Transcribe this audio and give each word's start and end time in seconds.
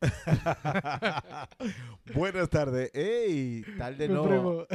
Buenas 2.14 2.48
tardes. 2.48 2.90
¡Ey! 2.94 3.62
Tarde 3.78 4.08
no. 4.08 4.24
primo. 4.24 4.66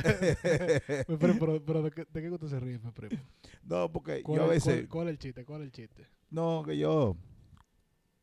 Mi 1.07 1.17
primo, 1.17 1.39
pero, 1.39 1.65
pero 1.65 1.81
¿de, 1.83 1.91
qué, 1.91 2.05
¿de 2.11 2.21
qué 2.21 2.29
usted 2.29 2.47
se 2.47 2.59
ríe, 2.59 2.79
mi 2.79 2.91
primo? 2.91 3.21
No, 3.63 3.91
porque 3.91 4.21
¿Cuál, 4.23 4.39
yo 4.39 4.43
a 4.43 4.55
es- 4.55 4.65
veces. 4.65 4.81
cuál- 4.81 4.89
cuál 4.89 5.07
es 5.07 5.11
el 5.11 5.17
chiste? 5.19 5.45
¿Cuál 5.45 5.61
es 5.61 5.65
el 5.65 5.71
chiste? 5.71 6.07
No, 6.29 6.63
que 6.65 6.77
yo. 6.77 7.15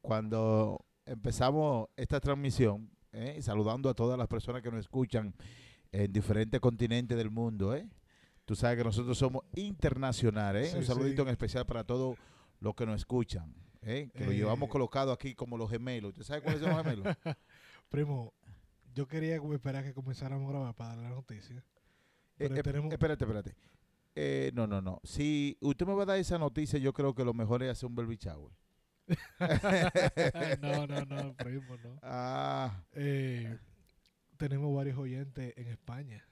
Cuando 0.00 0.84
empezamos 1.06 1.88
esta 1.96 2.20
transmisión, 2.20 2.90
¿eh? 3.12 3.38
saludando 3.42 3.88
a 3.88 3.94
todas 3.94 4.18
las 4.18 4.28
personas 4.28 4.62
que 4.62 4.70
nos 4.70 4.80
escuchan 4.80 5.34
en 5.92 6.12
diferentes 6.12 6.60
continentes 6.60 7.16
del 7.16 7.30
mundo, 7.30 7.74
¿eh? 7.74 7.88
Tú 8.44 8.56
sabes 8.56 8.78
que 8.78 8.84
nosotros 8.84 9.16
somos 9.16 9.44
internacionales, 9.54 10.68
¿eh? 10.68 10.70
Sí, 10.72 10.78
Un 10.78 10.84
saludito 10.84 11.22
sí. 11.22 11.28
en 11.28 11.32
especial 11.32 11.64
para 11.66 11.84
todos 11.84 12.16
los 12.60 12.74
que 12.74 12.86
nos 12.86 12.96
escuchan, 12.96 13.54
¿eh? 13.82 14.10
Que 14.14 14.24
lo 14.24 14.32
Eh. 14.32 14.36
llevamos 14.36 14.68
colocado 14.68 15.12
aquí 15.12 15.34
como 15.34 15.56
los 15.58 15.70
gemelos. 15.70 16.10
¿Usted 16.12 16.24
sabe 16.24 16.42
cuáles 16.42 16.60
son 16.60 16.70
los 16.70 16.78
gemelos? 16.82 17.16
Primo, 17.88 18.32
yo 18.94 19.06
quería 19.06 19.36
esperar 19.36 19.84
que 19.84 19.92
comenzáramos 19.94 20.46
a 20.48 20.52
grabar 20.52 20.74
para 20.74 20.90
darle 20.90 21.04
la 21.04 21.10
noticia. 21.10 21.56
Eh, 21.58 21.64
Pero 22.48 22.56
eh, 22.56 22.62
tenemos- 22.62 22.92
Espérate, 22.92 23.24
espérate. 23.24 23.54
Eh, 24.14 24.50
no, 24.54 24.66
no, 24.66 24.80
no. 24.82 25.00
Si 25.04 25.56
usted 25.60 25.86
me 25.86 25.94
va 25.94 26.02
a 26.02 26.06
dar 26.06 26.18
esa 26.18 26.38
noticia, 26.38 26.78
yo 26.78 26.92
creo 26.92 27.14
que 27.14 27.24
lo 27.24 27.32
mejor 27.34 27.62
es 27.62 27.70
hacer 27.70 27.86
un 27.88 27.94
baby 27.94 28.16
shower. 28.16 28.52
no, 30.60 30.86
no, 30.86 31.04
no, 31.04 31.34
primo, 31.36 31.76
no. 31.78 31.98
Ah, 32.02 32.82
Eh, 32.92 33.58
tenemos 34.36 34.74
varios 34.74 34.98
oyentes 34.98 35.52
en 35.56 35.66
España 35.68 36.24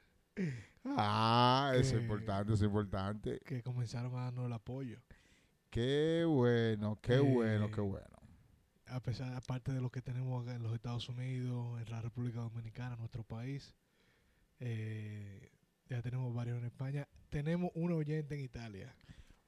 ah, 0.84 1.72
eso 1.74 1.96
es 1.96 2.02
importante, 2.02 2.52
eso 2.54 2.64
es 2.64 2.68
importante. 2.68 3.38
que 3.44 3.62
comenzaron 3.62 4.14
a 4.16 4.24
darnos 4.24 4.46
el 4.46 4.52
apoyo. 4.52 4.98
Qué 5.70 6.24
bueno, 6.26 6.98
qué 7.00 7.18
bueno, 7.20 7.66
Eh, 7.66 7.70
qué 7.72 7.80
bueno. 7.80 8.06
A 8.86 9.00
pesar, 9.00 9.32
aparte 9.34 9.72
de 9.72 9.80
lo 9.80 9.90
que 9.90 10.02
tenemos 10.02 10.42
acá 10.42 10.56
en 10.56 10.62
los 10.64 10.74
Estados 10.74 11.08
Unidos, 11.08 11.80
en 11.80 11.90
la 11.90 12.02
República 12.02 12.40
Dominicana, 12.40 12.96
nuestro 12.96 13.22
país, 13.22 13.72
eh, 14.58 15.50
ya 15.88 16.02
tenemos 16.02 16.34
varios 16.34 16.58
en 16.58 16.64
España. 16.64 17.06
Tenemos 17.28 17.70
un 17.74 17.92
oyente 17.92 18.34
en 18.34 18.40
Italia. 18.40 18.94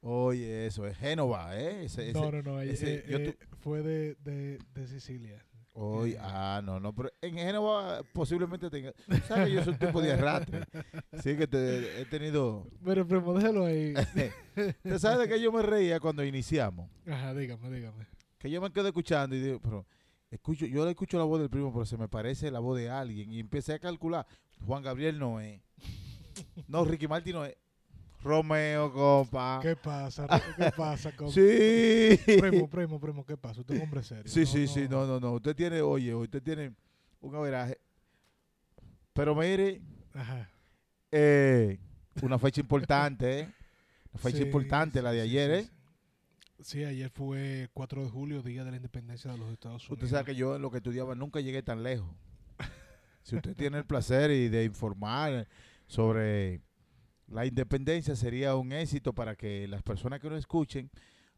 Oye, 0.01 0.67
eso 0.67 0.87
es 0.87 0.97
Génova, 0.97 1.59
¿eh? 1.59 1.85
Ese, 1.85 2.11
ese- 2.11 2.13
no, 2.21 2.31
no, 2.31 2.43
no, 2.43 2.61
ese- 2.61 3.01
eh, 3.01 3.05
yo 3.09 3.17
eh, 3.19 3.39
fue 3.61 3.83
de, 3.83 4.15
de, 4.17 4.59
de 4.75 4.87
Sicilia. 4.87 5.45
Oye, 5.75 6.15
eh, 6.15 6.19
ah, 6.21 6.61
no, 6.63 6.79
no, 6.79 6.95
pero 6.95 7.11
en 7.23 7.35
Génova 7.35 8.03
posiblemente 8.13 8.69
tenga. 8.69 8.93
¿Sabes? 9.27 9.53
Yo 9.53 9.65
soy 9.65 9.73
un 9.73 9.79
tipo 9.79 10.03
de 10.03 10.13
arrastre. 10.13 10.65
Sí, 11.23 11.37
que 11.37 11.47
te- 11.47 12.01
he 12.03 12.05
tenido. 12.05 12.67
Pero, 12.85 13.07
primo, 13.07 13.33
déjalo 13.35 13.65
ahí. 13.65 13.95
¿Usted 14.57 14.99
sabe 14.99 15.27
de 15.27 15.29
qué 15.35 15.41
yo 15.41 15.51
me 15.51 15.63
reía 15.63 15.99
cuando 15.99 16.23
iniciamos? 16.25 16.91
Ajá, 17.11 17.33
dígame, 17.35 17.71
dígame. 17.71 18.07
Que 18.39 18.51
yo 18.51 18.61
me 18.61 18.71
quedo 18.71 18.89
escuchando 18.89 19.35
y 19.35 19.41
digo, 19.41 19.61
pero 19.63 19.87
escucho, 20.31 20.67
yo 20.67 20.85
le 20.85 20.91
escucho 20.91 21.17
la 21.17 21.25
voz 21.25 21.41
del 21.41 21.49
primo, 21.49 21.73
pero 21.73 21.87
se 21.87 21.97
me 21.97 22.09
parece 22.09 22.51
la 22.51 22.59
voz 22.59 22.77
de 22.79 22.91
alguien. 22.91 23.33
Y 23.33 23.41
empecé 23.41 23.73
a 23.73 23.79
calcular, 23.79 24.27
Juan 24.67 24.83
Gabriel 24.83 25.19
no 25.19 25.41
es. 25.41 25.61
No, 26.67 26.85
Ricky 26.85 27.09
Martin 27.09 27.33
no 27.35 27.45
es. 27.47 27.57
Romeo, 28.23 28.93
compa. 28.93 29.59
¿Qué 29.63 29.75
pasa? 29.77 30.27
¿Qué 30.57 30.71
pasa? 30.77 31.13
Ah. 31.19 31.27
Sí. 31.31 32.19
Primo, 32.41 32.69
primo, 32.69 33.01
primo, 33.01 33.25
¿qué 33.27 33.37
pasa? 33.37 33.61
Usted 33.61 33.75
es 33.75 33.81
un 33.81 33.87
hombre 33.87 34.03
serio. 34.03 34.25
Sí, 34.27 34.47
sí, 34.47 34.67
sí, 34.69 34.87
no, 34.89 35.07
no, 35.07 35.19
no. 35.19 35.33
Usted 35.33 35.57
tiene, 35.57 35.81
oye, 35.81 36.15
usted 36.15 36.43
tiene 36.43 36.73
un 37.21 37.35
averaje. 37.35 37.79
Pero 39.13 39.35
mire, 39.35 39.81
Ajá. 40.15 40.49
eh, 41.11 41.79
una 42.23 42.39
fecha 42.39 42.61
importante, 42.61 43.41
¿eh? 43.41 43.49
Una 44.13 44.23
fecha 44.23 44.39
Sí, 44.39 44.43
importante, 44.45 45.03
la 45.03 45.13
de 45.13 45.21
ayer, 45.23 45.51
¿eh? 45.51 45.63
sí. 45.65 45.71
Sí, 46.65 46.85
ayer 46.85 47.11
fue 47.11 47.69
4 47.75 48.05
de 48.05 48.09
julio, 48.11 48.41
Día 48.41 48.63
de 48.63 48.71
la 48.71 48.77
Independencia 48.77 49.33
de 49.33 49.37
los 49.39 49.51
Estados 49.51 49.83
Unidos. 49.89 50.05
Usted 50.05 50.17
sabe 50.17 50.27
que 50.27 50.37
yo 50.37 50.55
en 50.55 50.63
lo 50.63 50.71
que 50.71 50.77
estudiaba 50.77 51.17
nunca 51.17 51.41
llegué 51.41 51.61
tan 51.63 51.83
lejos. 51.83 52.09
Si 53.25 53.35
usted 53.35 53.57
tiene 53.57 53.79
el 53.79 53.85
placer 53.85 54.31
y 54.31 54.49
de 54.49 54.65
informar 54.65 55.49
sobre 55.89 56.61
la 57.33 57.47
independencia, 57.47 58.15
sería 58.15 58.55
un 58.57 58.73
éxito 58.73 59.13
para 59.15 59.35
que 59.37 59.67
las 59.69 59.83
personas 59.83 60.21
que 60.21 60.29
nos 60.29 60.39
escuchen, 60.39 60.91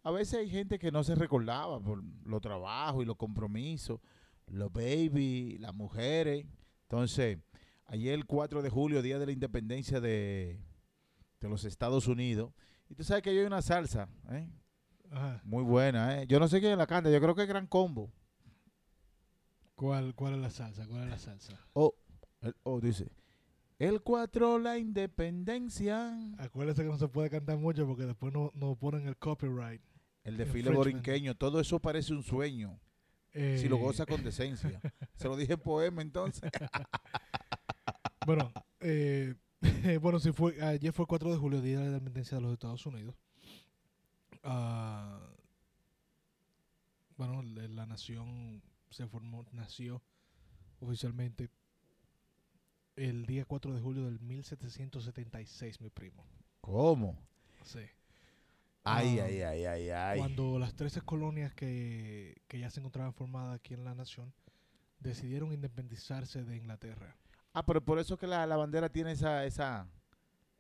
a 0.03 0.10
veces 0.10 0.41
hay 0.41 0.50
gente 0.50 0.78
que 0.78 0.91
no 0.93 1.03
se 1.05 1.15
recordaba 1.15 1.81
por 1.81 2.03
los 2.27 2.41
trabajos 2.41 3.03
y 3.03 3.06
los 3.06 3.16
compromisos, 3.16 4.00
los 4.49 4.72
baby, 4.72 5.56
las 5.59 5.75
mujeres. 5.75 6.47
Entonces, 6.83 7.38
ayer 7.87 8.12
el 8.15 8.27
4 8.27 8.60
de 8.62 8.71
julio, 8.71 9.00
Día 9.03 9.19
de 9.19 9.27
la 9.27 9.33
Independencia 9.33 10.00
de, 10.00 10.60
de 11.41 11.49
los 11.49 11.65
Estados 11.65 12.06
Unidos, 12.09 12.53
y 12.88 12.94
tú 12.94 13.03
sabes 13.04 13.22
que 13.22 13.31
hay 13.31 13.38
una 13.38 13.62
salsa, 13.62 14.09
¿eh? 14.31 14.49
Ajá. 15.10 15.41
muy 15.44 15.62
buena, 15.62 16.21
¿eh? 16.21 16.27
Yo 16.27 16.38
no 16.41 16.49
sé 16.49 16.60
quién 16.60 16.77
la 16.77 16.87
canta, 16.87 17.09
yo 17.10 17.21
creo 17.21 17.34
que 17.34 17.43
es 17.43 17.49
Gran 17.49 17.66
Combo. 17.66 18.10
¿Cuál, 19.75 20.15
¿Cuál 20.15 20.34
es 20.34 20.41
la 20.41 20.50
salsa? 20.50 20.87
¿Cuál 20.87 21.04
es 21.04 21.10
la 21.10 21.19
salsa? 21.19 21.59
O, 21.72 21.94
el- 22.43 22.54
o 22.62 22.81
dice, 22.81 23.09
el 23.79 24.03
4 24.03 24.59
la 24.59 24.79
independencia. 24.79 26.17
Acuérdese 26.39 26.83
que 26.83 26.89
no 26.89 26.99
se 26.99 27.09
puede 27.09 27.31
cantar 27.31 27.59
mucho 27.59 27.87
porque 27.87 28.05
después 28.07 28.33
no, 28.33 28.51
no 28.55 28.77
ponen 28.77 29.07
el 29.07 29.17
copyright. 29.17 29.83
El 30.23 30.37
desfile 30.37 30.71
borinqueño, 30.71 31.35
todo 31.35 31.61
eso 31.61 31.81
parece 31.81 32.15
un 32.15 32.23
sueño. 32.23 32.81
Si 33.33 33.69
lo 33.69 33.77
Eh, 33.77 33.81
goza 33.81 34.07
con 34.07 34.23
decencia. 34.23 34.81
Se 35.17 35.29
lo 35.29 35.37
dije 35.37 35.55
en 35.55 35.61
poema 35.61 36.03
entonces. 36.03 36.51
Bueno, 38.27 38.51
eh, 38.81 39.34
bueno, 40.01 40.19
sí 40.19 40.33
fue, 40.33 40.59
ayer 40.63 40.95
fue 40.95 41.07
4 41.07 41.31
de 41.31 41.37
julio, 41.37 41.61
Día 41.61 41.79
de 41.81 41.91
la 41.91 41.99
Independencia 41.99 42.39
de 42.39 42.43
los 42.43 42.55
Estados 42.55 42.87
Unidos. 42.87 43.15
Ah, 44.43 45.21
bueno, 47.19 47.43
la 47.43 47.84
nación 47.84 48.63
se 48.89 49.07
formó, 49.07 49.45
nació 49.53 50.03
oficialmente 50.81 51.51
el 52.97 53.27
día 53.27 53.44
4 53.44 53.75
de 53.75 53.81
julio 53.81 54.05
del 54.05 54.21
1776, 54.21 55.81
mi 55.81 55.91
primo. 55.91 56.25
¿Cómo? 56.60 57.19
Sí. 57.65 57.81
Ay, 58.84 59.19
Ah, 59.19 59.25
ay, 59.25 59.41
ay, 59.43 59.65
ay, 59.65 59.91
ay. 59.91 60.19
Cuando 60.19 60.59
las 60.59 60.75
13 60.75 61.00
colonias 61.03 61.54
que, 61.54 62.43
que 62.49 62.59
ya 62.59 62.71
se 62.71 62.81
encontraban 62.81 63.15
formadas 63.15 63.56
aquí 63.56 63.75
en 63.75 63.84
la 63.84 63.94
nación 63.94 64.33
decidieron 65.00 65.53
independizarse 65.53 66.44
de 66.44 66.56
Inglaterra. 66.56 67.16
Ah, 67.53 67.65
pero 67.65 67.83
por 67.84 67.99
eso 67.99 68.16
que 68.19 68.27
la, 68.27 68.47
la 68.47 68.56
bandera 68.56 68.88
tiene 68.91 69.12
esa, 69.12 69.44
esa, 69.44 69.87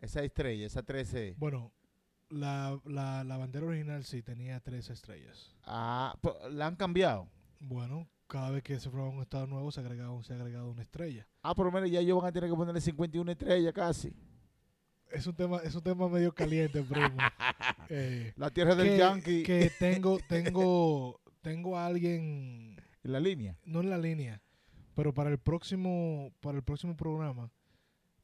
esa 0.00 0.22
estrella, 0.22 0.66
esa 0.66 0.82
13. 0.82 1.34
Bueno, 1.38 1.72
la, 2.30 2.80
la, 2.84 3.24
la 3.24 3.36
bandera 3.36 3.66
original 3.66 4.04
sí 4.04 4.22
tenía 4.22 4.60
tres 4.60 4.88
estrellas. 4.90 5.54
Ah, 5.64 6.16
la 6.50 6.66
han 6.66 6.76
cambiado. 6.76 7.28
Bueno, 7.60 8.08
cada 8.26 8.50
vez 8.50 8.62
que 8.62 8.78
se 8.80 8.88
formaba 8.90 9.10
un 9.10 9.22
estado 9.22 9.46
nuevo 9.46 9.70
se 9.70 9.80
agregaba, 9.80 10.22
se 10.22 10.32
agregaba 10.34 10.68
una 10.68 10.82
estrella. 10.82 11.26
Ah, 11.42 11.54
pero 11.54 11.70
mire, 11.70 11.90
ya 11.90 12.00
ellos 12.00 12.18
van 12.18 12.28
a 12.28 12.32
tener 12.32 12.50
que 12.50 12.56
ponerle 12.56 12.80
51 12.80 13.30
estrellas 13.32 13.72
casi. 13.72 14.12
Es 15.12 15.26
un 15.26 15.34
tema, 15.34 15.58
es 15.58 15.74
un 15.74 15.82
tema 15.82 16.08
medio 16.08 16.34
caliente, 16.34 16.82
primo. 16.82 17.16
Eh, 17.90 18.32
La 18.36 18.50
tierra 18.50 18.74
del 18.74 18.88
que, 18.88 18.98
Yankee 18.98 19.42
que 19.42 19.70
tengo, 19.78 20.18
tengo, 20.26 21.20
tengo 21.42 21.76
a 21.76 21.86
alguien, 21.86 22.76
en 23.02 23.12
la 23.12 23.20
línea. 23.20 23.58
no 23.66 23.80
en 23.80 23.90
la 23.90 23.98
línea, 23.98 24.40
pero 24.94 25.12
para 25.12 25.28
el 25.30 25.38
próximo, 25.38 26.32
para 26.40 26.56
el 26.56 26.64
próximo 26.64 26.96
programa, 26.96 27.50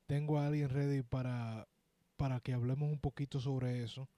tengo 0.06 0.38
a 0.38 0.46
alguien 0.46 0.70
ready 0.70 1.02
para, 1.02 1.68
para 2.16 2.40
que 2.40 2.54
hablemos 2.54 2.90
un 2.90 2.98
poquito 2.98 3.38
sobre 3.38 3.82
eso. 3.84 4.08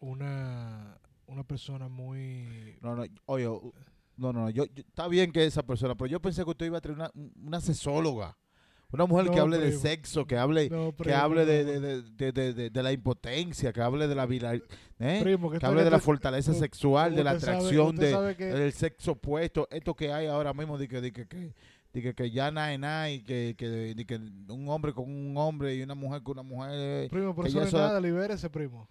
Una, 0.00 0.98
una 1.26 1.44
persona 1.44 1.88
muy 1.88 2.78
No, 2.80 2.96
no, 2.96 3.04
oye, 3.26 3.46
no, 4.16 4.32
no, 4.32 4.40
no, 4.42 4.50
yo, 4.50 4.64
yo- 4.66 4.82
está 4.86 5.08
bien 5.08 5.32
que 5.32 5.44
esa 5.44 5.62
persona, 5.64 5.94
pero 5.94 6.06
yo 6.08 6.20
pensé 6.20 6.42
que 6.44 6.50
usted 6.50 6.66
iba 6.66 6.78
a 6.78 6.80
traer 6.80 6.96
una, 6.98 7.10
una 7.44 7.60
sexóloga, 7.60 8.36
una 8.92 9.04
mujer 9.04 9.30
que 9.30 9.40
hable 9.40 9.58
de 9.58 9.72
sexo, 9.80 10.26
que 10.26 10.38
hable, 10.38 10.70
No, 10.70 10.94
que 10.96 11.12
hable 11.12 11.44
de, 11.44 11.64
de, 11.64 12.32
de, 12.32 12.70
de, 12.70 12.82
la 12.82 12.92
impotencia, 12.92 13.72
que 13.72 13.80
hable 13.80 14.06
de 14.08 14.14
la 14.14 14.26
viral, 14.26 14.62
¿eh? 15.00 15.20
Primo, 15.22 15.50
que 15.50 15.58
hable 15.66 15.82
de 15.84 15.90
la 15.90 15.98
fortaleza 16.04 16.52
sexual, 16.54 17.14
de 17.16 17.24
la 17.24 17.32
atracción, 17.32 17.96
sabe 18.10 18.36
que- 18.36 18.44
del 18.46 18.72
sexo 18.72 19.12
opuesto, 19.12 19.66
esto 19.70 19.94
que 19.94 20.12
hay 20.12 20.26
ahora 20.28 20.54
mismo, 20.54 20.78
de 20.78 20.86
que, 20.88 21.00
de 21.00 21.12
que, 21.12 21.26
que, 21.26 21.52
que, 21.92 22.14
que 22.14 22.30
ya 22.30 22.50
nada 22.52 22.72
es 22.72 22.78
nada, 22.78 23.10
y 23.10 23.22
que, 23.22 23.54
que, 23.58 24.14
un 24.52 24.68
hombre 24.68 24.92
con 24.92 25.10
un 25.10 25.36
hombre 25.36 25.74
y 25.74 25.82
una 25.82 25.94
mujer 25.94 26.22
con 26.22 26.38
una 26.38 26.42
mujer. 26.48 26.70
eh, 26.74 27.08
Primo, 27.10 27.34
que 27.34 27.48
eso 27.48 27.54
ya 27.54 27.60
no 27.62 27.66
es 27.66 27.68
eso- 27.68 27.78
nada, 27.78 28.00
libérese, 28.00 28.48
primo. 28.50 28.88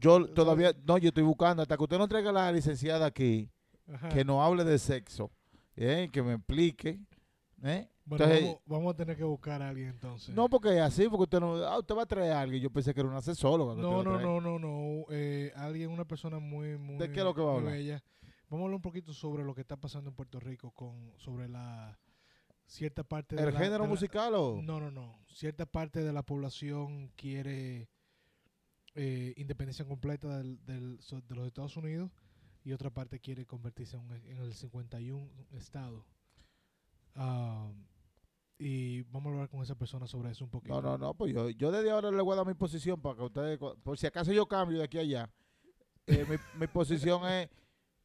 Yo 0.00 0.26
todavía, 0.26 0.74
no, 0.86 0.96
yo 0.98 1.08
estoy 1.08 1.22
buscando, 1.22 1.62
hasta 1.62 1.76
que 1.76 1.82
usted 1.82 1.98
no 1.98 2.08
traiga 2.08 2.32
la 2.32 2.50
licenciada 2.50 3.06
aquí, 3.06 3.50
Ajá. 3.92 4.08
que 4.08 4.24
no 4.24 4.42
hable 4.42 4.64
de 4.64 4.78
sexo, 4.78 5.30
¿eh? 5.76 6.08
que 6.12 6.22
me 6.22 6.34
explique. 6.34 7.00
¿eh? 7.62 7.88
Bueno, 8.04 8.24
Entonces, 8.24 8.42
vamos, 8.44 8.60
vamos 8.66 8.94
a 8.94 8.96
tener 8.96 9.16
que 9.16 9.24
buscar 9.24 9.62
a 9.62 9.68
alguien 9.68 9.88
entonces. 9.88 10.34
No, 10.34 10.48
porque 10.48 10.74
es 10.76 10.80
así, 10.82 11.08
porque 11.08 11.22
usted 11.24 11.40
no, 11.40 11.56
ah, 11.64 11.78
usted 11.78 11.94
va 11.94 12.02
a 12.02 12.06
traer 12.06 12.32
a 12.32 12.40
alguien. 12.40 12.62
Yo 12.62 12.70
pensé 12.70 12.92
que 12.92 13.00
era 13.00 13.08
una 13.08 13.20
sexóloga. 13.22 13.74
no, 13.80 14.02
no, 14.02 14.18
no, 14.20 14.40
no, 14.40 14.58
no. 14.58 15.04
Eh, 15.10 15.52
alguien, 15.54 15.90
una 15.90 16.04
persona 16.04 16.38
muy, 16.40 16.76
muy, 16.78 16.96
¿De 16.98 17.10
qué 17.12 17.18
es 17.20 17.24
lo 17.24 17.34
que 17.34 17.40
va 17.42 17.52
a 17.52 17.56
hablar? 17.56 17.72
bella. 17.74 18.02
Vamos 18.48 18.62
a 18.62 18.64
hablar 18.64 18.76
un 18.76 18.82
poquito 18.82 19.12
sobre 19.12 19.44
lo 19.44 19.54
que 19.54 19.60
está 19.60 19.76
pasando 19.76 20.10
en 20.10 20.16
Puerto 20.16 20.40
Rico 20.40 20.72
con 20.72 21.12
sobre 21.18 21.48
la 21.48 21.96
cierta 22.66 23.04
parte 23.04 23.36
de 23.36 23.42
¿El 23.42 23.52
la- 23.52 23.58
género 23.58 23.74
de 23.74 23.80
la- 23.84 23.88
musical 23.88 24.34
o...? 24.34 24.60
No, 24.60 24.80
no, 24.80 24.90
no. 24.90 25.18
Cierta 25.28 25.66
parte 25.66 26.02
de 26.02 26.12
la 26.12 26.24
población 26.24 27.12
quiere 27.16 27.88
eh, 28.94 29.34
independencia 29.36 29.84
completa 29.84 30.38
del, 30.38 30.64
del- 30.66 30.98
de 31.28 31.34
los 31.36 31.46
Estados 31.46 31.76
Unidos 31.76 32.10
y 32.64 32.72
otra 32.72 32.90
parte 32.90 33.20
quiere 33.20 33.46
convertirse 33.46 33.96
en, 33.96 34.02
un- 34.02 34.12
en 34.12 34.36
el 34.38 34.54
51 34.54 35.30
estado. 35.52 36.04
Ah, 37.14 37.70
y 38.58 39.02
vamos 39.04 39.30
a 39.30 39.34
hablar 39.34 39.48
con 39.48 39.62
esa 39.62 39.74
persona 39.74 40.06
sobre 40.06 40.30
eso 40.30 40.44
un 40.44 40.50
poquito. 40.50 40.74
No, 40.74 40.82
no, 40.82 40.98
no, 40.98 41.14
pues 41.14 41.32
yo, 41.32 41.48
yo 41.50 41.70
desde 41.72 41.90
ahora 41.90 42.10
le 42.10 42.22
voy 42.22 42.34
a 42.34 42.36
dar 42.36 42.46
mi 42.46 42.54
posición 42.54 43.00
para 43.00 43.16
que 43.16 43.22
ustedes, 43.22 43.58
por 43.82 43.98
si 43.98 44.06
acaso 44.06 44.32
yo 44.32 44.46
cambio 44.46 44.78
de 44.78 44.84
aquí 44.84 44.98
a 44.98 45.00
allá, 45.00 45.30
eh, 46.06 46.26
mi, 46.28 46.36
mi 46.60 46.66
posición 46.66 47.26
es 47.26 47.48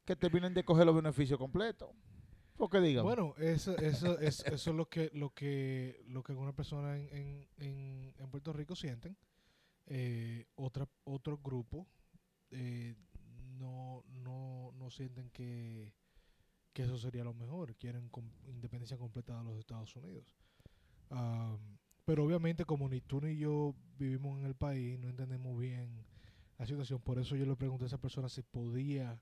que 0.05 0.15
terminen 0.15 0.53
de 0.53 0.63
coger 0.63 0.85
los 0.85 0.95
beneficios 0.95 1.37
completos. 1.37 1.89
Porque 2.55 2.79
digan, 2.79 3.03
Bueno, 3.03 3.33
eso, 3.37 3.77
eso, 3.77 4.17
es, 4.19 4.39
eso 4.45 4.69
es 4.69 4.75
lo 4.77 4.87
que 4.87 5.09
lo 5.13 5.33
que 5.33 6.01
lo 6.07 6.23
que 6.23 6.31
algunas 6.31 6.53
personas 6.55 6.97
en, 6.97 7.09
en, 7.17 7.49
en, 7.57 8.13
en 8.17 8.29
Puerto 8.31 8.53
Rico 8.53 8.77
sienten. 8.77 9.17
Eh, 9.87 10.45
otra 10.55 10.87
otro 11.03 11.37
grupo 11.37 11.85
eh, 12.51 12.95
no, 13.57 14.03
no, 14.07 14.71
no 14.73 14.89
sienten 14.89 15.29
que, 15.29 15.93
que 16.73 16.83
eso 16.83 16.97
sería 16.97 17.23
lo 17.23 17.33
mejor. 17.33 17.75
Quieren 17.75 18.11
independencia 18.47 18.97
completa 18.97 19.37
de 19.37 19.43
los 19.43 19.57
Estados 19.57 19.95
Unidos. 19.95 20.25
Pero 22.05 22.23
obviamente 22.23 22.65
como 22.65 22.87
ni 22.89 23.01
tú 23.01 23.21
ni 23.21 23.37
yo 23.37 23.73
vivimos 23.97 24.39
en 24.39 24.45
el 24.45 24.55
país, 24.55 24.99
no 24.99 25.09
entendemos 25.09 25.57
bien 25.57 26.05
la 26.57 26.65
situación. 26.65 27.01
Por 27.01 27.17
eso 27.17 27.35
yo 27.35 27.45
le 27.45 27.55
pregunté 27.55 27.85
a 27.85 27.87
esa 27.87 27.97
persona 27.97 28.29
si 28.29 28.41
podía 28.43 29.19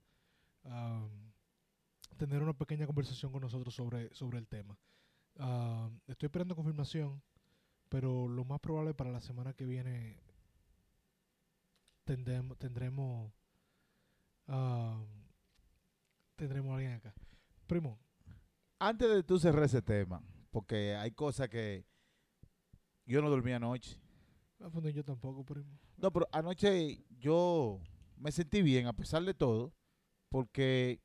tener 2.17 2.41
una 2.41 2.53
pequeña 2.53 2.85
conversación 2.85 3.31
con 3.31 3.41
nosotros 3.41 3.73
sobre, 3.73 4.13
sobre 4.13 4.37
el 4.39 4.47
tema. 4.47 4.77
Estoy 6.07 6.27
esperando 6.27 6.55
confirmación, 6.55 7.21
pero 7.89 8.27
lo 8.27 8.45
más 8.45 8.59
probable 8.59 8.93
para 8.93 9.11
la 9.11 9.21
semana 9.21 9.53
que 9.53 9.65
viene 9.65 10.17
tendremos 12.03 12.57
tendremos 12.57 13.31
ah, 14.47 15.03
tendremos 16.35 16.71
a 16.71 16.75
alguien 16.75 16.93
acá. 16.93 17.13
Primo, 17.67 17.99
antes 18.79 19.09
de 19.09 19.23
tú 19.23 19.39
cerrar 19.39 19.63
ese 19.63 19.81
tema, 19.81 20.21
porque 20.51 20.95
hay 20.95 21.11
cosas 21.11 21.49
que 21.49 21.85
yo 23.05 23.21
no 23.21 23.29
dormí 23.29 23.51
anoche. 23.51 23.99
ah, 24.59 24.69
pues 24.71 24.83
no, 24.83 24.89
yo 24.89 25.03
tampoco, 25.03 25.43
primo. 25.43 25.79
No, 25.97 26.11
pero 26.11 26.27
anoche 26.31 27.03
yo 27.19 27.81
me 28.17 28.31
sentí 28.31 28.61
bien 28.61 28.87
a 28.87 28.93
pesar 28.93 29.23
de 29.23 29.33
todo, 29.33 29.73
porque 30.29 31.01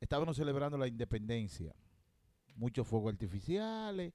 estábamos 0.00 0.36
celebrando 0.36 0.78
la 0.78 0.88
independencia. 0.88 1.74
Muchos 2.54 2.86
fuegos 2.86 3.12
artificiales, 3.12 4.12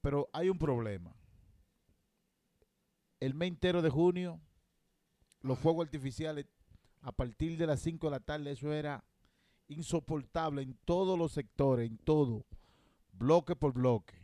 pero 0.00 0.28
hay 0.32 0.48
un 0.48 0.58
problema. 0.58 1.14
El 3.20 3.34
mes 3.34 3.48
entero 3.48 3.82
de 3.82 3.90
junio, 3.90 4.40
los 5.40 5.58
fuegos 5.58 5.86
artificiales, 5.86 6.46
a 7.02 7.12
partir 7.12 7.56
de 7.56 7.66
las 7.66 7.80
5 7.80 8.06
de 8.06 8.10
la 8.10 8.20
tarde, 8.20 8.52
eso 8.52 8.72
era 8.72 9.04
insoportable 9.68 10.62
en 10.62 10.74
todos 10.84 11.18
los 11.18 11.32
sectores, 11.32 11.90
en 11.90 11.98
todo, 11.98 12.46
bloque 13.12 13.56
por 13.56 13.72
bloque. 13.72 14.14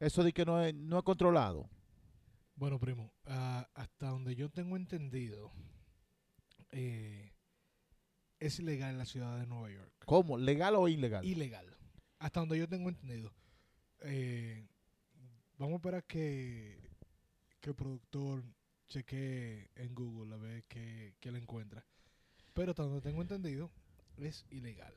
Eso 0.00 0.24
de 0.24 0.32
que 0.32 0.44
no 0.44 0.60
es, 0.60 0.74
no 0.74 0.98
es 0.98 1.04
controlado. 1.04 1.70
Bueno, 2.56 2.78
primo, 2.78 3.12
ah, 3.26 3.68
hasta 3.74 4.08
donde 4.08 4.34
yo 4.34 4.50
tengo 4.50 4.76
entendido, 4.76 5.52
eh, 6.72 7.32
es 8.40 8.58
ilegal 8.58 8.90
en 8.90 8.98
la 8.98 9.06
ciudad 9.06 9.38
de 9.38 9.46
Nueva 9.46 9.70
York. 9.70 9.92
¿Cómo? 10.04 10.36
¿Legal 10.36 10.74
o 10.74 10.88
ilegal? 10.88 11.24
ilegal. 11.24 11.76
Hasta 12.18 12.40
donde 12.40 12.58
yo 12.58 12.68
tengo 12.68 12.88
entendido. 12.88 13.32
Eh, 14.00 14.66
vamos 15.56 15.74
a 15.74 15.76
esperar 15.76 16.04
que, 16.04 16.90
que 17.60 17.70
el 17.70 17.76
productor 17.76 18.44
chequee 18.92 19.70
en 19.76 19.94
Google 19.94 20.34
a 20.34 20.38
ver 20.38 20.64
qué, 20.64 21.14
qué 21.20 21.30
le 21.32 21.38
encuentra. 21.38 21.84
Pero 22.54 22.70
hasta 22.70 22.82
donde 22.82 23.00
tengo 23.00 23.22
entendido, 23.22 23.70
es 24.18 24.44
ilegal. 24.50 24.94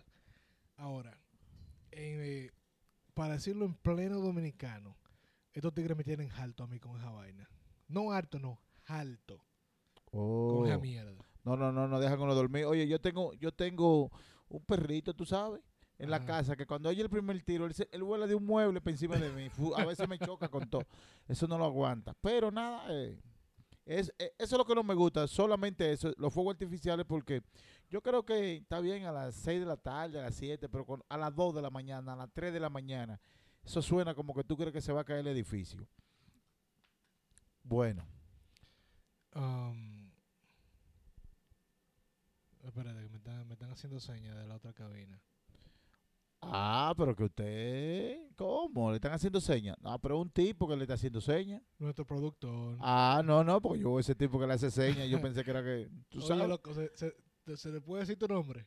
Ahora, 0.77 1.17
eh, 1.91 2.51
para 3.13 3.33
decirlo 3.35 3.65
en 3.65 3.75
pleno 3.75 4.19
dominicano, 4.19 4.97
estos 5.53 5.73
tigres 5.73 5.95
me 5.97 6.03
tienen 6.03 6.31
alto 6.33 6.63
a 6.63 6.67
mí 6.67 6.79
con 6.79 6.97
esa 6.97 7.11
vaina. 7.11 7.49
No 7.87 8.11
harto, 8.11 8.39
no, 8.39 8.59
alto 8.85 9.41
Oh. 10.11 10.57
con 10.59 10.67
esa 10.67 10.77
mierda. 10.79 11.13
No, 11.43 11.55
no, 11.55 11.71
no, 11.71 11.87
no 11.87 11.99
dejan 11.99 12.19
uno 12.19 12.33
dormir. 12.35 12.65
Oye, 12.65 12.87
yo 12.87 12.99
tengo, 12.99 13.33
yo 13.35 13.51
tengo 13.53 14.11
un 14.49 14.65
perrito, 14.65 15.13
tú 15.13 15.25
sabes, 15.25 15.61
en 15.97 16.09
la 16.09 16.25
casa, 16.25 16.55
que 16.57 16.65
cuando 16.65 16.89
oye 16.89 17.01
el 17.01 17.09
primer 17.09 17.41
tiro, 17.43 17.65
él, 17.65 17.73
se- 17.73 17.87
él 17.91 18.03
vuela 18.03 18.27
de 18.27 18.35
un 18.35 18.45
mueble 18.45 18.81
para 18.81 18.91
encima 18.91 19.15
de 19.17 19.31
mí. 19.31 19.49
A 19.77 19.85
veces 19.85 20.09
me 20.09 20.17
choca 20.29 20.49
con 20.49 20.69
todo. 20.69 20.83
Eso 21.27 21.47
no 21.47 21.57
lo 21.57 21.65
aguanta. 21.65 22.13
Pero 22.21 22.51
nada, 22.51 22.85
eh, 22.89 23.17
es, 23.85 24.13
eh, 24.19 24.33
eso 24.37 24.55
es 24.55 24.57
lo 24.57 24.65
que 24.65 24.75
no 24.75 24.83
me 24.83 24.93
gusta, 24.93 25.27
solamente 25.27 25.91
eso, 25.91 26.13
los 26.17 26.33
fuegos 26.33 26.53
artificiales, 26.53 27.05
porque 27.05 27.43
yo 27.89 28.01
creo 28.01 28.25
que 28.25 28.57
está 28.57 28.79
bien 28.79 29.05
a 29.05 29.11
las 29.11 29.35
6 29.35 29.61
de 29.61 29.65
la 29.65 29.77
tarde, 29.77 30.19
a 30.19 30.23
las 30.23 30.35
7, 30.35 30.67
pero 30.69 30.85
a 31.07 31.17
las 31.17 31.35
2 31.35 31.55
de 31.55 31.61
la 31.61 31.69
mañana, 31.69 32.13
a 32.13 32.15
las 32.15 32.31
3 32.33 32.53
de 32.53 32.59
la 32.59 32.69
mañana, 32.69 33.19
eso 33.63 33.81
suena 33.81 34.13
como 34.13 34.33
que 34.33 34.43
tú 34.43 34.57
crees 34.57 34.73
que 34.73 34.81
se 34.81 34.91
va 34.91 35.01
a 35.01 35.05
caer 35.05 35.19
el 35.19 35.27
edificio. 35.27 35.87
Bueno, 37.63 38.05
Um, 39.35 40.11
espérate, 42.63 43.01
que 43.01 43.09
me 43.09 43.17
están, 43.17 43.47
me 43.47 43.53
están 43.53 43.69
haciendo 43.69 43.99
señas 43.99 44.37
de 44.37 44.47
la 44.47 44.55
otra 44.55 44.71
cabina. 44.71 45.21
Ah, 46.41 46.93
pero 46.95 47.15
que 47.15 47.23
usted, 47.23 48.17
¿cómo? 48.35 48.91
¿Le 48.91 48.97
están 48.97 49.13
haciendo 49.13 49.41
señas? 49.41 49.77
No, 49.81 49.97
pero 49.99 50.19
un 50.19 50.29
tipo 50.29 50.67
que 50.67 50.75
le 50.75 50.83
está 50.83 50.93
haciendo 50.93 51.19
señas. 51.19 51.61
Nuestro 51.79 52.05
productor. 52.05 52.77
Ah, 52.81 53.21
no, 53.25 53.43
no, 53.43 53.61
porque 53.61 53.81
yo 53.81 53.99
ese 53.99 54.13
tipo 54.15 54.39
que 54.39 54.45
le 54.47 54.53
hace 54.53 54.69
señas, 54.69 55.09
yo 55.09 55.19
pensé 55.21 55.43
que 55.43 55.51
era 55.51 55.63
que, 55.63 55.89
tú 56.09 56.19
Oye, 56.19 56.27
sabes. 56.27 56.47
loco, 56.47 56.71
¿se, 56.73 56.91
se, 57.55 57.71
le 57.71 57.81
puede 57.81 58.01
decir 58.01 58.17
tu 58.17 58.27
nombre? 58.27 58.65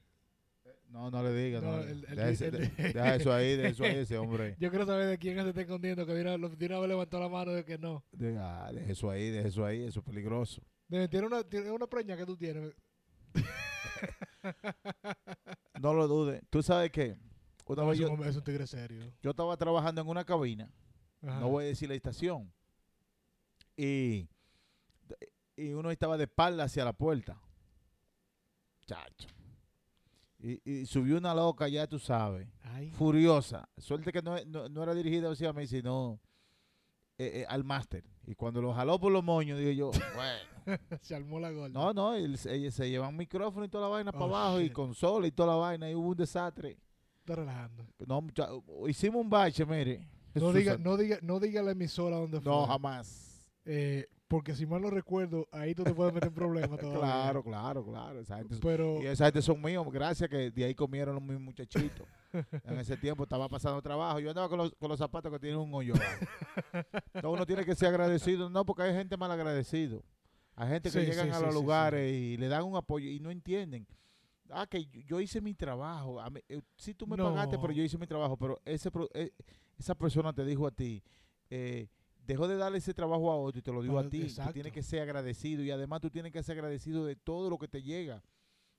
No, 0.89 1.11
no 1.11 1.23
le 1.23 1.33
digas, 1.35 1.63
no. 1.63 1.73
No, 1.73 1.79
le- 1.85 1.93
el- 1.93 2.05
el- 2.05 2.17
deja, 2.17 2.29
ese- 2.31 2.47
el- 2.47 2.53
de- 2.53 2.69
deja 2.93 3.15
eso 3.15 3.33
ahí, 3.33 3.57
deja 3.57 3.69
eso 3.69 3.85
ahí, 3.85 3.97
ese 3.97 4.19
hombre. 4.19 4.57
Yo 4.59 4.71
quiero 4.71 4.87
saber 4.87 5.07
de 5.07 5.19
quién 5.19 5.37
se 5.39 5.49
está 5.49 5.61
escondiendo, 5.61 6.05
que 6.07 6.15
de 6.15 6.23
una, 6.23 6.49
de 6.49 6.67
una 6.67 6.79
vez 6.81 6.89
levantó 6.89 7.21
la 7.21 7.29
mano 7.29 7.53
de 7.53 7.65
que 7.65 7.79
no. 7.79 8.05
Deja, 8.11 8.73
deja 8.73 8.93
eso 8.93 9.11
ahí, 9.11 9.31
deja 9.31 9.49
eso 9.49 9.65
ahí, 9.65 9.83
eso 9.85 10.01
es 10.01 10.05
peligroso. 10.07 10.63
De- 10.89 11.09
Tiene 11.09 11.27
una, 11.27 11.45
tiene 11.45 11.71
una 11.71 11.87
preña 11.87 12.17
que 12.17 12.27
tú 12.27 12.37
tienes. 12.37 12.75
No 15.81 15.95
lo 15.95 16.09
dudes. 16.09 16.43
Tú 16.51 16.63
sabes 16.63 16.91
que 16.91 17.17
una 17.69 17.85
vez 17.85 17.99
yo, 17.99 18.07
un, 18.07 18.13
hombre- 18.15 18.29
es 18.31 18.37
un 18.37 18.43
tigre 18.45 18.67
serio. 18.67 19.13
yo 19.23 19.31
estaba 19.31 19.57
trabajando 19.57 20.01
en 20.01 20.09
una 20.09 20.25
cabina, 20.25 20.71
Ajá. 21.23 21.41
no 21.41 21.49
voy 21.49 21.65
a 21.65 21.67
decir 21.69 21.89
la 21.89 21.95
estación, 21.95 22.53
y, 23.77 24.29
y 25.57 25.73
uno 25.73 25.91
estaba 25.91 26.17
de 26.17 26.25
espalda 26.25 26.65
hacia 26.65 26.85
la 26.85 26.93
puerta. 26.93 27.41
Chacho. 28.87 29.29
Y, 30.41 30.61
y 30.65 30.87
subió 30.87 31.19
una 31.19 31.35
loca, 31.35 31.69
ya 31.69 31.87
tú 31.87 31.99
sabes. 31.99 32.49
Ay, 32.63 32.91
furiosa. 32.93 33.69
Suerte 33.77 34.13
que 34.13 34.23
no, 34.23 34.37
no, 34.47 34.69
no 34.69 34.83
era 34.83 34.95
dirigida 34.95 35.31
hacia 35.31 35.53
mí, 35.53 35.67
sino 35.67 36.21
eh, 37.19 37.41
eh, 37.43 37.47
al 37.49 37.65
máster. 37.65 38.05
Y 38.27 38.35
cuando 38.35 38.63
lo 38.63 38.73
jaló 38.73 38.99
por 39.01 39.11
los 39.13 39.25
moños, 39.25 39.59
dije 39.59 39.75
yo, 39.77 39.91
bueno. 40.15 40.79
se 41.01 41.15
armó 41.17 41.41
la 41.41 41.51
gorda. 41.51 41.69
No, 41.71 41.93
no, 41.93 42.15
él- 42.15 42.39
ellos 42.49 42.75
se 42.75 42.89
llevan 42.89 43.17
micrófono 43.17 43.65
y 43.65 43.69
toda 43.69 43.85
la 43.89 43.91
vaina 43.91 44.11
Oh, 44.15 44.19
para 44.19 44.25
abajo 44.27 44.61
y 44.61 44.71
consola 44.71 45.27
y 45.27 45.33
toda 45.33 45.49
la 45.55 45.57
vaina 45.59 45.91
y 45.91 45.95
hubo 45.95 46.09
un 46.11 46.17
desastre. 46.17 46.79
Está 47.29 47.43
relajando. 47.43 47.87
No, 48.07 48.21
mucha- 48.23 48.49
hicimos 48.89 49.21
un 49.23 49.29
bache, 49.31 49.65
mire. 49.67 49.99
No 49.99 50.07
Jesús 50.35 50.55
diga, 50.55 50.73
santo. 50.75 50.89
no, 50.91 50.97
diga, 50.97 51.19
no 51.23 51.41
diga 51.41 51.63
la 51.63 51.73
emisora 51.73 52.17
donde 52.17 52.41
fue. 52.41 52.51
No, 52.53 52.67
jamás. 52.67 53.47
Eh, 53.65 54.07
porque 54.29 54.55
si 54.55 54.67
mal 54.67 54.81
no 54.83 54.91
recuerdo, 54.91 55.47
ahí 55.53 55.75
tú 55.75 55.85
te 55.85 55.95
puedes 55.95 56.13
meter 56.13 56.29
en 56.29 56.35
problemas 56.35 56.79
todavía. 56.81 57.01
Claro, 57.01 57.43
claro, 57.43 57.85
claro. 57.85 58.21
Esa 58.21 58.37
gente, 58.37 58.57
Pero 58.63 59.03
y 59.03 59.07
esa 59.07 59.25
gente 59.27 59.43
son 59.43 59.61
míos, 59.61 59.87
gracias 59.93 60.29
que 60.29 60.51
de 60.51 60.65
ahí 60.65 60.75
comieron 60.75 61.15
los 61.15 61.23
mis 61.25 61.41
muchachitos. 61.41 62.07
en 62.33 62.79
ese 62.79 62.97
tiempo 62.99 63.23
estaba 63.25 63.49
pasando 63.49 63.81
trabajo. 63.83 64.21
Yo 64.21 64.29
andaba 64.31 64.49
con 64.49 64.59
los, 64.59 64.75
con 64.75 64.89
los 64.91 64.99
zapatos 64.99 65.33
que 65.33 65.39
tienen 65.39 65.59
un 65.59 65.73
hoyo. 65.75 65.95
No, 67.23 67.33
uno 67.33 67.47
tiene 67.47 67.65
que 67.65 67.75
ser 67.75 67.89
agradecido, 67.89 68.49
no, 68.51 68.65
porque 68.65 68.83
hay 68.83 68.95
gente 68.95 69.17
mal 69.17 69.31
agradecido. 69.31 70.05
Hay 70.55 70.69
gente 70.69 70.91
que 70.91 71.01
Sí, 71.01 71.07
llegan 71.07 71.27
sí, 71.27 71.33
a 71.33 71.37
sí, 71.39 71.45
los 71.45 71.55
sí, 71.55 71.61
lugares 71.61 72.13
y 72.13 72.37
le 72.37 72.49
dan 72.49 72.65
un 72.65 72.77
apoyo 72.77 73.09
y 73.09 73.19
no 73.21 73.31
entienden. 73.31 73.87
Ah, 74.51 74.67
que 74.67 74.87
yo, 74.87 75.21
hice 75.21 75.41
mi 75.41 75.55
trabajo. 75.55 76.21
A 76.21 76.31
mí, 76.31 76.41
eh, 76.49 76.61
sí, 76.77 76.95
tú 76.95 77.07
me 77.07 77.17
pagaste, 77.17 77.57
No. 77.57 77.63
pero 77.63 77.73
yo 77.73 77.83
hice 77.83 77.99
mi 77.99 78.07
trabajo. 78.07 78.37
Pero 78.37 78.61
ese 78.65 78.91
eh, 79.15 79.33
esa 79.79 79.95
persona 79.95 80.33
te 80.33 80.45
dijo 80.45 80.67
a 80.67 80.71
ti, 80.71 81.03
eh, 81.51 81.89
dejó 82.25 82.49
de 82.49 82.57
darle 82.57 82.79
ese 82.79 82.95
trabajo 82.95 83.31
a 83.31 83.37
otro 83.37 83.59
y 83.59 83.63
te 83.63 83.73
lo 83.73 83.83
dio 83.83 83.99
a 83.99 84.09
ti. 84.09 84.21
Tú 84.21 84.25
exacto. 84.27 84.53
tienes 84.53 84.73
que 84.73 84.83
ser 84.83 85.03
agradecido 85.03 85.63
y 85.63 85.71
además 85.71 86.01
tú 86.01 86.11
tienes 86.11 86.33
que 86.33 86.43
ser 86.43 86.59
agradecido 86.59 87.05
de 87.05 87.17
todo 87.17 87.49
lo 87.51 87.59
que 87.59 87.69
te 87.69 87.83
llega. 87.83 88.23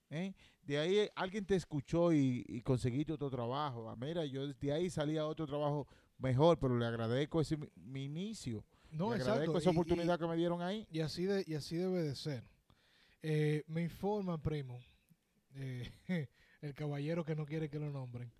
¿eh? 0.10 0.34
De 0.64 0.78
ahí 0.80 1.08
alguien 1.16 1.46
te 1.46 1.56
escuchó 1.56 2.12
y, 2.14 2.44
y 2.48 2.62
conseguiste 2.62 3.14
otro 3.14 3.30
trabajo. 3.30 3.90
Ah, 3.90 3.96
mira, 3.96 4.26
yo 4.26 4.48
de 4.54 4.72
ahí 4.74 4.90
salí 4.90 5.18
a 5.18 5.26
otro 5.28 5.46
trabajo 5.48 5.88
mejor, 6.18 6.58
pero 6.60 6.78
le 6.78 6.86
agradezco 6.86 7.42
ese 7.42 7.58
mi, 7.58 7.68
mi 7.76 8.04
inicio. 8.06 8.64
no, 8.92 9.10
le 9.12 9.18
exacto. 9.18 9.32
agradezco 9.34 9.58
esa 9.60 9.70
y- 9.70 9.74
y- 9.74 9.76
oportunidad 9.78 10.20
que 10.20 10.28
me 10.28 10.36
dieron 10.36 10.62
ahí. 10.62 10.88
Y 10.92 11.00
así, 11.02 11.26
de, 11.26 11.44
y 11.48 11.54
así 11.56 11.76
debe 11.78 12.02
de 12.04 12.16
ser. 12.16 12.44
Me 13.68 13.82
informa, 13.84 14.42
primo, 14.42 14.80
eh, 15.62 15.92
el 16.62 16.74
caballero 16.74 17.24
que 17.26 17.36
no 17.36 17.46
quiere 17.46 17.70
que 17.70 17.80
lo 17.80 17.90
nombren, 17.92 18.32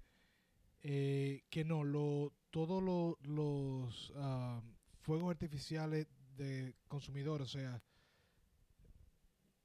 eh, 0.82 1.44
que 1.50 1.64
no, 1.66 1.84
lo, 1.84 2.34
todos 2.52 2.82
lo- 2.84 3.18
los 3.24 4.14
ah, 4.16 4.62
fuegos 5.02 5.30
artificiales 5.32 6.08
de 6.38 6.76
consumidores, 6.88 7.48
o 7.48 7.60
sea, 7.60 7.82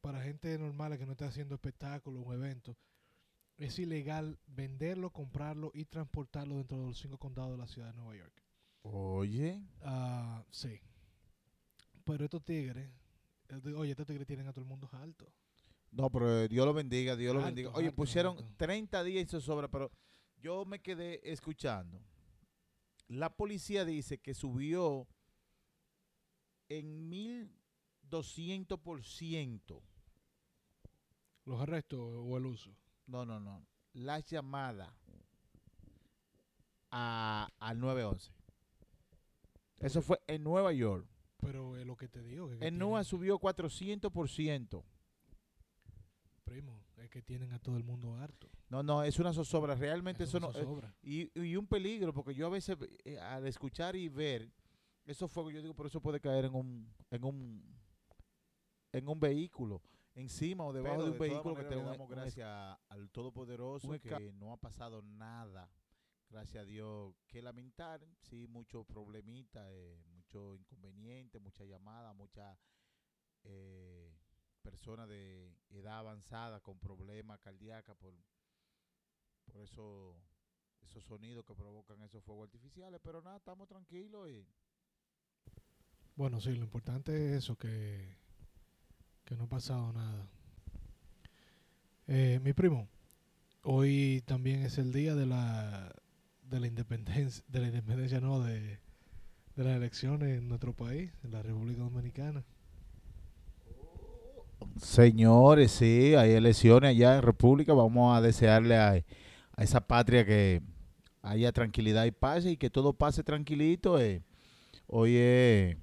para 0.00 0.22
gente 0.22 0.58
normal 0.58 0.98
que 0.98 1.06
no 1.06 1.12
está 1.12 1.26
haciendo 1.26 1.54
espectáculos 1.54 2.22
o 2.26 2.32
eventos, 2.34 2.76
es 3.56 3.78
ilegal 3.78 4.38
venderlo, 4.46 5.10
comprarlo 5.10 5.70
y 5.74 5.84
transportarlo 5.84 6.56
dentro 6.56 6.78
de 6.78 6.86
los 6.88 6.98
cinco 6.98 7.18
condados 7.18 7.52
de 7.52 7.58
la 7.58 7.66
ciudad 7.68 7.88
de 7.88 7.94
Nueva 7.94 8.16
York. 8.16 8.42
Oye, 8.82 9.62
Ah, 9.82 10.44
sí. 10.50 10.80
Pero 12.04 12.24
estos 12.24 12.44
tigres, 12.44 12.90
eh, 13.48 13.72
oye, 13.76 13.92
estos 13.92 14.06
tigres 14.06 14.26
tienen 14.26 14.46
a 14.46 14.52
todo 14.52 14.62
el 14.62 14.68
mundo 14.68 14.90
alto. 14.92 15.32
No, 15.94 16.10
pero 16.10 16.42
eh, 16.42 16.48
Dios 16.48 16.66
lo 16.66 16.74
bendiga, 16.74 17.14
Dios 17.16 17.34
lo 17.34 17.40
Alto, 17.40 17.46
bendiga. 17.46 17.70
Oye, 17.70 17.86
alto, 17.86 17.96
pusieron 17.96 18.36
alto. 18.36 18.54
30 18.56 19.04
días 19.04 19.24
y 19.24 19.28
se 19.28 19.40
sobra, 19.40 19.68
pero 19.68 19.90
yo 20.40 20.64
me 20.64 20.80
quedé 20.80 21.20
escuchando. 21.32 22.02
La 23.08 23.36
policía 23.36 23.84
dice 23.84 24.18
que 24.18 24.34
subió 24.34 25.06
en 26.68 27.10
1200%. 28.10 29.82
Los 31.44 31.60
arrestos 31.60 32.00
o 32.00 32.36
el 32.36 32.46
uso. 32.46 32.74
No, 33.06 33.24
no, 33.24 33.38
no. 33.38 33.64
Las 33.92 34.24
llamadas 34.24 34.90
a, 36.90 37.48
al 37.58 37.78
911. 37.78 38.32
Eso 39.80 40.02
fue 40.02 40.20
en 40.26 40.42
Nueva 40.42 40.72
York. 40.72 41.06
Pero 41.38 41.76
es 41.76 41.86
lo 41.86 41.96
que 41.96 42.08
te 42.08 42.22
digo. 42.22 42.48
Que 42.48 42.66
En 42.66 42.78
Nueva 42.78 43.04
subió 43.04 43.38
400%. 43.38 44.82
Primo, 46.54 46.84
es 46.98 47.10
que 47.10 47.20
tienen 47.20 47.52
a 47.52 47.58
todo 47.58 47.76
el 47.76 47.82
mundo 47.82 48.14
harto. 48.14 48.48
No, 48.68 48.80
no, 48.80 49.02
es 49.02 49.18
una 49.18 49.32
zozobra. 49.32 49.74
Realmente 49.74 50.22
eso 50.22 50.38
Eso 50.38 50.46
no. 50.52 50.56
eh, 50.56 50.62
sobra. 50.62 50.94
y, 51.02 51.36
y 51.40 51.56
un 51.56 51.66
peligro, 51.66 52.12
porque 52.12 52.32
yo 52.32 52.46
a 52.46 52.50
veces, 52.50 52.78
eh, 53.04 53.18
al 53.18 53.44
escuchar 53.48 53.96
y 53.96 54.08
ver 54.08 54.52
esos 55.04 55.28
fuegos, 55.32 55.52
yo 55.52 55.60
digo, 55.60 55.74
por 55.74 55.86
eso 55.86 56.00
puede 56.00 56.20
caer 56.20 56.44
en 56.44 56.54
un, 56.54 56.94
en 57.10 57.24
un, 57.24 57.76
en 58.92 59.08
un 59.08 59.18
vehículo, 59.18 59.82
encima 60.14 60.64
o 60.64 60.72
debajo 60.72 60.94
Pero 60.94 61.06
de 61.06 61.10
un 61.10 61.18
vehículo 61.18 61.56
que 61.56 61.76
un 61.76 62.08
gracias 62.08 62.78
al 62.88 63.10
Todopoderoso 63.10 63.90
que 63.90 63.98
que 63.98 64.32
no 64.34 64.52
ha 64.52 64.56
pasado 64.56 65.02
nada. 65.02 65.68
Gracias 66.30 66.62
a 66.62 66.64
Dios. 66.64 67.16
Que 67.26 67.42
lamentar, 67.42 68.06
sí, 68.20 68.46
muchos 68.46 68.86
problemitas, 68.86 69.66
eh, 69.72 70.00
mucho 70.06 70.54
inconveniente, 70.54 71.40
mucha 71.40 71.64
llamada, 71.64 72.12
mucha 72.12 72.56
eh, 73.42 74.16
personas 74.64 75.08
de 75.08 75.52
edad 75.70 75.98
avanzada 75.98 76.60
con 76.60 76.78
problemas 76.78 77.38
cardíacos 77.40 77.96
por, 77.98 78.14
por 79.44 79.60
eso, 79.60 80.16
esos 80.82 81.04
sonidos 81.04 81.44
que 81.44 81.54
provocan 81.54 82.00
esos 82.02 82.24
fuegos 82.24 82.48
artificiales. 82.48 83.00
Pero 83.04 83.20
nada, 83.22 83.36
estamos 83.36 83.68
tranquilos 83.68 84.28
y 84.30 84.46
Bueno, 86.16 86.40
sí, 86.40 86.54
lo 86.54 86.64
importante 86.64 87.12
es 87.12 87.32
eso, 87.44 87.56
que, 87.56 88.16
que 89.24 89.36
no 89.36 89.44
ha 89.44 89.48
pasado 89.48 89.92
nada. 89.92 90.26
Eh, 92.06 92.40
mi 92.42 92.52
primo, 92.52 92.88
hoy 93.62 94.22
también 94.26 94.62
es 94.62 94.78
el 94.78 94.92
día 94.92 95.14
de 95.14 95.26
la, 95.26 95.94
de 96.42 96.60
la 96.60 96.66
independencia, 96.66 97.44
de 97.48 97.60
la 97.60 97.66
independencia, 97.66 98.20
no, 98.20 98.40
de, 98.40 98.78
de 99.56 99.64
las 99.64 99.76
elecciones 99.76 100.38
en 100.38 100.48
nuestro 100.48 100.72
país, 100.72 101.10
en 101.22 101.32
la 101.32 101.42
República 101.42 101.80
Dominicana. 101.82 102.44
Señores, 104.80 105.70
sí, 105.72 106.14
hay 106.14 106.32
elecciones 106.32 106.90
allá 106.90 107.16
en 107.16 107.22
República. 107.22 107.72
Vamos 107.72 108.16
a 108.16 108.20
desearle 108.20 108.76
a, 108.76 109.02
esa 109.56 109.86
patria 109.86 110.24
que 110.24 110.62
haya 111.22 111.52
tranquilidad 111.52 112.04
y 112.04 112.10
paz 112.10 112.44
y 112.44 112.56
que 112.56 112.70
todo 112.70 112.92
pase 112.92 113.22
tranquilito. 113.22 114.00
eh. 114.00 114.22
Hoy 114.86 115.16
es 115.16 115.76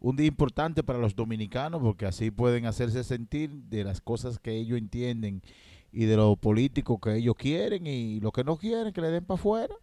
un 0.00 0.16
día 0.16 0.26
importante 0.26 0.82
para 0.82 0.98
los 0.98 1.14
dominicanos 1.14 1.80
porque 1.82 2.06
así 2.06 2.30
pueden 2.30 2.66
hacerse 2.66 3.04
sentir 3.04 3.50
de 3.50 3.84
las 3.84 4.00
cosas 4.00 4.38
que 4.38 4.52
ellos 4.56 4.78
entienden 4.78 5.42
y 5.92 6.04
de 6.06 6.16
lo 6.16 6.36
político 6.36 6.98
que 7.00 7.16
ellos 7.16 7.34
quieren 7.36 7.86
y 7.86 8.20
lo 8.20 8.32
que 8.32 8.44
no 8.44 8.56
quieren 8.56 8.92
que 8.92 9.00
le 9.00 9.10
den 9.10 9.24
para 9.24 9.38
afuera. 9.38 9.74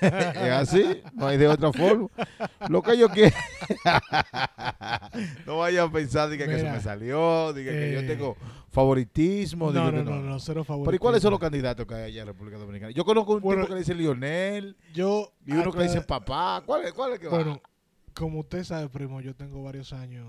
Es 0.00 0.52
así, 0.52 1.02
no 1.14 1.26
hay 1.26 1.36
de 1.38 1.48
otra 1.48 1.72
forma. 1.72 2.08
Lo 2.68 2.82
que 2.82 2.92
ellos 2.92 3.10
quieren. 3.12 3.32
no 5.46 5.58
vayan 5.58 5.88
a 5.88 5.92
pensar 5.92 6.28
diga, 6.30 6.46
que 6.46 6.58
se 6.58 6.64
me 6.70 6.80
salió, 6.80 7.52
diga 7.52 7.72
que 7.72 7.92
yo 7.92 8.00
eh, 8.00 8.06
tengo 8.06 8.36
favoritismo. 8.70 9.70
diga 9.72 9.84
No, 9.90 9.92
no, 9.92 10.02
no, 10.04 10.20
no, 10.22 10.38
cero 10.40 10.64
favoritos. 10.64 10.88
Pero 10.88 10.96
¿y 10.96 10.98
cuáles 10.98 11.22
son 11.22 11.30
los 11.32 11.40
candidatos 11.40 11.86
que 11.86 11.94
hay 11.94 12.02
allá 12.04 12.22
en 12.22 12.26
República 12.28 12.58
Dominicana? 12.58 12.92
Yo 12.92 13.04
conozco 13.04 13.34
un 13.34 13.40
Bueno, 13.40 13.62
tipo 13.62 13.68
que 13.68 13.74
le 13.74 13.80
dice 13.80 13.94
Lionel 13.94 14.76
Yo, 14.92 15.32
y 15.46 15.52
uno 15.52 15.72
que 15.72 15.78
le 15.78 15.84
dice 15.84 16.00
papá. 16.02 16.62
¿Cuál 16.64 16.84
es, 16.84 16.92
cuál 16.92 17.12
es 17.12 17.18
que 17.20 17.26
va? 17.28 17.36
bueno, 17.36 17.60
como 18.14 18.40
usted 18.40 18.64
sabe, 18.64 18.88
primo, 18.88 19.20
yo 19.20 19.34
tengo 19.34 19.62
varios 19.62 19.92
años 19.92 20.26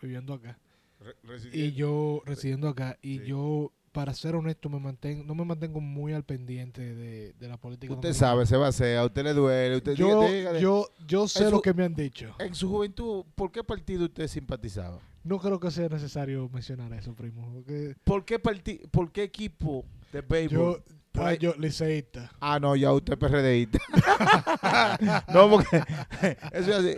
viviendo 0.00 0.34
acá. 0.34 0.58
Re- 1.00 1.16
y 1.52 1.72
yo 1.72 2.22
residiendo 2.26 2.68
acá 2.68 2.98
y 3.00 3.18
Sí. 3.20 3.24
yo 3.26 3.72
para 3.92 4.14
ser 4.14 4.34
honesto 4.36 4.68
me 4.68 4.78
mantengo 4.78 5.24
no 5.24 5.34
me 5.34 5.44
mantengo 5.44 5.80
muy 5.80 6.12
al 6.12 6.22
pendiente 6.24 6.94
de, 6.94 7.32
de 7.32 7.48
la 7.48 7.56
política 7.56 7.92
Usted 7.92 8.12
sabe, 8.12 8.46
se 8.46 8.56
va 8.56 8.66
a 8.66 8.68
hacer, 8.68 8.96
a 8.98 9.04
usted 9.04 9.24
le 9.24 9.34
duele. 9.34 9.76
Usted 9.76 9.94
yo 9.94 10.22
diga- 10.22 10.30
dígale, 10.32 10.60
yo 10.60 10.86
yo 11.06 11.26
sé 11.28 11.50
lo 11.50 11.60
que 11.60 11.74
me 11.74 11.84
han 11.84 11.94
dicho 11.94 12.34
En 12.38 12.54
su 12.54 12.68
juventud, 12.68 13.24
¿por 13.34 13.50
qué 13.50 13.64
partido 13.64 14.04
usted 14.04 14.26
simpatizaba? 14.28 14.98
no 15.22 15.38
creo 15.38 15.60
que 15.60 15.70
sea 15.70 15.88
necesario 15.88 16.48
mencionar 16.48 16.92
eso 16.94 17.14
primo 17.14 17.46
porque 17.52 17.94
¿Por 18.04 18.24
qué, 18.24 18.38
parti- 18.42 18.80
por 18.90 19.10
qué 19.12 19.24
equipo 19.24 19.84
de 20.12 20.20
béisbol? 20.22 20.76
yo 20.76 20.84
Por 21.12 21.24
ah, 21.24 21.28
ahí- 21.30 21.38
yo 21.38 21.54
liceísta 21.58 22.30
Ah, 22.40 22.60
no, 22.60 22.76
ya 22.76 22.92
usted 22.92 23.14
es 23.14 23.18
PRDista. 23.18 23.78
no, 25.34 25.50
porque 25.50 25.76
eso 26.52 26.70
es 26.70 26.76
así. 26.76 26.88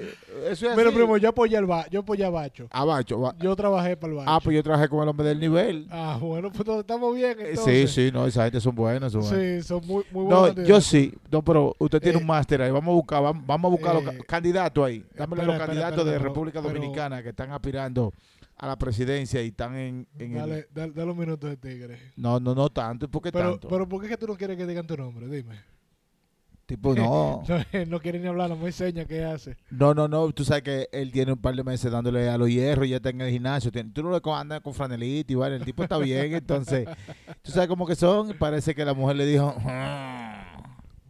Eso 0.50 0.68
es 0.70 0.76
pero 0.76 0.88
así. 0.90 0.98
primo 0.98 1.16
yo 1.16 1.30
apoyé 1.30 1.56
al 1.56 1.66
ba 1.66 1.86
yo 1.90 2.00
apoyé 2.00 2.24
a 2.24 2.30
Bacho 2.30 2.66
Ah, 2.70 2.84
Bacho, 2.84 3.34
yo 3.38 3.56
trabajé 3.56 3.96
para 3.96 4.10
el 4.12 4.16
Bacho 4.18 4.30
Ah, 4.30 4.40
pues 4.42 4.54
yo 4.56 4.62
trabajé 4.62 4.88
con 4.88 5.02
el 5.02 5.08
hombre 5.08 5.26
del 5.28 5.40
nivel. 5.40 5.86
Ah, 5.90 6.18
bueno 6.20 6.50
pues 6.52 6.68
estamos 6.68 7.14
bien 7.14 7.38
Eh, 7.40 7.50
entonces. 7.50 7.90
sí, 7.90 8.06
sí, 8.06 8.10
no, 8.12 8.26
esa 8.26 8.44
gente 8.44 8.60
son 8.60 8.74
buenos. 8.74 9.12
Son 9.12 9.22
buenos. 9.22 9.38
sí 9.40 9.62
son 9.66 9.86
muy 9.86 10.04
muy 10.10 10.24
buenos 10.24 10.56
No, 10.56 10.62
yo 10.64 10.80
sí. 10.80 11.14
No, 11.30 11.42
pero 11.42 11.74
usted 11.78 12.00
tiene 12.00 12.18
Eh, 12.18 12.20
un 12.20 12.26
máster 12.26 12.60
ahí. 12.62 12.70
Vamos 12.70 12.92
a 12.92 12.96
buscar, 12.96 13.22
vamos, 13.22 13.46
vamos 13.46 13.68
a 13.70 13.72
buscar 13.72 13.94
los 13.94 14.04
eh, 14.14 14.18
ca- 14.18 14.24
candidatos 14.26 14.86
ahí. 14.86 15.04
Dámele 15.16 15.42
espera, 15.42 15.58
los 15.58 15.66
candidatos 15.66 15.98
espera, 16.00 16.12
de 16.12 16.18
República 16.18 16.60
pero- 16.60 16.74
Dominicana 16.74 17.22
que 17.22 17.30
están 17.30 17.50
aspirando 17.50 18.12
a 18.62 18.66
la 18.68 18.76
presidencia 18.78 19.42
y 19.42 19.48
están 19.48 19.74
en, 19.76 20.06
en 20.20 20.36
el... 20.36 20.66
dale, 20.72 21.02
un 21.02 21.18
minuto 21.18 21.48
de 21.48 21.56
tigre 21.56 21.98
No, 22.16 22.38
no, 22.38 22.54
no 22.54 22.68
tanto. 22.70 23.08
¿Por 23.10 23.20
qué 23.20 23.32
pero 23.32 23.50
tanto? 23.52 23.68
pero 23.68 23.88
por 23.88 24.00
qué 24.00 24.06
es 24.06 24.10
que 24.12 24.16
tú 24.16 24.28
no 24.28 24.36
quieres 24.36 24.56
que 24.56 24.66
digan 24.66 24.86
tu 24.86 24.96
nombre 24.96 25.26
dime 25.28 25.56
tipo, 26.64 26.94
no. 26.94 27.42
no, 27.48 27.84
no 27.88 28.00
quiere 28.00 28.20
ni 28.20 28.28
hablar 28.28 28.48
no 28.50 28.56
me 28.56 28.66
enseña 28.66 29.04
qué 29.04 29.24
hace 29.24 29.56
No, 29.68 29.94
no, 29.94 30.06
no. 30.06 30.30
Tú 30.30 30.44
sabes 30.44 30.62
que 30.62 30.88
él 30.92 31.10
tiene 31.10 31.32
un 31.32 31.38
par 31.40 31.56
de 31.56 31.64
meses 31.64 31.90
dándole 31.90 32.28
a 32.30 32.38
los 32.38 32.48
hierros, 32.48 32.88
ya 32.88 32.96
está 32.96 33.10
en 33.10 33.20
el 33.20 33.32
gimnasio. 33.32 33.72
Tiene- 33.72 33.90
tú 33.90 34.02
no 34.04 34.12
le 34.12 34.20
co- 34.20 34.34
andas 34.34 34.60
con 34.60 34.72
franelita 34.72 35.32
y 35.32 35.34
vale, 35.36 35.56
el 35.56 35.64
tipo 35.64 35.82
está 35.82 35.98
bien. 35.98 36.32
entonces, 36.34 36.88
tú 37.42 37.50
sabes 37.50 37.68
cómo 37.68 37.84
que 37.84 37.96
son. 37.96 38.30
y 38.30 38.34
Parece 38.34 38.76
que 38.76 38.84
la 38.84 38.94
mujer 38.94 39.16
le 39.16 39.26
dijo... 39.26 39.54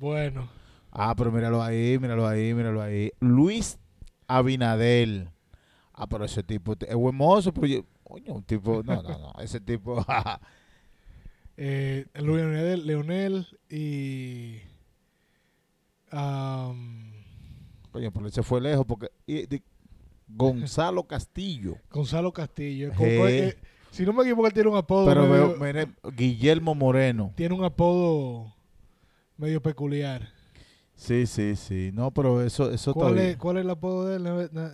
bueno 0.00 0.48
Ah, 0.90 1.14
pero 1.16 1.30
míralo 1.30 1.62
ahí, 1.62 1.98
míralo 1.98 2.26
ahí, 2.26 2.54
míralo 2.54 2.80
ahí. 2.82 3.12
Luis 3.20 3.78
Abinadel. 4.26 5.28
Ah, 5.94 6.06
pero 6.08 6.24
ese 6.24 6.42
tipo 6.42 6.74
es 6.80 6.94
buen 6.94 7.14
mozo, 7.14 7.52
pero 7.52 7.66
yo, 7.66 7.84
coño, 8.02 8.32
un 8.34 8.42
tipo, 8.42 8.82
no, 8.82 9.02
no, 9.02 9.18
no, 9.18 9.32
ese 9.40 9.60
tipo, 9.60 10.04
eh, 11.56 12.06
Leonel, 12.14 12.86
Leonel 12.86 13.46
y 13.68 14.58
am, 16.10 17.12
coño, 17.90 18.10
pero 18.12 18.26
él 18.26 18.32
se 18.32 18.42
fue 18.42 18.60
lejos 18.60 18.84
porque 18.86 19.10
y- 19.26 19.46
Gonzalo 20.28 21.02
Castillo. 21.06 21.76
Gonzalo 21.90 22.32
Castillo. 22.32 22.90
Eh, 22.98 23.54
si 23.90 24.06
no 24.06 24.12
me 24.14 24.22
equivoco, 24.22 24.46
él 24.46 24.54
tiene 24.54 24.70
un 24.70 24.76
apodo. 24.76 25.04
Pero 25.06 25.26
medio, 25.26 25.48
veo, 25.48 25.56
mire, 25.58 25.88
Guillermo 26.16 26.74
Moreno. 26.74 27.32
tiene 27.36 27.54
un 27.54 27.64
apodo 27.64 28.54
medio 29.36 29.60
peculiar. 29.60 30.30
Sí, 30.94 31.26
sí, 31.26 31.56
sí. 31.56 31.90
No, 31.92 32.10
pero 32.12 32.42
eso, 32.42 32.70
eso 32.70 32.92
está 32.92 33.00
¿Cuál 33.00 33.18
es, 33.18 33.24
bien. 33.26 33.38
¿Cuál 33.38 33.56
es 33.58 33.64
el 33.64 33.70
apodo 33.70 34.06
de 34.06 34.16
él? 34.16 34.72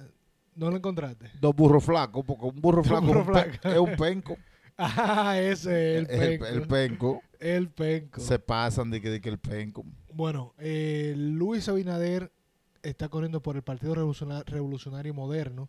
No, 0.59 0.67
no- 0.67 0.67
¿no 0.67 0.71
lo 0.73 0.77
encontraste? 0.77 1.31
Dos 1.41 1.55
burros 1.55 1.85
flacos, 1.85 2.25
porque 2.27 2.45
un 2.45 2.61
burro 2.61 2.83
flaco 2.85 3.07
burro 3.07 3.21
es 3.23 3.27
un 3.29 3.33
flaco. 3.35 3.69
es 3.69 3.79
un 3.79 3.97
penco. 3.97 4.37
Ah, 4.81 5.37
ese, 5.41 5.99
el 5.99 6.05
Es 6.09 6.21
el, 6.21 6.29
penco. 6.39 6.47
el 6.47 6.69
penco. 6.69 7.23
El 7.41 7.69
penco. 7.71 8.21
Se 8.21 8.39
pasan 8.39 8.91
de 8.91 9.01
que, 9.01 9.11
de 9.11 9.21
que 9.21 9.29
el 9.29 9.39
penco. 9.39 9.85
Bueno, 10.13 10.55
eh, 10.59 11.15
Luis 11.17 11.69
Abinader 11.69 12.31
está 12.85 13.09
corriendo 13.09 13.43
por 13.43 13.57
el 13.57 13.63
Partido 13.63 13.97
Revoluciona- 13.97 14.45
Revolucionario 14.47 15.13
Moderno. 15.15 15.69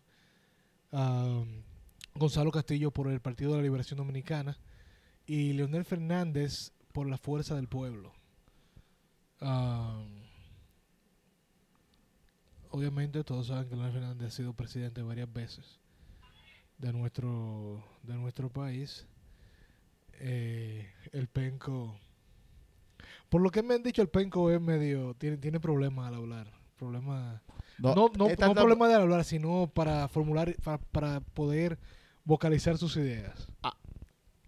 Gonzalo 2.14 2.52
Castillo 2.52 2.92
por 2.92 3.08
el 3.08 3.20
Partido 3.20 3.50
de 3.50 3.56
la 3.58 3.62
Liberación 3.64 3.98
Dominicana. 3.98 4.56
Y 5.26 5.54
Leonel 5.54 5.84
Fernández 5.84 6.72
por 6.92 7.08
la 7.08 7.18
Fuerza 7.18 7.56
del 7.56 7.66
Pueblo. 7.66 8.12
Am, 9.40 10.19
obviamente 12.70 13.22
todos 13.24 13.48
saben 13.48 13.68
que 13.68 13.76
Leonel 13.76 13.92
Fernández 13.92 14.28
ha 14.28 14.30
sido 14.30 14.52
presidente 14.54 15.02
varias 15.02 15.32
veces 15.32 15.78
de 16.78 16.92
nuestro, 16.92 17.84
de 18.02 18.14
nuestro 18.14 18.48
país. 18.48 19.06
Eh, 20.20 20.90
el 21.12 21.28
penco... 21.28 21.98
Por 23.28 23.40
lo 23.42 23.50
que 23.50 23.62
me 23.62 23.74
han 23.74 23.82
dicho, 23.82 24.02
el 24.02 24.08
penco 24.08 24.50
es 24.50 24.60
medio. 24.60 25.14
Tiene, 25.14 25.36
tiene 25.36 25.60
problemas 25.60 26.08
al 26.08 26.14
hablar. 26.16 26.52
Problemas. 26.76 27.40
No, 27.78 27.94
no, 27.94 28.10
no 28.16 28.26
anda- 28.26 28.54
problemas 28.54 28.88
de 28.88 28.94
hablar, 28.96 29.24
sino 29.24 29.70
para 29.72 30.08
formular. 30.08 30.54
Para, 30.64 30.78
para 30.78 31.20
poder 31.20 31.78
vocalizar 32.24 32.76
sus 32.76 32.96
ideas. 32.96 33.48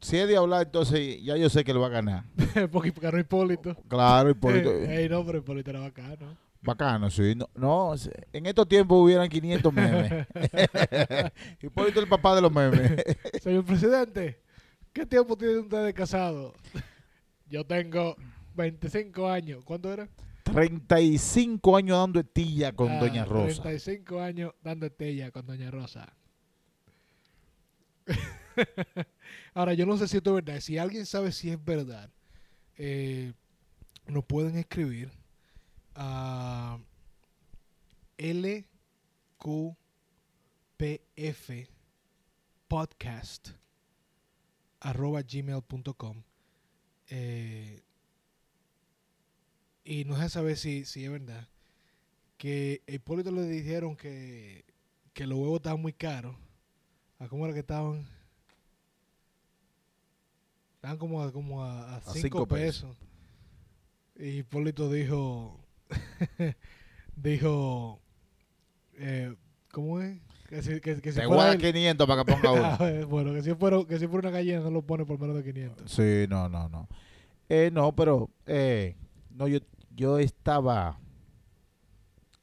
Si 0.00 0.16
es 0.16 0.26
de 0.26 0.36
hablar, 0.36 0.66
entonces 0.66 1.22
ya 1.22 1.36
yo 1.36 1.48
sé 1.48 1.62
que 1.62 1.72
lo 1.72 1.80
va 1.80 1.86
a 1.86 1.90
ganar. 1.90 2.24
Porque 2.72 2.90
ganó 2.90 3.20
Hipólito. 3.20 3.76
Claro, 3.88 4.30
Hipólito. 4.30 4.70
Ey, 4.74 5.08
no, 5.08 5.24
pero 5.24 5.38
Hipólito 5.38 5.70
era 5.70 5.78
bacano. 5.80 6.36
Bacano, 6.62 7.10
sí. 7.10 7.34
No, 7.34 7.48
no, 7.54 7.94
en 8.32 8.46
estos 8.46 8.68
tiempos 8.68 8.98
hubieran 9.02 9.28
500 9.28 9.72
memes. 9.72 10.26
Hipólito 11.62 12.00
el 12.00 12.08
papá 12.08 12.34
de 12.36 12.42
los 12.42 12.52
memes. 12.52 13.02
Señor 13.42 13.64
presidente, 13.64 14.40
¿qué 14.92 15.04
tiempo 15.04 15.36
tiene 15.36 15.58
usted 15.58 15.84
de 15.84 15.92
casado? 15.92 16.54
Yo 17.48 17.64
tengo 17.66 18.16
25 18.54 19.28
años. 19.28 19.64
¿Cuánto 19.64 19.92
era? 19.92 20.08
35 20.44 21.76
años 21.76 21.98
dando 21.98 22.20
estilla 22.20 22.72
con 22.72 22.90
Ah, 22.90 23.00
Doña 23.00 23.24
Rosa. 23.24 23.62
35 23.62 24.20
años 24.20 24.52
dando 24.62 24.86
estella 24.86 25.30
con 25.30 25.46
Doña 25.46 25.70
Rosa. 25.70 26.12
Ahora, 29.54 29.74
yo 29.74 29.86
no 29.86 29.96
sé 29.96 30.08
si 30.08 30.18
esto 30.18 30.36
es 30.38 30.44
verdad. 30.44 30.60
Si 30.60 30.78
alguien 30.78 31.06
sabe 31.06 31.32
si 31.32 31.50
es 31.50 31.64
verdad, 31.64 32.10
eh, 32.76 33.32
nos 34.06 34.24
pueden 34.24 34.56
escribir 34.58 35.10
a 35.94 36.78
lqpf 38.18 38.66
podcast 42.68 43.48
arroba 44.80 45.22
gmail.com 45.22 46.22
eh, 47.08 47.82
y 49.84 50.04
nos 50.04 50.18
deja 50.18 50.28
saber 50.28 50.56
si, 50.56 50.84
si 50.84 51.04
es 51.04 51.10
verdad 51.10 51.48
que 52.42 52.82
Hipólito 52.88 53.30
le 53.30 53.44
dijeron 53.44 53.94
que, 53.94 54.64
que 55.12 55.28
los 55.28 55.38
huevos 55.38 55.58
estaban 55.58 55.80
muy 55.80 55.92
caros. 55.92 56.34
¿A 57.20 57.28
cómo 57.28 57.44
era 57.44 57.54
que 57.54 57.60
estaban? 57.60 58.04
Estaban 60.74 60.98
como 60.98 61.22
a, 61.22 61.30
como 61.30 61.62
a, 61.62 61.98
a 61.98 62.00
cinco, 62.00 62.18
cinco 62.18 62.46
pesos. 62.48 62.96
pesos. 62.96 64.26
Y 64.26 64.38
Hipólito 64.38 64.90
dijo, 64.90 65.61
dijo, 67.16 68.00
eh, 68.94 69.34
¿cómo 69.72 70.00
es? 70.00 70.18
Que 70.48 70.62
si, 70.62 70.80
que, 70.80 71.00
que 71.00 71.12
si 71.12 71.20
Te 71.20 71.26
fuera 71.26 71.26
guarda 71.26 71.52
él- 71.54 71.60
500 71.72 72.06
para 72.06 72.24
que 72.24 72.32
ponga 72.32 72.50
Ah, 72.74 72.78
uno. 72.80 73.06
bueno, 73.08 73.32
que 73.32 73.42
si, 73.42 73.54
fuera, 73.54 73.78
que 73.88 73.98
si 73.98 74.06
fuera 74.06 74.28
una 74.28 74.36
gallina 74.38 74.60
no 74.60 74.70
lo 74.70 74.82
pone 74.82 75.04
por 75.06 75.18
menos 75.18 75.36
de 75.36 75.44
500. 75.44 75.90
Sí, 75.90 76.26
no, 76.28 76.48
no, 76.48 76.68
no. 76.68 76.88
Eh, 77.48 77.70
no, 77.72 77.94
pero 77.94 78.30
eh, 78.46 78.96
no, 79.30 79.48
yo, 79.48 79.58
yo 79.94 80.18
estaba 80.18 80.98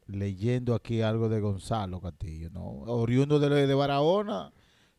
leyendo 0.07 0.73
aquí 0.73 1.01
algo 1.01 1.29
de 1.29 1.39
Gonzalo 1.39 2.01
Castillo, 2.01 2.49
¿no? 2.51 2.63
Oriundo 2.67 3.39
de, 3.39 3.67
de 3.67 3.73
Barahona, 3.75 4.51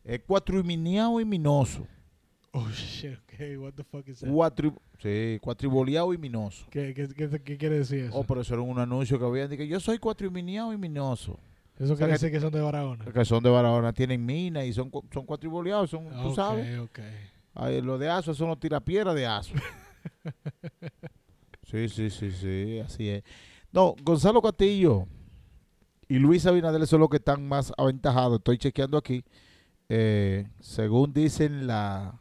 es 0.03 0.21
cuatrimineado 0.21 1.19
y 1.19 1.25
minoso. 1.25 1.85
Oh, 2.53 2.67
shit, 2.69 3.17
okay, 3.23 3.55
what 3.55 3.71
the 3.73 3.83
fuck 3.83 4.05
is 4.09 4.19
that? 4.19 4.29
Cuatri, 4.29 4.73
sí, 5.01 5.39
cuatriboleado 5.41 6.13
y 6.13 6.17
minoso. 6.17 6.65
¿Qué, 6.69 6.93
qué, 6.93 7.07
qué- 7.07 7.41
qué 7.41 7.57
quiere 7.57 7.79
decir 7.79 8.05
eso? 8.05 8.17
Oh, 8.17 8.23
pero 8.25 8.41
eso 8.41 8.53
era 8.55 8.61
un 8.63 8.77
anuncio 8.77 9.17
que 9.17 9.25
habían 9.25 9.49
dicho, 9.49 9.63
yo 9.63 9.79
soy 9.79 9.99
cuatrimineado 9.99 10.73
y 10.73 10.77
minoso. 10.77 11.39
eso 11.77 11.87
sea, 11.87 11.95
quiere 11.95 12.07
que- 12.07 12.11
decir 12.13 12.31
que 12.31 12.41
son 12.41 12.51
de 12.51 12.59
Barahona. 12.59 13.05
Que 13.05 13.23
son 13.23 13.41
de 13.41 13.49
Barahona, 13.49 13.93
tienen 13.93 14.25
mina 14.25 14.65
y 14.65 14.73
son, 14.73 14.91
son 15.13 15.25
cuatriboleados, 15.25 15.89
son, 15.89 16.09
tú 16.09 16.27
Ok, 16.29 16.35
sabes. 16.35 16.77
ok. 16.79 16.99
Ay, 17.53 17.81
los 17.81 17.97
de 17.99 18.09
Aso 18.09 18.33
son 18.33 18.49
los 18.49 18.59
tirapiedras 18.59 19.15
de 19.15 19.25
Aso. 19.25 19.53
sí, 21.63 21.89
sí, 21.89 22.09
sí, 22.09 22.31
sí, 22.31 22.79
así 22.79 23.09
es. 23.09 23.23
No, 23.71 23.95
Gonzalo 24.03 24.41
Castillo 24.41 25.07
y 26.07 26.19
Luis 26.19 26.45
Abinader 26.45 26.85
son 26.85 26.99
los 26.99 27.09
que 27.09 27.17
están 27.17 27.47
más 27.47 27.71
aventajados. 27.77 28.39
Estoy 28.39 28.57
chequeando 28.57 28.97
aquí. 28.97 29.23
Eh, 29.89 30.47
según 30.59 31.13
dicen 31.13 31.67
la, 31.67 32.19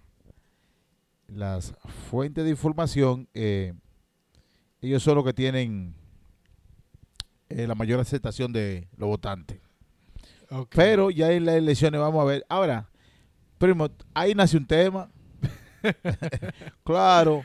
las 1.35 1.75
fuentes 2.11 2.45
de 2.45 2.51
información, 2.51 3.29
eh, 3.35 3.73
ellos 4.81 5.03
son 5.03 5.17
los 5.17 5.25
que 5.25 5.33
tienen 5.33 5.95
eh, 7.49 7.67
la 7.67 7.75
mayor 7.75 8.01
aceptación 8.01 8.53
de 8.53 8.89
los 8.97 9.09
votantes. 9.09 9.61
Pero 10.71 11.11
ya 11.11 11.31
en 11.33 11.45
las 11.45 11.55
elecciones 11.57 12.01
vamos 12.01 12.21
a 12.21 12.25
ver. 12.25 12.45
Ahora, 12.49 12.89
primo, 13.59 13.89
ahí 14.15 14.35
nace 14.35 14.57
un 14.57 14.67
tema. 14.67 15.11
claro. 16.85 17.43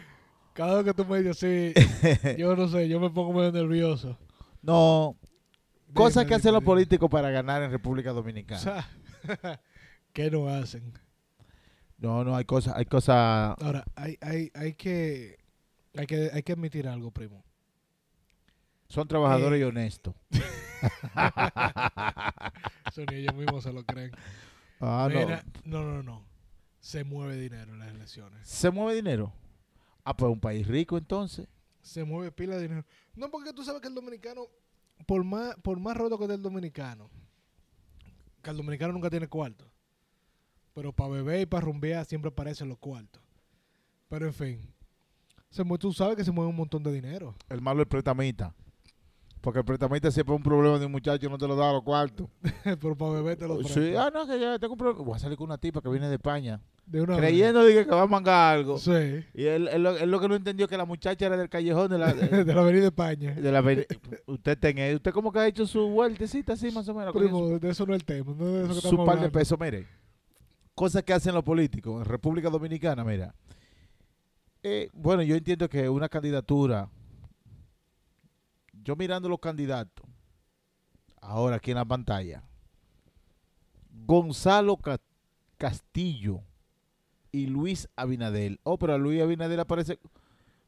Cada 0.53 0.75
vez 0.81 0.85
que 0.85 0.93
tú 0.93 1.05
me 1.05 1.21
dices 1.21 1.43
así, 1.43 2.37
yo 2.37 2.55
no 2.55 2.67
sé, 2.69 2.87
yo 2.87 2.99
me 2.99 3.09
pongo 3.09 3.33
medio 3.33 3.51
nervioso. 3.51 4.17
No. 4.61 5.15
Cosas 5.93 6.25
que 6.25 6.33
hacen 6.33 6.53
los 6.53 6.63
políticos 6.63 7.09
para 7.09 7.29
ganar 7.29 7.61
en 7.61 7.71
República 7.71 8.11
O 8.11 8.15
Dominicana. 8.15 8.59
sea, 8.59 8.89
¿qué 10.13 10.31
no 10.31 10.47
hacen? 10.47 10.93
No, 11.97 12.23
no, 12.23 12.35
hay 12.35 12.45
cosas, 12.45 12.73
hay 12.75 12.85
cosas. 12.85 13.55
Ahora, 13.61 13.83
hay, 13.95 14.17
hay, 14.21 14.51
hay 14.53 14.73
que 14.73 15.37
hay 15.97 16.05
que 16.07 16.29
hay 16.33 16.43
que 16.43 16.51
admitir 16.53 16.87
algo, 16.87 17.11
primo. 17.11 17.43
Son 18.89 19.07
trabajadores 19.07 19.57
Eh. 19.57 19.61
y 19.61 19.63
honestos. 19.63 20.13
Eso 22.87 23.03
ni 23.09 23.17
ellos 23.17 23.33
mismos 23.35 23.63
se 23.63 23.73
lo 23.73 23.83
creen. 23.83 24.11
Ah, 24.79 25.09
no. 25.11 25.81
No, 25.83 25.83
no, 25.93 26.03
no. 26.03 26.25
Se 26.79 27.03
mueve 27.03 27.35
dinero 27.37 27.73
en 27.73 27.79
las 27.79 27.89
elecciones. 27.89 28.47
¿Se 28.47 28.69
mueve 28.69 28.95
dinero? 28.95 29.33
Ah, 30.03 30.15
pues 30.15 30.31
un 30.31 30.39
país 30.39 30.67
rico 30.67 30.97
entonces. 30.97 31.47
Se 31.81 32.03
mueve 32.03 32.31
pila 32.31 32.55
de 32.57 32.63
dinero. 32.63 32.85
No, 33.15 33.29
porque 33.31 33.53
tú 33.53 33.63
sabes 33.63 33.81
que 33.81 33.87
el 33.87 33.95
dominicano, 33.95 34.47
por 35.07 35.23
más, 35.23 35.55
por 35.63 35.79
más 35.79 35.97
roto 35.97 36.17
que 36.17 36.25
esté 36.25 36.35
el 36.35 36.41
dominicano, 36.43 37.09
que 38.43 38.49
el 38.51 38.57
dominicano 38.57 38.93
nunca 38.93 39.09
tiene 39.09 39.27
cuarto. 39.27 39.65
Pero 40.75 40.91
para 40.93 41.09
beber 41.09 41.41
y 41.41 41.45
para 41.47 41.61
rumbear 41.65 42.05
siempre 42.05 42.29
aparecen 42.29 42.69
los 42.69 42.77
cuartos. 42.77 43.21
Pero 44.09 44.27
en 44.27 44.33
fin, 44.33 44.59
se 45.49 45.63
mue- 45.63 45.79
tú 45.79 45.91
sabes 45.93 46.15
que 46.17 46.23
se 46.23 46.31
mueve 46.31 46.49
un 46.51 46.55
montón 46.57 46.83
de 46.83 46.91
dinero. 46.91 47.33
El 47.49 47.61
malo 47.61 47.79
es 47.81 47.85
el 47.85 47.89
pretamita. 47.89 48.53
Porque 49.41 49.59
el 49.59 49.65
pretamita 49.65 50.09
siempre 50.11 50.33
es 50.33 50.37
un 50.37 50.43
problema 50.43 50.77
de 50.79 50.85
un 50.87 50.91
muchacho, 50.91 51.29
no 51.29 51.37
te 51.37 51.47
lo 51.47 51.55
da 51.55 51.69
a 51.69 51.73
los 51.73 51.83
cuartos. 51.83 52.27
Pero 52.63 52.95
para 52.97 53.11
beber 53.11 53.37
te 53.37 53.47
lo 53.47 53.57
Sí, 53.63 53.73
prestan. 53.73 53.95
ah, 53.97 54.11
no, 54.13 54.27
que 54.27 54.39
ya 54.39 54.59
tengo 54.59 54.73
un 54.73 54.77
problema. 54.79 55.03
Voy 55.03 55.15
a 55.15 55.19
salir 55.19 55.37
con 55.37 55.45
una 55.45 55.57
tipa 55.57 55.81
que 55.81 55.89
viene 55.89 56.09
de 56.09 56.15
España. 56.15 56.59
De 56.85 57.01
una. 57.01 57.15
Creyendo 57.17 57.63
dije, 57.63 57.85
que 57.85 57.91
va 57.91 58.01
a 58.03 58.07
mangar 58.07 58.55
algo. 58.57 58.77
Sí. 58.77 58.91
Y 59.33 59.45
él, 59.45 59.67
él 59.71 59.81
lo, 59.83 59.95
él 59.97 60.09
lo 60.11 60.19
que 60.19 60.27
no 60.27 60.35
entendió 60.35 60.67
que 60.67 60.77
la 60.77 60.85
muchacha 60.85 61.25
era 61.27 61.37
del 61.37 61.47
callejón 61.49 61.89
de 61.89 61.97
la... 61.99 62.13
De, 62.13 62.43
de 62.43 62.53
la 62.53 62.61
Avenida 62.61 62.85
España. 62.87 63.33
de 63.33 63.51
la 63.51 63.63
usted 64.25 64.57
ten, 64.57 64.95
usted 64.95 65.11
como 65.11 65.31
que 65.31 65.39
ha 65.39 65.47
hecho 65.47 65.65
su 65.67 65.87
vueltecita 65.89 66.53
así 66.53 66.71
más 66.71 66.87
o 66.89 66.93
menos. 66.95 67.13
Primo, 67.13 67.57
de 67.59 67.69
eso 67.69 67.85
no 67.85 67.93
es 67.93 67.99
el 68.01 68.05
tema. 68.05 68.33
No 68.37 68.45
es 68.47 68.67
de 68.67 68.73
eso 68.73 68.81
que 68.81 68.89
su, 68.89 69.05
par 69.05 69.19
de 69.21 69.29
pesos, 69.29 69.59
mire. 69.59 69.87
Cosas 70.75 71.03
que 71.03 71.13
hacen 71.13 71.33
los 71.33 71.43
políticos 71.43 72.01
en 72.01 72.05
República 72.05 72.49
Dominicana, 72.49 73.03
mira. 73.03 73.33
Eh, 74.61 74.89
bueno, 74.93 75.23
yo 75.23 75.35
entiendo 75.35 75.69
que 75.69 75.87
una 75.87 76.09
candidatura, 76.09 76.89
yo 78.83 78.95
mirando 78.95 79.29
los 79.29 79.39
candidatos, 79.39 80.05
ahora 81.21 81.57
aquí 81.57 81.71
en 81.71 81.77
la 81.77 81.85
pantalla, 81.85 82.43
Gonzalo 84.05 84.77
Ca- 84.77 84.99
Castillo 85.57 86.41
y 87.31 87.47
Luis 87.47 87.87
Abinadel. 87.95 88.59
Oh, 88.63 88.77
pero 88.77 88.97
Luis 88.97 89.21
Abinadel 89.21 89.59
aparece... 89.59 89.99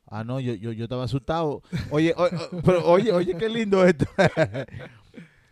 Ah, 0.10 0.24
no, 0.24 0.40
yo, 0.40 0.54
yo, 0.54 0.72
yo 0.72 0.86
estaba 0.86 1.04
asustado. 1.04 1.62
Oye, 1.92 2.14
o- 2.16 2.30
pero 2.64 2.86
oye, 2.90 3.12
oye, 3.12 3.36
qué 3.38 3.50
lindo 3.50 3.86
esto. 3.86 4.06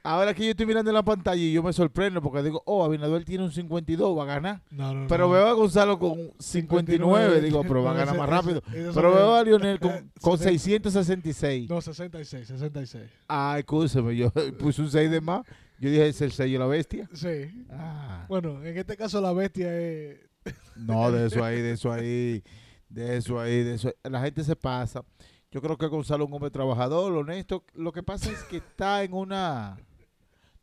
Ahora 0.05 0.33
que 0.33 0.43
yo 0.45 0.51
estoy 0.51 0.65
mirando 0.65 0.91
en 0.91 0.95
la 0.95 1.03
pantalla 1.03 1.41
y 1.41 1.51
yo 1.51 1.63
me 1.63 1.73
sorprendo 1.73 2.21
porque 2.21 2.43
digo, 2.43 2.61
oh, 2.65 2.83
Abinader 2.85 3.25
tiene 3.25 3.43
un 3.43 3.51
52, 3.51 4.17
va 4.17 4.23
a 4.23 4.25
ganar. 4.25 4.61
No, 4.69 4.93
no, 4.93 5.07
Pero 5.07 5.25
no. 5.27 5.33
veo 5.33 5.47
a 5.47 5.53
Gonzalo 5.53 5.97
con 5.99 6.31
59, 6.39 7.41
digo, 7.41 7.63
pero 7.63 7.83
va 7.83 7.91
a 7.91 7.95
ganar 7.95 8.17
más 8.17 8.29
rápido. 8.29 8.61
Pero 8.71 9.13
veo 9.13 9.33
a 9.35 9.43
Lionel 9.43 9.79
con, 9.79 10.11
con 10.21 10.37
sesen- 10.37 10.59
666. 10.81 11.69
No, 11.69 11.81
66, 11.81 12.47
66. 12.47 13.03
Ah, 13.27 13.55
escúcheme, 13.57 14.15
yo 14.15 14.31
puse 14.59 14.81
un 14.81 14.89
6 14.91 15.09
de 15.09 15.21
más. 15.21 15.43
Yo 15.79 15.89
dije, 15.89 16.07
es 16.07 16.21
el 16.21 16.31
sello 16.31 16.53
de 16.53 16.59
la 16.59 16.67
bestia. 16.67 17.09
Sí. 17.13 17.65
Ah, 17.69 18.25
Bueno, 18.29 18.63
en 18.63 18.77
este 18.77 18.95
caso 18.95 19.19
la 19.19 19.33
bestia 19.33 19.75
es... 19.77 20.19
no, 20.77 21.11
de 21.11 21.27
eso 21.27 21.43
ahí, 21.43 21.61
de 21.61 21.71
eso 21.73 21.91
ahí, 21.91 22.43
de 22.87 23.17
eso 23.17 23.39
ahí, 23.39 23.63
de 23.63 23.73
eso. 23.73 23.91
La 24.03 24.21
gente 24.21 24.43
se 24.43 24.55
pasa. 24.55 25.03
Yo 25.51 25.61
creo 25.61 25.77
que 25.77 25.87
Gonzalo 25.87 26.23
es 26.23 26.27
un 26.29 26.33
hombre 26.35 26.51
trabajador, 26.51 27.11
honesto. 27.13 27.63
Lo 27.73 27.91
que 27.91 28.03
pasa 28.03 28.29
es 28.31 28.43
que 28.43 28.57
está 28.57 29.03
en 29.03 29.13
una... 29.13 29.77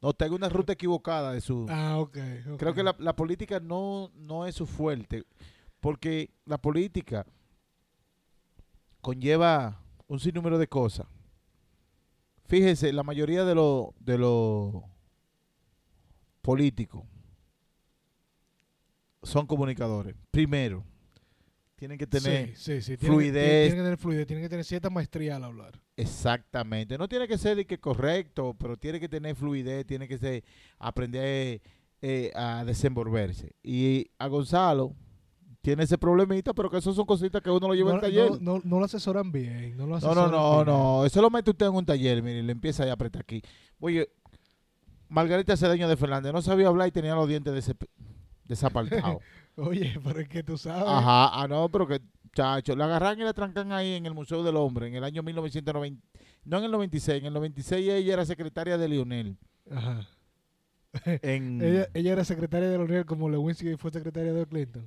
No, 0.03 0.13
en 0.19 0.33
una 0.33 0.49
ruta 0.49 0.73
equivocada 0.73 1.33
de 1.33 1.41
su... 1.41 1.65
Ah, 1.71 1.99
ok. 1.99 2.19
Creo 2.59 2.75
que 2.75 2.83
la, 2.83 2.95
la 2.99 3.15
política 3.15 3.61
no, 3.61 4.11
no 4.17 4.47
es 4.47 4.57
su 4.57 4.67
fuerte, 4.67 5.25
porque 5.81 6.31
la 6.45 6.59
política 6.59 7.25
conlleva 9.01 9.81
un 10.09 10.19
sinnúmero 10.19 10.59
de 10.59 10.67
cosas. 10.67 11.07
Fíjese, 12.47 12.93
la 12.93 13.05
mayoría 13.05 13.45
de 13.45 13.55
los 13.55 13.87
de 14.01 14.19
los 14.19 14.83
políticos 16.43 17.05
son 19.23 19.47
comunicadores. 19.47 20.17
Primero, 20.31 20.85
tienen 21.83 21.99
que 21.99 22.07
tener 22.07 22.57
sí, 22.57 22.81
sí, 22.81 22.97
sí. 22.97 22.97
fluidez. 22.97 23.43
Tienen, 23.65 23.71
que 23.79 23.83
tener 23.83 23.99
fluidez, 23.99 24.25
tienen 24.25 24.45
que 24.45 24.49
tener 24.49 24.65
cierta 24.65 24.89
maestría 24.89 25.35
al 25.35 25.43
hablar. 25.43 25.81
Exactamente. 25.97 26.97
No 26.97 27.09
tiene 27.09 27.27
que 27.27 27.37
ser 27.37 27.57
de 27.57 27.67
que 27.67 27.81
correcto, 27.81 28.55
pero 28.57 28.77
tiene 28.77 29.01
que 29.01 29.09
tener 29.09 29.35
fluidez, 29.35 29.85
tiene 29.85 30.07
que 30.07 30.17
ser, 30.17 30.45
aprender 30.79 31.61
eh, 32.01 32.31
a 32.37 32.65
desenvolverse. 32.65 33.57
Y 33.65 34.09
a 34.17 34.29
Gonzalo 34.29 34.95
tiene 35.61 35.83
ese 35.83 35.99
problemita, 35.99 36.55
pero 36.55 36.71
que 36.71 36.77
eso 36.77 36.95
son 36.95 37.05
cositas 37.05 37.43
que 37.43 37.51
uno 37.51 37.67
lo 37.67 37.75
lleva 37.75 37.89
no, 37.91 37.95
al 37.97 38.01
taller. 38.01 38.31
no, 38.31 38.39
no- 38.59 38.63
no 38.63 38.79
lo 38.79 38.85
asesoran 38.85 39.33
bien. 39.33 39.77
No, 39.77 39.83
lo 39.87 39.91
No, 39.91 39.97
asesoran 39.97 40.31
no, 40.31 40.39
no, 40.39 40.55
bien. 40.59 40.67
no. 40.69 41.05
Eso 41.05 41.21
lo 41.21 41.31
mete 41.31 41.51
usted 41.51 41.67
en 41.67 41.75
un 41.75 41.85
taller, 41.85 42.23
mire, 42.23 42.39
y 42.39 42.43
le 42.43 42.53
empieza 42.53 42.85
a 42.85 42.93
apretar 42.93 43.23
aquí. 43.23 43.43
Oye, 43.81 44.09
Margarita 45.09 45.57
Cedeño 45.57 45.89
de 45.89 45.97
Fernández 45.97 46.33
no 46.33 46.43
sabía 46.43 46.69
hablar 46.69 46.87
y 46.87 46.93
tenía 46.93 47.17
los 47.17 47.27
dientes 47.27 47.75
desapartados. 48.45 49.19
Oye, 49.57 49.99
pero 50.05 50.21
es 50.21 50.29
que 50.29 50.43
tú 50.43 50.57
sabes. 50.59 50.85
Ajá, 50.87 51.43
ah, 51.43 51.47
no, 51.49 51.69
pero 51.69 51.87
que, 51.87 52.01
chacho, 52.35 52.75
la 52.77 52.87
agarran 52.87 53.21
y 53.21 53.25
la 53.25 53.33
trancan 53.35 53.73
ahí 53.73 53.95
en 53.95 54.07
el 54.07 54.15
Museo 54.15 54.43
del 54.43 54.57
Hombre 54.57 54.89
en 54.89 54.95
el 54.95 55.05
año 55.05 55.23
1990. 55.23 56.03
No 56.45 56.59
en 56.59 56.65
el 56.65 56.71
96, 56.73 57.21
en 57.21 57.27
el 57.27 57.33
96 57.35 57.89
ella 57.89 58.13
era 58.15 58.25
secretaria 58.27 58.77
de 58.79 58.89
Lionel. 58.89 59.37
Ajá. 59.71 60.07
En, 61.23 61.63
Ella, 61.63 61.89
ella 61.95 62.13
era 62.13 62.23
secretaria 62.25 62.69
de 62.69 62.77
Unión 62.77 63.05
como 63.05 63.31
Lewinsky 63.31 63.77
fue 63.77 63.91
secretaria 63.91 64.33
de 64.35 64.45
Clinton. 64.47 64.87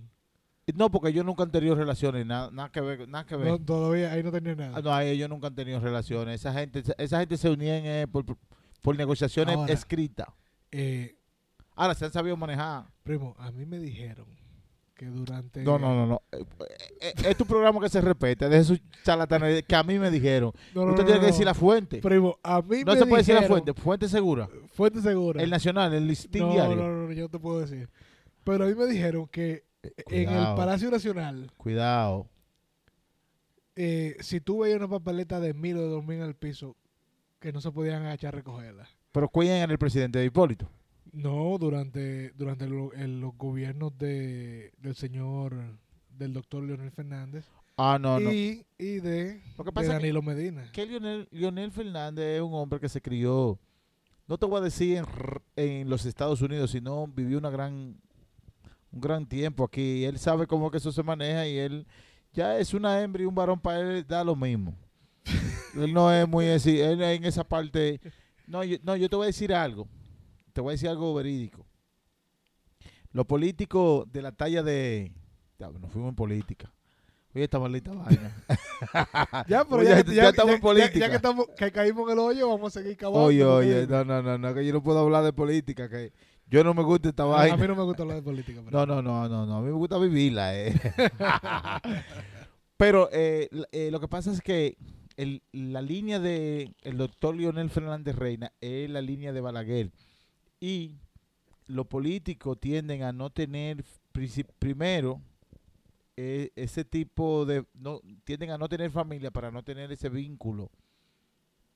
No, 0.76 0.90
porque 0.92 1.10
ellos 1.10 1.26
nunca 1.26 1.44
han 1.44 1.52
tenido 1.52 1.74
relaciones, 1.76 2.26
nada, 2.26 2.50
nada 2.52 2.72
que 2.72 2.82
ver. 2.82 3.08
Nada 3.08 3.26
que 3.26 3.36
ver. 3.36 3.48
No, 3.48 3.60
todavía 3.60 4.12
ahí 4.12 4.22
no 4.22 4.32
tenía 4.32 4.56
nada. 4.56 4.74
Ah, 4.76 4.82
No, 4.84 4.94
ahí 4.94 5.10
ellos 5.10 5.30
nunca 5.30 5.48
han 5.48 5.56
tenido 5.56 5.80
relaciones. 5.80 6.42
Esa 6.42 6.54
gente, 6.54 6.84
esa 6.98 7.20
gente 7.20 7.38
se 7.38 7.50
unían 7.50 7.86
eh, 7.86 8.08
por, 8.12 8.24
por 8.82 8.96
negociaciones 8.96 9.56
Ahora. 9.56 9.74
escritas. 9.74 10.28
Eh, 10.72 11.16
Ahora 11.76 11.94
se 11.96 12.06
han 12.06 12.12
sabido 12.12 12.38
manejar. 12.38 12.86
primo, 13.04 13.36
a 13.38 13.52
mí 13.52 13.66
me 13.66 13.78
dijeron 13.80 14.28
que 14.96 15.06
durante... 15.08 15.62
No, 15.64 15.78
no, 15.78 15.94
no, 15.94 16.06
no. 16.08 16.22
Eh, 16.32 16.46
eh, 17.02 17.14
Es 17.26 17.36
tu 17.38 17.46
programa 17.46 17.80
que 17.82 17.90
se 17.90 18.00
respete. 18.02 18.48
De 18.50 18.58
esos 18.58 18.80
charlatanes 19.04 19.64
que 19.64 19.76
a 19.76 19.84
mí 19.84 20.00
me 20.00 20.10
dijeron. 20.10 20.52
No, 20.74 20.86
no, 20.86 20.92
Usted 20.92 21.04
no, 21.04 21.06
tiene 21.08 21.20
que 21.22 21.28
decir 21.28 21.46
la 21.46 21.54
fuente. 21.54 22.00
Primo, 22.00 22.38
a 22.42 22.62
mí 22.62 22.84
No 22.86 22.94
me 22.94 23.00
se 23.00 23.06
puede 23.06 23.22
decir 23.22 23.36
la 23.36 23.44
fuente. 23.44 23.74
Fuente 23.74 24.08
segura. 24.08 24.48
Fuente 24.74 25.02
segura. 25.02 25.42
El 25.44 25.50
Nacional, 25.50 25.94
el 25.94 26.08
listín 26.08 26.44
no, 26.44 26.52
diario. 26.54 26.76
no, 26.78 26.88
no, 26.90 27.08
no, 27.08 27.12
yo 27.12 27.24
no 27.24 27.30
te 27.30 27.40
puedo 27.40 27.60
decir. 27.60 27.90
Pero 28.46 28.64
a 28.64 28.68
mí 28.68 28.74
me 28.76 28.86
dijeron 28.86 29.28
que 29.28 29.66
en 30.10 30.30
el. 30.30 30.56
Palacio 30.56 30.90
Nacional, 30.90 31.52
Cuidado. 31.58 32.28
eh, 33.76 34.16
si 34.22 34.40
tú 34.40 34.60
veías 34.60 34.78
una 34.78 34.88
papeleta 34.88 35.40
de 35.40 35.54
mil 35.54 35.78
o 35.78 35.82
de 35.82 35.88
dos 35.90 36.04
mil 36.06 36.18
en 36.18 36.24
el 36.24 36.36
piso, 36.36 36.76
que 37.40 37.52
no 37.52 37.60
se 37.62 37.72
podían 37.72 38.04
agachar 38.04 38.30
a 38.34 38.38
recogerla. 38.38 38.88
Pero 39.12 39.28
cuiden 39.30 39.70
al 39.70 39.78
presidente 39.78 40.20
de 40.20 40.26
Hipólito. 40.26 40.70
No, 41.16 41.58
durante, 41.58 42.32
durante 42.32 42.68
lo- 42.68 42.94
el- 42.94 43.20
los 43.22 43.38
gobiernos 43.38 43.98
de, 43.98 44.72
del 44.78 44.96
señor, 44.96 45.56
del 46.10 46.34
doctor 46.34 46.64
Leonel 46.64 46.92
Fernández 46.92 47.46
Ah, 47.78 47.98
no, 48.00 48.20
no. 48.20 48.32
y, 48.32 48.66
y 48.78 49.00
de, 49.00 49.42
Lo 49.58 49.64
que 49.64 49.70
de 49.70 49.74
pasa 49.74 49.88
que, 49.88 49.94
Danilo 49.94 50.22
Medina. 50.22 50.70
que 50.72 50.86
Lionel, 50.86 51.28
Lionel 51.32 51.72
Fernández 51.72 52.38
es 52.38 52.42
un 52.42 52.54
hombre 52.54 52.80
que 52.80 52.88
se 52.90 53.02
crió, 53.02 53.60
no 54.28 54.38
te 54.38 54.46
voy 54.46 54.60
a 54.60 54.64
decir 54.64 54.98
en, 54.98 55.06
en 55.56 55.90
los 55.90 56.06
Estados 56.06 56.42
Unidos, 56.42 56.72
sino 56.72 57.06
vivió 57.08 57.38
una 57.38 57.50
gran, 57.50 57.98
un 58.92 59.02
gran 59.02 59.26
tiempo 59.28 59.64
aquí. 59.66 60.04
Él 60.06 60.18
sabe 60.20 60.48
cómo 60.48 60.72
que 60.72 60.78
eso 60.78 60.92
se 60.92 61.04
maneja 61.04 61.46
y 61.48 61.58
él 61.58 61.86
ya 62.34 62.58
es 62.60 62.74
una 62.74 63.02
hembra 63.02 63.22
y 63.24 63.26
un 63.26 63.36
varón 63.36 63.60
para 63.60 63.80
él 63.82 64.06
da 64.08 64.24
lo 64.24 64.36
mismo. 64.36 64.74
él 65.76 65.94
no 65.94 66.12
es 66.12 66.28
muy 66.28 66.48
así, 66.48 66.80
él 66.80 67.02
en 67.02 67.24
esa 67.26 67.44
parte... 67.44 68.00
No 68.48 68.64
yo, 68.64 68.78
no, 68.84 68.96
yo 68.96 69.10
te 69.10 69.16
voy 69.16 69.26
a 69.26 69.28
decir 69.28 69.54
algo. 69.54 69.88
Te 70.56 70.62
voy 70.62 70.72
a 70.72 70.76
decir 70.76 70.88
algo 70.88 71.14
verídico. 71.14 71.66
Los 73.12 73.26
políticos 73.26 74.10
de 74.10 74.22
la 74.22 74.32
talla 74.32 74.64
de... 74.64 75.12
Ya, 75.60 75.70
nos 75.70 75.92
fuimos 75.92 76.12
en 76.12 76.16
política. 76.16 76.74
Oye, 77.34 77.44
esta 77.44 77.60
maldita 77.60 77.92
vaina. 77.92 78.34
Ya, 79.50 79.66
pero 79.66 79.84
ya, 79.84 80.02
ya- 80.06 80.14
ya 80.14 80.30
estamos 80.30 80.56
en 80.56 80.62
política. 80.62 80.98
ya 81.00 81.10
que, 81.10 81.16
estamos, 81.18 81.48
que 81.58 81.72
caímos 81.74 82.06
en 82.08 82.14
el 82.14 82.20
hoyo, 82.20 82.48
vamos 82.48 82.74
a 82.76 82.80
seguir 82.82 82.96
cavando. 82.96 83.24
Oye, 83.26 83.44
oye, 83.44 83.86
no, 83.86 84.06
no, 84.06 84.22
no, 84.22 84.38
no, 84.38 84.54
que 84.54 84.66
yo 84.66 84.72
no 84.72 84.82
puedo 84.82 85.00
hablar 85.00 85.26
de 85.26 85.34
política, 85.34 85.90
que 85.90 86.14
yo 86.48 86.64
no 86.64 86.74
me 86.74 86.84
gusta 86.84 87.10
esta 87.10 87.24
a, 87.24 87.26
a 87.26 87.30
vaina. 87.30 87.58
mí 87.58 87.68
no 87.68 87.76
me 87.76 87.84
gusta 87.84 88.04
hablar 88.04 88.18
de 88.18 88.24
política. 88.24 88.62
pero- 88.64 88.86
No, 88.86 88.96
no, 88.96 89.02
no, 89.02 89.28
no, 89.28 89.46
no, 89.46 89.58
a 89.58 89.62
mí 89.62 89.68
me 89.68 89.74
gusta 89.74 89.98
vivirla, 89.98 90.58
eh. 90.58 90.74
Pero 92.78 93.10
eh, 93.12 93.50
eh, 93.72 93.90
lo 93.92 94.00
que 94.00 94.08
pasa 94.08 94.32
es 94.32 94.42
que 94.42 94.78
el- 95.18 95.42
la 95.52 95.82
línea 95.82 96.20
de 96.20 96.72
el 96.84 96.98
doctor 96.98 97.36
Leonel 97.36 97.70
Fernández 97.70 98.16
Reina 98.16 98.52
es 98.62 98.90
la 98.90 99.02
línea 99.02 99.34
de 99.34 99.42
Balaguer. 99.42 99.92
Y 100.66 100.98
los 101.68 101.86
políticos 101.86 102.60
tienden 102.60 103.04
a 103.04 103.14
no 103.14 103.30
tener, 103.30 103.86
primero, 104.58 105.22
eh, 106.18 106.50
ese 106.56 106.84
tipo 106.84 107.46
de, 107.46 107.68
no 107.76 108.02
tienden 108.24 108.50
a 108.50 108.58
no 108.58 108.68
tener 108.68 108.90
familia 108.90 109.30
para 109.30 109.52
no 109.52 109.62
tener 109.62 109.92
ese 109.92 110.10
vínculo 110.10 110.72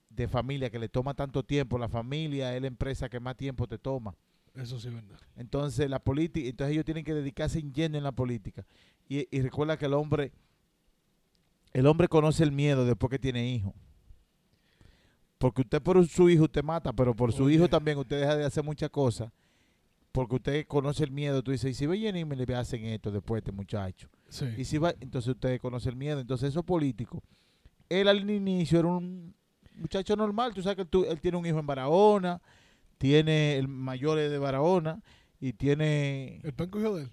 de 0.09 0.27
familia 0.27 0.71
que 0.71 0.79
le 0.79 0.89
toma 0.89 1.13
tanto 1.13 1.43
tiempo. 1.43 1.77
La 1.77 1.87
familia 1.87 2.55
es 2.55 2.61
la 2.61 2.67
empresa 2.67 3.09
que 3.09 3.19
más 3.19 3.37
tiempo 3.37 3.67
te 3.67 3.77
toma. 3.77 4.15
Eso 4.55 4.79
sí 4.79 4.87
es 4.87 4.93
verdad. 4.95 5.19
Entonces 5.35 5.87
la 5.87 5.99
política, 5.99 6.49
entonces 6.49 6.73
ellos 6.73 6.85
tienen 6.85 7.05
que 7.05 7.13
dedicarse 7.13 7.59
en 7.59 7.71
lleno 7.71 7.95
en 7.95 8.03
la 8.03 8.11
política. 8.11 8.65
Y, 9.07 9.27
y 9.29 9.41
recuerda 9.43 9.77
que 9.77 9.85
el 9.85 9.93
hombre, 9.93 10.31
el 11.73 11.85
hombre 11.85 12.07
conoce 12.07 12.43
el 12.43 12.51
miedo 12.51 12.85
después 12.85 13.11
que 13.11 13.19
tiene 13.19 13.51
hijos. 13.51 13.75
Porque 15.39 15.61
usted 15.61 15.81
por 15.81 16.05
su 16.07 16.29
hijo 16.29 16.43
usted 16.43 16.63
mata, 16.63 16.93
pero 16.93 17.15
por 17.15 17.33
su 17.33 17.45
Oye. 17.45 17.55
hijo 17.55 17.67
también 17.67 17.97
usted 17.97 18.19
deja 18.19 18.35
de 18.35 18.45
hacer 18.45 18.63
muchas 18.63 18.89
cosas. 18.91 19.31
Porque 20.11 20.35
usted 20.35 20.67
conoce 20.67 21.03
el 21.03 21.11
miedo, 21.11 21.41
tú 21.41 21.51
dices, 21.51 21.71
y 21.71 21.73
si 21.73 21.87
vienen 21.87 22.21
y 22.21 22.25
me 22.25 22.35
le 22.35 22.55
hacen 22.55 22.83
esto 22.85 23.09
después 23.11 23.39
este 23.39 23.51
muchacho. 23.51 24.09
Sí. 24.27 24.45
Y 24.57 24.65
si 24.65 24.77
va, 24.77 24.93
entonces 24.99 25.29
usted 25.33 25.59
conoce 25.61 25.89
el 25.89 25.95
miedo. 25.95 26.19
Entonces 26.19 26.49
esos 26.49 26.63
políticos, 26.65 27.21
él 27.87 28.07
al 28.07 28.29
inicio 28.29 28.79
era 28.79 28.87
un 28.89 29.33
muchacho 29.75 30.15
normal, 30.15 30.53
tú 30.53 30.61
sabes 30.61 30.75
que 30.77 30.85
tú- 30.85 31.05
él 31.05 31.19
tiene 31.21 31.37
un 31.37 31.45
hijo 31.45 31.57
en 31.59 31.65
Barahona, 31.67 32.41
tiene 32.97 33.57
el 33.57 33.67
mayor 33.69 34.19
es 34.19 34.29
de 34.29 34.37
Barahona 34.39 35.01
y 35.39 35.53
tiene 35.53 36.41
El 36.43 36.53
penco 36.53 36.79
hijo 36.81 36.95
de 36.97 37.03
él. 37.03 37.11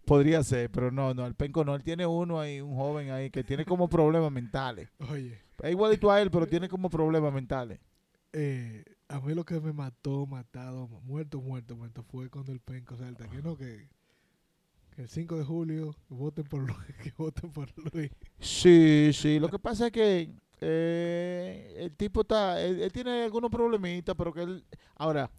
podría 0.05 0.43
ser, 0.43 0.69
pero 0.71 0.91
no, 0.91 1.13
no, 1.13 1.25
el 1.25 1.35
penco 1.35 1.65
no, 1.65 1.75
él 1.75 1.83
tiene 1.83 2.05
uno 2.05 2.39
ahí, 2.39 2.61
un 2.61 2.75
joven 2.75 3.09
ahí 3.11 3.29
que 3.29 3.43
tiene 3.43 3.65
como 3.65 3.87
problemas 3.89 4.31
mentales. 4.31 4.89
Oye, 5.09 5.41
Es 5.63 5.71
igualito 5.71 6.11
a 6.11 6.21
él, 6.21 6.29
pero 6.31 6.47
tiene 6.47 6.69
como 6.69 6.89
problemas 6.89 7.33
mentales. 7.33 7.79
eh, 8.33 8.83
a 9.09 9.19
mí 9.21 9.33
lo 9.33 9.45
que 9.45 9.59
me 9.61 9.73
mató, 9.73 10.25
matado, 10.27 10.87
muerto, 11.03 11.41
muerto, 11.41 11.75
muerto, 11.77 12.03
fue 12.03 12.29
cuando 12.29 12.51
el 12.51 12.59
penco 12.59 12.97
salta. 12.97 13.27
Que 13.29 13.41
no, 13.41 13.55
que, 13.57 13.89
que 14.91 15.03
el 15.03 15.09
5 15.09 15.37
de 15.37 15.43
julio 15.45 15.95
voten 16.09 16.45
por 16.45 16.61
Luis. 16.61 16.77
Que 17.03 17.13
voten 17.17 17.51
por 17.51 17.69
Luis. 17.93 18.11
Sí, 18.39 19.11
sí, 19.13 19.39
lo 19.39 19.49
que 19.49 19.59
pasa 19.59 19.87
es 19.87 19.91
que 19.93 20.31
eh, 20.61 21.75
el 21.79 21.95
tipo 21.95 22.21
está, 22.21 22.61
él, 22.61 22.81
él 22.81 22.91
tiene 22.91 23.23
algunos 23.23 23.49
problemitas, 23.51 24.15
pero 24.17 24.33
que 24.33 24.41
él, 24.43 24.65
ahora, 24.95 25.31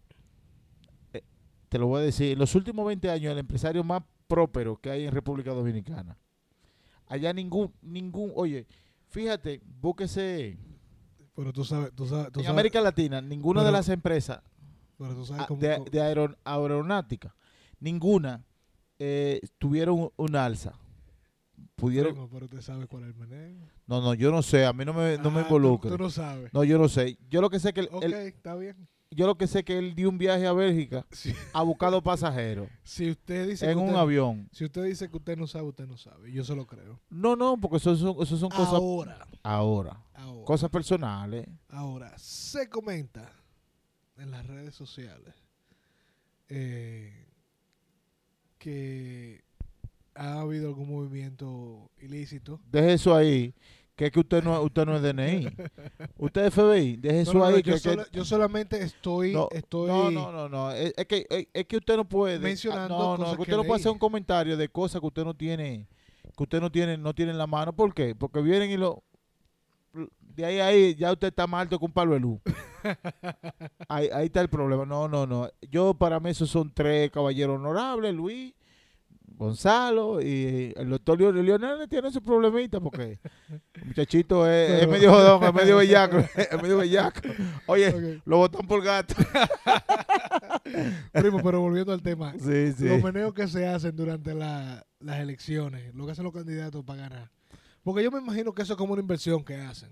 eh, 1.12 1.22
te 1.68 1.78
lo 1.78 1.87
voy 1.88 2.00
a 2.00 2.04
decir, 2.04 2.33
en 2.33 2.38
los 2.38 2.54
últimos 2.54 2.87
20 2.87 3.11
años 3.11 3.33
el 3.33 3.38
empresario 3.38 3.85
más 3.85 4.02
próspero 4.26 4.76
que 4.76 4.90
hay 4.90 5.07
en 5.07 5.12
República 5.12 5.52
Dominicana, 5.52 6.18
allá 7.07 7.33
ningún, 7.33 7.74
ningún, 7.83 8.33
oye, 8.35 8.66
fíjate, 9.09 9.61
búsquese, 9.81 10.59
Pero 11.35 11.53
tú 11.53 11.64
sabes, 11.64 11.92
tú 11.94 12.07
sabes, 12.07 12.33
tú 12.33 12.40
en 12.40 12.44
sabes, 12.44 12.49
América 12.51 12.81
Latina, 12.81 13.21
ninguna 13.21 13.61
de 13.62 13.66
Pero- 13.66 13.77
las 13.77 13.88
empresas 13.88 14.40
pero 14.99 15.14
tú 15.14 15.25
sabes 15.25 15.47
cómo, 15.47 15.61
de, 15.61 15.79
de 15.92 16.01
aeron- 16.03 16.37
aeronáutica, 16.44 17.35
ninguna 17.79 18.44
eh, 18.99 19.40
tuvieron 19.59 20.11
un, 20.16 20.37
alza. 20.37 20.73
Pudieron, 21.77 22.12
Primo, 22.12 22.29
pero 22.29 22.49
tú 22.49 22.61
sabes 22.61 22.88
cuál 22.88 23.05
es 23.05 23.11
el 23.11 23.14
meneo. 23.14 23.64
no, 23.87 24.01
no, 24.01 24.14
yo 24.14 24.33
no 24.33 24.42
sé, 24.42 24.66
a 24.66 24.73
mí 24.73 24.85
no 24.85 24.92
me, 24.92 25.16
no 25.18 25.31
me 25.31 25.40
Ah, 25.40 25.42
tú- 25.49 25.55
involucra. 25.55 25.90
Tú, 25.92 25.99
no 25.99 26.11
sabes. 26.11 26.53
No, 26.53 26.64
yo 26.64 26.79
no 26.79 26.88
sé. 26.88 27.16
Yo 27.31 27.40
lo 27.40 27.49
que 27.51 27.61
sé 27.61 27.73
que 27.73 27.81
él, 27.83 27.88
ok, 27.92 28.03
él- 28.03 28.14
está 28.14 28.57
bien. 28.57 28.88
Yo 29.11 29.27
lo 29.27 29.37
que 29.37 29.47
sé 29.47 29.64
que 29.64 29.79
él 29.79 29.94
dio 29.94 30.09
un 30.09 30.18
viaje 30.18 30.47
a 30.47 30.53
Bélgica 30.53 31.07
Si, 31.11 31.35
a 31.53 31.62
buscar 31.62 31.90
los 31.90 32.03
pasajeros 32.03 32.68
si 32.85 33.11
usted 33.11 33.49
dice 33.49 33.71
en 33.71 33.79
que 33.79 33.85
un 33.85 33.97
avión. 33.97 34.49
Si 34.53 34.64
usted 34.64 34.85
dice 34.85 35.09
que 35.11 35.16
usted 35.16 35.37
no 35.37 35.47
sabe, 35.47 35.68
usted 35.68 35.87
no 35.87 35.97
sabe. 35.97 36.33
Yo 36.33 36.44
se 36.44 36.55
lo 36.55 36.66
creo. 36.66 37.01
No, 37.11 37.37
no, 37.37 37.59
porque 37.59 37.79
eso 37.79 37.97
son, 37.97 38.16
eso 38.21 38.37
son 38.37 38.51
cosas 38.51 38.75
Ahora, 38.75 39.27
ahora, 39.42 40.05
ahora, 40.14 40.44
cosas 40.44 40.71
personales. 40.71 41.47
ahora, 41.68 42.12
se 42.18 42.68
comenta 42.68 43.33
en 44.16 44.31
las 44.31 44.47
redes 44.47 44.75
sociales 44.75 45.35
eh, 46.49 47.27
que 48.59 49.44
ha 50.14 50.40
habido 50.40 50.68
algún 50.68 50.90
movimiento 50.90 51.90
ilícito. 51.99 52.61
Deje 52.71 52.94
eso 52.94 53.14
ahí, 53.14 53.55
que 53.98 54.06
es 54.06 54.12
que 54.12 54.20
usted 54.20 54.44
no, 54.44 54.62
usted 54.62 54.87
no 54.87 54.94
es 54.94 55.02
DNI. 55.02 55.48
usted 56.18 56.44
es 56.46 56.54
FBI, 56.54 56.98
deje 56.98 57.22
eso 57.22 57.32
no, 57.34 57.40
no, 57.40 57.44
ahí. 57.46 57.62
yo, 57.62 57.74
que- 57.82 58.04
yo 58.12 58.24
solamente 58.24 58.80
estoy, 58.80 59.32
no, 59.32 59.48
estoy 59.50 59.88
no, 59.88 60.08
no, 60.08 60.30
no, 60.30 60.48
no, 60.48 60.70
Es, 60.70 60.94
es 60.96 61.04
que, 61.06 61.26
es, 61.28 61.48
es 61.52 61.66
que 61.66 61.76
usted 61.78 61.96
no 61.96 62.08
puede. 62.08 62.38
Mencionando 62.38 62.96
no, 62.96 63.11
no, 63.11 63.16
cosas 63.16 63.34
que 63.34 63.40
usted 63.42 63.52
que 63.52 63.56
no 63.56 63.64
puede 63.64 63.80
hacer 63.80 63.90
un 63.90 63.98
comentario 63.98 64.56
de 64.56 64.68
cosas 64.68 65.00
que 65.00 65.06
usted 65.08 65.24
no 65.24 65.34
tiene, 65.34 65.88
que 66.22 66.42
usted 66.44 66.61
no 66.61 66.70
tiene, 66.70 66.96
no 66.96 67.12
tiene 67.12 67.32
en 67.32 67.38
la 67.38 67.48
mano. 67.48 67.72
¿Por 67.72 67.92
qué? 67.92 68.14
Porque 68.14 68.40
vienen 68.40 68.70
y 68.70 68.76
lo. 68.76 69.02
De 70.20 70.44
ahí 70.44 70.61
a 70.61 70.66
ahí 70.66 70.94
ya 70.94 71.11
usted 71.11 71.26
está 71.26 71.48
más 71.48 71.62
alto 71.62 71.76
que 71.80 71.84
un 71.84 71.92
palo 71.92 72.14
de 72.14 72.20
luz. 72.20 72.38
ahí, 73.88 74.08
ahí 74.12 74.26
está 74.26 74.40
el 74.40 74.48
problema. 74.48 74.87
No, 74.87 75.08
no, 75.08 75.26
no. 75.26 75.50
Yo 75.72 75.92
para 75.94 76.20
mí 76.20 76.30
esos 76.30 76.48
son 76.48 76.72
tres 76.72 77.11
caballeros 77.11 77.56
honorables, 77.56 78.14
Luis, 78.14 78.54
Gonzalo 79.37 80.21
y 80.21 80.73
el 80.77 80.88
doctor 80.91 81.21
Leonel, 81.21 81.88
tiene 81.88 82.11
su 82.11 82.21
problemita 82.23 82.81
porque 82.81 83.19
Muchachito 83.85 84.51
es, 84.51 84.88
medio 84.88 85.12
jodón, 85.12 85.45
es 85.45 85.55
medio 85.55 85.77
bellaco, 85.77 86.17
es 86.37 86.62
medio 86.62 86.79
bellaco. 86.79 87.21
Oye, 87.67 87.88
Ok. 87.88 88.23
lo 88.25 88.37
botan 88.38 88.67
por 88.67 88.83
gato. 88.83 89.14
Primo, 91.12 91.41
pero 91.43 91.61
volviendo 91.61 91.93
al 91.93 92.03
tema. 92.03 92.33
Sí, 92.38 92.73
sí. 92.73 92.85
Los 92.88 93.03
meneos 93.03 93.33
que 93.35 93.47
se 93.49 93.67
hacen 93.67 93.95
durante 93.97 94.35
la- 94.35 94.85
las 95.01 95.21
elecciones, 95.21 95.95
lo 95.95 96.07
que 96.07 96.12
hacen 96.12 96.25
los 96.25 96.33
candidatos 96.33 96.85
para 96.85 97.03
ganar. 97.03 97.31
Porque 97.83 98.03
yo 98.03 98.11
me 98.11 98.19
imagino 98.19 98.53
que 98.53 98.62
eso 98.62 98.73
es 98.75 98.77
como 98.77 98.93
una 98.93 99.03
inversión 99.03 99.45
que 99.45 99.57
hacen. 99.57 99.91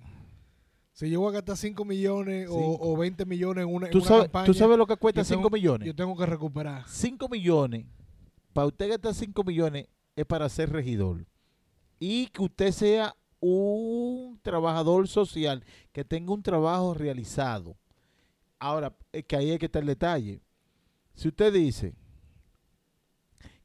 Si 0.92 1.10
yo 1.10 1.20
voy 1.20 1.30
a 1.30 1.34
gastar 1.34 1.56
5 1.56 1.84
millones 1.84 2.48
o, 2.50 2.54
Cinco. 2.58 2.78
o 2.80 2.96
20 2.96 3.26
millones 3.26 3.64
en 3.64 3.74
una, 3.74 3.86
en 3.86 3.92
¿Tú 3.92 3.98
una 3.98 4.06
sabes, 4.08 4.22
campaña, 4.24 4.46
¿Tú 4.46 4.54
sabes 4.54 4.78
lo 4.78 4.86
que 4.86 4.96
cuesta 4.96 5.20
yo 5.20 5.24
5 5.26 5.38
tengo- 5.40 5.50
millones? 5.50 5.86
yo 5.86 5.94
tengo 5.94 6.16
que 6.16 6.26
recuperar. 6.26 6.84
5 6.88 7.28
millones, 7.28 7.86
para 8.56 8.68
usted 8.68 8.88
gastar 8.88 9.14
5 9.14 9.44
millones 9.44 9.86
es 10.16 10.24
para 10.24 10.48
ser 10.48 10.70
regidor. 10.72 11.26
Y 11.98 12.28
que 12.28 12.42
usted 12.42 12.72
sea 12.72 13.14
un 13.38 14.40
trabajador 14.42 15.06
social, 15.08 15.62
que 15.92 16.06
tenga 16.06 16.32
un 16.32 16.42
trabajo 16.42 16.94
realizado. 16.94 17.76
Ahora, 18.58 18.96
es 19.12 19.24
que 19.26 19.36
ahí 19.36 19.50
es 19.50 19.58
que 19.58 19.66
está 19.66 19.80
el 19.80 19.86
detalle. 19.86 20.40
Si 21.14 21.28
usted 21.28 21.52
dice 21.52 21.92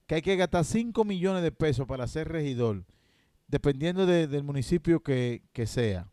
que 0.06 0.16
hay 0.16 0.22
que 0.22 0.36
gastar 0.36 0.66
5 0.66 1.06
millones 1.06 1.42
de 1.42 1.54
pesos 1.54 1.88
para 1.88 2.06
ser 2.06 2.28
regidor, 2.28 2.84
dependiendo 3.48 4.06
de- 4.06 4.28
del 4.28 4.44
municipio 4.44 5.02
que, 5.02 5.42
que 5.54 5.68
sea, 5.68 6.12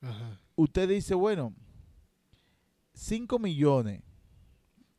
Ajá. 0.00 0.40
usted 0.54 0.88
dice, 0.88 1.14
bueno, 1.14 1.52
5 2.94 3.38
millones, 3.38 4.02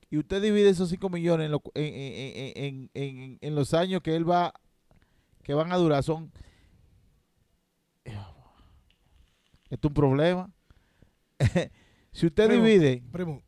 y 0.10 0.17
usted 0.17 0.41
divide 0.41 0.70
esos 0.70 0.89
5 0.89 1.10
millones 1.10 1.46
en, 1.46 1.52
lo- 1.52 1.62
en- 1.76 2.89
en- 3.41 3.56
los 3.56 3.74
años 3.74 4.02
que 4.02 4.15
él 4.15 4.30
va, 4.30 4.54
que 5.43 5.54
van 5.54 5.72
a 5.72 5.78
durar, 5.78 6.04
son... 6.04 6.32
Esto 9.70 9.88
es 9.88 9.89
un 9.89 9.93
problema. 9.93 10.50
si 12.12 12.26
usted 12.26 12.48
Primo, 12.48 12.63
divide... 12.63 13.04
Primo, 13.12 13.43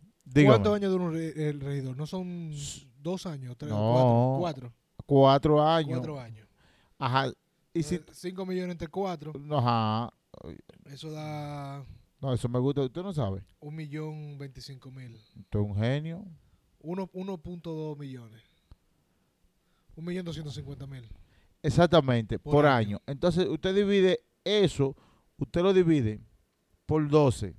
¿cuántos 0.45 0.75
años 0.75 0.91
dura 0.91 1.05
un 1.05 1.13
re- 1.13 1.49
el 1.49 1.61
regidor? 1.61 1.95
¿No 1.95 2.05
son 2.05 2.51
dos 2.97 3.25
años? 3.25 3.55
Tres, 3.57 3.71
No. 3.71 4.37
cuatro, 4.39 4.73
Cuatro 5.05 5.55
cuatro, 5.55 5.65
años. 5.65 5.97
cuatro 5.99 6.19
años. 6.19 6.47
Ajá. 6.97 7.31
Y 7.73 7.83
si... 7.83 7.99
5 8.11 8.45
millones 8.45 8.73
entre 8.73 8.89
cuatro, 8.89 9.31
Ajá. 9.51 10.11
eso 10.87 11.09
da 11.11 11.85
No, 12.19 12.33
eso 12.33 12.49
me 12.49 12.59
gusta. 12.59 12.81
Usted 12.81 13.01
no 13.01 13.13
sabe. 13.13 13.43
un 13.61 13.75
millón 13.75 14.37
veinticinco 14.37 14.91
mil. 14.91 15.15
Usted 15.15 15.59
es 15.59 15.65
un 15.65 15.75
genio. 15.77 16.25
Uno- 16.81 17.09
1.2 17.13 17.97
millones. 17.97 18.41
Un 19.95 20.05
millón 20.05 20.25
doscientos 20.25 20.53
cincuenta 20.55 20.87
mil. 20.87 21.03
Exactamente, 21.61 22.39
Por 22.39 22.53
por, 22.53 22.65
año. 22.65 22.77
año. 22.97 23.01
Entonces, 23.05 23.45
usted 23.47 23.75
divide 23.75 24.21
eso, 24.45 24.95
usted 25.37 25.61
lo 25.61 25.73
divide 25.73 26.21
por 26.85 27.07
12 27.09 27.53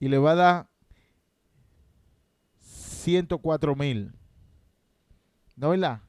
y 0.00 0.08
le 0.08 0.18
va 0.18 0.32
a 0.32 0.34
dar 0.34 0.70
104 2.56 3.74
mil. 3.76 4.12
¿No 5.56 5.72
es 5.72 5.80
verdad? 5.80 6.02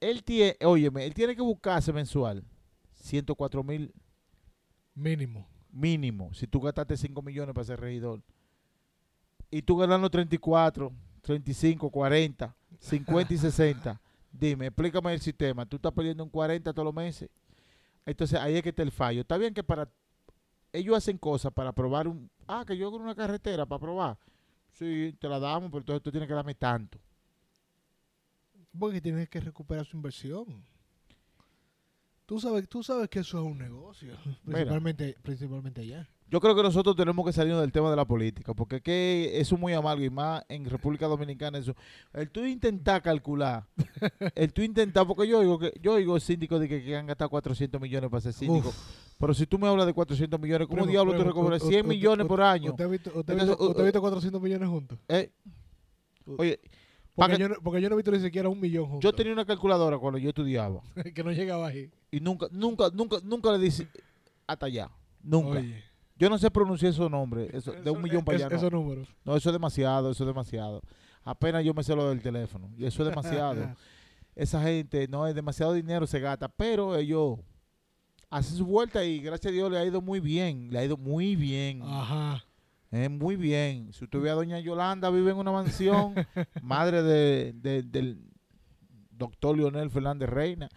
Él 0.00 0.22
tiene, 0.24 0.56
óyeme, 0.64 1.04
él 1.06 1.14
tiene 1.14 1.34
que 1.34 1.42
buscarse 1.42 1.92
mensual 1.92 2.44
104 2.94 3.62
mil 3.64 3.92
Mínimo. 4.94 5.48
mínimo 5.70 6.32
si 6.34 6.46
tú 6.46 6.60
gastaste 6.60 6.96
5 6.96 7.22
millones 7.22 7.54
para 7.54 7.64
ser 7.64 7.80
regidor. 7.80 8.22
Y 9.56 9.62
tú 9.62 9.74
ganando 9.74 10.10
34, 10.10 10.92
35, 11.22 11.90
40, 11.90 12.54
50 12.78 13.32
y 13.32 13.38
60. 13.38 14.00
Dime, 14.30 14.66
explícame 14.66 15.14
el 15.14 15.20
sistema. 15.20 15.64
Tú 15.64 15.76
estás 15.76 15.92
perdiendo 15.92 16.22
un 16.22 16.28
40 16.28 16.74
todos 16.74 16.84
los 16.84 16.94
meses. 16.94 17.30
Entonces 18.04 18.38
ahí 18.38 18.56
es 18.56 18.62
que 18.62 18.68
está 18.68 18.82
el 18.82 18.92
fallo. 18.92 19.22
Está 19.22 19.38
bien 19.38 19.54
que 19.54 19.64
para 19.64 19.88
ellos 20.74 20.94
hacen 20.94 21.16
cosas 21.16 21.54
para 21.54 21.72
probar 21.72 22.06
un... 22.06 22.30
Ah, 22.46 22.64
que 22.66 22.76
yo 22.76 22.90
con 22.90 23.00
una 23.00 23.14
carretera 23.14 23.64
para 23.64 23.80
probar. 23.80 24.18
Sí, 24.72 25.16
te 25.18 25.26
la 25.26 25.38
damos, 25.38 25.70
pero 25.70 25.78
entonces 25.78 26.02
tú 26.02 26.10
tienes 26.10 26.28
que 26.28 26.34
darme 26.34 26.54
tanto. 26.54 26.98
Porque 28.78 29.00
tienes 29.00 29.26
que 29.30 29.40
recuperar 29.40 29.86
su 29.86 29.96
inversión. 29.96 30.66
Tú 32.26 32.38
sabes, 32.38 32.68
tú 32.68 32.82
sabes 32.82 33.08
que 33.08 33.20
eso 33.20 33.40
es 33.40 33.46
un 33.46 33.56
negocio. 33.56 34.18
Principalmente, 34.44 35.16
principalmente 35.22 35.80
allá. 35.80 36.06
Yo 36.28 36.40
creo 36.40 36.56
que 36.56 36.62
nosotros 36.62 36.96
tenemos 36.96 37.24
que 37.24 37.32
salir 37.32 37.54
del 37.54 37.70
tema 37.70 37.88
de 37.88 37.94
la 37.96 38.04
política, 38.04 38.52
porque 38.52 38.76
es 38.76 38.82
que 38.82 39.30
eso 39.40 39.54
es 39.54 39.60
muy 39.60 39.72
amargo 39.74 40.02
y 40.02 40.10
más 40.10 40.42
en 40.48 40.64
República 40.64 41.06
Dominicana 41.06 41.58
eso. 41.58 41.74
El 42.12 42.30
tú 42.30 42.44
intentar 42.44 43.00
calcular, 43.00 43.64
el 44.34 44.52
tú 44.52 44.62
intentar, 44.62 45.06
porque 45.06 45.28
yo 45.28 45.38
oigo 45.38 45.58
que 45.58 45.72
yo 45.80 45.92
oigo 45.92 46.18
síndicos 46.18 46.58
de 46.60 46.68
que, 46.68 46.82
que 46.82 46.96
han 46.96 47.06
gastado 47.06 47.30
400 47.30 47.80
millones 47.80 48.10
para 48.10 48.20
ser 48.20 48.32
síndico, 48.32 48.70
Uf. 48.70 48.76
pero 49.20 49.34
si 49.34 49.46
tú 49.46 49.56
me 49.56 49.68
hablas 49.68 49.86
de 49.86 49.92
400 49.94 50.40
millones, 50.40 50.66
¿cómo 50.66 50.78
Primo, 50.78 50.90
diablo 50.90 51.12
tú 51.12 51.18
primo, 51.22 51.40
u- 51.42 51.54
u- 51.54 51.58
100 51.60 51.86
u- 51.86 51.88
millones 51.88 52.26
por 52.26 52.42
año? 52.42 52.70
¿Usted 52.72 52.84
ha 52.84 52.88
visto, 52.88 53.10
usted 53.14 53.32
Entonces, 53.32 53.48
visto- 53.48 53.64
u- 53.64 53.68
usted 53.70 53.82
ha 53.82 53.84
visto 53.84 54.00
400 54.00 54.42
millones 54.42 54.68
juntos? 54.68 54.98
Eh, 55.08 55.30
oye, 56.36 56.58
Porque, 57.14 57.38
yo, 57.38 57.48
no, 57.48 57.54
porque 57.62 57.80
yo 57.80 57.88
no 57.88 57.94
he 57.94 57.98
visto 57.98 58.10
ni 58.10 58.20
siquiera 58.20 58.48
un 58.48 58.60
millón 58.60 58.86
juntos. 58.86 59.04
yo 59.10 59.14
tenía 59.16 59.32
una 59.32 59.44
calculadora 59.44 59.96
cuando 59.98 60.18
yo 60.18 60.30
estudiaba 60.30 60.82
que 61.14 61.22
no 61.22 61.30
llegaba 61.30 61.68
ahí. 61.68 61.88
y 62.10 62.18
nunca, 62.20 62.48
nunca, 62.50 62.90
nunca, 62.92 63.18
nunca 63.22 63.52
le 63.52 63.58
dice 63.58 63.86
hasta 64.46 64.66
allá, 64.66 64.90
nunca. 65.22 65.60
Oye, 65.60 65.84
Yo 66.18 66.30
no 66.30 66.38
sé 66.38 66.50
pronunciar 66.50 66.90
esos 66.90 67.10
nombres, 67.10 67.52
eso, 67.52 67.72
de 67.72 67.90
un 67.90 68.00
millón 68.02 68.24
para 68.24 68.38
allá. 68.38 68.48
no. 68.48 68.56
Esos 68.56 68.72
números. 68.72 69.08
No, 69.24 69.36
eso 69.36 69.50
es 69.50 69.52
demasiado, 69.52 70.10
eso 70.10 70.24
es 70.24 70.26
demasiado. 70.26 70.80
Apenas 71.22 71.64
yo 71.64 71.74
me 71.74 71.82
sé 71.82 71.94
lo 71.94 72.08
del 72.08 72.22
teléfono. 72.22 72.70
Y 72.76 72.84
eso 72.86 73.02
es 73.02 73.08
demasiado. 73.08 73.74
Esa 74.34 74.62
gente, 74.62 75.08
no, 75.08 75.26
es 75.26 75.34
demasiado 75.34 75.72
dinero 75.72 76.06
se 76.06 76.20
gasta. 76.20 76.48
Pero 76.48 76.94
ellos 76.96 77.38
hacen 78.30 78.56
su 78.56 78.66
vuelta 78.66 79.04
y 79.04 79.20
gracias 79.20 79.50
a 79.50 79.54
Dios 79.54 79.70
le 79.70 79.78
ha 79.78 79.84
ido 79.84 80.00
muy 80.00 80.20
bien. 80.20 80.68
Le 80.70 80.78
ha 80.78 80.84
ido 80.84 80.96
muy 80.96 81.36
bien. 81.36 81.82
Ajá. 81.82 82.44
eh, 82.92 83.08
muy 83.08 83.36
bien. 83.36 83.92
Si 83.92 84.04
usted 84.04 84.20
ve 84.20 84.30
a 84.30 84.34
doña 84.34 84.58
Yolanda, 84.60 85.10
vive 85.10 85.30
en 85.32 85.38
una 85.38 85.52
mansión. 85.52 86.14
madre 86.62 87.02
de, 87.02 87.52
de- 87.54 87.82
del 87.82 88.20
doctor 89.10 89.56
Leonel 89.56 89.90
Fernández 89.90 90.28
Reina. 90.28 90.68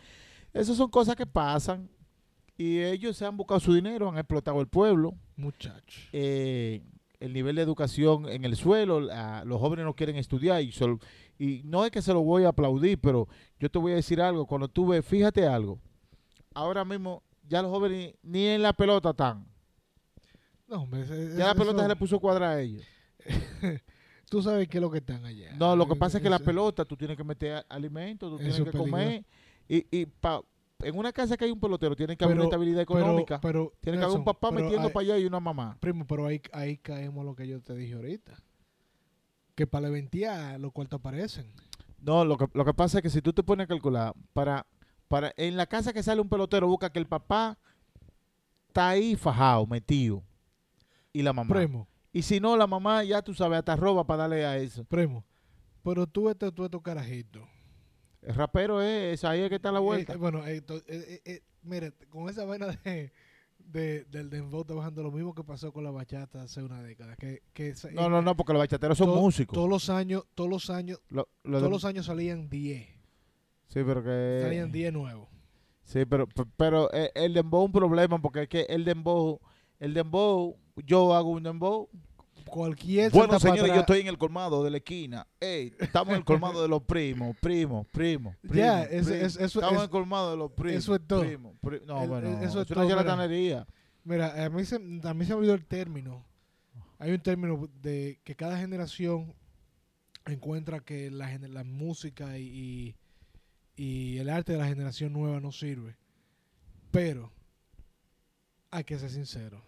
Esas 0.54 0.76
son 0.78 0.90
cosas 0.90 1.16
que 1.16 1.26
pasan. 1.26 1.90
Y 2.58 2.80
ellos 2.80 3.16
se 3.16 3.26
han 3.26 3.38
buscado 3.38 3.60
su 3.60 3.74
dinero, 3.74 4.10
han 4.10 4.18
explotado 4.18 4.60
el 4.62 4.68
pueblo 4.68 5.14
Muchacho. 5.40 6.02
eh, 6.12 6.82
el 7.20 7.34
nivel 7.34 7.56
de 7.58 7.62
educación 7.64 8.30
en 8.30 8.46
el 8.46 8.56
suelo, 8.56 9.00
la- 9.02 9.44
los 9.46 9.60
jóvenes 9.60 9.84
no 9.86 9.94
quieren 9.94 10.16
estudiar 10.16 10.62
y, 10.62 10.72
sol- 10.72 11.00
y 11.38 11.62
no 11.66 11.84
es 11.86 11.92
que 11.92 12.02
se 12.02 12.14
lo 12.14 12.22
voy 12.22 12.44
a 12.46 12.50
aplaudir, 12.50 12.98
pero 13.00 13.28
yo 13.60 13.70
te 13.70 13.78
voy 13.80 13.92
a 13.92 13.96
decir 13.96 14.22
algo, 14.22 14.46
cuando 14.46 14.68
tú 14.68 14.88
ves, 14.88 15.06
fíjate 15.06 15.46
algo, 15.46 15.80
ahora 16.54 16.86
mismo 16.86 17.22
ya 17.48 17.62
los 17.62 17.72
jóvenes 17.72 18.14
ni 18.24 18.46
en 18.48 18.62
la 18.62 18.72
pelota 18.74 19.10
están, 19.10 19.46
No, 20.68 20.84
hombre, 20.84 21.02
ese- 21.02 21.36
ya 21.38 21.48
la 21.48 21.54
pelota 21.56 21.72
eso- 21.78 21.82
se 21.82 21.88
le 21.90 21.96
puso 21.96 22.20
cuadra 22.20 22.52
a 22.52 22.62
ellos. 22.62 22.84
Tú 24.30 24.44
sabes 24.44 24.68
qué 24.68 24.78
es 24.78 24.82
lo 24.82 24.92
que 24.92 25.00
están 25.00 25.26
allá. 25.26 25.56
No, 25.58 25.76
lo 25.76 25.88
que 25.88 25.96
pasa 25.96 26.18
es 26.20 26.24
que 26.24 26.30
la 26.30 26.38
pelota 26.38 26.86
tú 26.86 26.96
tienes 26.96 27.18
que 27.18 27.24
meter 27.24 27.54
a- 27.54 27.66
alimentos, 27.68 28.30
tú 28.30 28.38
tienes 28.38 28.56
que 28.58 28.62
es 28.62 28.66
peligroso. 28.68 28.92
comer 28.92 29.26
y, 29.68 29.86
y 29.92 30.06
pa- 30.06 30.44
en 30.82 30.98
una 30.98 31.12
casa 31.12 31.36
que 31.38 31.46
hay 31.46 31.52
un 31.52 31.60
pelotero 31.60 31.96
tiene 31.96 32.16
que 32.18 32.24
haber 32.24 32.38
una 32.38 32.46
estabilidad 32.46 32.82
económica, 32.82 33.40
Pero, 33.42 33.74
tiene 33.82 33.98
que 33.98 34.04
haber 34.06 34.18
un 34.18 34.24
papá 34.26 34.52
metiendo 34.52 34.88
hay- 34.88 34.94
para 34.94 35.04
allá 35.06 35.18
y 35.20 35.26
una 35.26 35.40
mamá. 35.40 35.78
Primo, 35.80 36.06
pero 36.08 36.26
ahí, 36.26 36.42
ahí 36.54 36.78
caemos 36.78 37.26
lo 37.26 37.36
que 37.36 37.48
yo 37.48 37.62
te 37.62 37.74
dije 37.76 37.94
ahorita. 37.96 38.38
Que 39.56 39.68
para 39.68 39.88
la 39.88 39.90
ventía 39.90 40.58
los 40.58 40.72
cuartos 40.72 41.00
aparecen. 41.00 41.48
No, 42.02 42.24
lo 42.24 42.38
que, 42.38 42.48
lo 42.54 42.64
que 42.64 42.74
pasa 42.74 43.00
es 43.00 43.04
que 43.04 43.10
si 43.10 43.22
tú 43.22 43.34
te 43.34 43.44
pones 43.44 43.66
a 43.66 43.68
calcular, 43.68 44.14
para, 44.34 44.66
para 45.10 45.34
en 45.36 45.58
la 45.58 45.66
casa 45.66 45.92
que 45.92 46.02
sale 46.02 46.22
un 46.22 46.30
pelotero, 46.30 46.68
busca 46.68 46.90
que 46.92 47.00
el 47.00 47.08
papá 47.08 47.58
está 48.70 48.90
ahí 48.90 49.16
fajado, 49.18 49.66
metido. 49.68 50.24
Y 51.12 51.22
la 51.24 51.34
mamá. 51.34 51.54
Primo, 51.56 51.88
Y 52.14 52.22
si 52.22 52.40
no, 52.40 52.56
la 52.56 52.68
mamá 52.68 53.04
ya 53.04 53.22
tú 53.22 53.34
sabes, 53.34 53.60
hasta 53.60 53.76
roba 53.76 54.06
para 54.06 54.24
darle 54.24 54.46
a 54.46 54.58
eso. 54.58 54.86
primo. 54.86 55.26
Pero 55.84 56.08
tú 56.08 56.30
este, 56.30 56.52
tú 56.52 56.64
estos 56.66 56.82
carajitos. 56.82 57.42
El 58.22 58.36
rapero 58.36 58.82
es, 58.82 59.14
es 59.16 59.24
ahí 59.24 59.42
es 59.42 59.50
que 59.50 59.56
está 59.56 59.72
la 59.72 59.80
vuelta. 59.80 60.14
Eh, 60.14 60.16
eh, 60.16 60.20
bueno, 60.20 60.46
eh, 60.46 60.58
eh, 60.68 60.82
eh, 60.88 61.22
eh, 61.26 61.42
mire, 61.64 61.94
con 62.10 62.28
esa 62.30 62.44
vaina 62.46 62.68
de, 62.68 63.12
de, 63.60 64.04
del 64.06 64.30
dembow 64.30 64.62
está 64.62 64.74
bajando 64.74 65.04
lo 65.04 65.12
mismo 65.12 65.34
que 65.34 65.44
pasó 65.44 65.72
con 65.72 65.84
la 65.84 65.92
bachata 65.92 66.42
hace 66.44 66.62
una 66.62 66.82
década. 66.84 67.16
Que, 67.16 67.44
que 67.54 67.74
no, 67.94 68.10
no, 68.10 68.22
no, 68.22 68.36
porque 68.36 68.54
los 68.54 68.60
bachateros 68.60 68.98
son 68.98 69.08
to- 69.08 69.16
músicos. 69.16 69.54
Todos 69.56 69.70
los 69.70 69.90
años, 69.90 70.24
todos 70.36 70.50
los 70.50 70.70
años, 70.70 71.00
Lo- 71.10 71.30
lo 71.44 71.58
de- 71.58 71.62
todos 71.62 71.72
los 71.72 71.86
años 71.86 72.06
salían 72.08 72.50
10. 72.50 72.88
sí, 73.68 73.80
pero 73.86 74.04
que... 74.04 74.40
Salían 74.44 74.72
10 74.72 74.92
nuevos. 74.94 75.30
Sí, 75.86 76.06
pero, 76.06 76.28
pe- 76.28 76.44
pero 76.58 76.94
eh, 76.94 77.12
el 77.16 77.34
dembow 77.34 77.64
es 77.64 77.66
un 77.68 77.72
problema 77.72 78.22
porque 78.22 78.44
es 78.44 78.50
que 78.50 78.62
el 78.70 78.84
dembow, 78.86 79.40
el 79.80 79.94
dembow, 79.94 80.58
yo 80.86 81.16
hago 81.16 81.30
un 81.30 81.44
dembow. 81.44 81.90
Cualquier 82.50 83.12
Bueno, 83.12 83.40
señores, 83.40 83.68
yo 83.74 83.80
estoy 83.82 84.00
en 84.02 84.08
el 84.08 84.18
colmado 84.18 84.64
de 84.64 84.72
la 84.72 84.78
esquina. 84.78 85.28
Ey, 85.40 85.74
estamos 85.80 86.14
en 86.14 86.20
el 86.20 86.26
colmado 86.26 86.62
de 86.62 86.68
los 86.68 86.82
primos, 86.84 87.36
primos, 87.40 87.86
primos. 87.88 88.36
Ya, 88.44 88.86
primos, 88.88 89.08
es- 89.10 89.36
eso 89.38 89.60
Estamos 89.60 89.72
es- 89.74 89.78
en 89.78 89.84
el 89.84 89.90
colmado 89.90 90.32
de 90.32 90.38
los 90.38 90.52
primos. 90.52 90.78
eso 90.84 90.96
es 90.96 91.02
todo. 91.08 91.22
primos, 91.22 91.56
no, 91.86 92.04
El- 92.04 92.10
bueno, 92.10 92.28
eso 92.30 92.40
eso 92.44 92.62
es 92.62 92.70
es 92.70 92.74
todo, 92.74 92.86
una 92.86 92.96
mira. 92.96 92.98
charlatanería. 92.98 93.68
Mira, 94.04 94.46
a 94.46 94.50
mí 94.50 94.66
se, 94.66 94.76
a 94.76 95.14
mí 95.14 95.26
se 95.26 95.34
me 95.34 95.36
olvidó 95.36 95.54
el 95.54 95.66
término. 95.66 96.26
Hay 96.98 97.12
un 97.12 97.20
término 97.22 97.70
de 97.82 98.20
que 98.24 98.36
cada 98.36 98.58
generación 98.58 99.34
encuentra 100.26 100.80
que 100.82 101.10
la, 101.12 101.38
la 101.38 101.64
música 101.64 102.38
y, 102.38 102.96
y, 103.78 103.84
y 103.84 104.18
el 104.18 104.30
arte 104.30 104.54
de 104.54 104.58
la 104.60 104.68
generación 104.68 105.14
nueva 105.14 105.40
no 105.40 105.52
sirve. 105.52 105.96
Pero 106.92 107.32
hay 108.72 108.84
que 108.84 108.98
ser 109.00 109.10
sincero. 109.12 109.62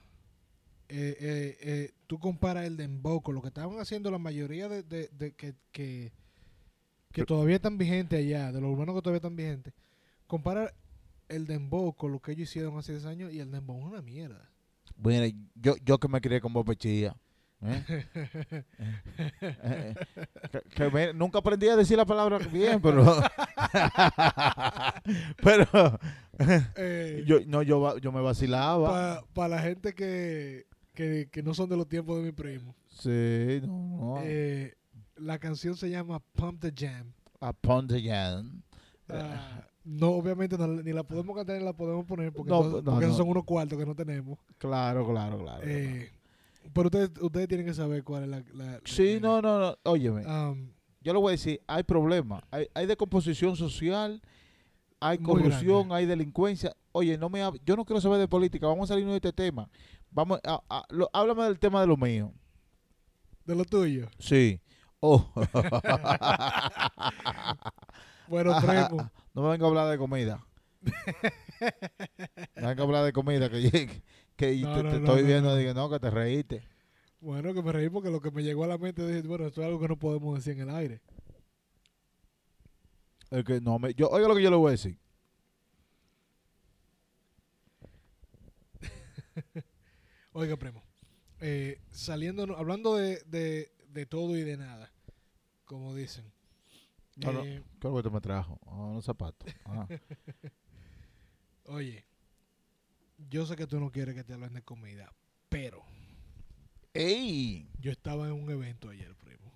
Eh, 0.94 1.16
eh, 1.22 1.58
eh, 1.62 1.92
tú 2.08 2.20
comparas 2.20 2.66
el 2.66 2.76
dembow 2.76 3.22
con 3.22 3.34
lo 3.34 3.42
que 3.42 3.48
estaban 3.48 3.80
haciendo 3.80 4.12
la 4.12 4.18
mayoría 4.18 4.68
de, 4.68 4.84
de- 4.84 5.08
de 5.18 5.32
que, 5.34 5.56
que, 5.72 6.12
que 7.14 7.24
todavía 7.24 7.56
están 7.56 7.78
vigentes 7.78 8.20
allá, 8.20 8.52
de 8.52 8.60
los 8.60 8.70
urbanos 8.72 8.96
que 8.96 9.02
todavía 9.02 9.18
están 9.18 9.36
vigentes. 9.38 9.74
Compara 10.28 10.74
el 11.30 11.48
dembow 11.48 11.94
con 11.96 12.12
lo 12.12 12.20
que 12.20 12.34
ellos 12.34 12.50
hicieron 12.50 12.78
hace 12.78 12.92
10 12.92 13.06
años 13.06 13.32
y 13.34 13.40
el 13.40 13.52
dembow 13.52 13.80
es 13.80 13.86
una 13.86 14.02
mierda. 14.02 14.50
Bueno, 14.98 15.34
yo, 15.56 15.76
yo 15.86 15.98
que 15.98 16.10
me 16.10 16.20
crié 16.20 16.42
con 16.42 16.52
Bob 16.52 16.66
Pechilla. 16.66 17.16
¿eh? 17.64 17.84
Eh, 19.42 19.94
que- 20.52 20.62
que 20.76 20.90
me- 20.90 21.14
nunca 21.14 21.40
aprendí 21.40 21.68
a 21.70 21.76
decir 21.76 21.96
la 21.96 22.06
palabra 22.06 22.40
bien, 22.40 22.82
pero. 22.82 23.06
pero. 25.44 26.00
Yo, 27.26 27.40
no, 27.48 27.62
yo, 27.62 27.98
yo 28.00 28.12
me 28.12 28.22
vacilaba. 28.22 29.24
Para 29.34 29.48
la 29.58 29.62
gente 29.62 29.94
que, 29.94 30.66
que, 30.94 31.30
que 31.32 31.42
no 31.44 31.54
son 31.54 31.70
de 31.70 31.78
los 31.78 31.88
tiempos 31.88 32.18
de 32.18 32.24
mi 32.24 32.32
primo, 32.32 32.76
sí, 32.90 33.62
no. 33.66 33.98
no. 34.16 34.16
eh, 34.24 34.74
la 35.16 35.40
canción 35.40 35.76
se 35.78 35.90
llama 35.90 36.20
Pump 36.34 36.60
the 36.62 36.74
Jam. 36.76 37.14
Upon 37.40 37.88
the 37.88 38.02
Jam. 38.02 38.62
Ah, 39.10 39.68
no, 39.84 40.10
obviamente 40.12 40.58
no, 40.58 40.68
ni 40.68 40.94
la 40.94 41.04
podemos 41.04 41.36
cantar 41.36 41.58
ni 41.58 41.64
la 41.66 41.74
podemos 41.74 42.06
poner 42.06 42.32
porque, 42.32 42.50
No, 42.50 42.58
entonces- 42.64 42.84
no, 42.84 42.92
porque 42.92 43.08
son 43.10 43.30
unos 43.30 43.44
cuartos 43.44 43.78
que 43.80 43.86
no 43.86 43.96
tenemos. 43.96 44.38
Claro, 44.58 45.08
claro, 45.08 45.40
claro. 45.40 45.62
Eh, 45.66 46.10
pero 46.74 46.88
ustedes, 46.88 47.12
ustedes 47.20 47.48
tienen 47.48 47.66
que 47.66 47.74
saber 47.74 48.04
cuál 48.04 48.24
es 48.24 48.30
la... 48.30 48.44
la- 48.54 48.66
la- 48.74 48.82
sí, 48.86 49.18
no, 49.22 49.42
no, 49.42 49.60
no. 49.60 49.76
Óyeme, 49.84 50.26
Um, 50.26 50.70
yo 51.02 51.14
le 51.14 51.20
voy 51.20 51.30
a 51.30 51.32
decir, 51.32 51.60
hay 51.68 51.84
problemas. 51.84 52.44
Hay, 52.52 52.68
hay 52.76 52.86
descomposición 52.86 53.56
social, 53.56 54.22
hay 55.00 55.18
corrupción, 55.18 55.92
hay 55.92 56.06
delincuencia. 56.06 56.76
Oye, 56.92 57.18
no 57.18 57.30
me 57.30 57.40
yo 57.66 57.76
no 57.76 57.86
quiero 57.86 58.00
saber 58.02 58.20
de 58.20 58.28
política. 58.28 58.68
Vamos 58.68 58.90
a 58.90 58.94
salirnos 58.94 59.14
de 59.14 59.18
este 59.18 59.34
tema. 59.34 59.68
Vamos 60.12 60.40
a, 60.44 60.62
a- 60.70 60.86
lo- 60.90 61.10
háblame 61.14 61.44
del 61.46 61.60
tema 61.60 61.82
de 61.82 61.88
lo 61.88 61.98
mío. 61.98 62.34
de 63.46 63.56
lo 63.56 63.66
tuyo. 63.66 64.08
Sí. 64.20 64.60
Oh. 65.00 65.32
Bueno, 68.28 68.56
primo. 68.62 69.12
no 69.34 69.42
me 69.44 69.50
venga 69.50 69.66
a 69.66 69.70
hablar 69.70 69.90
de 69.90 69.98
comida. 69.98 70.46
me 72.56 72.62
venga 72.68 72.82
a 72.82 72.86
hablar 72.86 73.04
de 73.04 73.12
comida 73.12 73.50
que, 73.50 74.02
que 74.38 74.56
No, 74.62 74.74
te, 74.74 74.84
no, 74.84 74.90
te 74.92 75.00
no, 75.00 75.06
estoy 75.06 75.22
no, 75.24 75.28
viendo 75.28 75.50
no. 75.50 75.56
y 75.58 75.60
digo, 75.60 75.74
no, 75.74 75.90
que 75.90 76.00
te 76.00 76.10
reíste. 76.10 76.64
Bueno, 77.20 77.54
que 77.54 77.62
me 77.62 77.74
reí 77.74 77.90
porque 77.90 78.10
lo 78.10 78.22
que 78.22 78.32
me 78.32 78.42
llegó 78.42 78.64
a 78.64 78.68
la 78.68 78.78
mente 78.78 79.06
dije, 79.06 79.28
bueno, 79.28 79.48
esto 79.48 79.60
es 79.62 79.68
algo 79.68 79.82
que 79.82 79.90
no 79.90 79.98
podemos 79.98 80.34
decir 80.36 80.54
en 80.62 80.70
el 80.70 80.76
aire. 80.76 81.02
Es 83.32 83.44
que 83.44 83.60
no 83.60 83.78
me, 83.80 83.94
yo, 83.96 84.08
oiga 84.10 84.30
lo 84.30 84.36
que 84.36 84.44
yo 84.44 84.50
le 84.50 84.56
voy 84.56 84.70
a 84.70 84.72
decir. 84.72 84.98
Oiga, 90.34 90.58
primo. 90.58 90.82
eh, 91.40 91.80
saliendo, 91.92 92.56
hablando 92.58 92.96
de, 92.96 93.22
de, 93.26 93.72
de 93.90 94.06
todo 94.06 94.38
y 94.38 94.44
de 94.44 94.58
nada, 94.58 94.92
como 95.66 95.94
dicen. 95.96 96.32
No. 97.18 97.42
Eh, 97.44 97.62
¿Qué 97.80 97.88
es 97.88 97.92
lo 97.94 97.98
que 97.98 98.04
te 98.04 98.10
me 98.10 98.22
trajo? 98.22 98.60
Ah, 98.66 98.86
unos 98.86 99.06
zapatos. 99.06 99.54
Ah. 99.66 99.88
Oye, 101.66 102.06
yo 103.30 103.46
sé 103.46 103.56
que 103.56 103.68
tú 103.68 103.80
no 103.80 103.92
quieres 103.92 104.16
que 104.16 104.24
te 104.24 104.34
hablen 104.34 104.54
de 104.54 104.62
comida, 104.64 105.14
pero 105.50 105.84
¡Ey! 106.94 107.70
yo 107.80 107.92
estaba 107.92 108.28
en 108.28 108.34
un 108.34 108.50
evento 108.50 108.90
ayer, 108.90 109.14
primo. 109.16 109.52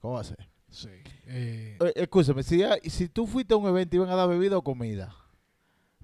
¿Cómo 0.00 0.14
va 0.14 0.20
a 0.20 0.24
ser? 0.24 0.48
Sí. 0.70 0.88
Eh, 1.26 1.76
Eh, 1.80 1.92
escúchame, 1.96 2.42
si, 2.42 2.62
si 2.88 3.08
tú 3.08 3.26
fuiste 3.26 3.54
a 3.54 3.56
un 3.56 3.68
evento, 3.68 3.96
¿iban 3.96 4.08
a 4.08 4.14
dar 4.16 4.28
bebida 4.28 4.56
o 4.56 4.62
comida? 4.62 5.14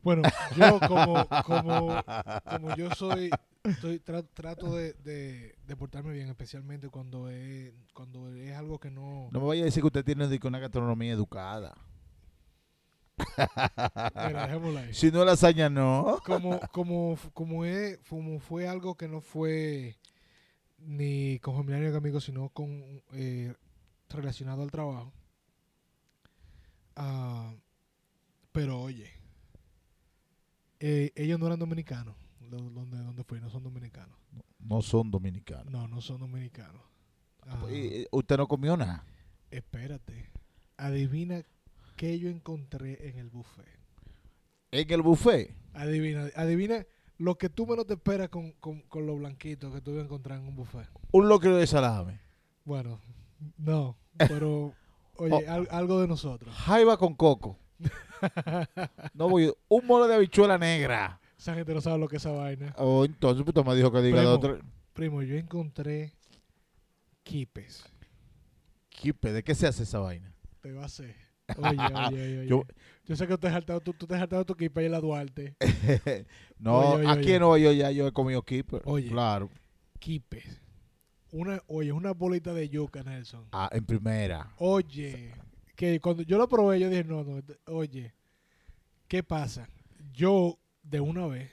Bueno, 0.07 0.23
yo 0.57 0.79
como, 0.87 1.27
como, 1.45 2.05
como 2.49 2.77
yo 2.77 2.95
soy, 2.95 3.31
estoy, 3.65 3.99
tra- 3.99 4.25
trato 4.33 4.73
de, 4.77 4.93
de, 4.93 5.57
de 5.67 5.77
portarme 5.77 6.13
bien, 6.13 6.29
especialmente 6.29 6.89
cuando 6.89 7.29
es, 7.29 7.73
cuando 7.93 8.33
es 8.33 8.57
algo 8.57 8.79
que 8.79 8.93
no... 8.93 9.29
No 9.33 9.41
me 9.41 9.47
vaya 9.49 9.63
a 9.63 9.65
decir 9.65 9.83
que 9.83 9.89
usted 9.89 10.05
tiene 10.05 10.29
una 10.45 10.61
gastronomía 10.61 11.13
educada. 11.13 11.75
Mira. 14.29 14.93
Si 14.93 15.11
no 15.11 15.25
lasaña, 15.25 15.69
no. 15.69 16.21
como, 16.25 16.61
como, 16.71 17.19
como, 17.35 17.65
es, 17.65 17.99
como 18.09 18.39
fue 18.39 18.69
algo 18.69 18.95
que 18.97 19.09
no 19.09 19.21
fue 19.21 19.97
ni 20.79 21.41
con 21.41 21.57
familiares 21.57 21.91
ni 21.91 21.97
amigos, 21.97 22.23
sino 22.23 22.49
con 22.51 23.03
eh, 23.13 23.55
relacionado 24.09 24.63
al 24.63 24.71
trabajo. 24.71 25.13
Ah, 26.95 27.53
pero 28.53 28.81
oye, 28.81 29.11
eh, 30.81 31.13
ellos 31.15 31.39
no 31.39 31.47
eran 31.47 31.59
dominicanos, 31.59 32.15
donde, 32.41 32.97
donde 32.99 33.25
fue, 33.25 33.41
no 33.41 33.51
son 33.51 33.63
dominicanos. 33.63 34.17
No 34.59 34.83
son 34.83 35.11
dominicanos. 35.11 35.71
No, 35.73 35.87
no 35.89 36.01
son 36.01 36.19
dominicanos. 36.21 36.83
Ah, 37.43 37.59
Y, 37.71 37.75
y, 38.03 38.07
usted 38.11 38.37
no 38.37 38.49
comió 38.49 38.77
nada. 38.77 39.05
espérate, 39.51 40.31
adivina 40.77 41.43
qué 41.97 42.19
yo 42.19 42.29
encontré 42.29 43.09
en 43.09 43.19
el 43.19 43.31
buffet. 43.31 43.65
En 44.73 44.91
el 44.91 45.03
buffet. 45.03 45.55
Adivina, 45.75 46.27
adivina 46.35 46.85
lo 47.19 47.39
que 47.39 47.49
tú 47.49 47.67
menos 47.67 47.87
te 47.87 47.95
esperas 47.95 48.29
con, 48.29 48.53
con, 48.53 48.81
con 48.83 49.07
los 49.07 49.19
blanquitos 49.19 49.73
que 49.73 49.81
tú 49.81 49.93
vas 49.93 50.01
a 50.03 50.05
encontrar 50.05 50.39
en 50.41 50.47
un 50.49 50.57
buffet. 50.57 50.89
Un 51.13 51.29
locro 51.29 51.57
de 51.57 51.67
salame. 51.67 52.21
Bueno, 52.65 53.01
no, 53.57 53.97
pero 54.19 54.75
oye, 55.17 55.33
Oh. 55.47 55.51
al- 55.51 55.69
algo 55.71 56.01
de 56.01 56.09
nosotros. 56.09 56.53
Jaiba 56.55 56.97
con 56.99 57.15
coco. 57.15 57.59
No 59.15 59.29
voy. 59.29 59.53
Un 59.69 59.87
mole 59.87 60.09
de 60.09 60.15
habichuela 60.15 60.59
negra. 60.59 61.21
Esa 61.39 61.55
gente 61.55 61.75
no 61.75 61.81
sabe 61.81 61.99
lo 61.99 62.09
que 62.09 62.17
es 62.17 62.23
esa 62.23 62.33
vaina. 62.33 62.75
Oh, 62.79 63.05
entonces 63.05 63.47
usted 63.47 63.65
me 63.65 63.75
dijo 63.77 63.93
que 63.93 64.01
diga 64.03 64.19
Primo. 64.19 64.33
otro. 64.33 64.59
Primo, 64.93 65.23
yo 65.23 65.37
encontré 65.37 66.13
quipes. 67.23 67.85
Kipe, 68.89 69.33
¿de 69.33 69.43
qué 69.45 69.55
se 69.55 69.67
hace 69.67 69.83
esa 69.83 69.99
vaina? 69.99 70.33
Te 70.61 70.73
va 70.73 70.83
a 70.83 70.87
hacer. 70.87 71.15
Oye, 71.59 71.77
oye, 71.79 72.07
oye. 72.07 72.39
oye. 72.41 72.47
Yo- 72.49 72.65
Yo, 73.05 73.15
sé 73.15 73.27
que 73.29 73.37
te 73.39 73.47
has 73.47 73.53
saltado, 73.53 73.81
tú, 73.81 73.93
tú 73.93 74.07
te 74.07 74.15
has 74.15 74.21
saltado 74.21 74.45
tu 74.45 74.55
kipe 74.57 74.85
en 74.85 74.93
la 74.93 75.01
Duarte. 75.01 75.55
no, 76.59 76.79
Oye, 76.79 77.07
oye, 77.07 77.09
aquí 77.21 77.33
en 77.35 77.41
Nueva 77.41 77.59
York 77.59 77.77
ya 77.77 77.91
yo 77.91 78.07
he 78.09 78.13
comido 78.13 78.43
kipe. 78.43 78.81
Oye. 78.85 79.09
Claro. 79.09 79.51
Quipes. 80.01 80.61
Una, 81.33 81.63
oye, 81.67 81.93
una 81.93 82.13
bolita 82.13 82.55
de 82.55 82.69
yuca, 82.69 83.03
Nelson. 83.03 83.45
Ah, 83.53 83.69
en 83.73 83.85
primera. 83.85 84.53
Oye, 84.59 85.35
que 85.77 86.01
cuando 86.01 86.23
yo 86.23 86.39
lo 86.39 86.49
probé, 86.49 86.81
yo 86.81 86.89
dije, 86.91 87.05
no, 87.05 87.23
no, 87.23 87.43
oye, 87.67 88.15
¿qué 89.09 89.23
pasa? 89.23 89.69
Yo, 90.13 90.59
de 90.83 91.01
una 91.01 91.27
vez, 91.27 91.51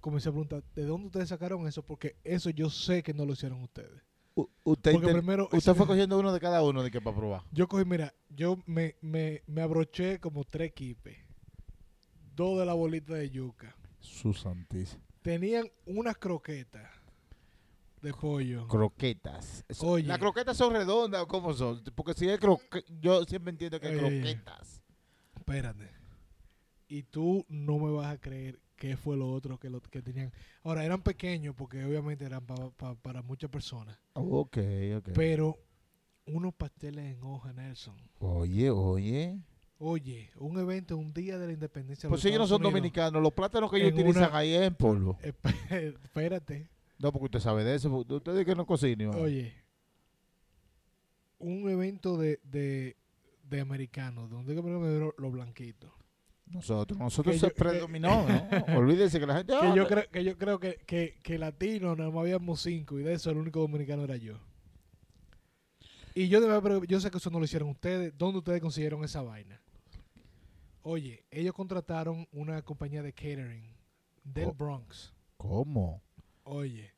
comencé 0.00 0.28
a 0.28 0.32
preguntar, 0.32 0.64
¿de 0.74 0.84
dónde 0.84 1.06
ustedes 1.08 1.28
sacaron 1.28 1.66
eso? 1.68 1.82
Porque 1.84 2.16
eso 2.24 2.50
yo 2.50 2.70
sé 2.70 3.02
que 3.02 3.12
no 3.14 3.24
lo 3.26 3.34
hicieron 3.34 3.62
ustedes. 3.62 4.02
U- 4.34 4.48
usted 4.64 4.92
Porque 4.92 5.06
inter- 5.08 5.12
primero, 5.22 5.48
usted 5.52 5.74
fue 5.74 5.86
cogiendo 5.86 6.18
uno 6.18 6.32
de 6.32 6.40
cada 6.40 6.62
uno 6.62 6.82
de 6.82 6.90
que 6.90 7.00
para 7.00 7.16
probar. 7.16 7.42
yo 7.52 7.68
cogí, 7.68 7.84
mira, 7.84 8.12
yo 8.30 8.58
me, 8.66 8.96
me, 9.00 9.42
me 9.46 9.62
abroché 9.62 10.18
como 10.18 10.44
tres 10.44 10.72
quipes. 10.72 11.16
Dos 12.34 12.58
de 12.58 12.66
la 12.66 12.74
bolita 12.74 13.14
de 13.14 13.30
yuca. 13.30 13.74
Su 14.00 14.34
santísimo. 14.34 15.02
Tenían 15.22 15.68
unas 15.86 16.16
croquetas 16.18 16.88
de 18.06 18.14
pollo. 18.14 18.66
Croquetas. 18.68 19.64
Oye. 19.80 20.04
¿Las 20.06 20.18
croquetas 20.18 20.56
son 20.56 20.72
redondas 20.72 21.22
o 21.22 21.26
cómo 21.28 21.52
son? 21.54 21.82
Porque 21.94 22.14
si 22.14 22.28
es 22.28 22.38
croque... 22.38 22.84
Yo 23.00 23.24
siempre 23.24 23.50
entiendo 23.50 23.78
que 23.80 23.88
hay 23.88 23.98
croquetas. 23.98 24.82
Espérate. 25.36 25.90
Y 26.88 27.02
tú 27.02 27.44
no 27.48 27.78
me 27.78 27.90
vas 27.92 28.12
a 28.14 28.18
creer 28.20 28.60
qué 28.76 28.96
fue 28.96 29.16
lo 29.16 29.30
otro 29.30 29.58
que, 29.58 29.70
lo, 29.70 29.80
que 29.80 30.02
tenían. 30.02 30.32
Ahora, 30.62 30.84
eran 30.84 31.02
pequeños 31.02 31.54
porque 31.56 31.84
obviamente 31.84 32.24
eran 32.24 32.44
pa- 32.46 32.70
pa- 32.70 32.94
para 32.94 33.22
muchas 33.22 33.50
personas. 33.50 33.98
Ok, 34.14 34.58
ok. 34.98 35.08
Pero 35.14 35.56
unos 36.26 36.54
pasteles 36.54 37.04
en 37.16 37.22
hoja, 37.24 37.52
Nelson. 37.52 37.96
Oye, 38.20 38.70
oye. 38.70 39.38
Oye, 39.78 40.30
un 40.36 40.58
evento, 40.58 40.96
un 40.96 41.12
día 41.12 41.38
de 41.38 41.46
la 41.48 41.52
independencia. 41.52 42.06
de 42.06 42.10
Pues 42.10 42.22
si 42.22 42.28
ellos 42.28 42.40
no 42.40 42.46
son 42.46 42.56
Unidos. 42.62 42.72
dominicanos, 42.72 43.22
los 43.22 43.32
plátanos 43.32 43.70
que 43.70 43.76
ellos 43.78 43.92
utilizan 43.92 44.28
una- 44.28 44.36
ahí 44.38 44.54
es 44.54 44.62
en 44.62 44.74
polvo. 44.74 45.18
Esp- 45.22 45.34
Espérate. 46.04 46.68
No, 46.98 47.12
porque 47.12 47.24
usted 47.26 47.40
sabe 47.40 47.62
de 47.64 47.74
eso. 47.74 47.90
Usted 47.94 48.32
dice 48.32 48.44
que 48.46 48.54
no 48.54 48.66
cocina. 48.66 49.10
Oye, 49.10 49.52
un 51.38 51.68
evento 51.68 52.16
de, 52.16 52.40
de, 52.44 52.96
de 53.44 53.60
americanos, 53.60 54.30
donde 54.30 54.54
que 54.54 54.62
primero 54.62 55.14
los 55.18 55.32
blanquitos. 55.32 55.90
Nosotros, 56.46 56.98
nosotros 56.98 57.34
Que 57.34 57.40
se 57.40 57.46
yo- 57.48 57.52
que- 57.54 57.58
predominó, 57.58 58.24
¿no? 58.26 58.48
Olvídese 58.78 59.18
que 59.18 59.26
la 59.26 59.36
gente... 59.38 59.52
Que 59.52 59.58
ah, 59.66 59.74
yo, 59.74 59.86
creo, 59.88 60.04
que 60.10 60.24
yo 60.24 60.38
creo 60.38 60.60
que, 60.60 60.76
que, 60.86 61.18
que 61.22 61.38
latinos 61.38 61.98
nada 61.98 62.10
más 62.10 62.20
habíamos 62.20 62.60
cinco 62.62 62.98
y 63.00 63.02
de 63.02 63.14
eso 63.14 63.30
el 63.30 63.38
único 63.38 63.60
dominicano 63.60 64.04
era 64.04 64.16
yo. 64.16 64.38
Y 66.14 66.28
yo, 66.28 66.40
de 66.40 66.86
yo 66.86 67.00
sé 67.00 67.10
que 67.10 67.18
eso 67.18 67.30
no 67.30 67.38
lo 67.40 67.44
hicieron 67.44 67.68
ustedes. 67.68 68.16
¿Dónde 68.16 68.38
ustedes 68.38 68.60
consiguieron 68.62 69.04
esa 69.04 69.22
vaina? 69.22 69.60
Oye, 70.82 71.24
ellos 71.30 71.52
contrataron 71.52 72.26
una 72.32 72.62
compañía 72.62 73.02
de 73.02 73.12
catering 73.12 73.74
del 74.24 74.46
Oh. 74.48 74.54
Bronx. 74.54 75.12
¿Cómo? 75.36 76.00
Oye, 76.48 76.92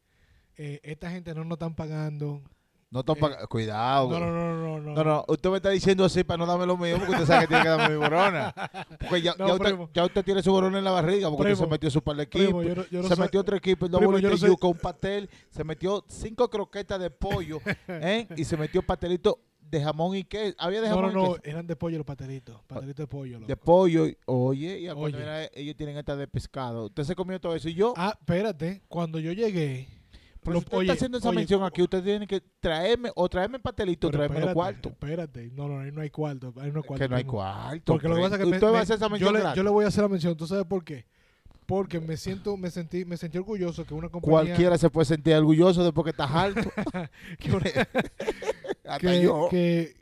eh, 0.59 0.79
esta 0.83 1.11
gente 1.11 1.35
no 1.35 1.43
nos 1.43 1.57
están 1.57 1.75
pagando 1.75 2.43
No 2.91 3.01
están 3.01 3.17
Eh, 3.17 3.21
pag- 3.21 3.49
Cuidado. 3.49 4.11
No, 4.11 4.21
no, 4.21 4.31
no, 4.31 4.55
no, 4.55 4.79
no. 4.81 4.95
No, 4.95 5.05
no, 5.05 5.25
usted 5.29 5.51
me 5.51 5.57
está 5.57 5.71
diciendo 5.71 6.05
así 6.05 6.23
para 6.25 6.39
no 6.39 6.47
darme 6.47 6.67
lo 6.67 6.77
mío, 6.77 6.97
porque 6.99 7.13
usted 7.13 7.27
sabe 7.27 7.41
que 7.43 7.49
tiene 7.49 7.63
que 7.63 7.69
darme 7.69 7.89
mi 7.91 7.97
borona. 7.97 8.55
Porque 9.01 9.23
ya, 9.23 9.35
ya, 9.37 9.47
usted, 9.47 9.65
primo. 9.69 9.91
ya 9.93 10.05
usted 10.05 10.25
tiene 10.25 10.43
su 10.43 10.51
borona 10.53 10.79
en 10.79 10.85
la 10.85 10.91
barriga, 10.91 11.29
porque 11.31 11.53
usted 11.53 11.65
se 11.65 11.71
metió 11.71 11.91
su 11.91 12.03
par 12.03 12.17
de 12.17 12.23
equipos. 12.25 12.65
yo 12.65 12.87
yo 12.91 13.03
se 13.03 13.17
metió 13.17 13.41
otro 13.41 13.57
equipo, 13.57 13.87
el 13.87 13.91
Primo, 13.91 14.07
doble 14.07 14.23
yo 14.23 14.31
no 14.31 14.37
de 14.37 14.47
yuca, 14.49 14.67
un 14.67 14.79
pastel, 14.79 15.31
se 15.51 15.65
metió 15.65 16.05
cinco 16.09 16.49
croquetas 16.51 17.01
de 17.01 17.11
pollo, 17.11 17.61
¿eh? 17.89 18.27
y 18.37 18.45
se 18.45 18.57
metió 18.57 18.83
pastelito 18.83 19.39
de 19.71 19.83
jamón 19.83 20.17
y 20.17 20.25
queso. 20.25 20.55
Había 20.59 20.81
de 20.81 20.89
No, 20.89 20.97
jamón 20.97 21.13
no, 21.15 21.25
y 21.25 21.29
no, 21.29 21.37
eran 21.45 21.67
de 21.67 21.77
pollo 21.77 21.99
los 21.99 22.07
patelitos. 22.07 22.61
Patelitos 22.67 23.05
de 23.05 23.07
pollo. 23.07 23.41
De 23.41 23.57
pollo, 23.57 24.07
y- 24.07 24.17
oye, 24.27 24.81
y 24.81 24.89
Oye. 24.89 25.17
era- 25.21 25.45
ellos 25.55 25.77
tienen 25.77 25.97
esta 25.97 26.17
de 26.17 26.27
pescado. 26.29 26.87
Usted 26.87 27.05
se 27.05 27.15
comió 27.15 27.41
todo 27.41 27.55
eso 27.55 27.69
y 27.69 27.75
yo, 27.75 27.93
Ah, 27.97 28.17
espérate. 28.19 28.83
Cuando 28.89 29.19
yo 29.19 29.33
llegué. 29.33 29.89
pero 30.41 30.55
lo- 30.55 30.61
si 30.61 30.65
usted 30.67 30.77
oye, 30.79 30.87
está 30.87 30.93
haciendo 30.95 31.19
esa 31.19 31.29
oye, 31.29 31.37
mención 31.37 31.63
aquí, 31.65 31.83
usted 31.83 32.03
tiene 32.03 32.27
que 32.27 32.41
traerme 32.61 33.11
o 33.15 33.29
traerme 33.29 33.59
pastelito, 33.59 34.11
traerme 34.11 34.41
los 34.41 34.53
cuartos. 34.55 34.93
Espérate. 34.93 35.51
No, 35.53 35.69
no, 35.69 35.81
ahí 35.81 35.91
no 35.93 36.01
hay 36.01 36.11
cuarto. 36.11 36.55
Ahí 36.61 36.71
no 36.73 36.79
hay 36.79 36.85
cuarto. 36.85 37.05
Que 37.05 37.09
no 37.09 37.17
hay 37.17 37.25
cuarto. 37.25 37.93
Porque 37.93 38.09
lo 38.09 38.15
que 38.17 38.23
pasa 38.23 38.35
es 38.37 38.41
que 38.41 38.47
me- 38.47 38.59
va 38.59 38.79
a 38.79 38.83
hacer 38.83 38.97
esa 38.97 39.07
yo, 39.07 39.11
mención 39.11 39.35
le, 39.35 39.43
yo 39.57 39.63
le 39.63 39.71
voy 39.71 39.85
a 39.85 39.89
hacer 39.89 40.03
la 40.03 40.09
mención. 40.09 40.37
¿Tú 40.37 40.47
sabes 40.47 40.65
por 40.65 40.83
qué? 40.85 41.05
Porque 41.67 42.01
me 42.01 42.17
siento, 42.17 42.57
me 42.57 42.71
sentí, 42.71 43.05
me 43.05 43.19
sentí 43.19 43.37
orgulloso 43.37 43.85
que 43.85 43.93
una 43.93 44.09
compañía, 44.09 44.41
Cualquiera 44.41 44.79
se 44.79 44.89
puede 44.89 45.05
sentir 45.05 45.35
orgulloso 45.35 45.85
después 45.85 46.03
que 46.05 46.11
estás 46.13 46.31
alto. 46.33 46.71
que, 47.39 47.53
una- 47.53 47.61
Hasta 48.89 48.99
que- 48.99 49.23
yo. 49.23 49.49
que 49.51 49.95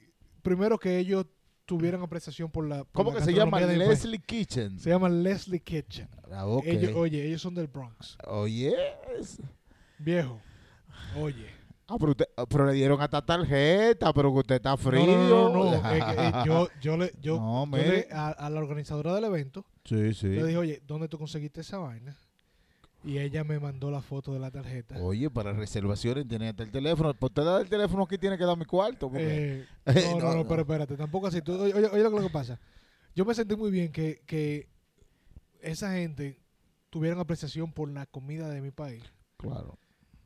primero 0.43 0.78
que 0.78 0.99
ellos 0.99 1.26
tuvieran 1.64 2.01
apreciación 2.03 2.51
por 2.51 2.66
la. 2.68 2.84
por 2.84 2.93
¿Cómo 2.93 3.12
la 3.12 3.18
que 3.18 3.24
se 3.24 3.32
llama? 3.34 3.61
Leslie 3.61 4.18
Kitchen. 4.20 4.78
Se 4.78 4.91
llama 4.91 5.09
Leslie 5.09 5.61
Kitchen. 5.61 6.09
Ah, 6.32 6.47
ok. 6.47 6.64
Ellos, 6.66 6.93
oye, 6.95 7.26
ellos 7.26 7.43
son 7.43 7.55
del 7.55 7.66
Bronx. 7.66 8.16
Oye. 8.26 8.74
es- 9.18 9.41
Viejo. 9.99 10.41
Oye. 11.18 11.47
Ah, 11.89 11.97
pero, 12.01 12.11
usted- 12.12 12.26
ah, 12.37 12.47
pero 12.49 12.66
le 12.66 12.72
dieron 12.72 13.01
hasta 13.01 13.24
tarjeta, 13.24 14.12
pero 14.12 14.32
que 14.32 14.39
usted 14.41 14.55
está 14.57 14.76
frío. 14.76 15.07
No, 15.07 15.49
no, 15.51 15.64
no. 15.70 15.72
eh, 15.93 16.32
yo, 16.45 16.68
yo 16.80 16.97
le, 16.97 17.12
yo, 17.20 17.37
No, 17.39 17.64
yo 17.70 17.76
le- 17.76 18.09
a, 18.12 18.28
a 18.30 18.51
la 18.51 18.59
organizadora 18.59 19.14
del 19.14 19.24
evento 19.24 19.64
Sí, 19.84 20.12
sí. 20.14 20.26
le 20.28 20.45
dije, 20.47 20.57
oye, 20.59 20.82
¿dónde 20.87 21.09
tú 21.09 21.16
conseguiste 21.16 21.61
esa 21.61 21.78
vaina? 21.78 22.16
Y 23.07 23.18
ella 23.18 23.44
me 23.44 23.61
mandó 23.61 23.90
la 23.90 24.02
foto 24.02 24.32
de 24.32 24.40
la 24.40 24.50
tarjeta. 24.50 24.96
Oye, 24.98 25.30
para 25.30 25.52
reservaciones 25.52 26.26
tiene 26.26 26.48
hasta 26.48 26.64
el 26.64 26.72
teléfono. 26.72 27.14
Por 27.14 27.28
usted 27.30 27.44
dar 27.44 27.61
el 27.62 27.68
teléfono 27.68 28.02
aquí 28.02 28.18
tiene 28.18 28.36
que 28.36 28.44
dar 28.44 28.57
mi 28.59 28.64
cuarto. 28.64 29.09
porque- 29.09 29.61
Eh, 29.62 29.66
no, 30.18 30.18
no, 30.20 30.34
No, 30.38 30.48
pero 30.48 30.62
espérate, 30.62 30.96
tampoco 30.96 31.28
así. 31.28 31.40
Tú- 31.40 31.54
oye, 31.54 31.72
oye, 31.72 32.02
lo, 32.02 32.20
que- 32.20 32.30
pasa. 32.30 32.59
Yo 33.14 33.24
me 33.24 33.32
sentí 33.34 33.54
muy 33.54 33.70
bien 33.70 33.92
que, 33.92 34.22
que 34.26 34.68
esa 35.61 35.92
gente 35.94 36.40
tuvieran 36.90 37.20
apreciación 37.20 37.72
por 37.72 37.88
la 37.90 38.07
comida 38.07 38.48
de 38.48 38.61
mi 38.61 38.72
país. 38.72 39.04
Claro. 39.36 39.78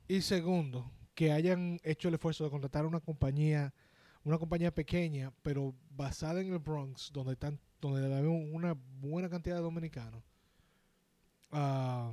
Y 0.08 0.22
segundo, 0.22 0.90
que 1.14 1.32
hayan 1.32 1.80
hecho 1.84 2.08
el 2.08 2.14
esfuerzo 2.14 2.44
de 2.44 2.50
contratar 2.50 2.86
una 2.86 3.00
compañía, 3.00 3.74
una 4.24 4.38
compañía 4.38 4.74
pequeña, 4.74 5.32
pero 5.42 5.74
basada 5.90 6.40
en 6.40 6.50
el 6.52 6.58
Bronx, 6.58 7.10
donde 7.12 7.34
están, 7.34 7.60
donde 7.80 8.12
hay 8.14 8.24
una 8.24 8.74
buena 9.00 9.28
cantidad 9.28 9.56
de 9.56 9.62
dominicanos. 9.62 10.24
Ah, 11.52 12.12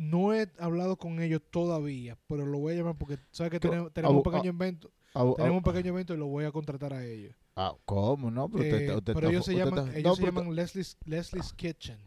no 0.00 0.32
he 0.32 0.48
hablado 0.60 0.96
con 0.96 1.20
ellos 1.20 1.42
todavía, 1.50 2.16
pero 2.28 2.46
lo 2.46 2.58
voy 2.60 2.74
a 2.74 2.76
llamar 2.76 2.96
porque 2.96 3.18
sabes 3.32 3.50
que 3.50 3.58
tenemos, 3.58 3.92
tenemos 3.92 4.16
un 4.18 4.22
pequeño 4.22 4.50
evento, 4.50 4.92
Ah, 5.12 5.24
ah, 5.26 5.32
tenemos 5.36 5.56
un 5.58 5.62
pequeño 5.64 5.88
evento 5.92 6.14
y 6.14 6.16
lo 6.18 6.26
voy 6.28 6.44
a 6.44 6.52
contratar 6.52 6.92
a 6.92 7.04
ellos. 7.04 7.34
ah, 7.56 7.74
¿Cómo? 7.84 8.30
No, 8.30 8.48
pero 8.48 8.62
usted, 8.62 8.88
Eh, 8.90 8.94
usted 8.96 9.14
pero 9.14 9.28
ellos 9.28 9.44
se 9.44 9.54
llaman, 9.56 9.86
está- 9.88 9.98
ellos 9.98 10.04
no, 10.10 10.14
se 10.16 10.22
llaman 10.22 10.54
Leslie's, 10.54 10.96
Leslie's 11.04 11.52
Kitchen. 11.52 11.98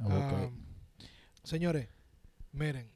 Ah, 0.00 0.42
ok. 0.46 0.52
señores, 1.44 1.88
miren, 2.52 2.90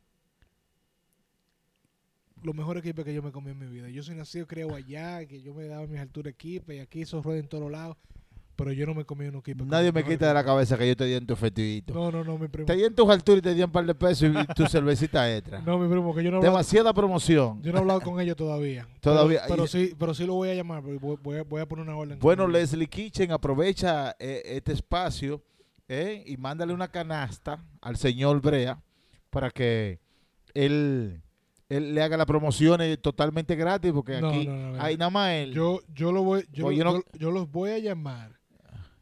los 2.42 2.54
mejores 2.54 2.82
equipos 2.84 3.04
que 3.04 3.14
yo 3.14 3.22
me 3.22 3.32
comí 3.32 3.50
en 3.50 3.58
mi 3.58 3.66
vida. 3.66 3.88
Yo 3.88 4.02
soy 4.02 4.14
nacido, 4.14 4.46
creo, 4.46 4.74
allá, 4.74 5.24
que 5.26 5.40
yo 5.42 5.54
me 5.54 5.66
daba 5.66 5.86
mis 5.86 5.98
alturas 6.00 6.32
equipos 6.34 6.74
y 6.74 6.78
aquí 6.78 7.00
esos 7.02 7.24
ruedas 7.24 7.42
en 7.44 7.48
todos 7.48 7.70
lados, 7.70 7.96
pero 8.58 8.72
yo 8.72 8.86
no 8.86 8.92
me 8.94 9.04
comí 9.04 9.24
un 9.26 9.36
equipo. 9.36 9.64
Nadie 9.64 9.92
me 9.92 10.02
quita 10.02 10.26
de 10.26 10.34
la 10.34 10.42
cabeza 10.44 10.76
que 10.76 10.88
yo 10.88 10.96
te 10.96 11.04
di 11.04 11.14
en 11.14 11.24
tu 11.24 11.36
festivito. 11.36 11.94
No, 11.94 12.10
no, 12.10 12.24
no, 12.24 12.36
mi 12.36 12.48
primo. 12.48 12.66
Te 12.66 12.74
di 12.74 12.82
en 12.82 12.92
tus 12.92 13.08
alturas 13.08 13.38
y 13.38 13.42
te 13.42 13.54
di 13.54 13.62
un 13.62 13.70
par 13.70 13.86
de 13.86 13.94
pesos 13.94 14.28
y 14.34 14.52
tu 14.52 14.66
cervecita 14.68 15.32
extra. 15.32 15.60
No, 15.60 15.78
mi 15.78 15.88
primo, 15.88 16.12
que 16.12 16.24
yo 16.24 16.30
no 16.32 16.36
he 16.36 16.38
hablado, 16.40 16.52
Demasiada 16.56 16.92
promoción. 16.92 17.62
yo 17.62 17.70
no 17.70 17.78
he 17.78 17.80
hablado 17.82 18.00
con 18.00 18.20
ellos 18.20 18.34
todavía. 18.36 18.88
Todavía- 19.00 19.42
Pero, 19.44 19.54
pero 19.54 19.66
sí, 19.68 19.94
pero 19.96 20.12
sí 20.12 20.26
lo 20.26 20.34
voy 20.34 20.48
a 20.50 20.54
llamar, 20.56 20.82
voy, 20.82 20.98
voy 21.22 21.36
a, 21.38 21.42
voy 21.44 21.60
a 21.60 21.66
poner 21.66 21.84
una 21.86 21.96
orden. 21.96 22.18
Bueno. 22.18 22.48
Leslie 22.48 22.88
Kitchen 22.88 23.30
aprovecha 23.30 24.16
eh, 24.18 24.42
este 24.44 24.72
espacio 24.72 25.40
eh, 25.86 26.24
y 26.26 26.36
mándale 26.36 26.72
una 26.74 26.88
canasta 26.88 27.62
al 27.80 27.96
señor 27.96 28.40
Brea 28.40 28.82
para 29.30 29.50
que 29.50 30.00
él, 30.54 31.22
él 31.68 31.94
le 31.94 32.02
haga 32.02 32.16
las 32.16 32.26
promociones 32.26 33.00
totalmente 33.00 33.54
gratis, 33.54 33.92
porque 33.92 34.20
No, 34.20 34.30
aquí 34.30 34.46
no, 34.46 34.72
no, 34.72 34.82
hay 34.82 34.96
nada 34.96 35.10
más 35.10 35.30
él. 35.32 35.52
Yo, 35.52 35.80
yo, 35.94 36.10
lo 36.10 36.22
voy, 36.24 36.44
yo, 36.52 36.68
no- 36.72 36.92
yo- 36.96 37.02
yo 37.18 37.30
los 37.30 37.48
voy 37.50 37.70
a 37.70 37.78
llamar 37.78 38.37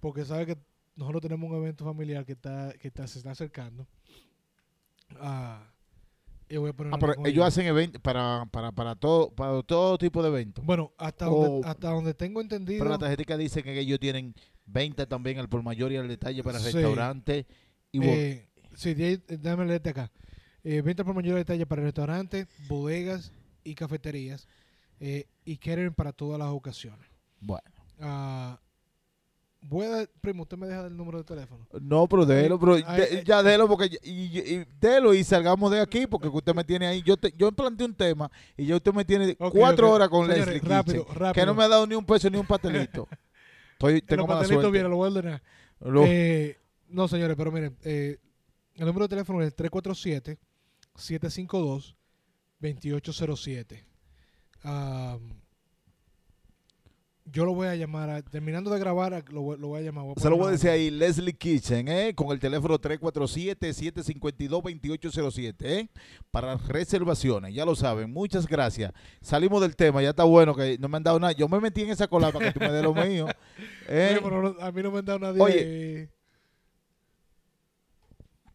porque 0.06 0.24
sabe 0.24 0.46
que 0.46 0.56
nosotros 0.94 1.20
tenemos 1.20 1.50
un 1.50 1.56
evento 1.56 1.84
familiar 1.84 2.24
que 2.24 2.32
está, 2.34 2.72
que 2.80 2.86
está, 2.86 3.08
se 3.08 3.18
está 3.18 3.32
acercando. 3.32 3.88
Ah, 5.18 5.68
y 6.48 6.56
voy 6.58 6.70
a 6.70 6.72
poner 6.72 6.94
Ah, 6.94 6.98
pero 7.00 7.14
ellos 7.26 7.44
hacen 7.44 7.66
eventos 7.66 8.00
para, 8.00 8.46
para, 8.52 8.70
para, 8.70 8.94
todo, 8.94 9.30
para 9.30 9.60
todo 9.64 9.98
tipo 9.98 10.22
de 10.22 10.28
eventos. 10.28 10.64
Bueno, 10.64 10.92
hasta, 10.96 11.28
o- 11.28 11.40
donde, 11.48 11.68
hasta 11.68 11.90
donde 11.90 12.14
tengo 12.14 12.40
entendido. 12.40 12.78
Pero 12.78 12.90
la 12.92 12.98
tarjeta 12.98 13.36
dice 13.36 13.64
que 13.64 13.78
ellos 13.80 13.98
tienen 13.98 14.32
venta 14.64 15.06
también 15.06 15.38
al 15.40 15.48
por 15.48 15.62
mayor 15.64 15.90
y 15.90 15.96
al 15.96 16.06
detalle 16.06 16.42
para 16.44 16.60
Sí. 16.60 16.66
restaurantes 16.66 17.46
y 17.90 18.04
eh, 18.04 18.48
sí, 18.74 18.94
déjame 18.94 19.66
leerte 19.66 19.90
acá. 19.90 20.12
Eh, 20.62 20.82
venta 20.82 21.02
por 21.04 21.14
mayor 21.14 21.34
detalle 21.36 21.66
para 21.66 21.82
restaurantes, 21.82 22.46
bodegas 22.68 23.32
y 23.64 23.74
cafeterías. 23.74 24.46
eh, 25.00 25.26
y 25.44 25.56
catering 25.58 25.92
para 25.94 26.12
todas 26.12 26.38
las 26.38 26.48
ocasiones. 26.48 27.06
bueno. 27.40 27.62
Ah, 28.00 28.58
voy 29.68 29.86
a 29.86 29.90
dar- 29.90 30.10
primo, 30.20 30.42
usted 30.44 30.56
me 30.56 30.66
deja 30.66 30.86
el 30.86 30.96
número 30.96 31.18
de 31.18 31.24
teléfono. 31.24 31.66
No, 31.80 32.06
pero 32.08 32.24
délo, 32.26 32.58
pero 32.58 32.76
de- 32.76 32.84
ay, 32.86 33.22
ya 33.24 33.42
délo 33.42 33.66
porque 33.68 33.98
y, 34.02 34.10
y- 34.10 34.38
y 34.60 34.66
délo 34.80 35.12
y 35.14 35.22
salgamos 35.24 35.70
de 35.70 35.80
aquí 35.80 36.06
porque 36.06 36.28
usted 36.28 36.54
me 36.54 36.64
tiene 36.64 36.86
ahí. 36.86 37.02
Yo 37.02 37.16
te, 37.16 37.32
yo 37.36 37.50
planteé 37.52 37.86
un 37.86 37.94
tema 37.94 38.30
y 38.56 38.66
ya 38.66 38.76
usted 38.76 38.92
me 38.92 39.04
tiene 39.04 39.36
cuatro 39.36 39.90
horas 39.92 40.08
con 40.08 40.26
Señores, 40.26 40.46
Leslie 40.54 40.60
rápido, 40.68 41.04
Kitchen, 41.04 41.18
rápido. 41.20 41.32
que 41.42 41.46
no 41.46 41.54
me 41.54 41.64
ha 41.64 41.68
dado 41.68 41.86
ni 41.86 41.94
un 41.94 42.04
peso 42.04 42.28
ni 42.30 42.38
un 42.38 42.46
pastelito. 42.46 43.08
Estoy, 43.72 43.94
En 43.94 44.00
tengo 44.06 44.22
los 44.26 44.36
pastelitos 44.36 44.62
suerte. 44.62 44.72
viene, 44.72 44.88
lo 44.88 44.96
voy 44.96 45.08
a 45.08 45.12
ordenar. 45.12 45.42
Lo- 45.80 46.04
Eh, 46.06 46.56
no, 46.88 47.08
señores, 47.08 47.36
pero 47.36 47.52
miren, 47.52 47.76
eh, 47.84 48.18
el 48.76 48.86
número 48.86 49.04
de 49.04 49.08
teléfono 49.10 49.42
es 49.42 49.54
347-752-2807. 52.60 53.84
Am, 54.62 55.20
yo 57.32 57.44
lo 57.44 57.54
voy 57.54 57.66
a 57.68 57.74
llamar, 57.74 58.08
a- 58.08 58.22
terminando 58.22 58.70
de 58.70 58.78
grabar, 58.78 59.12
a- 59.14 59.24
lo, 59.30 59.42
voy- 59.42 59.58
lo 59.58 59.66
voy 59.68 59.80
a 59.80 59.82
llamar. 59.82 60.04
se 60.16 60.30
lo 60.30 60.36
voy 60.36 60.48
a 60.48 60.50
decir 60.52 60.70
ahí, 60.70 60.90
Leslie 60.90 61.32
Kitchen, 61.34 61.88
¿eh? 61.88 62.14
con 62.14 62.30
el 62.30 62.38
teléfono 62.38 62.78
347-752-2807, 62.78 65.54
¿eh? 65.60 65.88
para 66.30 66.56
reservaciones, 66.56 67.52
ya 67.54 67.64
lo 67.64 67.74
saben, 67.74 68.12
muchas 68.12 68.46
gracias. 68.46 68.92
Salimos 69.20 69.60
del 69.60 69.74
tema, 69.76 70.02
ya 70.02 70.10
está 70.10 70.24
bueno 70.24 70.54
que 70.54 70.78
no 70.78 70.88
me 70.88 70.96
han 70.98 71.02
dado 71.02 71.18
nada. 71.18 71.32
Yo 71.32 71.48
me 71.48 71.60
metí 71.60 71.82
en 71.82 71.90
esa 71.90 72.06
cola 72.08 72.30
para 72.32 72.46
que 72.46 72.52
tú 72.58 72.60
me 72.60 72.70
des 72.72 72.82
lo 72.84 72.94
mío. 72.94 73.26
¿eh? 73.88 74.18
Oye, 74.22 74.30
no- 74.30 74.56
a 74.64 74.72
mí 74.72 74.82
no 74.82 74.90
me 74.90 74.98
han 75.00 75.04
dado 75.04 75.18
nadie. 75.18 75.42
Oye. 75.42 76.08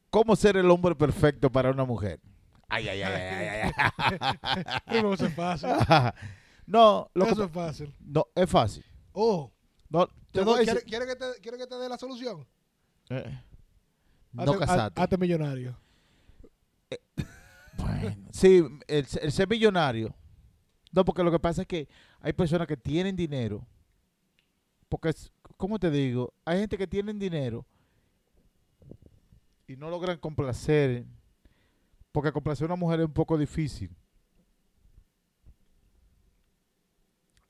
¿Cómo 0.09 0.35
ser 0.35 0.57
el 0.57 0.69
hombre 0.69 0.93
perfecto 0.95 1.49
para 1.51 1.71
una 1.71 1.85
mujer? 1.85 2.19
Ay, 2.67 2.87
ay, 2.89 3.01
ay, 3.01 3.13
ay, 3.13 3.47
ay, 3.47 3.71
ay. 3.75 4.97
Eso 4.97 5.13
es 5.25 5.33
fácil. 5.33 5.69
no, 6.71 7.09
lo 7.13 7.25
eso 7.25 7.43
es 7.43 7.51
fácil. 7.51 7.93
no, 7.99 8.25
es 8.35 8.49
fácil. 8.49 8.85
Oh, 9.13 9.51
No, 9.89 10.07
te 10.07 10.13
¿te 10.31 10.41
voy 10.41 10.53
a 10.53 10.57
doy- 10.57 10.65
decir- 10.65 10.83
¿quiere, 10.85 11.05
quiere 11.05 11.05
que 11.05 11.15
te, 11.15 11.41
quiere 11.41 11.57
que 11.57 11.67
te 11.67 11.75
dé 11.75 11.89
la 11.89 11.97
solución? 11.97 12.47
Eh, 13.09 13.41
no 14.31 14.57
casate. 14.57 15.01
Hazte 15.01 15.17
millonario. 15.17 15.77
Bueno, 17.77 18.27
sí, 18.31 18.57
el, 18.87 19.07
el 19.21 19.31
ser 19.31 19.47
millonario. 19.49 20.13
No, 20.91 21.03
porque 21.05 21.23
lo 21.23 21.31
que 21.31 21.39
pasa 21.39 21.61
es 21.61 21.67
que 21.67 21.87
hay 22.19 22.33
personas 22.33 22.67
que 22.67 22.77
tienen 22.77 23.15
dinero. 23.15 23.65
Porque, 24.89 25.09
es, 25.09 25.31
¿cómo 25.57 25.79
te 25.79 25.89
digo? 25.89 26.33
Hay 26.45 26.59
gente 26.59 26.77
que 26.77 26.87
tienen 26.87 27.17
dinero 27.17 27.65
y 29.67 29.75
no 29.77 29.89
logran 29.89 30.17
complacer. 30.19 31.05
Porque 32.11 32.31
complacer 32.33 32.65
a 32.65 32.73
una 32.73 32.75
mujer 32.75 32.99
es 32.99 33.05
un 33.05 33.13
poco 33.13 33.37
difícil. 33.37 33.89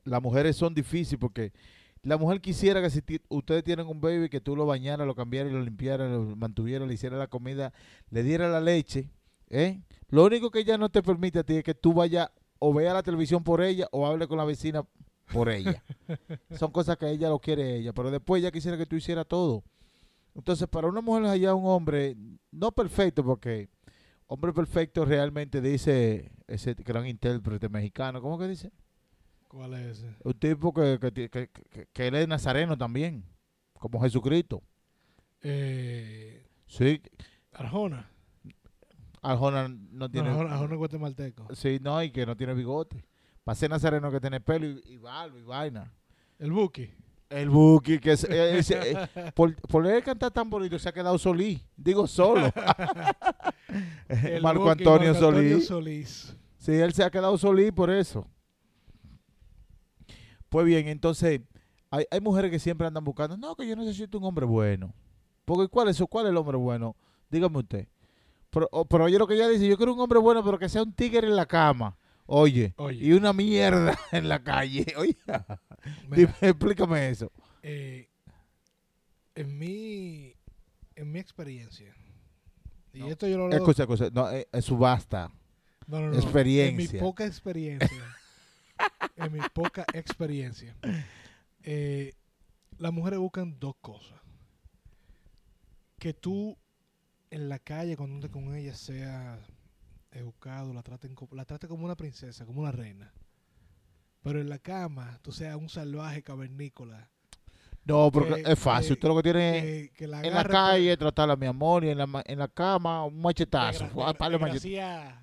Las 0.03 0.21
mujeres 0.21 0.55
son 0.55 0.73
difíciles 0.73 1.19
porque 1.19 1.51
la 2.03 2.17
mujer 2.17 2.41
quisiera 2.41 2.81
que 2.81 2.89
si 2.89 3.03
ustedes 3.29 3.63
tienen 3.63 3.87
un 3.87 4.01
baby, 4.01 4.29
que 4.29 4.41
tú 4.41 4.55
lo 4.55 4.65
bañaras, 4.65 5.05
lo 5.05 5.13
cambiaras, 5.13 5.51
lo 5.51 5.61
limpiaras, 5.61 6.09
lo 6.09 6.35
mantuvieras, 6.35 6.87
le 6.87 6.95
hicieras 6.95 7.19
la 7.19 7.27
comida, 7.27 7.73
le 8.09 8.23
dieras 8.23 8.51
la 8.51 8.59
leche. 8.59 9.11
¿eh? 9.49 9.81
Lo 10.09 10.25
único 10.25 10.49
que 10.49 10.59
ella 10.59 10.77
no 10.77 10.89
te 10.89 11.03
permite 11.03 11.39
a 11.39 11.43
ti 11.43 11.57
es 11.57 11.63
que 11.63 11.75
tú 11.75 11.93
vayas 11.93 12.29
o 12.57 12.73
veas 12.73 12.93
la 12.93 13.03
televisión 13.03 13.43
por 13.43 13.61
ella 13.61 13.87
o 13.91 14.07
hable 14.07 14.27
con 14.27 14.37
la 14.37 14.45
vecina 14.45 14.83
por 15.31 15.49
ella. 15.49 15.83
Son 16.57 16.71
cosas 16.71 16.97
que 16.97 17.09
ella 17.09 17.29
lo 17.29 17.39
quiere 17.39 17.75
ella, 17.75 17.93
pero 17.93 18.09
después 18.09 18.41
ella 18.41 18.51
quisiera 18.51 18.77
que 18.77 18.85
tú 18.85 18.95
hicieras 18.95 19.27
todo. 19.27 19.63
Entonces, 20.33 20.67
para 20.67 20.87
una 20.87 21.01
mujer 21.01 21.25
allá 21.25 21.53
un 21.53 21.67
hombre, 21.67 22.15
no 22.51 22.71
perfecto, 22.71 23.23
porque 23.23 23.69
hombre 24.27 24.53
perfecto 24.53 25.05
realmente 25.05 25.61
dice 25.61 26.31
ese 26.47 26.73
gran 26.73 27.05
intérprete 27.05 27.69
mexicano, 27.69 28.21
¿cómo 28.21 28.39
que 28.39 28.47
dice? 28.47 28.71
¿Cuál 29.51 29.73
es 29.73 29.97
ese? 29.99 30.15
Un 30.23 30.33
tipo 30.33 30.73
que, 30.73 30.97
que, 30.97 31.29
que, 31.29 31.49
que- 31.91 32.07
él 32.07 32.15
es 32.15 32.25
nazareno 32.25 32.77
también, 32.77 33.25
como 33.73 33.99
Jesucristo. 34.01 34.63
Eh, 35.41 36.47
Sí, 36.67 37.01
Arjona. 37.51 38.09
Arjona 39.21 39.67
no 39.67 40.09
tiene... 40.09 40.29
Arjona, 40.29 40.53
Arjona 40.53 40.73
es 40.73 40.77
guatemalteco. 40.77 41.53
Sí, 41.53 41.79
no, 41.81 42.01
y 42.01 42.11
que 42.11 42.25
no 42.25 42.37
tiene 42.37 42.53
bigote. 42.53 43.05
Para 43.43 43.55
ser 43.57 43.69
nazareno 43.69 44.09
que 44.09 44.21
tiene 44.21 44.39
pelo 44.39 44.67
y, 44.67 44.81
y 44.85 44.97
barba 44.97 45.37
y 45.37 45.43
vaina. 45.43 45.91
El 46.39 46.53
Buki. 46.53 46.89
El 47.29 47.49
Buki, 47.49 47.99
que 47.99 48.13
es, 48.13 48.23
eh, 48.23 48.59
eh, 48.69 49.31
por, 49.35 49.53
por 49.67 49.85
él 49.85 50.01
cantar 50.01 50.31
tan 50.31 50.49
bonito 50.49 50.79
se 50.79 50.87
ha 50.87 50.93
quedado 50.93 51.17
solí. 51.17 51.61
Digo 51.75 52.07
solo. 52.07 52.49
Marco 54.41 54.61
Buki, 54.61 54.71
Antonio 54.71 55.11
Marco 55.11 55.11
Antonio 55.11 55.13
Solís. 55.15 55.67
Solís. 55.67 56.37
Sí, 56.57 56.71
él 56.71 56.93
se 56.93 57.03
ha 57.03 57.11
quedado 57.11 57.37
solí 57.37 57.71
por 57.71 57.89
eso. 57.89 58.25
Pues 60.51 60.65
bien, 60.65 60.89
entonces, 60.89 61.39
hay, 61.89 62.03
hay 62.11 62.19
mujeres 62.19 62.51
que 62.51 62.59
siempre 62.59 62.85
andan 62.85 63.05
buscando, 63.05 63.37
no, 63.37 63.55
que 63.55 63.65
yo 63.65 63.73
necesito 63.77 64.17
un 64.17 64.25
hombre 64.25 64.45
bueno. 64.45 64.93
Porque 65.45 65.69
¿cuál 65.69 65.87
es, 65.87 66.03
cuál 66.09 66.25
es 66.25 66.31
el 66.31 66.37
hombre 66.37 66.57
bueno? 66.57 66.93
Dígame 67.29 67.57
usted. 67.59 67.87
Pero, 68.49 68.67
pero 68.89 69.05
oye 69.05 69.17
lo 69.17 69.25
que 69.27 69.35
ella 69.35 69.47
dice, 69.47 69.65
yo 69.65 69.77
quiero 69.77 69.93
un 69.93 69.99
hombre 70.01 70.19
bueno, 70.19 70.43
pero 70.43 70.59
que 70.59 70.67
sea 70.67 70.83
un 70.83 70.91
tigre 70.91 71.25
en 71.25 71.37
la 71.37 71.45
cama. 71.45 71.95
Oye, 72.25 72.73
Oye. 72.75 72.97
y 73.05 73.13
una 73.13 73.31
mierda 73.31 73.97
en 74.11 74.27
la 74.27 74.43
calle. 74.43 74.85
Oye, 74.97 75.17
Mira, 76.09 76.35
explícame 76.41 77.09
eso. 77.09 77.31
eh, 77.63 78.09
en 79.35 79.57
mi 79.57 80.33
en 80.97 81.09
mi 81.13 81.19
experiencia 81.19 81.95
y 82.93 82.99
No. 82.99 83.07
esto 83.07 83.25
yo 83.25 83.37
lo 83.37 83.49
Escucha, 83.55 83.83
escucha, 83.83 84.09
no, 84.11 84.29
eh, 84.29 84.45
es 84.51 84.65
subasta. 84.65 85.31
no, 85.87 85.99
no, 86.01 86.07
no, 86.07 86.07
en 86.07 86.11
mi 86.11 86.17
experiencia. 86.17 86.99
poca 86.99 87.25
experiencia 87.25 87.89
en 89.21 89.31
mi 89.33 89.39
poca 89.53 89.85
experiencia 89.93 90.75
eh, 91.63 92.13
las 92.77 92.91
mujeres 92.93 93.19
buscan 93.19 93.57
dos 93.59 93.75
cosas 93.81 94.19
que 95.99 96.13
tú 96.13 96.57
en 97.29 97.49
la 97.49 97.59
calle 97.59 97.95
cuando 97.95 98.15
andes 98.15 98.31
con 98.31 98.53
ella 98.55 98.73
sea 98.73 99.39
educado 100.11 100.73
la 100.73 100.83
traten 100.83 101.15
la 101.31 101.45
trate 101.45 101.67
como 101.67 101.85
una 101.85 101.95
princesa 101.95 102.45
como 102.45 102.61
una 102.61 102.71
reina 102.71 103.11
pero 104.23 104.39
en 104.39 104.49
la 104.49 104.59
cama 104.59 105.19
tú 105.21 105.31
seas 105.31 105.55
un 105.55 105.69
salvaje 105.69 106.21
cavernícola 106.21 107.09
No, 107.85 108.11
porque 108.11 108.43
Que- 108.43 108.51
es 108.51 108.59
fácil. 108.59 108.93
Usted 108.93 109.07
lo 109.07 109.15
que 109.15 109.23
tiene 109.23 109.61
que, 109.61 109.91
que 109.95 110.07
la 110.07 110.21
en 110.21 110.33
la 110.35 110.43
calle, 110.43 110.95
tratarla 110.97 111.33
a 111.33 111.37
mi 111.37 111.47
amor, 111.47 111.83
y 111.83 111.89
en 111.89 111.97
la, 111.97 112.23
en 112.25 112.37
la 112.37 112.47
cama, 112.47 113.03
un 113.05 113.19
machetazo. 113.19 113.85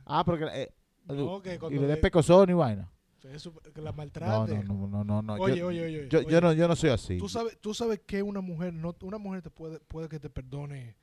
Ah, 0.05 0.25
porque 0.25 0.47
eh, 0.53 0.73
No, 1.07 1.41
que 1.41 1.57
y 1.71 1.79
le 1.79 1.87
dé 1.87 1.97
pecozón 1.99 2.51
y 2.51 2.55
vaina. 2.55 2.91
Eso- 3.25 3.55
que 3.75 3.81
la 3.81 3.93
maltrate. 3.93 4.63
no, 4.65 4.75
no, 4.75 4.89
no, 4.89 5.05
no, 5.05 5.23
no. 5.23 5.35
Oye, 5.35 5.59
yo, 5.59 5.69
oye, 5.69 5.85
oye, 5.85 6.09
yo, 6.09 6.21
oye. 6.21 6.31
yo 6.31 6.41
no, 6.41 6.53
yo 6.53 6.69
no 6.69 6.77
soy 6.77 6.91
así. 6.91 7.19
Tú 7.19 7.29
sabes, 7.29 7.59
tú 7.61 7.75
sabes 7.75 8.01
que 8.07 8.23
una 8.23 8.41
mujer, 8.41 8.73
no, 8.73 8.95
una 9.03 9.19
mujer 9.19 9.43
te 9.43 9.51
puede, 9.51 9.81
puede 9.81 10.09
que 10.09 10.21
te 10.21 10.31
perdone 10.31 10.97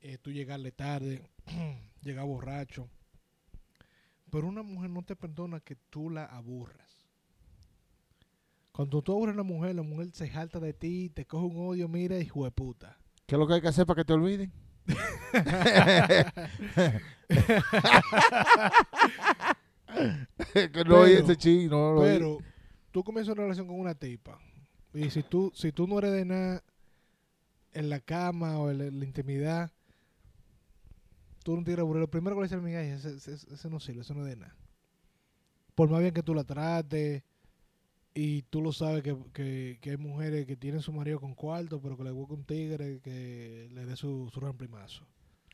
eh, 0.00 0.18
tú 0.18 0.32
llegarle 0.32 0.72
tarde, 0.72 1.22
llegar 2.02 2.26
borracho. 2.26 2.88
Pero 4.30 4.46
una 4.46 4.62
mujer 4.62 4.90
no 4.90 5.02
te 5.02 5.16
perdona 5.16 5.60
que 5.60 5.76
tú 5.76 6.10
la 6.10 6.24
aburras. 6.24 7.06
Cuando 8.72 9.02
tú 9.02 9.12
aburres 9.12 9.36
a 9.36 9.40
una 9.40 9.42
mujer, 9.42 9.74
la 9.74 9.82
mujer 9.82 10.10
se 10.12 10.28
jalta 10.28 10.60
de 10.60 10.72
ti, 10.72 11.10
te 11.10 11.26
coge 11.26 11.46
un 11.46 11.68
odio, 11.68 11.88
mira, 11.88 12.18
hijo 12.18 12.44
de 12.44 12.50
puta. 12.50 12.96
¿Qué 13.26 13.34
es 13.34 13.38
lo 13.38 13.46
que 13.46 13.54
hay 13.54 13.60
que 13.60 13.68
hacer 13.68 13.86
para 13.86 14.00
que 14.00 14.04
te 14.04 14.12
olviden? 14.12 14.52
que 20.72 20.84
no 20.84 21.00
oye 21.00 21.14
Pero- 21.16 21.24
ese 21.24 21.36
chi, 21.36 21.66
no 21.66 21.94
lo 21.94 22.00
oí. 22.00 22.08
Pero 22.08 22.38
tú 22.90 23.02
comienzas 23.04 23.32
una 23.34 23.42
relación 23.42 23.66
con 23.66 23.78
una 23.80 23.94
tipa. 23.94 24.38
Y 24.94 25.10
si 25.10 25.22
tú, 25.22 25.52
si 25.54 25.72
tú 25.72 25.86
no 25.86 25.98
eres 25.98 26.12
de 26.12 26.24
nada 26.24 26.62
en 27.72 27.88
la 27.90 28.00
cama 28.00 28.58
o 28.58 28.70
en 28.70 28.78
la, 28.78 28.84
en 28.86 28.98
la 28.98 29.04
intimidad, 29.04 29.70
tú 31.44 31.56
no 31.56 31.62
tienes 31.64 31.80
aburrido. 31.80 32.00
Lo 32.02 32.10
primero 32.10 32.36
que 32.36 32.40
le 32.42 32.46
dice 32.46 32.54
a 32.56 32.58
mi 32.58 32.64
amiga 32.64 32.82
es, 32.82 33.04
ese, 33.04 33.32
ese- 33.34 33.54
ese 33.54 33.70
no 33.70 33.78
sirve, 33.80 34.00
eso 34.02 34.14
no 34.14 34.22
es 34.26 34.28
de 34.30 34.36
nada. 34.36 34.56
Por 35.74 35.88
más 35.88 36.00
bien 36.00 36.12
que 36.12 36.22
tú 36.22 36.34
la 36.34 36.44
trates, 36.44 37.22
y 38.12 38.42
tú 38.42 38.60
lo 38.60 38.72
sabes 38.72 39.04
que, 39.04 39.16
que, 39.32 39.78
que 39.80 39.90
hay 39.92 39.96
mujeres 39.96 40.44
que 40.46 40.56
tienen 40.56 40.82
su 40.82 40.92
marido 40.92 41.20
con 41.20 41.34
cuarto, 41.34 41.80
pero 41.80 41.96
que 41.96 42.02
le 42.04 42.10
busca 42.10 42.34
un 42.34 42.44
tigre 42.44 43.00
que 43.00 43.68
le 43.72 43.86
dé 43.86 43.94
su, 43.94 44.28
su 44.34 44.40
ramplimazo. 44.40 45.06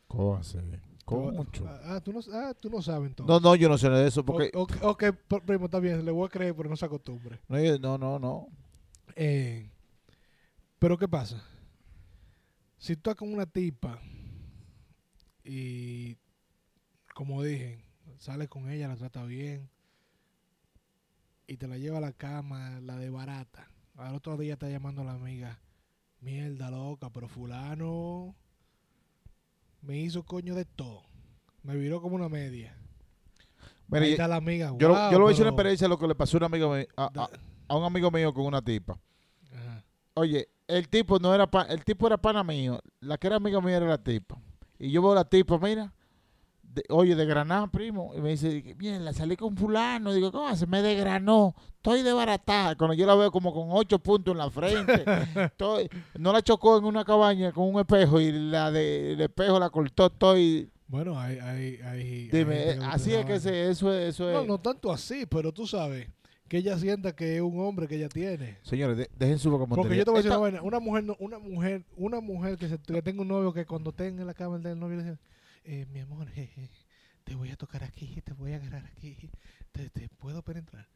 ¿Cómo 0.09 0.37
así? 0.37 0.59
¿Cómo 1.07 1.31
Tú- 1.31 1.37
mucho? 1.37 1.65
Ah, 1.85 2.01
tú 2.05 2.13
no, 2.13 2.21
ah, 2.33 2.53
tú 2.61 2.69
no 2.69 2.83
sabes 2.83 3.09
entonces. 3.11 3.33
No, 3.33 3.39
no, 3.39 3.55
yo 3.55 3.69
no 3.69 3.79
sé 3.79 3.89
de 3.89 4.09
eso. 4.09 4.25
Porque, 4.25 4.51
O- 4.55 4.67
ok, 4.91 5.05
primo, 5.47 5.67
está 5.67 5.79
bien, 5.79 6.05
le 6.05 6.11
voy 6.11 6.27
a 6.27 6.29
creer, 6.29 6.55
pero 6.55 6.69
no 6.69 6.77
se 6.77 6.85
acostumbre. 6.85 7.39
no, 7.49 7.97
no, 7.97 8.19
no. 8.19 8.49
Eh, 9.15 9.71
pero 10.81 10.99
¿qué 10.99 11.07
pasa? 11.07 11.43
Si 12.77 12.95
tú 12.97 13.11
estás 13.11 13.15
con 13.15 13.33
una 13.33 13.47
tipa 13.47 14.01
y, 15.45 16.17
como 17.15 17.41
dije, 17.43 17.85
sales 18.19 18.49
con 18.49 18.69
ella, 18.69 18.89
la 18.89 18.97
trata 18.97 19.23
bien 19.25 19.71
y 21.47 21.57
te 21.57 21.69
la 21.69 21.79
lleva 21.79 21.99
a 21.99 22.01
la 22.03 22.13
cama, 22.13 22.81
la 22.81 22.97
de 22.97 23.11
barata. 23.11 23.71
Al 23.95 24.17
otro 24.17 24.37
día 24.37 24.55
está 24.55 24.69
llamando 24.69 25.03
a 25.03 25.05
la 25.05 25.13
amiga, 25.13 25.61
mierda 26.21 26.69
loca, 26.69 27.11
pero 27.11 27.29
fulano 27.29 28.35
me 29.87 29.99
hizo 29.99 30.25
coño 30.25 30.55
de 30.55 30.65
todo. 30.65 31.03
Me 31.63 31.77
viró 31.77 32.01
como 32.01 32.17
una 32.17 32.29
media. 32.29 32.77
Mira, 33.89 34.05
Ahí 34.05 34.13
está 34.13 34.27
la 34.29 34.37
amiga. 34.37 34.73
yo, 34.79 34.89
lo- 34.89 34.95
"Wow, 34.95 35.13
yo 35.13 35.27
a 35.27 35.29
decir 35.29 35.43
una 35.45 35.51
pero- 35.53 35.69
experiencia 35.69 35.89
lo 35.89 35.99
que 35.99 36.09
le 36.09 36.15
pasó 36.15 36.37
a 36.37 36.39
un 36.41 36.45
amigo 36.45 36.75
mío, 36.75 36.87
a, 36.97 37.11
da- 37.13 37.25
a- 37.25 37.31
a 37.69 37.77
un 37.77 37.85
amigo 37.85 38.11
mío 38.11 38.35
con 38.35 38.45
una 38.47 38.61
tipa. 38.63 38.99
Ajá. 39.53 39.85
Oye, 40.15 40.49
el 40.67 40.89
tipo 40.89 41.19
no 41.21 41.33
era 41.35 41.49
pa- 41.49 41.63
el 41.69 41.85
tipo 41.85 42.07
era 42.07 42.17
pana 42.17 42.43
mío, 42.43 42.81
la 43.01 43.17
que 43.17 43.29
era 43.29 43.37
amiga 43.37 43.61
mía 43.61 43.77
era 43.77 43.87
la 43.87 44.03
tipa. 44.03 44.41
Y 44.79 44.91
yo 44.91 45.01
veo 45.03 45.13
a 45.13 45.17
la 45.17 45.25
tipa, 45.25 45.57
mira, 45.59 45.93
de- 46.77 46.85
oye, 46.91 47.17
de 47.17 47.25
Granada, 47.27 47.67
primo, 47.67 48.13
y 48.15 48.21
me 48.21 48.29
dice, 48.31 48.75
bien, 48.77 49.05
la 49.05 49.13
salí 49.13 49.35
con 49.37 49.57
fulano, 49.57 50.13
digo, 50.13 50.31
¿cómo 50.31 50.55
se 50.55 50.67
me 50.67 50.83
desgranó? 50.83 51.55
Estoy 51.77 52.03
desbaratada. 52.03 52.77
Cuando 52.77 52.95
yo 52.95 53.07
la 53.07 53.15
veo 53.15 53.33
como 53.33 53.53
con 53.53 53.69
ocho 53.71 53.99
puntos 53.99 54.33
en 54.33 54.39
la 54.39 54.51
frente, 54.51 55.05
estoy- 55.53 55.89
no 56.19 56.33
la 56.33 56.43
chocó 56.43 56.79
en 56.79 56.85
una 56.85 57.05
cabaña 57.05 57.51
con 57.53 57.69
un 57.75 57.81
espejo 57.81 58.21
y 58.21 58.31
la 58.31 58.71
de, 58.71 59.13
el 59.15 59.21
espejo 59.23 59.59
la 59.59 59.71
cortó 59.71 60.11
todo 60.11 60.39
y 60.39 60.69
Bueno, 60.87 61.19
hay, 61.19 61.39
hay, 61.39 61.79
hay, 61.83 62.29
dime, 62.29 62.71
eh, 62.73 62.79
así 62.83 63.15
es 63.15 63.25
que 63.25 63.41
se, 63.41 63.71
eso 63.71 63.93
es, 63.93 64.11
eso 64.11 64.29
es. 64.31 64.37
No, 64.37 64.45
no 64.45 64.59
tanto 64.59 64.93
así, 64.93 65.25
pero 65.27 65.53
tú 65.53 65.67
sabes 65.67 66.09
que 66.49 66.59
ella 66.59 66.79
sienta 66.79 67.17
que 67.17 67.37
es 67.37 67.43
un 67.43 67.59
hombre 67.61 67.89
que 67.89 67.97
ella 67.97 68.09
tiene. 68.09 68.59
Señores, 68.63 68.97
de- 68.99 69.11
dejen 69.19 69.39
su 69.39 69.51
Porque 69.51 69.67
vocabulario. 69.67 69.97
yo 69.99 70.05
te 70.05 70.11
voy 70.11 70.19
a 70.21 70.23
decir 70.23 70.31
una 70.33 70.41
vaina, 70.41 70.63
una 70.63 70.79
mujer, 70.79 71.05
no- 71.05 71.17
una 71.19 71.39
mujer, 71.39 71.83
una 71.97 72.21
mujer 72.21 72.57
que, 72.59 72.69
se, 72.69 72.79
que 72.79 73.03
tenga 73.03 73.23
un 73.23 73.29
novio 73.29 73.53
que 73.53 73.65
cuando 73.65 73.91
tenga 73.93 74.21
en 74.21 74.27
la 74.27 74.35
cama 74.35 74.57
el 74.57 74.63
del 74.63 74.79
novio 74.79 74.99
le 74.99 75.03
dice, 75.05 75.19
eh, 75.67 75.87
mi 75.93 76.01
amor, 76.01 76.29
jeje, 76.31 76.71
te 77.25 77.35
voy 77.35 77.51
a 77.51 77.57
tocar 77.57 77.85
aquí, 77.85 78.21
te 78.23 78.33
voy 78.33 78.53
a 78.53 78.57
agarrar 78.57 78.87
aquí, 78.87 79.31
te, 79.73 79.91
te 79.91 80.09
puedo 80.09 80.43
penetrar. 80.43 80.89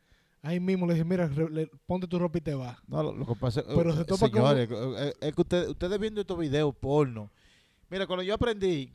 Ahí 0.43 0.59
mismo 0.59 0.87
le 0.87 0.95
dice, 0.95 1.05
mira, 1.05 1.27
re- 1.27 1.51
le- 1.51 1.71
ponte 1.87 2.07
tu 2.07 2.19
ropa 2.19 2.39
y 2.39 2.41
te 2.41 2.55
vas. 2.55 2.79
No, 2.89 3.03
lo, 3.03 3.13
lo 3.15 3.27
que 3.27 3.35
pasa 3.35 3.63
Pero 3.67 3.91
eh, 3.93 3.97
se 3.97 4.05
topa 4.07 4.31
con- 4.31 4.41
señores, 4.41 4.69
eh, 4.73 5.15
es 5.21 5.35
que 5.35 5.41
ustedes, 5.43 5.69
ustedes 5.69 5.99
viendo 6.01 6.21
estos 6.23 6.39
videos 6.39 6.75
porno. 6.77 7.31
Mira, 7.91 8.07
cuando 8.07 8.23
yo 8.23 8.35
aprendí, 8.35 8.91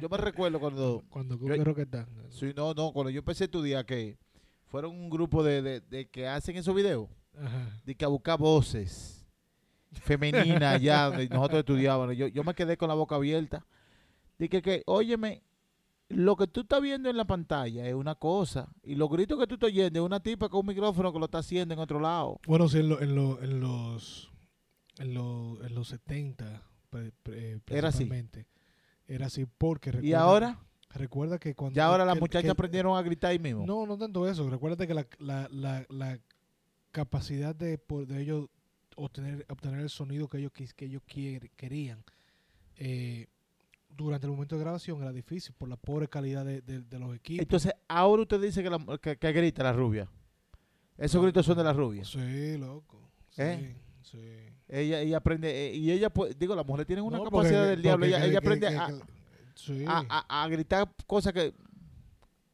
yo 0.00 0.08
me 0.10 0.16
recuerdo 0.18 0.60
cuando, 0.60 1.02
Cuando 1.10 1.38
yo- 1.38 1.62
creo 1.62 1.74
que 1.74 1.82
está. 1.82 2.06
sí, 2.28 2.52
no, 2.54 2.74
no, 2.74 2.92
cuando 2.92 3.08
yo 3.10 3.20
empecé 3.20 3.44
a 3.44 3.46
estudiar 3.46 3.86
que 3.86 4.18
fueron 4.66 4.90
un 4.94 5.08
grupo 5.08 5.42
de, 5.42 5.62
de, 5.62 5.80
de 5.80 6.06
que 6.08 6.26
hacen 6.28 6.56
esos 6.56 6.74
videos, 6.74 7.08
Ajá. 7.38 7.80
de 7.84 7.94
que 7.94 8.04
a 8.04 8.08
buscar 8.08 8.38
voces 8.38 9.26
femeninas 9.92 10.74
allá 10.74 11.10
nosotros 11.30 11.60
estudiábamos. 11.60 12.16
Yo, 12.16 12.28
yo 12.28 12.44
me 12.44 12.54
quedé 12.54 12.76
con 12.76 12.88
la 12.88 12.94
boca 12.94 13.14
abierta. 13.16 13.64
Dije 14.40 14.62
que, 14.62 14.82
óyeme, 14.86 15.42
lo 16.08 16.34
que 16.34 16.46
tú 16.46 16.62
estás 16.62 16.80
viendo 16.80 17.08
en 17.10 17.16
la 17.16 17.26
pantalla 17.26 17.86
es 17.86 17.94
una 17.94 18.14
cosa, 18.14 18.68
y 18.82 18.94
los 18.94 19.10
gritos 19.10 19.38
que 19.38 19.46
tú 19.46 19.54
estás 19.54 19.68
oyendo 19.68 20.00
es 20.00 20.06
una 20.06 20.20
tipa 20.20 20.48
con 20.48 20.60
un 20.60 20.66
micrófono 20.66 21.12
que 21.12 21.18
lo 21.18 21.26
está 21.26 21.38
haciendo 21.38 21.74
en 21.74 21.80
otro 21.80 22.00
lado. 22.00 22.40
Bueno, 22.46 22.66
sí, 22.68 22.78
en, 22.78 22.88
lo- 22.88 23.00
en, 23.02 23.14
lo- 23.14 23.40
en 23.42 23.60
los 23.60 24.30
en, 24.98 25.12
lo- 25.14 25.62
en 25.64 25.74
los 25.74 25.88
70 25.88 26.62
pre- 26.88 27.12
pre- 27.22 27.60
Era 27.68 27.88
así. 27.88 28.08
Era 29.06 29.26
así 29.26 29.44
porque 29.46 29.90
Y 29.90 29.92
recuerda, 29.92 30.20
ahora, 30.22 30.58
recuerda 30.90 31.38
que 31.38 31.54
cuando 31.54 31.76
ya 31.76 31.86
ahora 31.86 32.04
las 32.06 32.18
muchachas 32.18 32.50
aprendieron 32.50 32.96
a 32.96 33.02
gritar 33.02 33.30
ahí 33.32 33.38
mismo. 33.38 33.66
No, 33.66 33.86
no 33.86 33.98
tanto 33.98 34.26
eso. 34.28 34.48
Recuérdate 34.48 34.86
que 34.86 34.94
la, 34.94 35.06
la, 35.18 35.48
la, 35.52 35.86
la 35.90 36.18
capacidad 36.92 37.54
de, 37.54 37.76
por- 37.78 38.06
de 38.06 38.22
ellos 38.22 38.48
obtener, 38.96 39.44
obtener 39.50 39.80
el 39.80 39.90
sonido 39.90 40.28
que 40.28 40.38
ellos, 40.38 40.50
que 40.52 40.84
ellos 40.84 41.02
querían 41.56 42.02
eh, 42.76 43.26
durante 44.04 44.26
el 44.26 44.32
momento 44.32 44.56
de 44.56 44.62
grabación 44.62 45.00
era 45.02 45.12
difícil 45.12 45.54
por 45.56 45.68
la 45.68 45.76
pobre 45.76 46.08
calidad 46.08 46.44
de, 46.44 46.60
de- 46.62 46.80
de 46.82 46.98
los 46.98 47.14
equipos. 47.14 47.42
Entonces, 47.42 47.72
ahora 47.88 48.22
usted 48.22 48.40
dice 48.40 48.62
que, 48.62 48.70
la, 48.70 48.78
que, 49.00 49.16
que 49.16 49.32
grita 49.32 49.62
la 49.62 49.72
rubia. 49.72 50.08
Esos 50.98 51.22
gritos 51.22 51.46
son 51.46 51.56
de 51.56 51.64
la 51.64 51.72
rubia. 51.72 52.04
sí, 52.04 52.58
loco. 52.58 53.00
Sí, 53.30 53.42
¿Eh? 53.42 53.76
sí. 54.02 54.18
Ella, 54.68 55.00
ella 55.00 55.16
aprende, 55.16 55.68
eh, 55.68 55.74
y 55.74 55.90
ella, 55.90 56.12
digo, 56.38 56.54
las 56.54 56.66
mujeres 56.66 56.86
tienen 56.86 57.04
una 57.04 57.18
No, 57.18 57.24
capacidad 57.24 57.60
porque- 57.60 57.70
del 57.70 57.82
diablo. 57.82 58.06
Ella, 58.06 58.18
que- 58.18 58.24
ella 58.24 58.32
que- 58.32 58.46
aprende 58.46 58.66
a, 58.68 58.88
sí. 59.54 59.84
a, 59.86 60.04
a- 60.08 60.42
a 60.44 60.48
gritar 60.48 60.92
cosas 61.06 61.32
que 61.32 61.52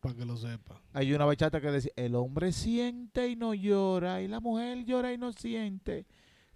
Para 0.00 0.14
que 0.14 0.24
lo 0.24 0.36
sepa. 0.36 0.80
Hay 0.92 1.12
una 1.12 1.24
bachata 1.24 1.60
que 1.60 1.70
decía, 1.70 1.90
el 1.96 2.14
hombre 2.14 2.52
siente 2.52 3.28
y 3.28 3.36
no 3.36 3.52
llora, 3.54 4.22
y 4.22 4.28
la 4.28 4.40
mujer 4.40 4.84
llora 4.84 5.12
y 5.12 5.18
no 5.18 5.32
siente. 5.32 6.06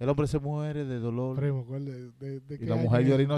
El 0.00 0.08
hombre 0.08 0.26
se 0.26 0.38
muere 0.38 0.84
de 0.86 0.98
dolor 0.98 1.36
Primo, 1.36 1.64
¿cuál 1.66 1.84
de, 1.84 2.10
de, 2.12 2.40
de 2.40 2.54
y 2.54 2.58
qué 2.58 2.64
la 2.64 2.76
mujer 2.76 3.04
llora 3.04 3.22
y 3.22 3.26
no 3.26 3.36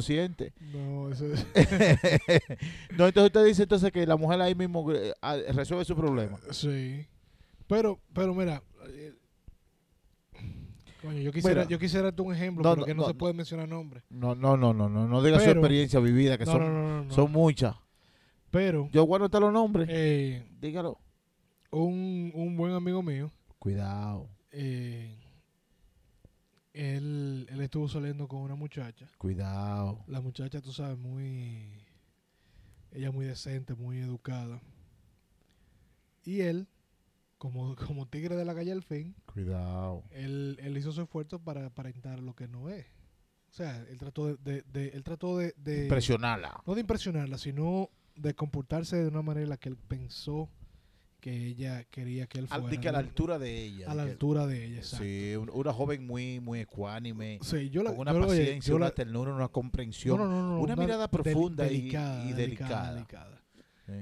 eso 1.11 1.27
es. 1.27 1.47
no, 2.97 3.07
entonces 3.09 3.25
usted 3.25 3.45
dice 3.45 3.65
entonces 3.65 3.91
que 3.91 4.07
la 4.07 4.17
mujer 4.17 4.41
ahí 4.41 4.55
mismo 4.55 4.91
eh, 4.93 5.13
ah, 5.21 5.37
resuelve 5.53 5.85
su 5.85 5.97
problema. 5.97 6.39
Sí. 6.53 7.05
Pero, 7.67 7.99
pero 8.15 8.33
mira. 8.33 8.63
eh, 8.87 9.13
Coño, 11.03 11.19
yo 11.19 11.33
quisiera, 11.33 11.63
Mira. 11.63 11.69
yo 11.69 11.79
quisiera 11.81 12.05
darte 12.05 12.23
un 12.23 12.33
ejemplo, 12.33 12.63
No, 12.63 12.77
pero 12.85 12.95
no, 12.95 13.03
no, 13.03 13.09
se 13.09 13.15
puede 13.15 13.35
mencionar 13.35 13.69
nombre. 13.69 14.03
No, 14.09 14.37
no, 14.37 14.57
no, 14.57 14.73
no, 14.73 14.89
no, 14.89 15.09
no 15.09 15.23
diga 15.23 15.41
su 15.41 15.51
experiencia 15.51 15.99
vivida, 15.99 16.39
que 16.39 16.45
No, 16.45 16.53
son, 17.11 17.33
muchas. 17.33 17.75
Pero 18.53 18.89
Yo 18.93 19.05
voy 19.05 19.15
a 19.15 19.17
anotar 19.17 19.41
los 19.41 19.53
nombres. 19.53 19.89
eh, 19.91 20.47
Dígalo. 20.61 20.99
un, 21.73 22.31
un 22.35 22.57
buen 22.57 22.73
amigo 22.75 23.03
mío, 23.03 23.33
Cuidado, 23.59 24.29
eh, 24.53 25.19
él, 26.75 27.47
él 27.51 27.61
estuvo 27.61 27.89
saliendo 27.89 28.27
con 28.29 28.41
una 28.41 28.55
muchacha. 28.55 29.09
cuidado. 29.19 30.03
La 30.07 30.21
muchacha, 30.21 30.61
tú 30.61 30.73
sabes, 30.73 30.99
muy... 30.99 31.85
Ella 32.93 33.11
muy 33.11 33.25
decente, 33.27 33.75
muy 33.75 33.99
educada. 33.99 34.61
Y 36.25 36.41
él, 36.41 36.69
como, 37.39 37.75
como 37.87 38.07
tigre 38.07 38.37
de 38.37 38.45
la 38.45 38.55
calle 38.55 38.73
al 38.73 38.83
fin, 38.83 39.15
Cuidado. 39.27 40.05
él, 40.11 40.59
él 40.63 40.77
hizo 40.77 40.93
su 40.93 41.03
esfuerzo 41.03 41.39
para 41.41 41.67
aparentar 41.67 42.21
lo 42.21 42.35
que 42.35 42.49
no 42.49 42.69
es. 42.69 42.87
O 43.51 43.55
sea, 43.55 43.85
él 43.91 43.99
trató 43.99 44.27
de... 44.29 44.37
de- 44.37 44.63
de- 44.73 44.89
él 44.91 45.03
trató 45.05 45.37
de, 45.39 45.55
de- 45.57 45.83
Impresionarla. 45.85 46.63
no 46.67 46.75
de 46.75 46.81
impresionarla, 46.83 47.39
sino 47.39 47.91
de 48.15 48.35
comportarse 48.35 48.97
de 48.97 49.09
una 49.09 49.23
manera 49.23 49.45
en 49.45 49.51
la 49.51 49.57
que 49.57 49.69
él 49.71 49.77
pensó 49.77 50.49
que 51.23 51.47
ella 51.47 51.85
quería 51.85 52.27
que 52.27 52.41
él 52.41 52.49
fuera. 52.49 52.81
que 52.81 52.89
a 52.89 52.93
la 52.93 52.99
altura 52.99 53.39
de 53.39 53.63
ella. 53.63 53.89
A 53.89 53.95
la 53.95 54.03
altura 54.03 54.45
de 54.49 54.65
ella, 54.67 54.79
exacto. 54.79 55.05
Sí, 55.05 55.37
un- 55.37 55.51
una 55.55 55.73
joven 55.73 56.05
muy, 56.05 56.41
muy 56.41 56.59
ecuánime, 56.59 57.39
Sí, 57.43 57.71
yo 57.71 57.85
la, 57.85 57.91
con 57.91 58.01
una 58.01 58.13
yo, 58.13 58.27
paciencia, 58.27 58.75
una 58.75 58.87
la- 58.87 58.91
ternura, 58.91 59.33
una 59.33 59.47
comprensión. 59.47 60.19
no, 60.19 60.27
no, 60.27 60.43
no, 60.43 60.61
una 60.61 60.75
mirada 60.75 61.07
del- 61.07 61.11
profunda 61.11 61.65
y- 61.69 61.77
delicada, 61.83 62.25
y 62.29 62.33
delicada. 62.33 62.93
delicada. 62.95 63.41
Sí. 63.87 63.93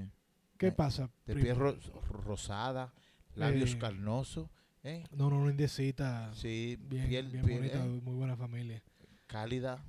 ¿Qué 0.56 0.68
Eh, 0.68 0.72
pasa? 0.72 1.10
De 1.26 1.34
piel 1.36 1.56
ro- 1.56 1.76
rosada, 2.24 2.90
labios 3.34 3.74
Eh, 3.74 3.78
carnosos, 3.78 4.48
¿eh? 4.82 5.04
No, 5.12 5.28
no, 5.28 5.40
no, 5.44 5.50
indecita. 5.50 6.32
sí, 6.32 6.78
Bien, 6.88 7.06
piel, 7.06 7.28
bien 7.28 7.44
piel, 7.44 7.58
bonita, 7.58 7.78
muy 7.84 8.14
buena 8.14 8.34
familia. 8.34 8.82
cálida, 9.26 9.84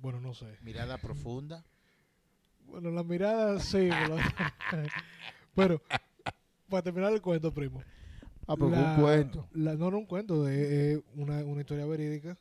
bueno, 0.00 0.18
no 0.22 0.32
sé. 0.32 0.46
mirada 0.62 0.96
profunda. 0.96 1.62
Bueno, 2.64 2.90
la 2.90 3.02
mirada 3.04 3.60
sí. 3.60 3.88
pero, 5.54 5.82
para 6.68 6.82
terminar 6.82 7.12
el 7.12 7.22
cuento, 7.22 7.52
primo. 7.52 7.82
Ah, 8.46 8.56
pero 8.56 8.70
la- 8.70 8.78
un 8.80 9.02
cuento. 9.02 9.48
la- 9.52 9.76
no, 9.76 9.90
no 9.90 9.98
un 9.98 10.06
cuento, 10.06 10.48
es 10.48 10.58
es 10.96 11.02
una, 11.14 11.44
una 11.44 11.60
historia 11.60 11.86
verídica. 11.86 12.36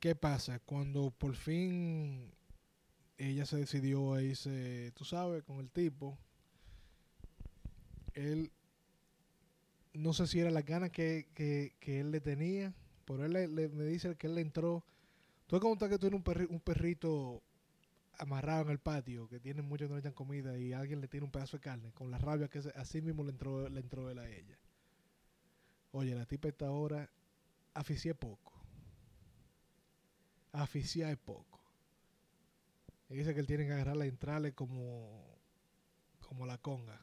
¿Qué 0.00 0.14
pasa? 0.14 0.58
Cuando 0.60 1.10
por 1.10 1.34
fin 1.34 2.30
ella 3.18 3.46
se 3.46 3.56
decidió 3.58 4.14
a 4.14 4.22
irse, 4.22 4.92
tú 4.94 5.04
sabes, 5.04 5.42
con 5.44 5.58
el 5.60 5.70
tipo, 5.70 6.18
él, 8.14 8.50
no 9.94 10.12
sé 10.12 10.26
si 10.26 10.40
era 10.40 10.50
las 10.50 10.64
ganas 10.64 10.90
que, 10.90 11.26
que, 11.34 11.74
que 11.80 12.00
él 12.00 12.10
le 12.10 12.20
tenía, 12.20 12.74
pero 13.04 13.24
él 13.24 13.32
le- 13.32 13.48
le- 13.48 13.68
me 13.68 13.84
dice 13.84 14.14
que 14.16 14.26
él 14.26 14.34
le 14.34 14.40
entró. 14.42 14.84
Tú 15.46 15.60
como 15.60 15.78
que 15.78 15.88
tú 15.90 15.98
tienes 15.98 16.18
un, 16.18 16.24
perri- 16.24 16.48
un 16.50 16.60
perrito 16.60 17.42
amarrado 18.18 18.62
en 18.62 18.70
el 18.70 18.78
patio, 18.78 19.28
que 19.28 19.40
tiene 19.40 19.62
mucho 19.62 19.84
que 19.84 19.88
no 19.90 19.94
le 19.96 20.00
echan 20.00 20.12
comida 20.12 20.56
y 20.58 20.72
alguien 20.72 21.00
le 21.00 21.08
tira 21.08 21.24
un 21.24 21.30
pedazo 21.30 21.56
de 21.58 21.62
carne, 21.62 21.92
con 21.92 22.10
la 22.10 22.18
rabia 22.18 22.48
que 22.48 22.62
se- 22.62 22.70
así 22.76 23.00
mismo 23.02 23.22
le 23.24 23.30
entró, 23.30 23.68
le 23.68 23.80
entró 23.80 24.08
él 24.10 24.18
a 24.18 24.28
ella. 24.28 24.58
Oye, 25.92 26.14
la 26.14 26.26
tipa 26.26 26.48
está 26.48 26.66
ahora 26.66 27.08
aficié 27.74 28.14
poco. 28.14 28.52
Aficié 30.52 31.16
poco. 31.16 31.60
Y 33.08 33.14
dice 33.16 33.34
que 33.34 33.40
él 33.40 33.46
tiene 33.46 33.66
que 33.66 33.72
agarrarla 33.72 34.06
y 34.06 34.08
entrarle 34.08 34.52
como, 34.52 35.22
como 36.26 36.46
la 36.46 36.58
conga, 36.58 37.00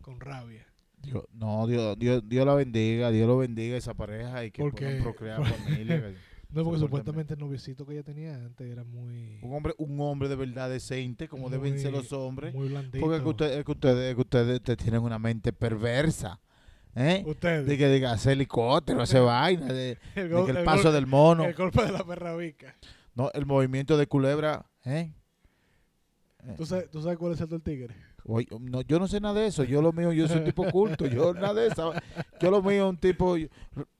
con 0.00 0.18
rabia. 0.20 0.66
Dios, 0.98 1.24
no, 1.32 1.66
Dios, 1.66 1.98
Dios, 1.98 2.22
Dios 2.28 2.46
la 2.46 2.54
bendiga, 2.54 3.10
Dios 3.10 3.26
lo 3.26 3.38
bendiga 3.38 3.74
a 3.74 3.78
esa 3.78 3.94
pareja 3.94 4.44
y 4.44 4.50
que 4.50 4.62
Porque- 4.62 4.84
puedan 4.84 5.02
procrear 5.02 5.44
familia. 5.44 6.14
No, 6.52 6.64
porque 6.64 6.80
Supuestamente. 6.80 7.34
el 7.34 7.40
noviecito 7.40 7.86
que 7.86 7.94
ella 7.94 8.02
tenía 8.02 8.34
antes 8.34 8.70
era 8.70 8.84
muy... 8.84 9.38
un 9.42 9.54
hombre, 9.54 9.74
un 9.78 9.98
hombre 10.00 10.28
de 10.28 10.36
verdad 10.36 10.68
decente, 10.68 11.26
como 11.28 11.48
deben 11.48 11.78
ser 11.78 11.92
los 11.92 12.12
hombres. 12.12 12.54
Muy 12.54 12.68
blandito. 12.68 13.00
Porque 13.00 13.16
es 13.16 13.22
que 13.22 13.28
ustedes, 13.28 13.56
es 13.58 13.64
que 13.64 13.70
ustedes, 13.72 14.08
es 14.10 14.14
que 14.14 14.20
ustedes 14.20 14.62
te 14.62 14.76
tienen 14.76 15.00
una 15.02 15.18
mente 15.18 15.52
perversa. 15.52 16.40
¿eh? 16.94 17.22
Ustedes. 17.26 17.66
De 17.66 17.78
que 17.78 17.88
diga 17.88 18.12
hacer 18.12 18.32
helicóptero, 18.32 19.00
hacer 19.00 19.22
vaina, 19.24 19.72
de, 19.72 19.96
el, 20.14 20.28
de 20.28 20.34
gol- 20.34 20.44
que 20.44 20.50
el 20.50 20.56
el 20.58 20.64
paso 20.64 20.92
del 20.92 21.06
mono, 21.06 21.44
el 21.44 21.54
golpe 21.54 21.82
de 21.84 21.92
la 21.92 22.04
perrabica. 22.04 22.74
no, 23.14 23.30
el 23.32 23.46
movimiento 23.46 23.96
de 23.96 24.06
culebra, 24.06 24.66
¿eh? 24.84 25.14
¿Tú 26.56 26.66
sabes, 26.66 26.90
¿Tú 26.90 27.00
sabes 27.00 27.16
cuál 27.18 27.32
es 27.32 27.40
el 27.40 27.48
del 27.48 27.62
tigre? 27.62 27.94
Oye, 28.24 28.46
no, 28.60 28.82
yo 28.82 28.98
no 29.00 29.08
sé 29.08 29.20
nada 29.20 29.40
de 29.40 29.46
eso, 29.48 29.64
yo 29.64 29.82
lo 29.82 29.92
mío, 29.92 30.12
yo 30.12 30.28
soy 30.28 30.38
un 30.38 30.44
tipo 30.44 30.70
culto, 30.70 31.06
yo 31.06 31.34
nada 31.34 31.54
de 31.54 31.66
eso, 31.68 31.92
yo 32.40 32.50
lo 32.50 32.62
mío 32.62 32.88
un 32.88 32.96
tipo, 32.96 33.36
yo- 33.36 33.48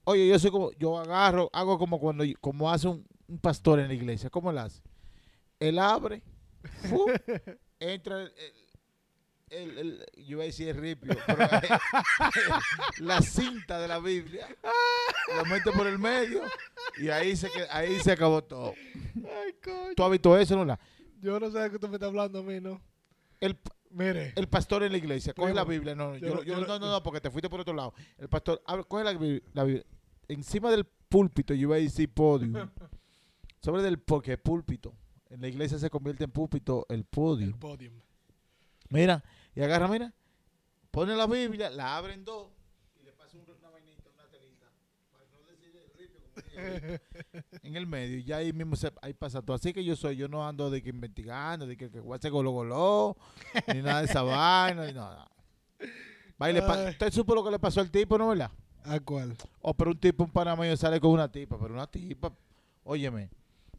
oye, 0.05 0.27
yo 0.27 0.39
soy 0.39 0.49
como, 0.51 0.71
yo 0.73 0.97
agarro, 0.97 1.49
hago 1.51 1.77
como 1.77 1.99
cuando, 1.99 2.23
como 2.39 2.71
hace 2.71 2.87
un, 2.87 3.05
un 3.27 3.37
pastor 3.39 3.79
en 3.79 3.87
la 3.89 3.93
iglesia, 3.93 4.29
¿cómo 4.29 4.49
él 4.51 4.57
hace? 4.59 4.81
Él 5.59 5.77
abre, 5.79 6.23
entra 7.79 8.21
el, 8.21 8.31
el- 9.49 9.77
el- 9.77 9.77
el- 9.77 10.05
yo 10.25 10.31
iba 10.37 10.43
a 10.43 10.45
decir 10.45 10.69
el 10.69 10.77
ripio, 10.77 11.15
pero, 11.27 11.47
la 12.99 13.21
cinta 13.21 13.79
de 13.79 13.87
la 13.87 13.99
Biblia, 13.99 14.47
la 15.35 15.43
mete 15.43 15.71
por 15.71 15.85
el 15.87 15.99
medio 15.99 16.41
y 16.97 17.09
ahí 17.09 17.35
se, 17.35 17.49
que- 17.49 17.67
ahí 17.69 17.99
se 17.99 18.11
acabó 18.13 18.43
todo. 18.43 18.73
Ay, 19.15 19.53
coño. 19.63 19.93
¿Tú 19.95 20.03
has 20.03 20.11
visto 20.11 20.37
eso, 20.37 20.63
no? 20.65 20.79
Yo 21.21 21.39
no 21.39 21.51
sé 21.51 21.59
de 21.59 21.71
qué 21.71 21.79
tú 21.79 21.87
me 21.87 21.95
estás 21.95 22.07
hablando 22.07 22.39
a 22.39 22.43
mí, 22.43 22.59
¿no? 22.59 22.81
El, 23.39 23.57
Mire. 23.93 24.33
el 24.35 24.47
pastor 24.49 24.83
en 24.83 24.91
la 24.91 24.97
iglesia, 24.97 25.33
coge 25.33 25.53
la 25.53 25.63
Biblia, 25.63 25.93
no, 25.95 26.15
yo 26.17 26.43
yo, 26.43 26.59
no, 26.59 26.79
no, 26.79 26.91
no, 26.91 27.03
porque 27.03 27.21
te 27.21 27.29
fuiste 27.29 27.49
por 27.49 27.59
otro 27.61 27.73
lado. 27.73 27.93
El 28.17 28.27
pastor, 28.27 28.61
abre- 28.65 28.85
coge 28.87 29.03
la, 29.03 29.11
Biblia, 29.13 29.41
la 29.53 29.63
Biblia, 29.63 29.85
encima 30.27 30.71
del 30.71 30.85
púlpito, 30.85 31.53
yo 31.53 31.61
iba 31.61 31.75
a 31.75 31.79
decir 31.79 32.11
podio, 32.11 32.47
sobre 33.61 33.83
del, 33.83 33.99
porque 33.99 34.37
púlpito, 34.37 34.93
en 35.29 35.41
la 35.41 35.47
iglesia 35.47 35.77
se 35.77 35.89
convierte 35.89 36.23
en 36.23 36.31
púlpito 36.31 36.85
el 36.89 37.03
podio. 37.05 37.45
el. 37.47 37.91
Mira, 38.89 39.23
y 39.55 39.61
agarra, 39.61 39.87
mira, 39.87 40.13
pone 40.91 41.15
la 41.15 41.27
Biblia, 41.27 41.69
la 41.69 41.95
abre 41.97 42.13
en 42.13 42.23
dos, 42.25 42.49
y 42.99 43.03
le 43.05 43.11
pasa 43.13 43.37
un- 43.37 43.45
una 43.59 43.69
vainita, 43.69 44.09
una 44.13 44.27
telita, 44.29 44.67
para 45.11 45.25
no 45.29 45.41
decir 45.47 45.75
el 45.75 45.89
ripio, 45.97 46.19
como 46.23 46.33
en 47.73 47.77
el 47.83 47.87
medio, 47.87 48.17
y 48.17 48.23
ya 48.23 48.37
ahí 48.37 48.53
mismo 48.53 48.75
se, 48.75 48.91
ahí 49.01 49.13
pasa 49.13 49.41
todo. 49.41 49.55
Así 49.55 49.73
que 49.73 49.83
yo 49.83 49.95
soy, 49.95 50.15
yo 50.15 50.27
no 50.27 50.47
ando 50.47 50.69
de 50.69 50.81
que 50.81 50.89
investigando, 50.89 51.67
de 51.67 51.75
que, 51.77 51.89
que 51.89 52.01
hacer 52.13 52.31
golo 52.31 52.51
golo, 52.51 53.17
ni 53.73 53.81
nada 53.81 53.99
de 53.99 54.05
esa 54.05 54.21
vaina, 54.23 54.85
ni 54.85 54.93
nada. 54.93 55.29
Va 56.41 56.49
y 56.49 56.53
le 56.53 56.61
pa- 56.61 56.73
Ay. 56.85 56.89
¿Usted 56.91 57.11
supo 57.11 57.35
lo 57.35 57.43
que 57.43 57.51
le 57.51 57.59
pasó 57.59 57.79
al 57.81 57.91
tipo, 57.91 58.17
no 58.17 58.29
verdad? 58.29 58.51
¿A 58.85 58.99
cuál? 58.99 59.35
O 59.61 59.73
pero 59.73 59.91
un 59.91 59.97
tipo, 59.99 60.23
un 60.23 60.29
panameño 60.31 60.75
sale 60.77 60.99
con 60.99 61.11
una 61.11 61.31
tipa, 61.31 61.57
pero 61.59 61.73
una 61.73 61.87
tipa, 61.87 62.33
óyeme, 62.83 63.29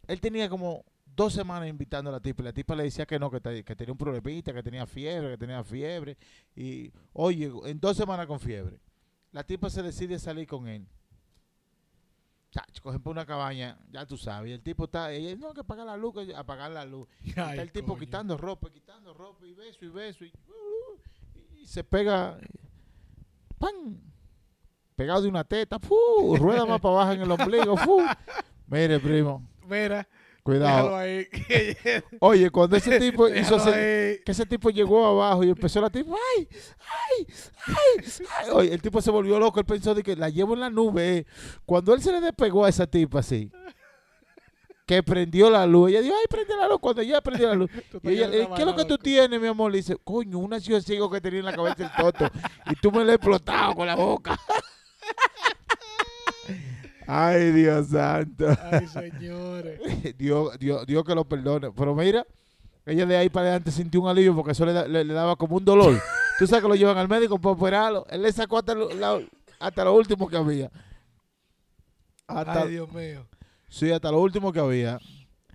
él 0.06 0.20
tenía 0.20 0.48
como 0.48 0.84
dos 1.16 1.32
semanas 1.32 1.68
invitando 1.68 2.10
a 2.10 2.14
la 2.14 2.20
tipa, 2.20 2.42
y 2.42 2.46
la 2.46 2.52
tipa 2.52 2.74
le 2.74 2.84
decía 2.84 3.06
que 3.06 3.18
no, 3.18 3.30
que, 3.30 3.40
te- 3.40 3.62
que 3.64 3.76
tenía 3.76 3.92
un 3.92 3.98
problemita, 3.98 4.52
que 4.52 4.62
tenía 4.62 4.86
fiebre, 4.86 5.30
que 5.32 5.38
tenía 5.38 5.62
fiebre, 5.62 6.16
y 6.56 6.90
oye, 7.12 7.52
en 7.66 7.78
dos 7.80 7.96
semanas 7.96 8.26
con 8.26 8.40
fiebre, 8.40 8.78
la 9.32 9.44
tipa 9.44 9.68
se 9.68 9.82
decide 9.82 10.18
salir 10.18 10.46
con 10.46 10.66
él. 10.68 10.86
Chacho, 12.54 12.84
cogen 12.84 13.02
por 13.02 13.10
una 13.10 13.26
cabaña, 13.26 13.76
ya 13.90 14.06
tú 14.06 14.16
sabes, 14.16 14.48
y 14.48 14.52
el 14.52 14.62
tipo 14.62 14.84
está, 14.84 15.10
ella, 15.10 15.34
no, 15.34 15.52
que 15.52 15.62
apagar 15.62 15.86
la 15.86 15.96
luz, 15.96 16.14
que 16.14 16.36
apagar 16.36 16.70
la 16.70 16.84
luz. 16.84 17.08
Está 17.24 17.54
el 17.54 17.72
tipo 17.72 17.88
coño. 17.88 17.98
quitando 17.98 18.36
ropa, 18.36 18.70
quitando 18.70 19.12
ropa, 19.12 19.44
y 19.44 19.52
beso, 19.52 19.84
y 19.84 19.88
beso, 19.88 20.24
y, 20.24 20.28
uh, 20.28 21.56
y 21.60 21.66
se 21.66 21.82
pega, 21.82 22.38
¡pam! 23.58 23.98
Pegado 24.94 25.22
de 25.22 25.28
una 25.30 25.42
teta, 25.42 25.80
¡fu! 25.80 26.36
rueda 26.36 26.64
más 26.64 26.80
para 26.80 26.94
abajo 26.94 27.12
en 27.14 27.22
el 27.22 27.30
ombligo, 27.32 27.76
¡fu! 27.76 28.00
Mire, 28.68 29.00
primo, 29.00 29.42
Mira, 29.68 30.06
cuidado. 30.44 30.96
ahí. 30.96 31.26
Oye, 32.20 32.50
cuando 32.50 32.76
ese 32.76 33.00
tipo 33.00 33.26
hizo 33.34 33.56
ese- 33.56 34.22
que 34.24 34.30
ese 34.32 34.46
tipo 34.46 34.70
llegó 34.70 35.04
abajo 35.06 35.42
y 35.42 35.48
empezó 35.50 35.80
la 35.80 35.90
tipa, 35.90 36.14
¡ay! 36.38 36.48
¡ay! 36.86 37.26
¡ay! 37.66 38.04
ay". 38.44 38.50
Oye, 38.52 38.72
el 38.74 38.80
tipo 38.82 39.00
se 39.00 39.10
volvió 39.10 39.38
loco, 39.40 39.58
él 39.58 39.66
pensó 39.66 39.94
de 39.94 40.02
que 40.02 40.14
la 40.14 40.28
llevo 40.28 40.54
en 40.54 40.60
la 40.60 40.70
nube. 40.70 41.26
Cuando 41.66 41.92
él 41.94 42.00
se 42.02 42.12
le 42.12 42.20
despegó 42.20 42.64
a 42.64 42.68
esa 42.68 42.86
tipa 42.86 43.18
así, 43.20 43.50
que 44.86 45.02
prendió 45.02 45.48
la 45.48 45.66
luz, 45.66 45.88
ella 45.90 46.02
dijo, 46.02 46.14
¡ay, 46.14 46.26
prende 46.28 46.54
la 46.56 46.68
luz! 46.68 46.78
Cuando 46.78 47.00
ella 47.00 47.22
prendió 47.22 47.48
la 47.48 47.54
luz, 47.54 47.70
y 48.02 48.08
ella, 48.10 48.26
estás 48.26 48.40
"Eh, 48.40 48.48
¿qué 48.54 48.60
es 48.62 48.66
lo 48.66 48.76
que 48.76 48.84
tú 48.84 48.98
tienes, 48.98 49.40
mi 49.40 49.46
amor? 49.46 49.70
Le 49.72 49.78
dice, 49.78 49.96
coño, 50.04 50.38
una 50.38 50.60
ciego 50.60 51.10
que 51.10 51.22
tenía 51.22 51.38
en 51.40 51.46
la 51.46 51.54
cabeza 51.54 51.84
el 51.84 52.02
toto. 52.04 52.30
y 52.70 52.74
tú 52.76 52.92
me 52.92 52.98
lo 53.02 53.10
has 53.10 53.14
explotado 53.16 53.74
con 53.74 53.86
la 53.86 53.94
boca. 53.96 54.38
Ay, 57.06 57.50
Dios 57.52 57.88
santo. 57.88 58.46
Ay, 58.70 58.86
señores. 58.88 59.80
Dios, 60.18 60.58
Dios, 60.58 60.86
Dios 60.86 61.04
que 61.04 61.14
lo 61.14 61.24
perdone. 61.24 61.70
Pero 61.72 61.94
mira, 61.94 62.26
Ella 62.86 63.06
de 63.06 63.16
ahí 63.16 63.28
para 63.30 63.46
adelante 63.46 63.70
sintió 63.70 64.00
un 64.02 64.08
alivio 64.08 64.34
porque 64.34 64.52
eso 64.52 64.64
le, 64.66 64.72
da- 64.72 64.86
le- 64.88 65.04
le 65.04 65.14
daba 65.14 65.36
como 65.36 65.56
un 65.56 65.64
dolor. 65.64 65.94
Tú 66.38 66.46
sabes 66.46 66.62
que 66.62 66.68
lo 66.68 66.74
llevan 66.74 66.98
al 66.98 67.08
médico 67.08 67.38
para 67.38 67.52
operarlo. 67.54 68.06
Él 68.10 68.22
le 68.22 68.32
sacó 68.32 68.58
hasta 68.58 68.74
lo, 68.74 68.92
la- 68.92 69.20
hasta 69.60 69.84
lo 69.84 69.94
último 69.94 70.28
que 70.28 70.36
había. 70.36 70.70
Hasta, 72.26 72.62
Ay, 72.62 72.70
Dios 72.70 72.90
mío. 72.92 73.26
sí, 73.68 73.90
hasta 73.90 74.10
lo 74.10 74.20
último 74.20 74.52
que 74.52 74.60
había. 74.60 74.98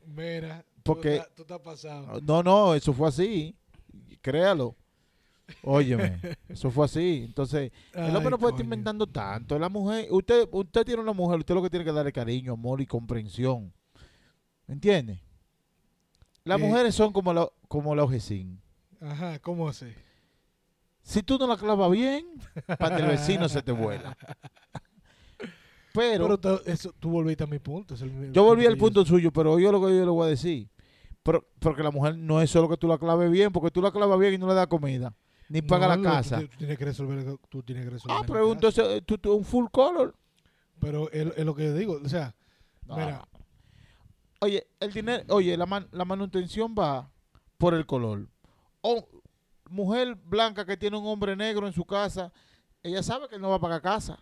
Mira, 0.06 0.64
Porque- 0.84 1.18
tú, 1.18 1.22
estás- 1.22 1.36
tú 1.36 1.42
estás 1.44 1.60
pasado. 1.60 2.20
No, 2.22 2.44
no, 2.44 2.74
eso 2.76 2.94
fue 2.94 3.08
así. 3.10 3.56
Créalo. 4.22 4.76
Óyeme, 5.64 6.20
eso 6.50 6.70
fue 6.72 6.86
así. 6.86 7.24
Entonces, 7.26 7.72
el 7.94 8.02
hombre 8.16 8.26
Ay, 8.26 8.30
no 8.32 8.38
puede 8.40 8.52
estar 8.54 8.64
inventando 8.64 9.08
tanto. 9.08 9.58
La 9.60 9.70
mujer, 9.70 10.08
usted, 10.12 10.48
usted 10.52 10.86
tiene 10.86 11.02
una 11.02 11.14
mujer, 11.14 11.40
usted 11.40 11.56
lo 11.56 11.62
que 11.62 11.70
tiene 11.70 11.86
que 11.86 11.92
darle 11.92 12.12
cariño, 12.12 12.54
amor 12.54 12.82
y 12.82 12.86
comprensión. 12.86 13.74
¿Me 14.68 14.74
entiende? 14.76 15.22
Las 16.44 16.60
Eh. 16.60 16.64
mujeres 16.64 16.96
son 16.96 17.12
como 17.12 17.34
la, 17.34 17.48
como 17.68 17.96
la 17.96 18.04
ojecín. 18.04 18.62
Ajá, 19.02 19.40
¿cómo 19.40 19.68
así? 19.70 19.88
Si 21.02 21.24
tú 21.24 21.38
no 21.40 21.48
la 21.48 21.58
clavas 21.58 21.90
bien, 21.92 22.26
para 22.78 22.96
que 22.98 23.02
el 23.02 23.08
vecino 23.08 23.50
se 23.50 23.62
te 23.62 23.72
vuela. 23.72 24.16
Pero, 25.94 26.40
eso, 26.66 26.94
tú 27.00 27.10
volviste 27.10 27.44
a 27.44 27.48
mi 27.48 27.60
punto. 27.60 27.96
es 27.96 28.02
el- 28.02 28.12
el 28.12 28.32
yo 28.32 28.44
volví 28.44 28.66
al 28.66 28.78
punto 28.78 29.04
suyo, 29.06 29.32
pero 29.32 29.58
yo 29.60 29.72
lo 29.72 29.80
que 29.82 29.88
yo 29.98 30.06
le 30.06 30.12
voy 30.12 30.28
a 30.28 30.30
decir. 30.30 30.70
Pero, 31.24 31.46
porque 31.60 31.82
la 31.84 31.90
mujer 31.92 32.16
no 32.18 32.42
es 32.42 32.50
solo 32.52 32.70
que 32.70 32.78
tú 32.78 32.88
la 32.88 32.98
claves 33.00 33.30
bien, 33.32 33.52
porque 33.52 33.72
tú 33.72 33.82
la 33.82 33.92
clavas 33.92 34.20
bien 34.20 34.36
y 34.36 34.38
no 34.38 34.48
le 34.48 34.54
das 34.54 34.68
comida, 34.68 35.14
ni 35.50 35.62
paga 35.62 35.96
No, 35.96 36.02
la 36.02 36.10
casa. 36.12 36.40
Tú, 36.40 36.48
tú 36.48 36.58
tienes 36.58 36.78
que 36.78 36.86
resolver. 36.86 37.38
Tú 37.50 37.64
tienes 37.64 37.84
que 37.84 37.90
resolver. 37.90 38.18
Ah, 38.18 38.24
pero 38.26 38.52
entonces 38.54 39.04
tú, 39.06 39.18
tú 39.18 39.34
un 39.36 39.44
full 39.44 39.66
color. 39.72 40.16
Pero 40.80 41.12
es, 41.12 41.28
es 41.36 41.46
lo 41.46 41.54
que 41.54 41.66
yo 41.66 41.74
digo. 41.74 42.00
O 42.04 42.08
sea, 42.10 42.34
Mira. 42.86 43.28
Oye, 44.42 44.66
el 44.80 44.94
dinero, 44.94 45.24
oye, 45.30 45.58
la, 45.58 45.66
man- 45.66 45.90
la 45.92 46.06
manutención 46.06 46.74
va 46.78 47.12
por 47.58 47.74
el 47.74 47.86
color. 47.86 48.30
O 48.82 49.06
mujer 49.70 50.16
blanca 50.16 50.66
que 50.66 50.78
tiene 50.78 50.98
un 50.98 51.06
hombre 51.06 51.36
negro 51.36 51.68
en 51.68 51.74
su 51.74 51.84
casa, 51.86 52.32
ella 52.82 53.04
sabe 53.04 53.28
que 53.28 53.38
no 53.38 53.50
va 53.50 53.56
a 53.56 53.60
pagar 53.60 53.82
casa. 53.82 54.18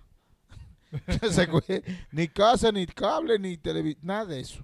Ni 2.12 2.28
casa, 2.30 2.72
ni 2.72 2.86
cable, 2.88 3.38
ni 3.38 3.58
televisión, 3.58 4.06
nada 4.06 4.26
de 4.26 4.40
eso. 4.40 4.64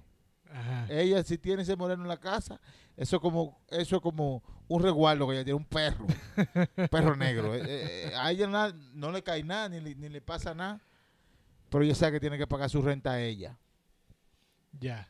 Ajá. 0.54 0.86
Ella 0.88 1.22
si 1.22 1.36
tiene 1.38 1.62
ese 1.62 1.76
moreno 1.76 2.02
en 2.02 2.08
la 2.08 2.16
casa, 2.18 2.60
eso 2.96 3.20
como 3.20 3.60
eso 3.70 3.96
es 3.96 4.02
como 4.02 4.42
un 4.68 4.82
resguardo 4.82 5.26
que 5.28 5.34
ella 5.34 5.44
tiene, 5.44 5.58
un 5.58 5.64
perro, 5.66 6.06
un 6.76 6.88
perro 6.88 7.16
negro. 7.16 7.54
Eh, 7.54 7.62
eh, 7.66 8.12
a 8.16 8.30
ella 8.30 8.46
nada- 8.46 8.74
no 8.94 9.12
le 9.12 9.22
cae 9.22 9.42
nada, 9.42 9.68
ni, 9.68 9.80
le- 9.80 9.94
ni 9.94 10.08
le 10.08 10.20
pasa 10.22 10.54
nada, 10.54 10.80
pero 11.68 11.84
ella 11.84 11.94
sabe 11.94 12.12
que 12.12 12.20
tiene 12.20 12.38
que 12.38 12.46
pagar 12.46 12.70
su 12.70 12.80
renta 12.80 13.12
a 13.12 13.20
ella. 13.20 13.58
Ya. 14.80 15.08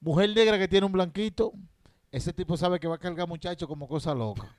Mujer 0.00 0.30
negra 0.34 0.58
que 0.58 0.68
tiene 0.68 0.86
un 0.86 0.92
blanquito, 0.92 1.52
ese 2.10 2.32
tipo 2.32 2.56
sabe 2.56 2.78
que 2.78 2.88
va 2.88 2.96
a 2.96 2.98
cargar 2.98 3.26
muchachos 3.28 3.68
como 3.68 3.88
cosa 3.88 4.14
loca. 4.14 4.54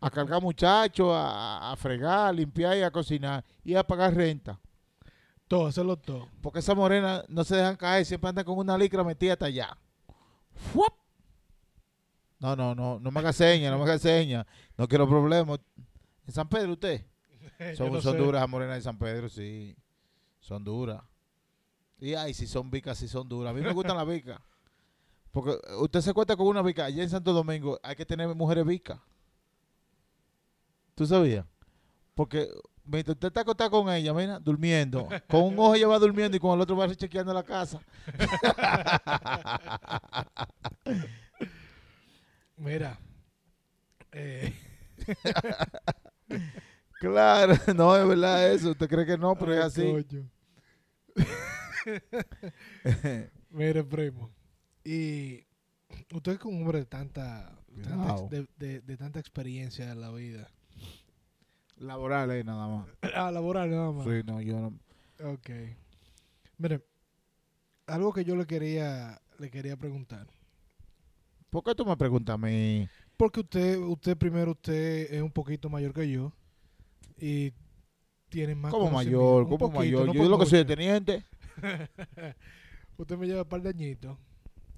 A 0.00 0.10
cargar 0.10 0.40
muchachos, 0.40 1.08
a, 1.12 1.72
a 1.72 1.76
fregar, 1.76 2.28
a 2.28 2.32
limpiar 2.32 2.76
y 2.76 2.82
a 2.82 2.90
cocinar 2.90 3.44
y 3.64 3.74
a 3.74 3.82
pagar 3.86 4.14
renta. 4.14 4.58
Todo, 5.54 5.66
hacerlo 5.68 5.96
todo. 5.96 6.28
Porque 6.42 6.58
esas 6.58 6.74
morenas 6.74 7.24
no 7.28 7.44
se 7.44 7.54
dejan 7.54 7.76
caer, 7.76 8.04
siempre 8.04 8.28
andan 8.28 8.44
con 8.44 8.58
una 8.58 8.76
licra 8.76 9.04
metida 9.04 9.34
hasta 9.34 9.46
allá. 9.46 9.78
¡Fuap! 10.52 10.92
No, 12.40 12.56
no, 12.56 12.74
no, 12.74 12.98
no 12.98 13.10
me 13.12 13.20
haga 13.20 13.32
señas, 13.32 13.70
no 13.70 13.78
me 13.78 13.84
haga 13.84 13.96
señas. 14.00 14.44
No 14.76 14.88
quiero 14.88 15.08
problemas. 15.08 15.60
¿En 16.26 16.34
San 16.34 16.48
Pedro 16.48 16.72
usted? 16.72 17.06
Son, 17.76 17.92
no 17.92 18.00
son 18.00 18.14
sé. 18.14 18.18
duras 18.18 18.40
las 18.40 18.50
morenas 18.50 18.74
de 18.74 18.82
San 18.82 18.98
Pedro, 18.98 19.28
sí. 19.28 19.76
Son 20.40 20.64
duras. 20.64 21.00
Y 22.00 22.14
ay, 22.14 22.34
si 22.34 22.48
son 22.48 22.68
vicas, 22.68 22.98
si 22.98 23.06
son 23.06 23.28
duras. 23.28 23.52
A 23.52 23.54
mí 23.54 23.60
me 23.60 23.72
gustan 23.72 23.96
las 23.96 24.08
vicas. 24.08 24.40
Porque 25.30 25.56
usted 25.78 26.00
se 26.00 26.12
cuenta 26.12 26.34
con 26.34 26.48
una 26.48 26.62
vica. 26.62 26.86
Allá 26.86 27.00
en 27.00 27.10
Santo 27.10 27.32
Domingo 27.32 27.78
hay 27.80 27.94
que 27.94 28.04
tener 28.04 28.26
mujeres 28.34 28.66
vicas. 28.66 28.98
¿Tú 30.96 31.06
sabías? 31.06 31.46
Porque 32.16 32.48
usted 32.86 33.24
está 33.28 33.40
acostado 33.40 33.70
con 33.70 33.90
ella, 33.92 34.12
mira, 34.12 34.38
durmiendo. 34.38 35.08
Con 35.28 35.44
un 35.44 35.58
ojo 35.58 35.74
ella 35.74 35.88
va 35.88 35.98
durmiendo 35.98 36.36
y 36.36 36.40
con 36.40 36.54
el 36.54 36.60
otro 36.60 36.76
va 36.76 36.94
chequeando 36.94 37.32
la 37.34 37.42
casa. 37.42 37.80
Mira. 42.56 42.98
Eh, 44.12 44.52
Claro, 47.00 47.54
no, 47.74 47.94
es 47.96 48.08
verdad 48.08 48.52
eso. 48.52 48.70
Usted 48.70 48.88
cree 48.88 49.04
que 49.04 49.18
no, 49.18 49.34
pero 49.36 49.52
es 49.52 49.64
así. 49.64 49.82
Mire, 53.50 53.84
primo. 53.84 54.30
Y 54.82 55.44
usted 56.14 56.32
es 56.32 56.40
un 56.44 56.62
hombre 56.62 56.78
de 56.78 56.86
tanta, 56.86 57.58
de, 58.30 58.46
de- 58.56 58.80
de 58.80 58.96
tanta 58.96 59.18
experiencia 59.20 59.90
en 59.92 60.00
la 60.00 60.10
vida. 60.12 60.48
Laboral, 61.76 62.30
eh, 62.32 62.44
nada 62.44 62.68
más. 62.68 62.88
Ah, 63.14 63.30
laboral 63.30 63.70
nada 63.70 63.92
más. 63.92 64.04
Sí, 64.04 64.20
no, 64.24 64.40
yo 64.40 64.58
no. 64.60 65.30
Ok. 65.32 65.50
Mire, 66.58 66.80
algo 67.86 68.12
que 68.12 68.24
yo 68.24 68.36
le 68.36 68.46
quería, 68.46 69.20
le 69.38 69.50
quería 69.50 69.76
preguntar. 69.76 70.26
¿Por 71.50 71.62
qué 71.62 71.74
tú 71.74 71.84
me 71.84 71.96
preguntas 71.96 72.34
a 72.34 72.38
mí? 72.38 72.88
Porque 73.16 73.40
usted, 73.40 73.78
usted 73.78 74.16
primero, 74.16 74.52
usted 74.52 75.12
es 75.12 75.22
un 75.22 75.30
poquito 75.30 75.68
mayor 75.70 75.92
que 75.92 76.10
yo 76.10 76.32
y 77.16 77.52
tiene 78.28 78.54
más 78.56 78.72
¿Cómo 78.72 78.86
conocimiento. 78.90 79.20
mayor? 79.20 79.42
Un 79.44 79.48
¿Cómo 79.50 79.58
poquito, 79.58 79.78
mayor? 79.78 80.06
no 80.06 80.12
yo 80.14 80.28
lo 80.28 80.38
que 80.38 80.46
soy 80.46 80.58
mucho. 80.60 80.74
teniente. 80.74 81.24
usted 82.98 83.16
me 83.16 83.26
lleva 83.26 83.42
un 83.42 83.48
par 83.48 83.62
de 83.62 83.68
añitos. 83.68 84.16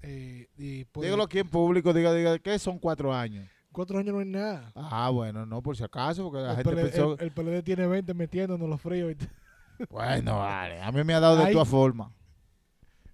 eh, 0.03 0.47
y 0.57 0.85
pues, 0.85 1.05
Dígalo 1.05 1.23
aquí 1.23 1.39
en 1.39 1.49
público, 1.49 1.93
diga, 1.93 2.13
diga, 2.13 2.37
¿qué 2.39 2.59
son 2.59 2.77
cuatro 2.77 3.11
años? 3.13 3.47
Cuatro 3.77 3.99
años 3.99 4.13
no 4.15 4.21
es 4.21 4.27
nada. 4.27 4.71
Ah, 4.75 5.09
bueno, 5.11 5.45
no, 5.45 5.61
por 5.61 5.77
si 5.77 5.83
acaso, 5.83 6.23
porque 6.23 6.39
la 6.43 6.49
El, 6.51 6.55
gente 6.57 6.71
PLD, 6.71 6.81
pensó... 6.91 7.13
el- 7.13 7.21
el 7.21 7.31
PLD 7.31 7.63
tiene 7.63 7.87
20 7.87 8.13
metiéndonos 8.13 8.67
los 8.67 8.81
fríos. 8.81 9.13
y- 9.13 9.17
Bueno, 9.89 10.39
vale, 10.39 10.81
a 10.81 10.91
mí 10.91 11.03
me 11.03 11.13
ha 11.13 11.19
dado 11.19 11.37
de 11.37 11.43
Ay. 11.45 11.55
formas. 11.65 12.11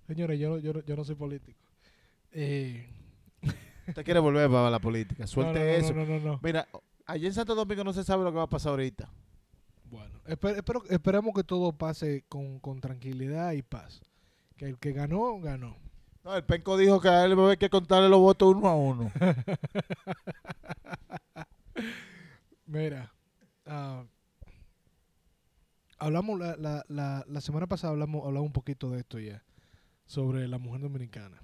Señores, 0.08 0.40
yo, 0.40 0.50
no- 0.52 0.58
yo, 0.60 0.74
no- 0.74 0.80
yo 0.84 0.96
no 0.96 1.04
soy 1.04 1.16
político. 1.16 1.60
Eh, 2.32 2.90
Usted 3.88 4.06
quiere 4.06 4.20
volver 4.22 4.50
para 4.50 4.70
la 4.70 4.80
política, 4.80 5.28
suelte 5.28 5.60
no, 5.60 5.66
no, 5.66 5.72
eso. 5.72 5.94
No, 5.94 6.06
no, 6.06 6.20
no, 6.20 6.26
no. 6.34 6.40
Mira, 6.42 6.68
allá 7.06 7.28
en 7.28 7.34
Santo 7.34 7.54
Domingo 7.56 7.84
no 7.84 7.92
se 7.94 8.04
sabe 8.06 8.24
lo 8.24 8.32
que 8.32 8.38
va 8.38 8.44
a 8.44 8.50
pasar 8.50 8.72
ahorita. 8.72 9.10
Bueno, 9.92 10.20
esper- 10.26 10.56
espero, 10.56 10.84
esperemos 10.90 11.34
que 11.36 11.44
todo 11.44 11.74
pase 11.74 12.24
con, 12.30 12.60
con 12.60 12.80
tranquilidad 12.80 13.52
y 13.52 13.62
paz. 13.62 14.02
Que 14.56 14.66
el 14.66 14.78
que 14.80 14.94
ganó, 14.94 15.40
ganó. 15.42 15.76
No, 16.24 16.36
el 16.36 16.44
penco 16.46 16.78
dijo 16.78 17.02
que 17.02 17.10
a 17.10 17.26
él 17.26 17.38
va 17.38 17.44
a 17.44 17.46
haber 17.48 17.58
que 17.58 17.70
contarle 17.70 18.08
los 18.10 18.20
votos 18.20 18.56
uno 18.56 18.68
a 18.68 18.76
uno. 18.76 19.12
Mira, 22.66 23.14
ah, 23.66 24.04
hablamos 26.00 26.40
la, 26.40 26.56
la, 26.56 26.86
la, 26.88 27.26
la 27.28 27.42
semana 27.42 27.68
pasada 27.68 27.92
hablamos, 27.92 28.26
hablamos 28.26 28.48
un 28.48 28.54
poquito 28.54 28.90
de 28.90 29.00
esto 29.00 29.20
ya, 29.20 29.44
sobre 30.06 30.48
la 30.48 30.58
mujer 30.58 30.82
dominicana. 30.82 31.40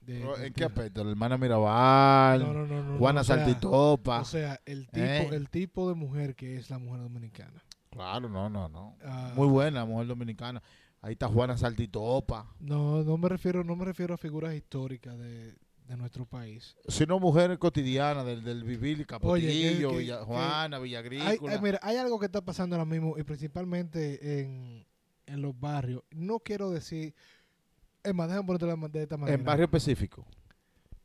De- 0.00 0.22
¿En 0.46 0.52
qué 0.52 0.64
aspecto? 0.64 1.04
La 1.04 1.10
hermana 1.10 1.38
Mirabal, 1.38 2.42
No, 2.42 2.66
no, 2.66 2.98
Juana 2.98 3.22
Saltitopa. 3.22 4.20
O 4.20 4.24
sea, 4.24 4.60
el 4.64 4.86
tipo, 4.88 5.04
¿Eh? 5.04 5.28
el 5.32 5.48
tipo 5.48 5.88
de 5.88 5.94
mujer 5.94 6.34
que 6.34 6.56
es 6.56 6.70
la 6.70 6.78
mujer 6.78 7.02
dominicana. 7.02 7.62
claro, 7.90 8.28
no, 8.28 8.48
no, 8.48 8.68
no. 8.68 8.96
Ah, 9.04 9.32
Muy 9.36 9.46
buena 9.46 9.80
la 9.80 9.86
mujer 9.86 10.08
dominicana. 10.08 10.60
Ahí 11.02 11.12
está 11.14 11.26
Juana 11.28 11.56
Saltitopa. 11.58 12.46
No, 12.60 13.02
no 13.02 13.16
me 13.18 13.28
refiero, 13.28 13.64
no 13.64 13.74
me 13.74 13.84
refiero 13.84 14.14
a 14.14 14.16
figuras 14.16 14.54
históricas 14.54 15.18
de, 15.18 15.52
de 15.88 15.96
nuestro 15.96 16.24
país. 16.24 16.76
Sino 16.86 17.18
mujeres 17.18 17.58
cotidianas 17.58 18.24
del, 18.24 18.44
del 18.44 18.62
vivir, 18.62 19.04
Capotillo, 19.04 19.48
Oye, 19.48 19.78
que- 19.80 19.98
Villa, 19.98 20.24
Juana, 20.24 20.78
Villagrícola. 20.78 21.54
hay- 21.54 21.60
mira, 21.60 21.80
hay 21.82 21.96
algo 21.96 22.20
que 22.20 22.26
está 22.26 22.40
pasando 22.40 22.76
ahora 22.76 22.84
mismo 22.84 23.18
y 23.18 23.24
principalmente 23.24 24.40
en, 24.40 24.86
en 25.26 25.42
los 25.42 25.58
barrios. 25.58 26.04
No 26.12 26.38
quiero 26.38 26.70
decir, 26.70 27.14
es 28.04 28.14
más, 28.14 28.28
déjame 28.28 28.46
ponerte 28.46 28.98
de 28.98 29.02
esta 29.02 29.16
manera. 29.16 29.36
en 29.36 29.44
barrio 29.44 29.64
específico. 29.64 30.24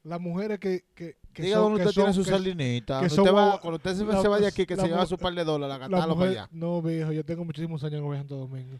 Las 0.03 0.21
mujeres 0.21 0.59
que, 0.59 0.85
que, 0.93 1.17
que 1.33 1.41
Diga 1.41 1.55
son, 1.57 1.71
dónde 1.73 1.81
usted 1.85 1.95
tiene 1.95 2.13
son- 2.13 2.23
su 2.23 2.29
que- 2.29 2.35
salinita. 2.37 2.99
que 2.99 3.07
usted 3.07 3.33
va- 3.33 3.59
cuando 3.59 3.77
usted 3.77 3.91
se, 3.95 4.21
se 4.21 4.27
vaya 4.27 4.47
aquí, 4.49 4.65
que 4.67 4.75
se 4.75 4.87
lleva 4.87 5.07
su 5.07 5.17
par 5.17 5.33
de 5.33 5.43
dólares, 5.43 5.73
la 5.73 5.87
gastarlo 5.87 6.15
para 6.15 6.29
allá. 6.31 6.49
No, 6.51 6.83
viejo, 6.83 7.11
yo 7.11 7.25
tengo 7.25 7.43
muchísimos 7.43 7.83
años 7.83 8.03
a 8.13 8.17
Santo 8.17 8.35
Domingo. 8.37 8.79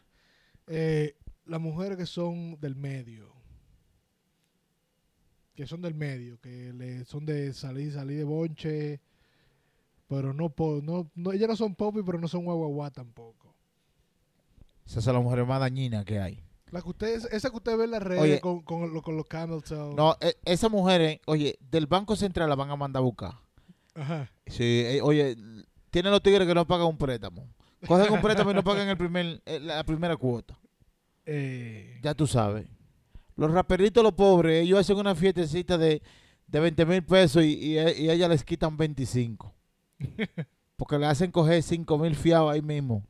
Eh, 0.68 1.16
las 1.46 1.62
mujeres 1.62 1.98
que 1.98 2.06
son 2.06 2.60
del 2.60 2.76
medio, 2.76 3.32
que 5.56 5.66
son 5.66 5.82
del 5.82 5.94
medio, 5.96 6.40
que 6.40 6.72
le, 6.74 7.06
son 7.06 7.26
de 7.26 7.54
salir, 7.54 7.92
salir 7.94 8.18
de 8.18 8.24
bonche, 8.24 9.02
pero 10.08 10.34
no, 10.34 10.50
po- 10.50 10.82
no, 10.84 11.10
no, 11.16 11.32
ellas 11.32 11.50
no 11.50 11.56
son 11.56 11.74
popi, 11.76 12.02
pero 12.04 12.20
no 12.20 12.28
son 12.28 12.46
guaguaguá 12.46 12.92
tampoco. 12.92 13.56
Esas 14.86 15.04
son 15.04 15.16
las 15.16 15.24
mujeres 15.24 15.48
más 15.48 15.60
dañinas 15.60 16.06
que 16.06 16.20
hay. 16.20 16.44
La 16.72 16.82
que 16.82 16.90
usted, 16.90 17.22
esa 17.32 17.50
que 17.50 17.56
usted 17.56 17.78
ve 17.78 17.86
en 17.86 17.92
las 17.92 18.04
redes 18.04 18.22
Oye. 18.22 18.40
con, 18.42 18.62
con, 18.62 18.94
lo- 18.94 19.02
con 19.02 19.16
los 19.18 19.26
camel 19.26 19.64
toe. 19.64 19.96
No, 19.96 20.16
eh, 20.22 20.36
esas 20.46 20.70
mujeres, 20.70 21.20
oye, 21.26 21.58
del 21.72 21.88
Banco 21.88 22.16
Central 22.16 22.50
la 22.50 22.56
van 22.56 22.70
a 22.70 22.76
mandar 22.76 23.00
a 23.02 23.04
buscar. 23.06 23.34
Ajá. 23.96 24.30
Sí, 24.46 24.84
eh, 24.86 25.02
oye, 25.02 25.36
tienen 25.90 26.12
los 26.12 26.22
tigres 26.22 26.48
que 26.48 26.54
no 26.54 26.68
pagan 26.68 26.88
un 26.88 26.98
préstamo. 26.98 27.48
Cogen 27.88 28.14
un 28.14 28.22
préstamo 28.22 28.52
y 28.52 28.54
no 28.54 28.64
pagan 28.64 28.88
el 28.90 28.98
primer, 28.98 29.42
eh, 29.46 29.60
la 29.60 29.84
primera 29.84 30.16
cuota. 30.18 30.58
Eh, 31.26 32.00
Ya 32.04 32.14
tú 32.14 32.28
sabes. 32.28 32.66
Los 33.36 33.52
raperitos, 33.52 34.04
los 34.04 34.14
pobres, 34.14 34.64
ellos 34.64 34.80
hacen 34.80 34.98
una 34.98 35.14
fiestecita 35.16 35.78
de, 35.78 36.02
de 36.48 36.60
20 36.60 36.86
mil 36.86 37.04
pesos 37.04 37.44
y, 37.44 37.54
y, 37.54 37.74
y 37.78 38.10
a 38.10 38.14
ella 38.14 38.28
les 38.28 38.44
quitan 38.44 38.76
25. 38.78 39.54
Porque 40.76 40.98
le 40.98 41.06
hacen 41.08 41.32
coger 41.32 41.62
5 41.64 41.98
mil 41.98 42.16
fiados 42.16 42.52
ahí 42.52 42.62
mismo. 42.62 43.04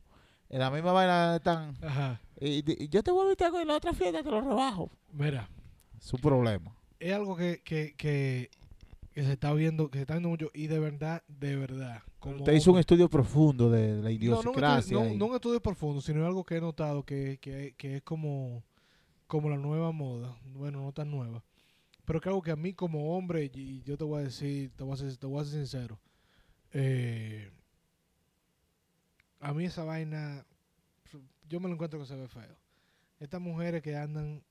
En 0.48 0.60
la 0.60 0.70
misma 0.70 0.92
vaina 0.92 1.36
están. 1.36 1.76
Ajá. 1.82 2.20
Y, 2.40 2.84
y 2.84 2.88
yo 2.88 3.02
te 3.02 3.10
vuelvo 3.10 3.32
y 3.32 3.36
te 3.36 3.44
hago 3.44 3.60
en 3.60 3.68
la 3.68 3.76
otra 3.76 3.92
fiesta, 3.92 4.22
te 4.22 4.30
lo 4.30 4.40
rebajo. 4.40 4.90
Mira, 5.12 5.48
Es 5.98 6.12
un 6.12 6.20
problema. 6.20 6.74
es 7.00 7.12
algo 7.12 7.36
que, 7.36 7.62
que, 7.62 7.94
que, 7.96 8.50
que 9.18 9.24
se 9.24 9.32
está 9.32 9.52
viendo, 9.52 9.90
que 9.90 9.98
se 9.98 10.02
está 10.02 10.14
viendo 10.14 10.28
mucho 10.28 10.48
y 10.54 10.68
de 10.68 10.78
verdad, 10.78 11.24
de 11.26 11.56
verdad. 11.56 12.04
Como 12.20 12.36
Usted 12.36 12.52
hizo 12.52 12.70
un 12.70 12.78
estudio 12.78 13.10
profundo 13.10 13.68
de 13.68 13.88
la 13.88 13.94
no, 13.96 14.02
no, 14.02 14.06
un 14.06 14.12
idiosincrasia. 14.12 14.96
no, 15.16 15.26
un 15.26 15.34
estudio 15.34 15.60
profundo, 15.60 16.00
sino 16.00 16.24
algo 16.24 16.44
que 16.44 16.58
he 16.58 16.60
notado 16.60 17.02
que, 17.04 17.38
que, 17.40 17.74
que 17.76 17.96
es 17.96 18.02
como, 18.02 18.62
como 19.26 19.50
la 19.50 19.56
nueva 19.56 19.90
moda. 19.90 20.38
Bueno, 20.44 20.82
no 20.84 20.92
tan 20.92 21.10
nueva. 21.10 21.42
Pero 22.04 22.20
que 22.20 22.28
algo 22.28 22.42
que 22.42 22.52
a 22.52 22.56
mí 22.56 22.74
como 22.74 23.16
hombre, 23.16 23.50
y 23.52 23.82
yo 23.82 23.98
te 23.98 24.04
voy 24.04 24.20
a 24.20 24.24
decir, 24.26 24.70
te 24.76 24.84
voy 24.84 24.92
a 24.92 24.96
ser, 24.96 25.16
te 25.16 25.26
voy 25.26 25.42
a 25.42 25.44
ser 25.44 25.54
sincero. 25.66 25.98
eh, 26.72 27.50
a 29.40 29.52
mí 29.52 29.64
esa 29.64 29.82
vaina, 29.82 30.46
yo 31.48 31.58
me 31.58 31.66
lo 31.66 31.74
encuentro 31.74 31.98
que 31.98 32.06
se 32.06 32.14
ve 32.14 32.28
feo. 32.28 32.56
Estas 33.18 33.40
mujeres 33.40 33.82
que 33.82 33.96
andan, 33.96 34.44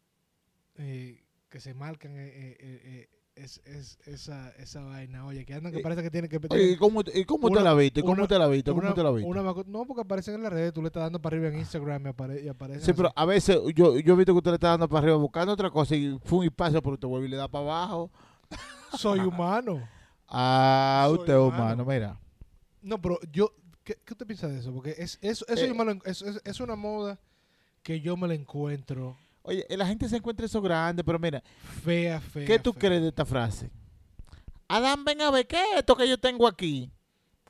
eh, 0.76 1.24
que 1.48 1.62
se 1.62 1.74
marcan 1.74 2.18
eh, 2.18 2.58
eh, 2.60 3.10
es, 3.38 3.62
es, 3.66 3.98
esa, 4.06 4.50
esa 4.58 4.82
vaina, 4.84 5.26
oye, 5.26 5.46
que 5.46 5.54
andan 5.54 5.72
que 5.72 5.80
Eh, 5.80 5.84
parece 5.84 6.02
que 6.04 6.10
tienen 6.12 6.30
que... 6.30 6.40
Oye, 6.50 6.72
¿y 6.72 6.76
cómo, 6.78 7.02
y 7.14 7.24
cómo 7.26 7.48
una- 7.48 7.58
te 7.60 7.64
la 7.64 7.74
viste? 7.74 8.02
¿Cómo 8.02 8.14
una- 8.14 8.28
te 8.28 8.38
la 8.40 8.48
viste? 8.48 8.72
¿Cómo 8.72 8.82
una- 8.82 8.94
te 8.94 9.04
la 9.04 9.12
viste? 9.12 9.32
no, 9.68 9.86
porque 9.86 10.02
aparecen 10.02 10.36
en 10.36 10.44
las 10.44 10.52
redes, 10.54 10.74
tú 10.74 10.82
le 10.82 10.88
estás 10.88 11.04
dando 11.04 11.22
para 11.22 11.36
arriba 11.38 11.52
en 11.54 11.60
Instagram 11.60 12.06
y, 12.06 12.10
apare, 12.10 12.42
y 12.44 12.48
aparecen 12.48 12.82
Sí, 12.84 12.94
pero 12.94 13.12
a 13.16 13.26
veces 13.26 13.58
yo, 13.76 13.98
yo 14.00 14.14
he 14.14 14.18
visto 14.18 14.34
que 14.34 14.38
usted 14.38 14.52
le 14.52 14.56
está 14.56 14.70
dando 14.70 14.88
para 14.90 15.00
arriba 15.02 15.18
buscando 15.18 15.54
otra 15.54 15.70
cosa 15.70 15.96
y 15.96 16.18
fue 16.26 16.46
y 16.48 16.50
pasa, 16.50 16.82
pero 16.82 16.98
te 16.98 17.06
vuelve 17.08 17.28
y 17.28 17.30
le 17.32 17.38
da 17.38 17.48
para 17.48 17.64
abajo. 17.66 18.12
Soy 18.98 19.20
humano. 19.20 19.88
Ah, 20.28 21.08
usted 21.12 21.34
es 21.34 21.40
humano. 21.40 21.64
humano, 21.64 21.86
mira. 21.86 22.20
No, 22.82 23.02
pero 23.02 23.20
yo, 23.32 23.52
¿qué, 23.84 23.96
qué 24.06 24.14
usted 24.14 24.26
piensa 24.26 24.48
de 24.48 24.60
eso? 24.60 24.74
Porque 24.74 24.96
es, 24.98 25.18
eso, 25.22 25.46
eso 25.48 25.64
Eh. 25.64 25.68
yo 25.68 25.76
me 25.76 25.86
lo 25.86 25.92
es, 26.06 26.22
es- 26.22 26.42
es 26.44 26.60
una 26.60 26.76
moda 26.76 27.20
que 27.84 28.02
yo 28.02 28.18
me 28.18 28.28
la 28.28 28.34
encuentro 28.34 29.16
Oye, 29.48 29.66
la 29.70 29.86
gente 29.88 30.10
se 30.10 30.18
encuentra 30.18 30.46
eso 30.46 30.62
grande, 30.62 31.04
pero 31.04 31.18
mira, 31.18 31.42
fea, 31.84 32.20
fea. 32.20 32.46
¿qué 32.46 32.60
tú 32.60 32.74
fea. 32.74 32.80
crees 32.82 33.02
de 33.02 33.08
esta 33.08 33.26
frase? 33.26 33.72
Adán, 34.68 35.06
ven 35.06 35.22
a 35.22 35.32
ver, 35.32 35.48
¿qué 35.48 35.56
es 35.56 35.80
esto 35.80 35.96
que 35.96 36.08
yo 36.08 36.18
tengo 36.20 36.46
aquí? 36.48 36.92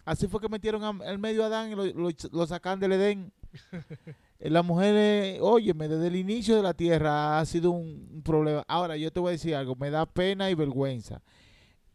Así 0.05 0.27
fue 0.27 0.39
que 0.39 0.47
metieron 0.47 0.83
al 1.01 1.17
medio 1.19 1.43
a 1.43 1.47
Adán 1.47 1.71
y 1.71 1.75
lo, 1.75 1.85
lo, 1.85 2.09
lo 2.31 2.47
sacan 2.47 2.79
del 2.79 2.93
Edén. 2.93 3.33
Eh, 4.39 4.51
La 4.51 4.61
mujer, 4.61 4.93
eh, 4.95 5.39
óyeme, 5.41 5.87
desde 5.87 6.05
el 6.09 6.15
inicio 6.15 6.55
de 6.55 6.61
la 6.61 6.75
tierra 6.75 7.39
ha 7.39 7.45
sido 7.45 7.71
un, 7.71 8.07
un 8.13 8.21
problema. 8.21 8.63
Ahora, 8.67 8.95
yo 8.95 9.11
te 9.11 9.19
voy 9.19 9.29
a 9.29 9.31
decir 9.31 9.55
algo, 9.55 9.75
me 9.75 9.89
da 9.89 10.05
pena 10.05 10.51
y 10.51 10.53
vergüenza. 10.53 11.23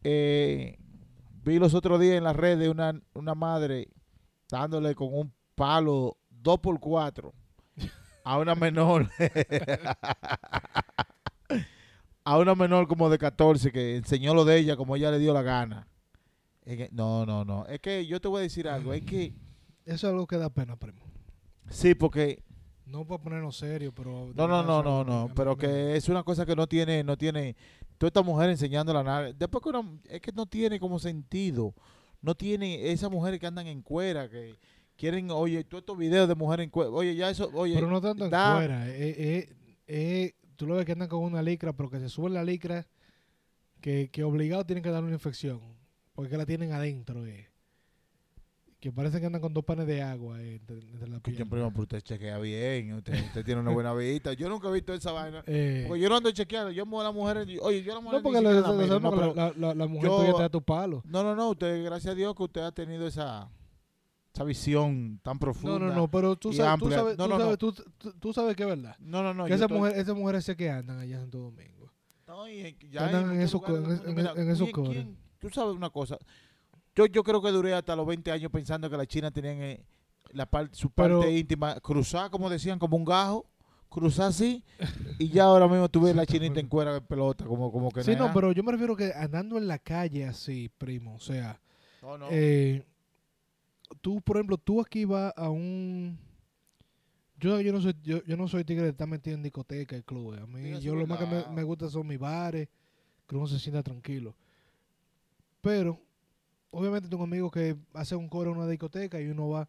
Eh, 0.03 0.77
vi 1.45 1.57
los 1.57 1.73
otros 1.73 2.01
días 2.01 2.17
en 2.17 2.25
las 2.25 2.35
redes 2.35 2.67
una, 2.67 2.99
una 3.13 3.33
madre 3.33 3.87
dándole 4.49 4.93
con 4.93 5.13
un 5.13 5.33
palo 5.55 6.17
2x4 6.43 7.31
a 8.23 8.37
una 8.37 8.55
menor. 8.55 9.09
a 12.25 12.37
una 12.37 12.55
menor 12.55 12.87
como 12.87 13.09
de 13.09 13.17
14 13.17 13.71
que 13.71 13.97
enseñó 13.97 14.33
lo 14.33 14.45
de 14.45 14.57
ella 14.57 14.77
como 14.77 14.95
ella 14.95 15.11
le 15.11 15.19
dio 15.19 15.33
la 15.33 15.41
gana. 15.41 15.87
Es 16.63 16.77
que- 16.77 16.89
no, 16.91 17.25
no, 17.25 17.43
no. 17.43 17.65
Es 17.67 17.79
que 17.79 18.05
yo 18.05 18.21
te 18.21 18.27
voy 18.27 18.39
a 18.39 18.43
decir 18.43 18.67
algo. 18.67 18.93
Es 18.93 19.03
que, 19.03 19.33
Eso 19.85 20.07
es 20.07 20.13
algo 20.13 20.27
que 20.27 20.37
da 20.37 20.49
pena, 20.49 20.77
primo. 20.77 21.01
sí, 21.69 21.93
porque 21.95 22.43
No 22.85 23.05
para 23.07 23.21
ponernos 23.23 23.55
serio, 23.57 23.91
pero... 23.93 24.31
No, 24.35 24.47
no, 24.47 24.61
no, 24.61 24.83
no, 24.83 25.03
no, 25.03 25.31
pero 25.35 25.57
que 25.57 25.95
es 25.95 26.09
una 26.09 26.23
cosa 26.23 26.45
que 26.45 26.55
no 26.55 26.67
tiene, 26.67 27.03
no 27.03 27.17
tiene, 27.17 27.55
toda 27.97 28.09
esta 28.09 28.21
mujer 28.21 28.49
enseñando 28.49 28.93
la 28.93 29.03
nada. 29.03 29.33
Después 29.33 29.63
que 29.63 29.69
una, 29.69 29.83
es 30.09 30.21
que 30.21 30.31
no 30.33 30.45
tiene 30.45 30.79
como 30.79 30.99
sentido, 30.99 31.73
no 32.21 32.35
tiene 32.35 32.91
esas 32.91 33.09
mujeres 33.09 33.39
que 33.39 33.47
andan 33.47 33.67
en 33.67 33.81
cuera, 33.81 34.29
que 34.29 34.57
quieren, 34.95 35.31
oye, 35.31 35.63
todos 35.63 35.81
estos 35.81 35.97
videos 35.97 36.27
de 36.27 36.35
mujeres 36.35 36.65
en 36.65 36.69
cuera, 36.69 36.91
oye, 36.91 37.15
ya 37.15 37.29
eso, 37.29 37.49
oye, 37.53 37.75
Pero 37.75 37.89
no 37.89 38.01
tanto 38.01 38.25
en 38.25 38.31
eh, 38.31 39.15
eh, 39.17 39.55
eh, 39.87 40.33
tú 40.55 40.67
lo 40.67 40.75
ves 40.75 40.85
que 40.85 40.93
andan 40.93 41.09
con 41.09 41.23
una 41.23 41.41
licra, 41.41 41.73
pero 41.73 41.89
que 41.89 41.99
se 41.99 42.09
sube 42.09 42.29
la 42.29 42.43
licra, 42.43 42.87
que, 43.81 44.09
que 44.11 44.23
obligado 44.23 44.65
tienen 44.65 44.83
que 44.83 44.89
dar 44.89 45.03
una 45.03 45.13
infección, 45.13 45.59
porque 46.13 46.37
la 46.37 46.45
tienen 46.45 46.71
adentro. 46.71 47.23
Que 48.79 48.91
parece 48.91 49.21
que 49.21 49.25
andan 49.25 49.41
con 49.41 49.53
dos 49.53 49.63
panes 49.63 49.87
de 49.87 50.01
agua 50.01 50.41
entre, 50.41 50.79
entre 50.79 51.07
la 51.07 51.21
primo, 51.21 51.71
pero 51.71 51.83
usted 51.83 52.01
chequea 52.01 52.37
bien, 52.37 52.93
usted, 52.93 53.13
usted 53.27 53.45
tiene 53.45 53.61
una 53.61 53.71
buena 53.71 53.93
vista. 53.93 54.33
Yo 54.33 54.49
nunca 54.49 54.67
he 54.67 54.73
visto 54.73 54.93
esa 54.93 55.13
vaina, 55.13 55.41
porque 55.87 56.01
yo 56.01 56.09
no 56.09 56.17
ando 56.17 56.29
chequeando, 56.31 56.69
yo 56.69 56.85
muevo 56.85 56.99
a 56.99 57.05
las 57.05 57.13
mujeres, 57.13 57.47
oye, 57.61 57.81
yo 57.81 57.93
a 57.93 57.95
las 57.95 58.03
mujeres 58.03 58.23
no, 58.23 58.29
porque 58.29 58.41
la, 58.41 59.87
mujer 59.87 60.09
yo- 60.09 60.35
te 60.35 60.41
da 60.41 60.49
tu 60.49 60.61
palo. 60.61 61.01
no, 61.05 61.23
no, 61.23 61.33
no, 61.33 61.51
usted, 61.51 61.81
gracias 61.85 62.11
a 62.11 62.15
Dios 62.15 62.35
que 62.35 62.43
usted 62.43 62.61
ha 62.61 62.73
tenido 62.73 63.07
esa, 63.07 63.49
esa 64.33 64.43
visión 64.43 65.19
tan 65.21 65.37
profunda. 65.37 65.77
No, 65.79 65.85
no, 65.87 65.93
no, 65.93 66.07
pero 66.11 66.35
tú 66.35 66.51
sabes, 66.53 66.79
tú 66.79 66.89
sabes, 66.89 67.17
No, 67.17 67.25
tú 67.25 67.29
no, 67.31 67.39
sabes, 67.39 67.57
tú, 67.59 67.71
tú- 67.73 68.13
tú 68.19 68.33
sabes 68.33 68.55
que 68.55 68.63
es 68.63 68.69
verdad. 68.69 68.95
No, 68.99 69.21
no, 69.21 69.33
no. 69.33 69.45
que 69.45 69.53
esas 69.53 69.69
mujeres, 69.69 69.99
esas 69.99 70.15
mujeres 70.15 70.43
sé 70.43 70.55
que 70.55 70.69
andan 70.71 70.99
allá 70.99 71.15
en 71.15 71.21
Santo 71.21 71.37
Domingo. 71.39 71.91
No, 72.27 72.47
y 72.49 72.61
en- 72.61 72.79
ya 72.91 73.05
andan 73.05 73.31
en 73.35 73.41
esos 73.41 73.61
lugares 73.67 74.01
en- 74.05 74.49
esos 74.49 74.57
¿quién- 74.69 74.71
cores. 74.71 74.93
quién- 74.93 75.17
Tú 75.39 75.49
sabes 75.49 75.75
una 75.75 75.89
cosa. 75.91 76.17
Yo, 76.95 77.05
yo 77.07 77.21
creo 77.23 77.41
que 77.41 77.51
duré 77.51 77.73
hasta 77.73 77.95
los 77.95 78.07
20 78.07 78.31
años 78.31 78.51
pensando 78.51 78.89
que 78.89 78.97
la 78.97 79.05
China 79.05 79.29
tenían 79.29 79.57
eh, 79.61 79.85
la 80.31 80.45
parte, 80.47 80.75
su 80.75 80.89
Pero- 80.89 81.19
parte 81.19 81.37
íntima 81.37 81.79
cruzada, 81.79 82.29
como 82.29 82.49
decían, 82.49 82.79
como 82.79 82.97
un 82.97 83.05
gajo, 83.05 83.45
cruzar 83.89 84.27
así, 84.29 84.63
y 85.19 85.27
ya 85.29 85.43
ahora 85.43 85.67
mismo 85.67 85.89
tú 85.89 86.01
ves 86.01 86.15
la 86.15 86.25
chinita 86.25 86.59
en 86.59 86.67
cuera 86.67 86.93
de 86.93 87.01
pelota, 87.01 87.45
como, 87.45 87.71
como 87.71 87.91
que 87.91 88.03
Sí, 88.03 88.13
nada. 88.13 88.27
no, 88.29 88.33
pero 88.33 88.51
yo 88.51 88.63
me 88.63 88.71
refiero 88.71 88.95
que 88.95 89.13
andando 89.13 89.57
en 89.59 89.67
la 89.67 89.77
calle 89.77 90.25
así, 90.25 90.69
primo, 90.79 91.13
o 91.15 91.19
sea, 91.19 91.59
No, 92.01 92.17
no. 92.17 92.27
eh, 92.31 92.83
tú, 94.03 94.21
por 94.21 94.35
ejemplo, 94.35 94.57
tú 94.57 94.81
aquí 94.81 95.05
vas 95.05 95.33
a 95.35 95.49
un... 95.49 96.19
Yo, 97.39 97.59
yo, 97.61 97.71
no 97.73 97.81
soy, 97.81 97.95
yo, 98.03 98.21
yo 98.25 98.37
no 98.37 98.47
soy 98.47 98.63
tigre 98.63 98.83
de 98.83 98.89
estar 98.89 99.07
metido 99.07 99.35
en 99.35 99.43
discoteca 99.43 99.97
y 99.97 100.03
clubes. 100.03 100.41
A 100.41 100.45
mí, 100.45 100.61
Diga 100.61 100.79
yo 100.79 100.93
lo 100.93 101.07
más 101.07 101.19
que 101.19 101.25
me, 101.25 101.55
me 101.55 101.63
gusta 101.63 101.89
son 101.89 102.05
mis 102.05 102.19
bares, 102.19 102.67
que 103.27 103.35
uno 103.35 103.47
se 103.47 103.59
sienta 103.59 103.81
tranquilo. 103.81 104.35
Pero, 105.61 105.99
obviamente 106.69 107.07
tengo 107.07 107.23
amigos 107.23 107.51
que 107.51 107.75
hacen 107.93 108.17
un 108.19 108.27
coro 108.29 108.51
en 108.51 108.57
una 108.57 108.67
discoteca 108.67 109.19
y 109.19 109.27
uno 109.27 109.49
va... 109.49 109.67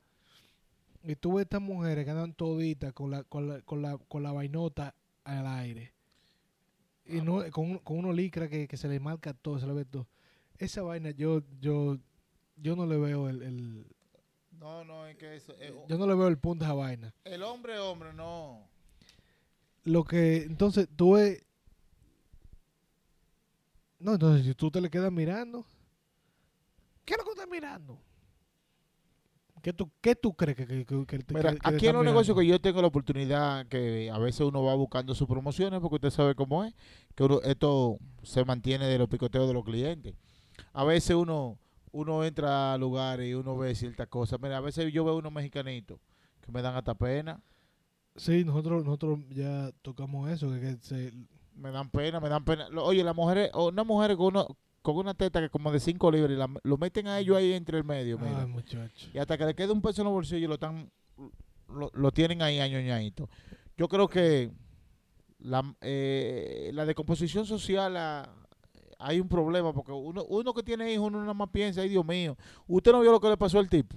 Y 1.05 1.14
tú 1.16 1.35
ves 1.35 1.45
estas 1.45 1.61
mujeres 1.62 2.05
que 2.05 2.11
andan 2.11 2.32
toditas 2.35 2.93
con 2.93 3.11
la, 3.11 3.22
con 3.24 3.47
la, 3.49 3.61
con 3.62 3.82
la, 3.82 3.99
con 3.99 4.22
la 4.22 4.32
vainota 4.32 4.95
al 5.22 5.47
aire. 5.47 5.93
Y 7.07 7.20
no, 7.20 7.43
con, 7.53 7.78
con 7.78 7.99
unos 7.99 8.16
licra 8.16 8.49
que, 8.49 8.66
que 8.66 8.76
se 8.76 8.89
le 8.89 8.99
marca 8.99 9.32
todo, 9.35 9.59
se 9.59 9.66
le 9.66 9.74
ve 9.74 9.85
todo. 9.85 10.09
Esa 10.59 10.82
vaina 10.82 11.11
yo, 11.11 11.43
yo, 11.61 11.99
yo 12.57 12.74
no 12.76 12.87
le 12.87 12.97
veo 12.97 13.28
el, 13.28 13.43
el- 13.43 13.87
no, 14.59 14.85
no, 14.85 15.07
es 15.07 15.17
que 15.17 15.37
eso, 15.37 15.53
eh, 15.61 15.75
yo 15.89 15.99
no 15.99 16.07
le 16.07 16.15
veo 16.15 16.29
el 16.29 16.39
punto 16.39 16.65
a 16.65 16.69
esa 16.69 16.75
vaina. 16.75 17.15
el 17.25 17.43
hombre, 17.43 17.79
hombre, 17.79 18.13
no. 18.13 18.69
Lo 19.85 20.05
que, 20.05 20.43
entonces, 20.45 20.89
tú 20.97 21.13
ves, 21.13 21.45
no, 23.99 24.13
entonces 24.15 24.45
si 24.47 24.55
tú 24.55 24.71
te 24.71 24.81
le 24.81 24.91
quedas 24.91 25.13
mirando, 25.13 25.65
¿qué 27.05 27.15
es 27.15 27.19
lo 27.19 27.25
que 27.25 27.31
estás 27.31 27.49
mirando? 27.49 27.99
¿Qué 29.63 29.73
tú, 29.73 29.91
qué 30.03 30.15
tú 30.15 30.35
crees 30.35 30.59
que, 30.59 30.67
que, 30.67 30.85
que- 30.85 31.07
que 31.07 31.19
te- 31.21 31.35
Mira, 31.35 31.55
aquí 31.63 31.87
en 31.87 31.95
los 31.95 32.05
negocios 32.05 32.37
mirando? 32.37 32.41
que 32.41 32.47
yo 32.49 32.61
tengo 32.61 32.83
la 32.83 32.89
oportunidad 32.89 33.67
que 33.69 34.11
a 34.11 34.19
veces 34.19 34.41
uno 34.43 34.63
va 34.63 34.75
buscando 34.75 35.15
sus 35.15 35.27
promociones 35.27 35.81
porque 35.81 35.95
usted 35.97 36.11
sabe 36.11 36.35
cómo 36.35 36.65
es, 36.65 36.75
que 37.15 37.23
uno- 37.25 37.41
esto 37.43 37.99
se 38.23 38.45
mantiene 38.45 38.87
de 38.87 38.99
los 38.99 39.09
picoteos 39.09 39.49
de 39.49 39.55
los 39.55 39.65
clientes. 39.65 40.15
A 40.75 40.85
veces 40.85 41.17
uno 41.17 41.59
uno 41.95 42.25
entra 42.25 42.73
a 42.75 42.79
lugares 42.79 43.29
y 43.31 43.35
uno 43.35 43.57
ve 43.57 43.73
ciertas 43.75 44.09
cosas. 44.09 44.41
Mira, 44.43 44.57
a 44.57 44.61
veces 44.61 44.93
yo 44.93 45.05
veo 45.05 45.17
unos 45.17 45.33
mexicanitos 45.33 46.01
que 46.41 46.51
me 46.53 46.61
dan 46.61 46.75
hasta 46.77 46.95
pena, 46.95 47.41
Sí, 48.17 48.45
nosotros, 48.45 48.85
nosotros 48.85 49.19
ya 49.31 49.73
tocamos 49.83 50.31
eso, 50.31 50.49
que, 50.53 50.61
que 50.61 50.77
se, 50.83 51.13
me 51.57 51.73
dan 51.73 51.91
pena, 51.91 52.21
me 52.21 52.29
dan 52.29 52.45
pena. 52.45 52.69
Oye, 52.81 53.03
las 53.03 53.15
mujeres, 53.17 53.51
o 53.55 53.69
una 53.71 53.83
mujer 53.83 54.17
con, 54.17 54.27
uno, 54.27 54.47
con 54.83 54.97
una 54.97 55.15
teta 55.15 55.41
que 55.41 55.51
como 55.51 55.73
de 55.73 55.81
5 55.81 56.13
libras, 56.13 56.31
y 56.31 56.37
la- 56.37 56.61
lo 56.63 56.77
meten 56.79 57.09
a 57.09 57.19
ellos 57.19 57.37
ahí 57.37 57.53
entre 57.55 57.77
el 57.79 57.83
medio, 57.85 58.17
mira. 58.19 58.43
ay 58.43 58.47
muchacho. 58.47 59.09
Y 59.13 59.19
hasta 59.19 59.37
que 59.37 59.47
le 59.47 59.55
quede 59.57 59.73
un 59.73 59.83
peso 59.83 60.03
en 60.03 60.05
los 60.05 60.13
bolsillos, 60.15 60.49
lo 60.49 60.55
están 60.55 60.93
lo, 61.69 61.91
lo 61.93 62.11
tienen 62.13 62.41
ahí 62.43 62.61
añoñadito. 62.61 63.29
Yo 63.77 63.89
creo 63.89 64.07
que 64.07 64.53
la, 65.39 65.75
eh, 65.81 66.71
la 66.73 66.85
decomposición 66.87 67.47
social 67.47 67.97
ah, 67.97 68.33
hay 69.07 69.21
un 69.21 69.29
problema 69.29 69.73
porque 69.73 69.93
uno, 69.93 70.25
uno 70.25 70.55
que 70.55 70.63
tiene 70.63 70.93
hijos, 70.93 71.09
uno 71.09 71.21
nada 71.21 71.35
más 71.35 71.49
piensa, 71.51 71.83
ay 71.83 71.89
Dios 71.91 72.05
mío, 72.05 72.37
¿usted 72.67 72.93
no 72.93 73.01
vio 73.01 73.13
lo 73.13 73.21
que 73.21 73.29
le 73.29 73.37
pasó 73.37 73.59
al 73.59 73.69
tipo? 73.69 73.97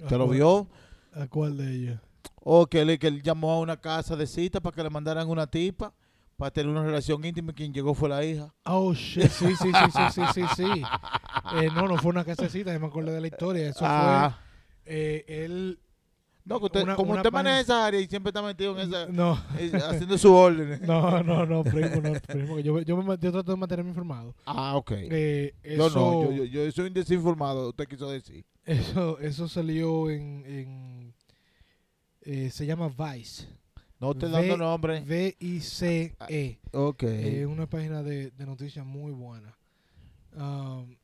¿A 0.00 0.04
¿Usted 0.04 0.16
lo 0.18 0.28
vio? 0.28 0.68
¿A 1.14 1.26
cuál 1.28 1.56
de 1.56 1.74
ellos? 1.74 2.00
O 2.42 2.66
que, 2.66 2.84
le, 2.84 2.98
que 2.98 3.08
él 3.08 3.22
llamó 3.22 3.52
a 3.52 3.58
una 3.60 3.76
casa 3.80 4.16
de 4.16 4.26
cita 4.26 4.60
para 4.60 4.74
que 4.74 4.82
le 4.82 4.90
mandaran 4.90 5.28
una 5.28 5.46
tipa 5.46 5.92
para 6.36 6.50
tener 6.50 6.70
una 6.70 6.84
relación 6.84 7.24
íntima 7.24 7.52
y 7.52 7.54
quien 7.54 7.72
llegó 7.72 7.94
fue 7.94 8.08
la 8.10 8.22
hija. 8.24 8.54
Oh, 8.66 8.92
shit, 8.92 9.28
sí, 9.28 9.56
sí, 9.56 9.70
sí, 9.72 9.90
sí, 9.90 10.02
sí, 10.12 10.22
sí, 10.34 10.42
sí. 10.56 10.82
Eh, 11.54 11.70
no, 11.74 11.88
no 11.88 11.96
fue 11.96 12.10
una 12.10 12.24
casecita, 12.24 12.72
yo 12.72 12.78
me 12.80 12.86
acuerdo 12.86 13.10
de 13.12 13.20
la 13.22 13.26
historia. 13.26 13.68
Eso 13.70 13.80
Ah, 13.82 14.38
fue, 14.84 14.94
eh, 14.94 15.24
él, 15.44 15.78
No, 16.46 16.60
que 16.60 16.66
usted, 16.66 16.82
Una- 16.84 16.94
como 16.94 17.10
una 17.10 17.20
usted 17.22 17.32
maneja 17.32 17.60
esa 17.60 17.84
área 17.86 18.00
y 18.00 18.06
siempre 18.06 18.30
está 18.30 18.40
metido 18.40 18.78
en 18.80 18.88
esa, 18.88 19.06
No, 19.06 19.36
eh, 19.58 19.72
haciendo 19.74 20.16
su 20.16 20.32
orden. 20.32 20.80
no, 20.86 21.22
no, 21.24 21.44
no, 21.44 21.64
primo, 21.64 22.00
no, 22.00 22.12
primo. 22.20 22.56
que 22.56 22.62
Yo, 22.62 22.80
yo, 22.82 22.96
me, 23.02 23.18
yo 23.18 23.32
trato 23.32 23.50
de 23.50 23.56
mantenerme 23.56 23.90
informado. 23.90 24.34
Ah, 24.46 24.76
ok. 24.76 24.92
Eh, 24.94 25.54
yo 25.76 25.90
no, 25.90 26.22
yo, 26.30 26.32
yo, 26.32 26.44
yo 26.44 26.72
soy 26.72 26.86
un 26.86 26.94
desinformado, 26.94 27.70
usted 27.70 27.88
quiso 27.88 28.08
decir. 28.08 28.44
Eso, 28.64 29.18
eso 29.18 29.48
salió 29.48 30.08
en, 30.08 30.44
en 30.46 31.14
eh, 32.22 32.50
se 32.50 32.64
llama 32.64 32.88
Vice. 32.88 33.46
No 33.98 34.14
te 34.14 34.28
dando 34.28 34.56
nombre. 34.56 35.00
V-I-C-E. 35.00 36.60
Ok. 36.72 37.02
Es 37.02 37.34
Eh, 37.38 37.46
una 37.46 37.66
página 37.66 38.02
de, 38.02 38.30
de 38.30 38.46
noticias 38.46 38.84
muy 38.86 39.10
buena. 39.12 39.56
Um, 40.36 40.94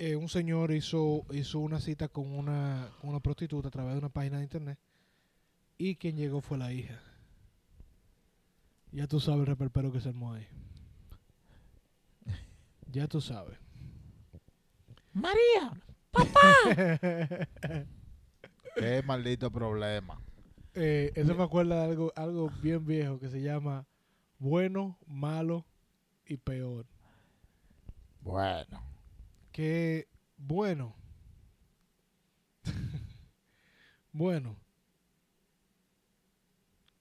eh, 0.00 0.16
un 0.16 0.30
señor 0.30 0.72
hizo, 0.72 1.26
hizo 1.30 1.58
una 1.58 1.78
cita 1.78 2.08
con 2.08 2.32
una, 2.32 2.88
con 2.98 3.10
una 3.10 3.20
prostituta 3.20 3.68
a 3.68 3.70
través 3.70 3.92
de 3.92 3.98
una 3.98 4.08
página 4.08 4.38
de 4.38 4.44
internet 4.44 4.78
y 5.76 5.96
quien 5.96 6.16
llegó 6.16 6.40
fue 6.40 6.56
la 6.56 6.72
hija. 6.72 6.98
Ya 8.92 9.06
tú 9.06 9.20
sabes 9.20 9.40
el 9.40 9.46
reperpero 9.46 9.92
que 9.92 10.00
se 10.00 10.08
armó 10.08 10.32
ahí. 10.32 10.48
Ya 12.90 13.06
tú 13.08 13.20
sabes. 13.20 13.58
María. 15.12 15.70
Qué 18.76 19.02
maldito 19.04 19.50
problema. 19.50 20.18
Eh, 20.72 21.12
eso 21.14 21.34
me 21.34 21.44
acuerda 21.44 21.76
de 21.76 21.84
algo, 21.90 22.10
algo 22.16 22.50
bien 22.62 22.86
viejo 22.86 23.20
que 23.20 23.28
se 23.28 23.42
llama 23.42 23.86
bueno, 24.38 24.96
malo 25.06 25.66
y 26.24 26.38
peor. 26.38 26.86
Bueno. 28.22 28.90
Que 29.60 30.08
bueno. 30.38 30.96
bueno. 34.10 34.56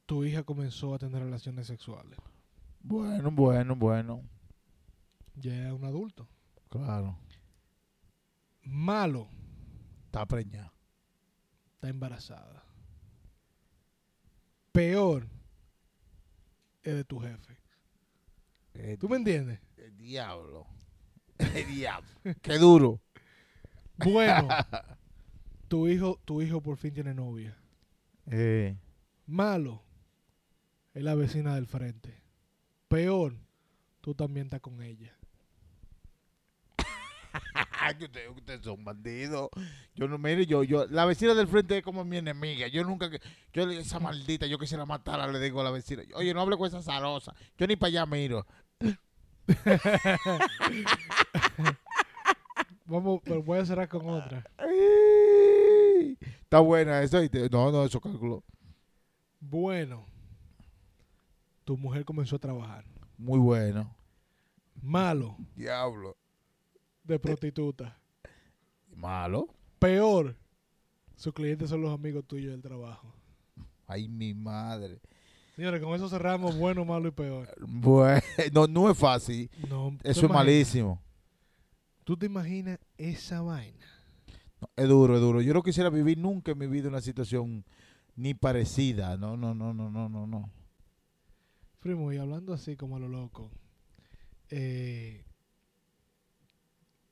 Tu 0.06 0.26
hija 0.26 0.44
comenzó 0.44 0.94
a 0.94 1.00
tener 1.00 1.24
relaciones 1.24 1.68
sexuales. 1.68 2.20
Bueno, 2.82 3.32
bueno, 3.32 3.78
bueno. 3.78 4.24
Ya 5.36 5.70
es 5.70 5.72
un 5.72 5.86
adulto. 5.86 6.28
Claro. 6.68 7.18
Malo. 8.64 9.30
Está 10.08 10.26
preñada. 10.26 10.74
Está 11.76 11.88
embarazada. 11.88 12.66
Peor. 14.74 15.30
Es 16.84 16.94
de 16.94 17.06
tu 17.06 17.22
jefe. 17.22 17.58
Eh, 18.74 18.98
¿Tú 19.00 19.08
me 19.08 19.16
entiendes? 19.16 19.62
El 19.78 19.96
diablo. 19.96 20.68
Qué 22.42 22.58
duro. 22.58 23.00
Bueno. 23.98 24.48
tu 25.68 25.88
hijo, 25.88 26.20
tu 26.26 26.42
hijo 26.42 26.62
por 26.62 26.78
fin 26.78 26.94
tiene 26.94 27.14
novia. 27.14 27.58
Eh, 28.32 28.76
Malo 29.26 29.82
es 30.94 31.04
la 31.04 31.16
vecina 31.16 31.56
del 31.56 31.68
frente. 31.68 32.22
Peor, 32.88 33.36
tú 34.02 34.16
también 34.16 34.48
estás 34.48 34.62
con 34.62 34.82
ella. 34.82 35.16
que 37.98 38.06
ustedes 38.06 38.30
ustedes 38.36 38.62
son 38.64 38.84
bandidos. 38.84 39.50
Yo 39.96 40.08
no, 40.08 40.18
mire, 40.18 40.46
yo, 40.46 40.64
yo, 40.64 40.86
la 40.88 41.06
vecina 41.06 41.34
del 41.34 41.48
frente 41.48 41.78
es 41.78 41.84
como 41.84 42.04
mi 42.06 42.18
enemiga. 42.18 42.68
Yo 42.68 42.84
nunca, 42.84 43.10
que- 43.10 43.22
yo 43.54 43.66
le- 43.66 43.80
esa 43.80 44.00
maldita, 44.00 44.46
yo 44.48 44.58
quisiera 44.60 44.86
matarla, 44.86 45.28
le 45.28 45.40
digo 45.40 45.62
a 45.62 45.64
la 45.64 45.72
vecina. 45.72 46.04
Oye, 46.16 46.34
no 46.34 46.42
hable 46.42 46.58
con 46.58 46.68
esa 46.68 46.82
zarosa. 46.82 47.34
Yo 47.58 47.68
ni 47.68 47.76
para 47.76 47.90
allá 47.90 48.06
miro. 48.06 48.46
Vamos, 52.86 53.22
pero 53.24 53.44
voy 53.44 53.60
a 53.60 53.66
cerrar 53.66 53.88
con 53.88 54.10
otra. 54.10 54.44
Está 56.42 56.60
buena 56.60 57.02
eso. 57.04 57.20
No, 57.52 57.72
no, 57.72 57.86
eso 57.86 58.02
calculó. 58.02 58.44
Bueno, 59.40 60.08
tu 61.64 61.78
mujer 61.78 62.04
comenzó 62.04 62.38
a 62.38 62.40
trabajar. 62.40 62.84
Muy 63.18 63.40
bueno. 63.40 63.96
Malo, 64.82 65.36
Diablo. 65.56 66.18
de 67.04 67.20
prostituta. 67.20 67.98
Malo. 68.96 69.48
Peor, 69.78 70.36
sus 71.16 71.34
clientes 71.34 71.70
son 71.70 71.82
los 71.82 71.94
amigos 71.94 72.26
tuyos 72.26 72.52
del 72.52 72.62
trabajo. 72.62 73.14
Ay, 73.88 74.08
mi 74.08 74.34
madre. 74.34 75.00
Señores, 75.60 75.82
con 75.82 75.94
eso 75.94 76.08
cerramos 76.08 76.58
bueno, 76.58 76.86
malo 76.86 77.10
y 77.10 77.12
peor. 77.12 77.54
Bueno, 77.60 78.22
no, 78.54 78.66
no 78.66 78.90
es 78.90 78.98
fácil. 78.98 79.52
No, 79.68 79.92
¿tú 79.92 80.10
Eso 80.10 80.26
es 80.26 80.32
malísimo. 80.32 81.04
¿Tú 82.06 82.16
te 82.16 82.28
imaginas 82.28 82.80
esa 82.98 83.42
vaina? 83.42 83.86
No, 84.62 84.70
es 84.78 84.88
duro, 84.88 85.16
es 85.16 85.20
duro. 85.20 85.42
Yo 85.42 85.54
no 85.54 85.62
quisiera 85.62 85.90
vivir 85.90 86.18
nunca 86.18 86.54
en 86.54 86.60
mi 86.60 86.68
vida 86.68 86.88
una 86.88 87.02
situación 87.02 87.66
ni 88.16 88.34
parecida. 88.34 89.18
No, 89.18 89.36
no, 89.36 89.54
no, 89.54 89.74
no, 89.74 89.92
no, 89.92 90.08
no, 90.08 90.26
no. 90.26 90.50
Primo, 91.82 92.14
y 92.14 92.18
hablando 92.18 92.54
así 92.54 92.78
como 92.78 92.96
a 92.96 93.00
lo 93.00 93.10
loco, 93.10 93.52
eh, 94.52 95.26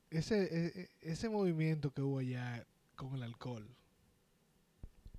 ese, 0.08 0.44
e- 0.44 0.80
e- 0.80 0.90
ese 1.02 1.28
movimiento 1.28 1.90
que 1.90 2.00
hubo 2.00 2.20
allá 2.20 2.66
con 2.96 3.14
el 3.14 3.24
alcohol, 3.24 3.68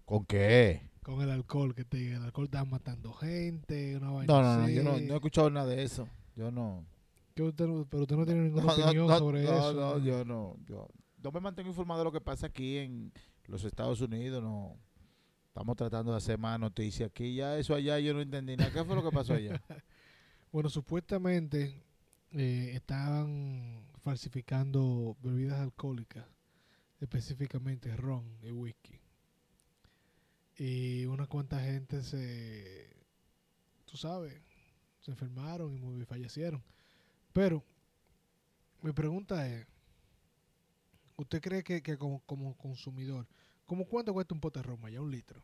¿Con 0.06 0.26
qué? 0.26 0.89
Con 1.04 1.22
el 1.22 1.30
alcohol, 1.32 1.74
que 1.76 1.86
te 1.86 2.14
el 2.16 2.22
alcohol 2.24 2.46
está 2.46 2.64
matando 2.66 3.14
gente, 3.14 3.96
una 3.98 4.12
vaina 4.12 4.34
No, 4.34 4.42
no, 4.42 4.58
no, 4.58 4.64
así, 4.64 4.74
yo 4.76 4.84
no, 4.84 4.92
no 4.92 4.98
he 4.98 5.16
escuchado 5.16 5.50
nada 5.50 5.68
de 5.68 5.84
eso. 5.84 6.08
Yo 6.36 6.52
no. 6.52 6.86
que 7.36 7.44
usted 7.44 7.68
no- 7.68 7.86
pero 7.90 8.04
usted 8.04 8.16
no 8.16 8.26
tiene 8.26 8.42
ninguna 8.44 8.64
No, 8.66 8.78
no, 8.78 8.84
opinión 8.86 9.08
no, 9.08 9.18
sobre 9.20 9.44
no, 9.44 9.50
eso. 9.52 9.74
no, 9.74 9.98
yo 10.00 10.26
no. 10.26 10.58
Yo 10.68 10.88
no 11.24 11.32
me 11.32 11.40
mantengo 11.40 11.70
informado 11.70 12.00
de 12.00 12.06
lo 12.06 12.12
que 12.12 12.22
pasa 12.22 12.48
aquí 12.48 12.78
en 12.78 13.12
los 13.48 13.64
Estados 13.64 14.02
Unidos. 14.02 14.42
No. 14.44 14.76
Estamos 15.48 15.76
tratando 15.76 16.12
de 16.12 16.18
hacer 16.18 16.38
más 16.38 16.60
noticias 16.60 17.10
aquí. 17.10 17.36
Ya 17.36 17.58
eso 17.58 17.74
allá 17.76 18.00
yo 18.00 18.14
no 18.14 18.22
entendí 18.22 18.56
nada. 18.56 18.72
¿Qué 18.72 18.84
fue 18.84 18.96
lo 18.96 19.04
que 19.04 19.12
pasó 19.12 19.34
allá? 19.34 19.62
Bueno, 20.52 20.68
supuestamente 20.70 21.84
eh, 22.32 22.72
estaban 22.74 23.84
falsificando 24.04 25.16
bebidas 25.22 25.60
alcohólicas, 25.60 26.26
específicamente 27.00 27.96
ron 27.96 28.26
y 28.42 28.50
whisky. 28.52 28.99
Y 30.60 31.06
una 31.06 31.26
cuanta 31.26 31.60
gente 31.62 32.04
se, 32.04 32.90
tú 33.86 33.98
sabes, 33.98 34.34
se 35.00 35.12
enfermaron 35.12 35.74
y 35.74 35.80
muy- 35.80 36.06
fallecieron. 36.06 36.62
Pero 37.34 37.64
mi 38.82 38.92
pregunta 38.92 39.48
es, 39.48 39.66
¿usted 41.18 41.42
cree 41.42 41.64
que, 41.64 41.82
que 41.82 41.98
como, 41.98 42.20
como 42.26 42.56
consumidor, 42.58 43.28
¿cómo 43.66 43.86
cuánto 43.86 44.14
cuesta 44.14 44.34
un 44.34 44.42
pote 44.42 44.60
de 44.60 44.64
ron 44.64 44.84
allá? 44.86 45.02
Un 45.02 45.12
litro. 45.12 45.42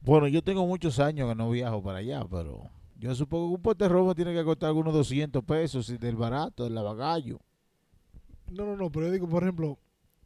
Bueno, 0.00 0.28
yo 0.28 0.42
tengo 0.42 0.66
muchos 0.66 0.98
años 0.98 1.28
que 1.28 1.34
no 1.34 1.50
viajo 1.50 1.82
para 1.82 1.98
allá, 1.98 2.24
pero 2.30 2.70
yo 2.96 3.14
supongo 3.14 3.48
que 3.50 3.54
un 3.56 3.62
pote 3.62 3.84
de 3.84 3.88
romo 3.88 4.14
tiene 4.14 4.34
que 4.34 4.44
costar 4.44 4.68
algunos 4.68 4.92
200 4.94 5.44
pesos 5.44 5.88
y 5.90 5.98
del 5.98 6.16
barato, 6.16 6.64
del 6.64 6.74
lavagallo. 6.74 7.40
No, 8.50 8.64
no, 8.66 8.76
no, 8.76 8.90
pero 8.90 9.06
yo 9.06 9.12
digo, 9.12 9.28
por 9.28 9.42
ejemplo, 9.42 9.78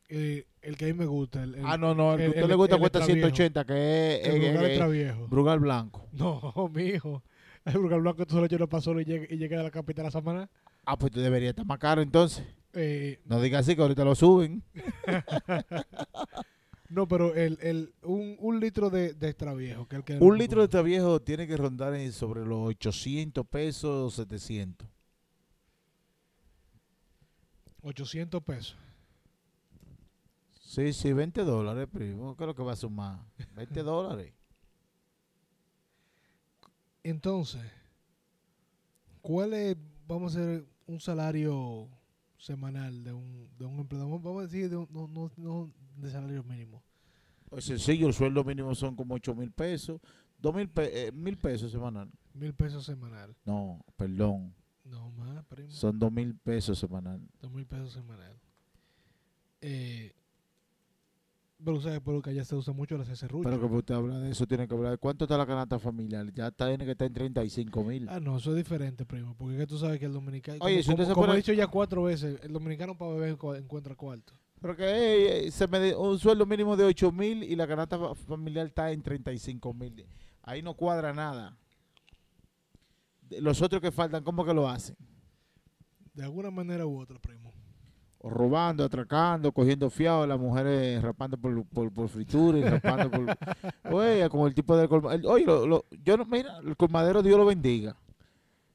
eh, 0.09 0.46
el 0.62 0.76
que 0.76 0.86
a 0.86 0.88
mí 0.88 0.94
me 0.94 1.06
gusta, 1.06 1.42
el, 1.42 1.54
el, 1.56 1.64
Ah, 1.66 1.76
no, 1.78 1.94
no, 1.94 2.12
el 2.14 2.18
que 2.18 2.26
a 2.26 2.28
usted 2.30 2.48
le 2.48 2.54
gusta 2.54 2.78
cuesta 2.78 2.98
extraviejo. 2.98 3.28
180, 3.28 3.64
que 3.64 4.20
es 4.22 4.28
el 4.28 4.34
eh, 4.36 4.38
Brugal 4.48 4.64
eh, 4.64 4.68
extra 4.68 4.88
viejo. 4.88 5.28
Brugal 5.28 5.61
Blanco. 5.61 6.09
No, 6.12 6.70
mi 6.74 6.82
hijo. 6.84 7.22
El 7.64 7.74
Brugal 7.74 8.00
Blanco 8.00 8.26
tú 8.26 8.34
solo 8.34 8.46
echas 8.46 8.59
una 8.59 8.66
pasola 8.66 9.02
y 9.02 9.04
llega, 9.04 9.26
y 9.28 9.36
llega 9.36 9.61
a 9.61 9.64
la 9.64 9.70
capital 9.70 10.06
a 10.06 10.11
Samaná. 10.11 10.48
Ah, 10.84 10.96
pues 10.98 11.12
debería 11.12 11.50
estar 11.50 11.66
más 11.66 11.78
caro 11.78 12.00
entonces. 12.00 12.44
Eh, 12.72 13.20
No 13.26 13.40
digas 13.40 13.61
así 13.66 13.76
que 13.76 13.82
ahorita 13.82 14.04
lo 14.04 14.14
suben. 14.14 14.62
no, 16.88 17.06
pero 17.09 17.34
el, 17.34 17.59
el, 17.61 17.92
un, 18.02 18.36
un 18.38 18.61
litro 18.61 18.88
de, 18.88 19.12
de 19.12 19.28
extra 19.28 19.52
viejo. 19.54 19.86
Que 19.86 19.96
el 19.96 20.04
que 20.04 20.16
Un 20.18 20.38
litro 20.38 20.61
de 20.61 20.64
este 20.64 20.82
viejo 20.82 21.20
tiene 21.20 21.46
que 21.46 21.56
rondar 21.56 21.94
en 21.94 22.12
sobre 22.12 22.44
los 22.46 22.68
800 22.68 23.46
pesos, 23.46 24.14
700. 24.14 24.88
800 27.82 28.42
pesos. 28.42 28.76
Sí, 30.69 30.93
sí, 30.93 31.14
20 31.14 31.45
dólares, 31.45 31.89
primo. 31.91 32.37
¿Qué 32.37 32.45
es 32.45 32.47
lo 32.47 32.55
que 32.55 32.62
va 32.62 32.73
a 32.73 32.77
sumar? 32.77 33.21
20 33.57 33.83
dólares. 33.83 34.35
Entonces, 37.03 37.62
¿cuál 39.23 39.55
es, 39.55 39.77
vamos 40.07 40.37
a 40.37 40.41
hacer 40.41 40.66
un 40.87 41.01
salario 41.01 41.89
semanal 42.37 43.03
de 43.03 43.12
un, 43.14 43.49
de 43.59 43.64
un 43.64 43.79
empleado? 43.81 44.11
Vamos- 44.19 44.41
a 44.41 44.47
decir, 44.47 44.69
de 44.69 44.77
un- 44.77 44.89
no, 44.91 45.09
no, 45.09 45.31
no 45.39 45.73
de 45.97 46.11
salario 46.11 46.45
mínimo. 46.45 46.83
Pues 47.49 47.64
sencillo, 47.64 48.07
el 48.09 48.12
sueldo 48.12 48.45
mínimo 48.45 48.75
son 48.75 48.95
como 48.95 49.14
8 49.14 49.35
mil 49.35 49.51
pesos. 49.51 50.01
2 50.39 50.55
mil 50.55 50.69
pe- 50.69 51.09
eh, 51.09 51.12
mil 51.12 51.39
pesos 51.39 51.73
semanal. 51.73 52.11
Mil 52.35 52.53
pesos 52.53 52.85
semanal. 52.85 53.35
No, 53.47 53.83
perdón. 53.97 54.55
No 54.85 55.11
más, 55.12 55.45
primo. 55.47 55.71
Son 55.71 55.99
2 55.99 56.12
mil 56.12 56.35
pesos 56.37 56.79
semanal. 56.79 57.27
Dos 57.41 57.51
mil 57.53 57.64
pesos 57.64 57.93
semanal. 57.95 58.39
Eh, 59.62 60.12
pero 61.64 61.80
sabes, 61.80 62.00
pero 62.04 62.22
que 62.22 62.30
allá 62.30 62.44
se 62.44 62.54
usa 62.54 62.72
mucho 62.72 62.96
la 62.96 63.04
serrucho. 63.04 63.48
Pero 63.48 63.61
que 63.61 63.76
usted 63.76 63.94
habla 63.94 64.18
de 64.18 64.30
eso, 64.30 64.46
tiene 64.46 64.66
que 64.68 64.74
hablar 64.74 64.92
de 64.92 64.98
cuánto 64.98 65.24
está 65.24 65.36
la 65.36 65.46
canasta 65.46 65.78
familiar. 65.78 66.32
Ya 66.32 66.48
está, 66.48 66.68
tiene 66.68 66.84
que 66.84 66.92
estar 66.92 67.06
en 67.06 67.12
35 67.14 67.84
mil. 67.84 68.09
Ah, 68.09 68.20
no, 68.20 68.36
eso 68.36 68.50
es 68.52 68.56
diferente, 68.56 69.04
primo. 69.04 69.34
Porque 69.36 69.54
es 69.54 69.61
que 69.61 69.66
tú 69.66 69.78
sabes 69.78 69.98
que 69.98 70.06
el 70.06 70.12
dominicano. 70.12 70.59
Oye, 70.61 70.76
como, 70.76 70.82
si 70.84 70.90
usted 70.90 70.94
como- 70.94 71.06
se 71.09 71.14
como 71.14 71.26
pone- 71.26 71.34
he 71.34 71.42
dicho 71.42 71.52
ya 71.52 71.66
cuatro 71.66 72.02
veces, 72.04 72.38
el 72.42 72.52
dominicano 72.52 72.96
para 72.96 73.12
beber 73.12 73.36
encu- 73.36 73.56
encuentra 73.59 73.94
cuarto. 73.94 74.32
Pero 74.61 74.76
que 74.76 74.84
eh, 74.84 75.46
eh, 75.46 75.50
se 75.50 75.66
me 75.68 75.78
de- 75.78 75.94
un 75.96 76.18
sueldo 76.18 76.44
mínimo 76.46 76.76
de 76.76 76.84
8 76.84 77.12
mil 77.12 77.42
y 77.44 77.54
la 77.56 77.66
canasta 77.66 77.98
fa- 77.98 78.14
familiar 78.14 78.66
está 78.66 78.90
en 78.92 79.02
35 79.02 79.72
mil. 79.74 80.04
Ahí 80.42 80.62
no 80.62 80.74
cuadra 80.74 81.12
nada. 81.12 81.56
Los 83.40 83.61
otros 83.62 83.82
que 83.82 83.92
faltan, 83.92 84.24
¿cómo 84.24 84.44
que 84.44 84.54
lo 84.54 84.68
hacen? 84.68 84.96
De 86.14 86.24
alguna 86.24 86.50
manera 86.50 86.86
u 86.86 86.98
otra, 86.98 87.18
primo. 87.18 87.52
Robando, 88.31 88.85
atracando, 88.85 89.53
cogiendo 89.53 89.91
fiado, 89.91 90.26
las 90.26 90.39
mujeres 90.39 91.03
rapando 91.03 91.37
por, 91.37 91.64
por, 91.66 91.91
por 91.93 92.09
fritura 92.09 92.59
y 92.59 92.62
rapando 92.64 93.11
por... 93.11 93.37
Oye, 93.93 94.29
como 94.29 94.47
el 94.47 94.55
tipo 94.55 94.76
del 94.76 94.89
colmadero. 94.89 95.31
Oye, 95.31 95.45
lo- 95.45 95.66
lo- 95.66 95.85
yo 96.05 96.16
no, 96.16 96.24
mira, 96.24 96.59
el 96.64 96.76
colmadero 96.76 97.22
Dios 97.22 97.39
lo 97.39 97.47
bendiga. 97.47 97.97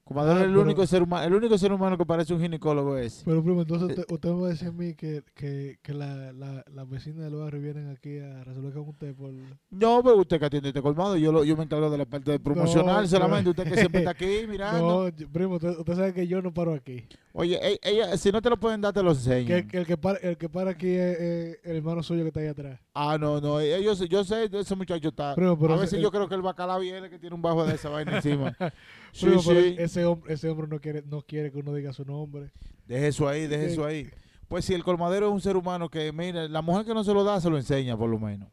Colmadero 0.06 0.36
Ah, 0.36 0.40
es 0.42 0.46
el 0.48 0.52
pero- 0.52 0.62
único 0.64 0.86
ser 0.86 1.02
humano, 1.02 1.26
el 1.28 1.34
único 1.34 1.58
ser 1.58 1.72
humano 1.72 1.98
que 1.98 2.06
parece 2.06 2.34
un 2.34 2.42
ginecólogo 2.42 2.98
es. 2.98 3.22
Pero, 3.24 3.42
primo, 3.42 3.62
entonces 3.62 3.88
usted, 3.90 4.06
usted 4.14 4.30
me 4.32 4.42
va 4.42 4.48
a 4.48 4.50
decir 4.50 4.68
a 4.68 4.72
mí 4.74 4.94
que, 4.96 5.24
que, 5.34 5.78
que 5.82 5.94
la, 5.94 6.34
la, 6.34 6.66
las 6.74 6.90
vecinas 6.90 7.24
del 7.24 7.36
barrio 7.36 7.62
vienen 7.62 7.90
aquí 7.90 8.20
a 8.20 8.44
resolver 8.44 8.74
con 8.74 8.90
usted 8.90 9.16
por... 9.16 9.32
No, 9.70 10.04
pero 10.04 10.18
usted 10.18 10.40
que 10.40 10.46
atiende 10.46 10.70
este 10.70 10.82
colmado, 10.82 11.16
yo, 11.16 11.32
lo, 11.32 11.46
yo 11.46 11.56
me 11.56 11.64
encargo 11.64 11.90
de 11.90 11.98
la 11.98 12.06
parte 12.06 12.32
de 12.32 12.40
promocional 12.40 13.04
No, 13.04 13.08
solamente, 13.08 13.50
usted 13.52 13.64
que 13.64 13.76
siempre 13.78 14.00
está 14.02 14.12
aquí 14.12 14.46
mirando. 14.46 15.10
No, 15.10 15.28
primo, 15.32 15.56
usted, 15.56 15.70
usted 15.70 15.96
sabe 15.96 16.14
que 16.14 16.28
yo 16.28 16.42
no 16.42 16.54
paro 16.54 16.74
aquí. 16.74 17.06
Oye, 17.32 17.80
ella, 17.82 18.16
si 18.18 18.30
no 18.32 18.42
te 18.42 18.50
lo 18.50 18.60
pueden 18.60 18.82
dar, 18.82 18.94
te 18.94 19.02
lo 19.02 19.12
Que, 19.14 19.18
enseñan. 19.18 19.68
que 19.70 19.78
el, 19.78 19.86
que 19.88 19.96
para, 19.98 20.20
el 20.20 20.38
que 20.38 20.50
para 20.50 20.72
aquí 20.72 20.90
es, 20.90 21.18
es 21.20 21.60
el 21.64 21.78
hermano 21.78 22.04
suyo 22.04 22.24
que 22.24 22.28
está 22.28 22.42
ahí 22.42 22.48
atrás. 22.48 22.78
Ah, 22.94 23.18
no, 23.20 23.40
no, 23.40 23.60
eh, 23.62 23.82
yo, 23.82 23.96
sé- 23.96 24.10
yo 24.10 24.24
sé, 24.26 24.50
ese 24.52 24.76
muchacho 24.76 25.08
está... 25.08 25.34
Primo, 25.34 25.58
pero 25.58 25.76
a 25.76 25.78
veces 25.78 25.94
el- 25.94 26.02
yo 26.02 26.12
creo 26.12 26.28
que 26.28 26.36
el 26.36 26.42
bacalao 26.42 26.82
viene 26.82 27.10
que 27.10 27.18
tiene 27.18 27.36
un 27.36 27.42
bajo 27.42 27.66
de 27.66 27.76
esa 27.76 27.88
vaina 27.88 28.18
encima. 28.18 28.54
Sí, 29.16 29.28
Primo, 29.28 29.42
sí. 29.44 29.76
Ese 29.94 30.06
hombre, 30.06 30.34
ese 30.34 30.50
hombre 30.50 30.68
no 30.68 30.80
quiere, 30.80 31.04
no 31.04 31.22
quiere 31.22 31.52
que 31.52 31.58
uno 31.60 31.74
diga 31.74 31.94
su 31.94 32.04
nombre. 32.04 32.52
Deje 32.88 33.08
eso 33.08 33.28
ahí, 33.28 33.48
deje 33.48 33.68
eso 33.68 33.86
ahí. 33.86 34.10
Pues 34.48 34.66
si 34.66 34.74
el 34.74 34.84
colmadero 34.84 35.28
es 35.28 35.34
un 35.34 35.42
ser 35.42 35.56
humano 35.56 35.90
que, 35.90 36.12
mira, 36.12 36.48
la 36.48 36.62
mujer 36.62 36.86
que 36.86 36.94
no 36.94 37.04
se 37.04 37.14
lo 37.14 37.24
da, 37.24 37.40
se 37.40 37.50
lo 37.50 37.58
enseña 37.58 37.96
por 37.96 38.10
lo 38.10 38.20
menos. 38.20 38.50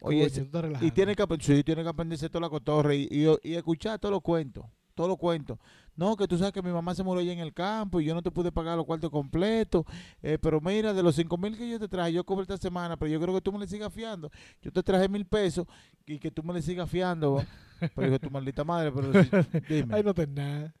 Oye, 0.00 0.30
y 0.80 0.90
tiene 0.90 1.16
que, 1.16 1.24
sí, 1.40 1.64
tiene 1.64 1.82
que 1.82 1.88
aprenderse 1.88 2.28
toda 2.28 2.42
la 2.42 2.48
cotorra 2.48 2.94
y, 2.94 3.08
y, 3.10 3.26
y 3.48 3.54
escuchar 3.54 3.98
todos 3.98 4.12
los 4.12 4.22
cuentos, 4.22 4.64
todos 4.94 5.08
los 5.08 5.18
cuentos. 5.18 5.58
No, 5.98 6.16
que 6.16 6.28
tú 6.28 6.38
sabes 6.38 6.52
que 6.52 6.62
mi 6.62 6.70
mamá 6.70 6.94
se 6.94 7.02
murió 7.02 7.22
allá 7.22 7.32
en 7.32 7.40
el 7.40 7.52
campo 7.52 8.00
y 8.00 8.04
yo 8.04 8.14
no 8.14 8.22
te 8.22 8.30
pude 8.30 8.52
pagar 8.52 8.76
los 8.76 8.86
cuartos 8.86 9.10
completos, 9.10 9.84
eh, 10.22 10.38
pero 10.40 10.60
mira, 10.60 10.94
de 10.94 11.02
los 11.02 11.16
cinco 11.16 11.36
mil 11.36 11.58
que 11.58 11.68
yo 11.68 11.80
te 11.80 11.88
traje, 11.88 12.12
yo 12.12 12.22
cobré 12.22 12.42
esta 12.42 12.56
semana, 12.56 12.96
pero 12.96 13.10
yo 13.10 13.20
creo 13.20 13.34
que 13.34 13.40
tú 13.40 13.52
me 13.52 13.58
le 13.58 13.66
sigas 13.66 13.92
fiando. 13.92 14.30
Yo 14.62 14.70
te 14.70 14.80
traje 14.84 15.08
mil 15.08 15.26
pesos 15.26 15.66
y 16.06 16.20
que 16.20 16.30
tú 16.30 16.44
me 16.44 16.54
le 16.54 16.62
sigas 16.62 16.88
fiando. 16.88 17.42
Pero 17.80 18.06
dije, 18.06 18.20
tu 18.20 18.30
maldita 18.30 18.62
madre, 18.62 18.92
pero 18.92 19.12
sí, 19.12 19.28
dime. 19.68 19.96
Ahí 19.96 20.04
no 20.04 20.14
tenés 20.14 20.36
nada. 20.36 20.74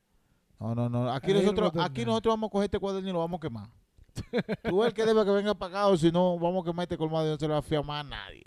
No, 0.60 0.76
no, 0.76 0.88
no. 0.88 1.12
Aquí 1.12 1.32
Ahí 1.32 1.40
nosotros, 1.42 1.72
aquí 1.80 2.02
nada. 2.02 2.10
nosotros 2.12 2.32
vamos 2.34 2.46
a 2.46 2.50
coger 2.52 2.64
este 2.66 2.78
cuaderno 2.78 3.08
y 3.08 3.12
lo 3.12 3.18
vamos 3.18 3.38
a 3.38 3.40
quemar. 3.40 3.68
Tú 4.62 4.84
el 4.84 4.94
que 4.94 5.04
debe 5.04 5.24
que 5.24 5.30
venga 5.32 5.52
pagado, 5.54 5.96
si 5.96 6.12
no, 6.12 6.38
vamos 6.38 6.62
a 6.62 6.66
quemar 6.66 6.84
este 6.84 6.96
colmado 6.96 7.26
y 7.26 7.30
no 7.30 7.36
se 7.36 7.48
lo 7.48 7.54
va 7.54 7.58
a 7.58 7.62
fiar 7.62 7.84
más 7.84 8.04
a 8.04 8.08
nadie. 8.08 8.44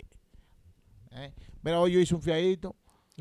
¿Eh? 1.10 1.34
Mira, 1.62 1.80
hoy 1.80 1.92
yo 1.92 2.00
hice 2.00 2.14
un 2.14 2.22
fiadito. 2.22 2.74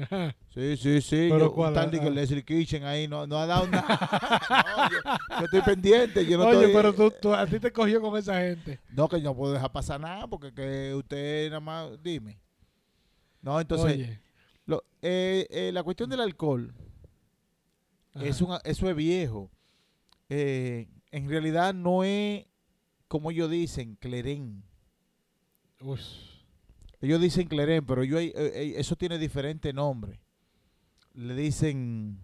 Ajá. 0.03 0.35
Sí, 0.53 0.75
sí, 0.75 1.01
sí. 1.01 1.27
¿Pero 1.31 1.39
Yo, 1.45 1.53
cuál? 1.53 1.69
un 1.69 1.75
tal 1.75 1.99
Ah. 2.01 2.09
Leslie 2.09 2.43
Kitchen 2.43 2.83
ahí 2.83 3.07
no, 3.07 3.25
no 3.25 3.37
ha 3.37 3.45
dado 3.45 3.67
nada. 3.67 3.87
No, 4.77 4.89
yo, 4.89 4.97
yo 5.39 5.45
estoy 5.45 5.61
pendiente. 5.61 6.25
Yo 6.25 6.37
no 6.37 6.45
Oye, 6.47 6.57
estoy- 6.59 6.73
pero 6.73 6.93
tú, 6.93 7.13
tú- 7.21 7.33
a 7.33 7.45
ti 7.47 7.57
te 7.59 7.71
cogió 7.71 8.01
con 8.01 8.17
esa 8.17 8.37
gente. 8.41 8.79
No, 8.89 9.07
que 9.07 9.19
no 9.21 9.33
puedo 9.35 9.53
dejar 9.53 9.71
pasar 9.71 10.01
nada 10.01 10.27
porque 10.27 10.53
que 10.53 10.93
usted 10.93 11.47
nada 11.49 11.61
más, 11.61 11.89
dime. 12.03 12.37
No, 13.41 13.59
entonces, 13.61 13.93
Oye. 13.93 14.19
lo- 14.65 14.83
eh, 15.01 15.47
eh, 15.49 15.71
la 15.73 15.83
cuestión 15.83 16.09
del 16.09 16.19
alcohol. 16.19 16.73
Es 18.15 18.41
un, 18.41 18.57
eso 18.65 18.89
es 18.89 18.95
viejo. 18.95 19.49
Eh, 20.27 20.89
en 21.11 21.29
realidad 21.29 21.73
no 21.73 22.03
es 22.03 22.45
como 23.07 23.31
ellos 23.31 23.49
dicen, 23.49 23.95
clerén. 23.95 24.63
Uy. 25.79 25.99
Ellos 27.01 27.19
dicen 27.19 27.47
clerén, 27.47 27.85
pero 27.85 28.03
yo, 28.03 28.19
eh, 28.19 28.31
eh, 28.35 28.73
eso 28.77 28.95
tiene 28.95 29.17
diferente 29.17 29.73
nombre. 29.73 30.19
Le 31.13 31.33
dicen 31.35 32.19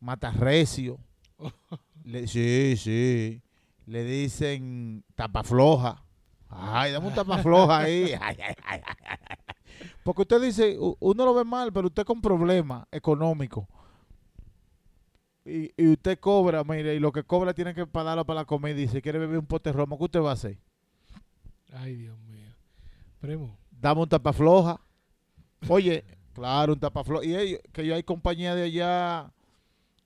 matarrecio. 0.00 0.98
Le- 2.04 2.26
sí, 2.26 2.74
sí. 2.76 3.40
Le 3.86 4.04
dicen 4.04 5.04
tapafloja. 5.14 6.02
Ay, 6.48 6.92
dame 6.92 7.08
un 7.08 7.14
tapafloja 7.14 7.78
ahí. 7.80 8.12
Ay, 8.20 8.36
ay, 8.40 8.54
ay. 8.64 8.80
Porque 10.02 10.22
usted 10.22 10.40
dice, 10.40 10.76
uno 10.78 11.24
lo 11.24 11.34
ve 11.34 11.44
mal, 11.44 11.72
pero 11.72 11.88
usted 11.88 12.04
con 12.04 12.20
problemas 12.20 12.86
económicos. 12.92 13.66
Y, 15.44 15.70
y 15.76 15.88
usted 15.88 16.18
cobra, 16.18 16.62
mire, 16.64 16.94
y 16.94 17.00
lo 17.00 17.12
que 17.12 17.22
cobra 17.24 17.52
tiene 17.52 17.74
que 17.74 17.86
pagarlo 17.86 18.24
para 18.24 18.40
la 18.40 18.44
comida 18.46 18.80
y 18.80 18.88
si 18.88 19.02
quiere 19.02 19.18
beber 19.18 19.38
un 19.38 19.46
pote 19.46 19.70
de 19.70 19.74
romo, 19.74 19.98
¿qué 19.98 20.04
usted 20.04 20.20
va 20.20 20.30
a 20.30 20.34
hacer? 20.34 20.58
Ay, 21.72 21.96
Dios 21.96 22.18
mío. 22.20 22.50
Primo. 23.20 23.58
Dame 23.84 24.00
un 24.00 24.08
tapafloja. 24.08 24.80
Oye, 25.68 26.04
claro, 26.32 26.72
un 26.72 26.80
tapafloja. 26.80 27.22
Y 27.22 27.36
ellos- 27.36 27.60
que 27.70 27.84
yo 27.84 27.94
hay 27.94 28.02
compañías 28.02 28.56
de 28.56 28.62
allá 28.62 29.30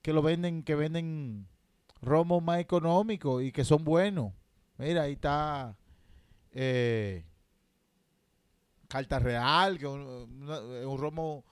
que 0.02 0.12
lo 0.12 0.20
venden, 0.20 0.64
que 0.64 0.74
venden 0.74 1.46
romos 2.02 2.42
más 2.42 2.58
económicos 2.58 3.40
y 3.44 3.52
que 3.52 3.64
son 3.64 3.84
buenos. 3.84 4.32
Mira, 4.78 5.02
ahí 5.02 5.12
está 5.12 5.76
eh, 6.50 7.24
Carta 8.88 9.20
Real, 9.20 9.78
que 9.78 9.84
es 9.84 9.90
un, 9.92 10.02
un 10.84 10.98
romo 10.98 11.44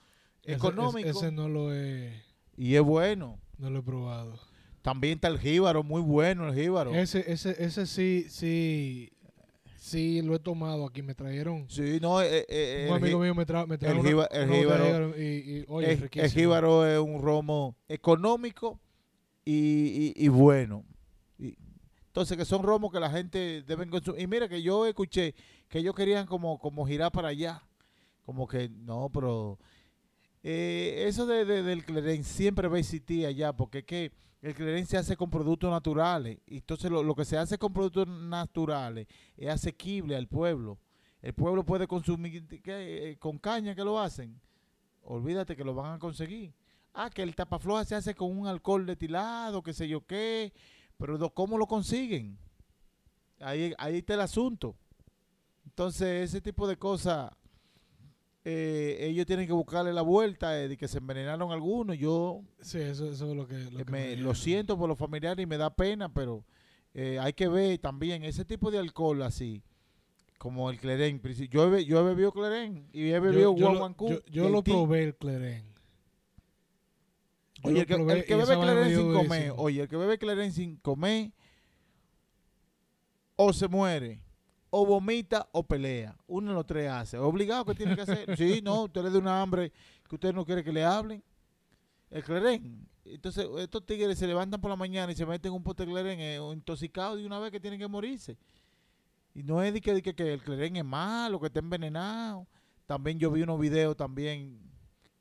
económico 0.43 1.07
Ese, 1.07 1.19
ese 1.27 1.31
no 1.31 1.47
lo 1.47 1.73
he, 1.73 2.21
y 2.57 2.75
es 2.75 2.81
bueno. 2.81 3.39
no 3.57 3.69
lo 3.69 3.79
he 3.79 3.83
probado. 3.83 4.37
También 4.81 5.15
está 5.15 5.29
el 5.29 5.39
jíbaro, 5.39 5.81
muy 5.81 6.01
bueno 6.01 6.49
el 6.49 6.55
jíbaro. 6.55 6.93
Ese, 6.93 7.23
ese, 7.31 7.55
ese 7.63 7.85
sí, 7.85 8.25
sí, 8.29 9.13
sí 9.87 10.21
lo 10.21 10.35
he 10.35 10.39
tomado 10.39 10.85
aquí. 10.85 11.01
Me 11.01 11.13
trajeron. 11.15 11.65
Sí, 11.69 11.99
no, 12.01 12.21
eh, 12.21 12.45
eh, 12.49 12.87
un 12.89 12.95
amigo 12.97 13.19
mío 13.19 13.33
me, 13.35 13.45
tra, 13.45 13.65
me 13.65 13.77
trajo 13.77 13.99
el 14.01 14.15
una- 14.15 14.25
el 14.25 14.49
una 14.49 14.57
jíbaro- 14.57 14.85
jíbaro 14.85 15.17
y, 15.17 15.21
y, 15.23 15.65
oye, 15.67 15.87
el, 15.87 15.91
el 15.93 16.01
riquísimo. 16.01 16.29
jíbaro 16.41 16.85
es 16.87 16.99
un 16.99 17.21
romo 17.21 17.75
económico 17.87 18.79
y, 19.45 20.13
y- 20.15 20.27
bueno. 20.27 20.83
Entonces, 22.07 22.35
que 22.35 22.45
son 22.45 22.63
romos 22.63 22.91
que 22.91 22.99
la 22.99 23.11
gente 23.11 23.61
deben 23.61 23.89
consumir. 23.91 24.21
Y 24.21 24.27
mira 24.27 24.47
que 24.49 24.61
yo 24.63 24.87
escuché 24.87 25.35
que 25.69 25.79
ellos 25.79 25.93
querían 25.93 26.25
como, 26.25 26.57
como 26.57 26.85
girar 26.87 27.11
para 27.11 27.27
allá. 27.27 27.61
Como 28.25 28.47
que, 28.47 28.69
no, 28.69 29.09
pero 29.13 29.59
eh, 30.43 31.05
eso 31.07 31.25
de, 31.27 31.45
de- 31.45 31.61
del 31.63 31.85
clerén 31.85 32.23
siempre 32.23 32.67
va 32.67 32.77
a 32.77 32.79
existir 32.79 33.25
allá, 33.27 33.53
porque 33.53 33.79
es 33.79 33.83
que 33.85 34.11
el 34.41 34.53
clerén 34.53 34.85
se 34.85 34.97
hace 34.97 35.17
con 35.17 35.29
productos 35.29 35.69
naturales. 35.71 36.39
Entonces 36.45 36.91
lo, 36.91 37.15
que 37.15 37.25
se 37.25 37.37
hace 37.37 37.57
con 37.57 37.73
productos 37.73 38.07
naturales 38.07 39.07
es 39.35 39.49
asequible 39.49 40.15
al 40.15 40.27
pueblo. 40.27 40.77
El 41.21 41.33
pueblo 41.33 41.65
puede 41.65 41.87
consumir. 41.87 42.45
Eh, 42.65 43.17
con 43.19 43.39
caña 43.39 43.75
que 43.75 43.83
lo 43.83 43.99
hacen. 43.99 44.39
Olvídate 45.03 45.55
que 45.55 45.63
lo 45.63 45.73
van 45.73 45.93
a 45.93 45.99
conseguir. 45.99 46.53
Ah, 46.93 47.09
que 47.09 47.23
el 47.23 47.35
tapafloja 47.35 47.85
se 47.85 47.95
hace 47.95 48.15
con 48.15 48.35
un 48.37 48.47
alcohol 48.47 48.85
destilado, 48.85 49.63
qué 49.63 49.73
sé 49.73 49.87
yo 49.87 50.05
qué. 50.05 50.53
Pero 50.97 51.29
¿cómo 51.33 51.57
lo 51.57 51.67
consiguen? 51.67 52.37
Ahí, 53.39 53.73
ahí 53.77 53.97
está 53.97 54.15
el 54.15 54.21
asunto. 54.21 54.75
Entonces, 55.65 56.29
ese 56.29 56.41
tipo 56.41 56.67
de 56.67 56.77
cosas, 56.77 57.31
eh, 58.49 58.97
ellos 59.09 59.25
tienen 59.25 59.45
que 59.45 59.51
buscarle 59.51 59.91
la 59.91 60.03
vuelta 60.03 60.57
eh, 60.57 60.69
de 60.69 60.77
que 60.77 60.87
se 60.87 60.99
envenenaron 60.99 61.51
algunos. 61.51 61.97
Yo 61.97 62.43
Sí, 62.61 62.77
eso, 62.79 63.11
eso 63.11 63.29
es 63.31 63.35
lo 63.35 63.45
que. 63.45 63.55
Lo, 63.71 63.79
eh, 63.81 63.83
que 63.85 63.91
me- 63.91 64.15
me- 64.15 64.15
lo 64.15 64.33
siento 64.35 64.77
por 64.77 64.87
los 64.87 64.97
familiares 64.97 65.43
y 65.43 65.45
me 65.45 65.57
da 65.57 65.69
pena, 65.75 66.13
pero 66.13 66.45
eh, 66.93 67.19
hay 67.19 67.33
que 67.33 67.49
ver 67.49 67.77
también 67.79 68.23
ese 68.23 68.45
tipo 68.45 68.71
de 68.71 68.77
alcohol 68.77 69.21
así, 69.23 69.63
como 70.37 70.69
el 70.69 70.79
Clerén. 70.79 71.21
Yo 71.49 71.75
he, 71.75 71.83
yo 71.83 71.99
he 71.99 72.03
bebido 72.03 72.31
Clerén 72.31 72.87
y 72.93 73.09
he 73.09 73.19
bebido 73.19 73.53
yo, 73.53 73.57
yo, 73.57 73.73
lo, 73.73 73.79
yo, 74.09 74.21
yo 74.29 74.49
probé 74.71 75.03
el 75.03 75.15
Clerén. 75.15 75.65
Oye, 77.63 77.81
el 77.81 77.85
que, 77.85 77.95
probé 77.95 78.13
el 78.13 78.25
que 78.25 78.33
y 78.37 78.39
esa 78.39 78.45
bebe 78.55 78.61
Clerén 78.61 78.83
sin 78.95 79.13
comer, 79.13 79.53
oye, 79.57 79.81
el 79.81 79.87
que 79.89 79.97
bebe 79.97 80.17
Clerén 80.17 80.53
sin 80.53 80.77
comer, 80.77 81.31
o 83.35 83.51
se 83.51 83.67
muere, 83.67 84.21
o 84.77 84.85
vomita 84.85 85.47
o 85.51 85.63
pelea. 85.63 86.15
Uno 86.27 86.49
de 86.49 86.53
los 86.53 86.65
tres 86.65 86.89
hace. 86.89 87.17
Obligado 87.17 87.65
que 87.65 87.73
tiene 87.73 87.95
que 87.95 88.01
hacer. 88.01 88.25
sí, 88.37 88.61
no, 88.63 88.83
usted 88.83 89.01
le 89.01 89.09
da 89.09 89.17
una 89.17 89.41
hambre 89.41 89.71
que 90.07 90.15
usted 90.15 90.33
no 90.33 90.45
quiere 90.45 90.63
que 90.63 90.71
le 90.71 90.83
hablen. 90.83 91.23
El 92.11 92.23
Clerén. 92.23 92.87
Entonces, 93.03 93.47
estos 93.57 93.85
tigres 93.85 94.19
se 94.19 94.27
levantan 94.27 94.61
por 94.61 94.69
la 94.69 94.75
mañana 94.75 95.11
y 95.11 95.15
se 95.15 95.25
meten 95.25 95.51
un 95.51 95.63
pote 95.63 95.85
de 95.85 95.91
Clerén 95.91 96.19
eh, 96.19 96.39
intoxicados 96.53 97.17
de 97.17 97.25
una 97.25 97.39
vez 97.39 97.51
que 97.51 97.59
tienen 97.59 97.79
que 97.79 97.87
morirse. 97.87 98.37
Y 99.33 99.43
no 99.43 99.63
es 99.63 99.73
de 99.73 99.81
que, 99.81 99.93
de 99.93 100.01
que, 100.01 100.13
que 100.13 100.33
el 100.33 100.43
Clerén 100.43 100.75
es 100.75 100.85
malo, 100.85 101.39
que 101.39 101.47
está 101.47 101.59
envenenado. 101.59 102.47
También 102.85 103.17
yo 103.17 103.31
vi 103.31 103.41
unos 103.41 103.59
videos 103.59 103.97
también 103.97 104.59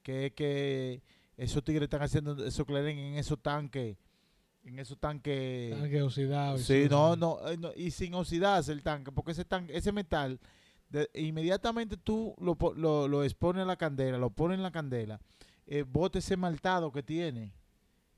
que 0.03 0.27
es 0.27 0.33
que 0.33 1.03
esos 1.37 1.65
tigres 1.65 1.85
están 1.85 2.03
haciendo 2.03 2.45
esos 2.45 2.67
Clerén 2.67 2.99
en 2.99 3.15
esos 3.15 3.41
tanques. 3.41 3.97
En 4.67 4.79
esos 4.81 4.99
tanques. 4.99 5.79
Tanque 5.79 6.03
oxidado. 6.03 6.59
Sí, 6.59 6.87
no, 7.17 7.39
eh, 7.49 7.57
no, 7.57 7.71
y 7.77 7.91
sin 7.93 8.13
oxidarse 8.15 8.73
el 8.73 8.83
tanque, 8.83 9.13
porque 9.13 9.31
ese 9.33 9.45
tanque, 9.45 9.77
ese 9.77 9.93
metal, 9.93 10.39
de- 10.91 11.09
inmediatamente 11.15 11.97
tú 11.97 12.35
lo, 12.41 12.57
lo, 12.75 13.07
lo 13.09 13.23
expones 13.25 13.63
a 13.63 13.67
la 13.67 13.77
candela, 13.77 14.19
lo 14.19 14.31
pones 14.31 14.57
en 14.57 14.63
la 14.65 14.73
candela, 14.73 15.21
eh, 15.69 15.85
bota 15.87 16.19
ese 16.19 16.37
maltado 16.37 16.91
que 16.91 17.03
tiene. 17.05 17.53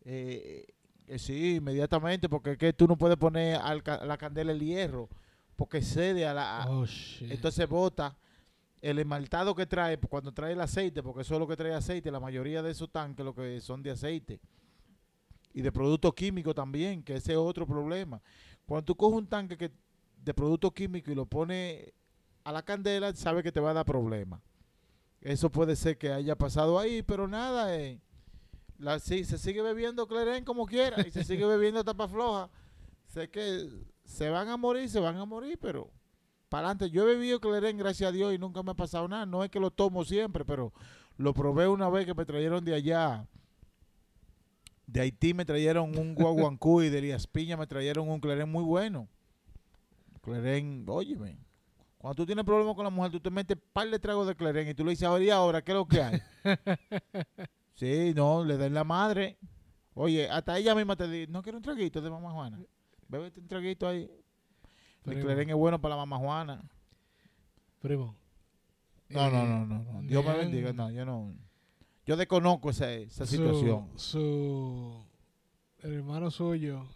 Eh, 0.04 0.66
eh, 1.06 1.18
sí, 1.18 1.56
inmediatamente, 1.56 2.28
porque 2.28 2.52
es 2.52 2.58
que 2.58 2.72
tú 2.72 2.86
no 2.88 2.96
puedes 2.96 3.16
poner 3.18 3.56
al 3.56 3.82
a 3.86 4.04
la 4.06 4.16
candela 4.16 4.52
el 4.52 4.60
hierro, 4.60 5.08
porque 5.56 5.82
cede 5.82 6.26
a 6.26 6.32
la... 6.34 6.62
a- 6.62 6.70
Oh, 6.70 6.86
entonces 7.32 7.68
bota 7.68 8.16
el 8.80 8.98
esmaltado 8.98 9.54
que 9.54 9.66
trae 9.66 9.98
cuando 9.98 10.32
trae 10.32 10.52
el 10.52 10.60
aceite, 10.62 11.02
porque 11.02 11.22
eso 11.22 11.34
es 11.34 11.40
lo 11.40 11.46
que 11.48 11.56
trae 11.56 11.74
aceite, 11.74 12.10
la 12.10 12.20
mayoría 12.20 12.62
de 12.62 12.70
esos 12.70 12.90
tanques 12.90 13.24
lo 13.24 13.34
que 13.34 13.60
son 13.60 13.82
de 13.82 13.90
aceite 13.90 14.40
y 15.58 15.60
de 15.60 15.72
productos 15.72 16.14
químicos 16.14 16.54
también, 16.54 17.02
que 17.02 17.16
ese 17.16 17.32
es 17.32 17.36
otro 17.36 17.66
problema. 17.66 18.22
Cuando 18.64 18.84
tú 18.84 18.94
coges 18.94 19.18
un 19.18 19.26
tanque 19.26 19.58
que, 19.58 19.72
de 20.22 20.32
productos 20.32 20.72
químicos 20.72 21.10
y 21.10 21.16
lo 21.16 21.26
pones 21.26 21.92
a 22.44 22.52
la 22.52 22.62
candela, 22.62 23.12
sabe 23.16 23.42
que 23.42 23.50
te 23.50 23.58
va 23.58 23.70
a 23.72 23.74
dar 23.74 23.84
problemas. 23.84 24.40
Eso 25.20 25.50
puede 25.50 25.74
ser 25.74 25.98
que 25.98 26.12
haya 26.12 26.38
pasado 26.38 26.78
ahí, 26.78 27.02
pero 27.02 27.26
nada, 27.26 27.74
eh, 27.74 28.00
la, 28.78 29.00
se 29.00 29.24
sigue 29.24 29.60
bebiendo 29.60 30.06
Cleren 30.06 30.44
como 30.44 30.64
quiera 30.64 31.04
y 31.04 31.10
se 31.10 31.24
sigue 31.24 31.44
bebiendo 31.56 31.82
tapa 31.82 32.06
floja. 32.06 32.50
Sé 33.06 33.28
que 33.28 33.68
se 34.04 34.30
van 34.30 34.46
a 34.50 34.56
morir, 34.56 34.88
se 34.88 35.00
van 35.00 35.16
a 35.16 35.24
morir, 35.24 35.58
pero 35.60 35.90
para 36.48 36.68
adelante. 36.68 36.88
Yo 36.88 37.02
he 37.02 37.16
bebido 37.16 37.40
Cleren, 37.40 37.76
gracias 37.76 38.10
a 38.10 38.12
Dios, 38.12 38.32
y 38.32 38.38
nunca 38.38 38.62
me 38.62 38.70
ha 38.70 38.74
pasado 38.74 39.08
nada. 39.08 39.26
No 39.26 39.42
es 39.42 39.50
que 39.50 39.58
lo 39.58 39.72
tomo 39.72 40.04
siempre, 40.04 40.44
pero 40.44 40.72
lo 41.16 41.34
probé 41.34 41.66
una 41.66 41.88
vez 41.88 42.06
que 42.06 42.14
me 42.14 42.24
trajeron 42.24 42.64
de 42.64 42.76
allá. 42.76 43.26
De 44.88 45.02
Haití 45.02 45.34
me 45.34 45.44
trajeron 45.44 45.96
un 45.98 46.14
guaguancú 46.14 46.80
y 46.80 46.88
de 46.88 46.98
Elías 46.98 47.26
Piña 47.26 47.58
me 47.58 47.66
trajeron 47.66 48.08
un 48.08 48.20
Cleren 48.20 48.50
muy 48.50 48.64
bueno. 48.64 49.06
Cleren, 50.22 50.86
óyeme, 50.88 51.38
cuando 51.98 52.14
tú 52.14 52.24
tienes 52.24 52.42
problemas 52.42 52.74
con 52.74 52.84
la 52.84 52.90
mujer, 52.90 53.12
tú 53.12 53.20
te 53.20 53.28
metes 53.28 53.58
par 53.74 53.90
de 53.90 53.98
tragos 53.98 54.26
de 54.26 54.34
Cleren 54.34 54.66
y 54.66 54.72
tú 54.72 54.84
le 54.84 54.92
dices, 54.92 55.06
ahora 55.06 55.22
y 55.22 55.28
ahora, 55.28 55.62
¿qué 55.62 55.72
es 55.72 55.76
lo 55.76 55.86
que 55.86 56.02
hay? 56.02 56.22
sí, 57.74 58.14
no, 58.16 58.42
le 58.42 58.56
den 58.56 58.72
la 58.72 58.82
madre. 58.82 59.36
Oye, 59.92 60.26
hasta 60.30 60.56
ella 60.56 60.74
misma 60.74 60.96
te 60.96 61.06
dice, 61.06 61.30
no 61.30 61.42
quiero 61.42 61.58
un 61.58 61.64
traguito 61.64 62.00
de 62.00 62.08
mamá 62.08 62.30
Juana. 62.30 62.58
Bébete 63.08 63.40
un 63.40 63.48
traguito 63.48 63.86
ahí. 63.86 64.10
El 65.04 65.20
Cleren 65.20 65.50
es 65.50 65.56
bueno 65.56 65.78
para 65.78 65.96
la 65.96 66.06
mamá 66.06 66.16
Juana. 66.16 66.62
primo. 67.82 68.16
No, 69.10 69.30
no, 69.30 69.42
eh, 69.42 69.46
no, 69.46 69.66
no, 69.66 69.84
no. 69.84 70.00
Dios 70.00 70.24
me 70.24 70.32
bendiga. 70.34 70.72
No, 70.72 70.90
yo 70.90 71.04
no. 71.04 71.34
Yo 72.08 72.16
desconozco 72.16 72.70
esa, 72.70 72.90
esa 72.90 73.26
su- 73.26 73.36
situación. 73.36 73.86
Su, 73.96 75.04
el 75.80 75.92
hermano 75.92 76.30
suyo 76.30 76.88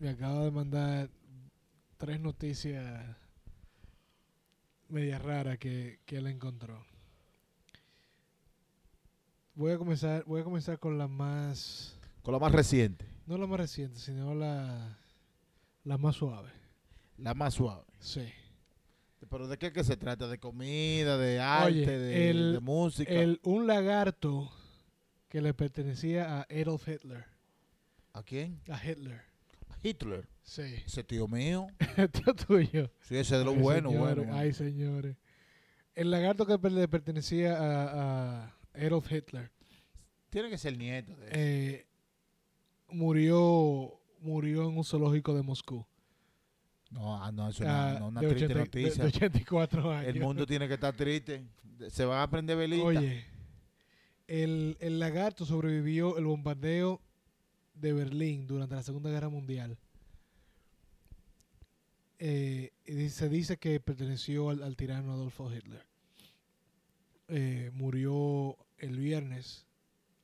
me 0.00 0.08
acaba 0.10 0.42
de 0.44 0.50
mandar 0.50 1.10
tres 1.96 2.18
noticias 2.18 3.06
media 4.88 5.16
raras 5.20 5.58
que, 5.58 6.00
que 6.06 6.16
él 6.16 6.26
encontró. 6.26 6.84
Voy 9.54 9.70
a 9.70 9.78
comenzar, 9.78 10.24
voy 10.24 10.40
a 10.40 10.44
comenzar 10.44 10.80
con 10.80 10.98
la 10.98 11.06
más, 11.06 11.96
Con 12.22 12.32
la 12.32 12.40
más 12.40 12.50
reciente, 12.50 13.06
no 13.26 13.38
la 13.38 13.46
más 13.46 13.60
reciente, 13.60 14.00
sino 14.00 14.34
la, 14.34 14.98
la 15.84 15.98
más 15.98 16.16
suave. 16.16 16.50
la 17.16 17.34
más 17.34 17.54
suave. 17.54 17.84
Sí. 18.00 18.24
Pero 19.28 19.46
¿de 19.48 19.58
qué 19.58 19.72
que 19.72 19.84
se 19.84 19.96
trata? 19.96 20.26
¿De 20.28 20.38
comida, 20.38 21.18
de 21.18 21.40
arte, 21.40 21.66
Oye, 21.66 21.86
de, 21.98 22.30
el- 22.30 22.52
de 22.54 22.60
música? 22.60 23.12
El, 23.12 23.38
un 23.42 23.66
lagarto 23.66 24.50
que 25.28 25.40
le 25.40 25.54
pertenecía 25.54 26.38
a 26.40 26.46
Adolf 26.50 26.88
Hitler. 26.88 27.24
¿A 28.12 28.22
quién? 28.22 28.60
A 28.68 28.82
Hitler. 28.84 29.20
A 29.68 29.76
Hitler. 29.82 30.28
Sí. 30.42 30.62
Ese 30.86 31.04
tío 31.04 31.28
mío. 31.28 31.68
Tío 32.12 32.34
tuyo. 32.34 32.90
Sí, 33.02 33.16
ese 33.16 33.36
de 33.38 33.44
lo 33.44 33.52
Ay, 33.52 33.58
bueno, 33.58 33.90
señores, 33.90 34.16
bueno. 34.16 34.34
Ay, 34.36 34.52
señores. 34.52 35.16
El 35.94 36.10
lagarto 36.10 36.46
que 36.46 36.70
le 36.70 36.88
pertenecía 36.88 37.56
a, 37.56 38.44
a 38.46 38.56
Adolf 38.74 39.10
Hitler 39.12 39.50
Tiene 40.30 40.48
que 40.48 40.56
ser 40.58 40.76
nieto 40.78 41.14
de 41.16 41.28
eh, 41.32 41.86
murió 42.88 44.00
murió 44.20 44.68
en 44.68 44.76
un 44.76 44.84
zoológico 44.84 45.34
de 45.34 45.42
Moscú. 45.42 45.86
No, 46.90 47.22
ah, 47.22 47.30
no, 47.30 47.48
eso 47.48 47.62
es 47.62 47.68
una, 47.68 47.90
Ah, 47.90 47.98
no, 48.00 48.08
una 48.08 48.20
de, 48.20 48.28
triste 48.28 48.46
80 48.46 48.54
de- 48.54 48.64
noticia. 48.82 49.02
de 49.04 49.08
84 49.08 49.92
años. 49.92 50.08
El 50.14 50.20
mundo 50.20 50.44
tiene 50.46 50.66
que 50.68 50.74
estar 50.74 50.94
triste. 50.94 51.44
Se 51.88 52.04
van 52.04 52.20
a 52.20 52.28
prender 52.30 52.56
velitas. 52.56 52.84
Oye, 52.86 53.24
el, 54.26 54.76
el 54.80 54.98
lagarto 54.98 55.44
sobrevivió 55.46 56.18
el 56.18 56.24
bombardeo 56.24 57.00
de 57.74 57.92
Berlín 57.92 58.46
durante 58.46 58.74
la 58.74 58.82
Segunda 58.82 59.08
Guerra 59.10 59.28
Mundial. 59.28 59.78
Eh, 62.18 62.72
se 63.10 63.28
dice 63.28 63.56
que 63.56 63.80
perteneció 63.80 64.50
al, 64.50 64.62
al 64.62 64.76
tirano 64.76 65.12
Adolfo 65.12 65.50
Hitler. 65.52 65.84
Eh, 67.28 67.70
murió 67.72 68.56
el 68.78 68.98
viernes 68.98 69.64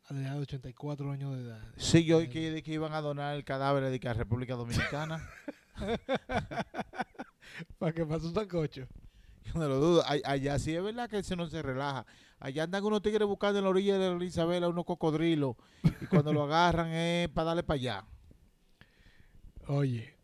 a 0.06 0.14
la 0.14 0.20
edad 0.20 0.34
de 0.34 0.40
84 0.40 1.10
años 1.10 1.34
de 1.36 1.42
edad. 1.44 1.60
Sí, 1.76 2.04
yo 2.04 2.18
oí 2.18 2.28
que, 2.28 2.62
que 2.62 2.72
iban 2.72 2.92
a 2.92 3.00
donar 3.00 3.34
el 3.36 3.44
cadáver 3.44 3.84
de 3.84 3.98
que 4.00 4.08
a 4.08 4.14
República 4.14 4.54
Dominicana. 4.54 5.26
Para 7.78 7.92
que 7.92 8.04
pasó 8.04 8.26
un 8.28 8.34
sancocho. 8.34 8.86
Yo 9.44 9.52
no 9.60 9.68
lo 9.68 9.78
dudo. 9.78 10.02
Allá 10.24 10.58
sí 10.58 10.74
es 10.74 10.82
verdad 10.82 11.08
que 11.08 11.18
eso 11.18 11.36
no 11.36 11.46
se 11.46 11.62
relaja. 11.62 12.04
Allá 12.40 12.64
andan 12.64 12.84
unos 12.84 13.02
tigres 13.02 13.26
buscando 13.26 13.58
en 13.58 13.64
la 13.64 13.70
orilla 13.70 13.98
de 13.98 14.18
la 14.18 14.24
Isabela 14.24 14.68
unos 14.68 14.84
cocodrilos. 14.84 15.56
Y 16.00 16.06
cuando 16.06 16.32
lo 16.32 16.42
agarran 16.44 16.88
es 16.92 17.28
para 17.28 17.46
darle 17.46 17.62
para 17.62 17.76
allá. 17.76 18.04
Oye, 19.68 20.14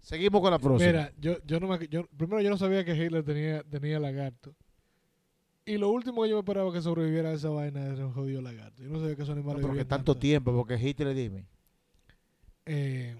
Seguimos 0.00 0.40
con 0.40 0.50
la 0.50 0.58
próxima. 0.58 0.90
mira, 0.90 1.12
yo, 1.18 1.36
yo 1.44 1.60
no 1.60 1.68
me, 1.68 1.86
yo, 1.88 2.04
primero 2.16 2.40
yo 2.40 2.50
no 2.50 2.56
sabía 2.58 2.84
que 2.84 2.96
Hitler 2.96 3.22
tenía, 3.22 3.62
tenía 3.62 4.00
lagarto. 4.00 4.54
Y 5.64 5.76
lo 5.78 5.90
último 5.90 6.22
que 6.22 6.30
yo 6.30 6.36
me 6.36 6.40
esperaba 6.40 6.72
que 6.72 6.82
sobreviviera 6.82 7.28
a 7.28 7.32
esa 7.34 7.50
vaina 7.50 7.84
era 7.86 8.06
un 8.06 8.12
jodido 8.12 8.40
lagarto. 8.42 8.82
Yo 8.82 8.88
no 8.88 8.98
sabía 8.98 9.14
que 9.14 9.22
esos 9.22 9.36
No, 9.36 9.36
animales 9.36 9.60
porque 9.60 9.72
vivían 9.74 9.86
tanto 9.86 10.14
tanto. 10.14 10.18
tiempo, 10.18 10.52
porque 10.52 10.74
Hitler, 10.78 11.14
dime. 11.14 11.46
Eh, 12.66 13.14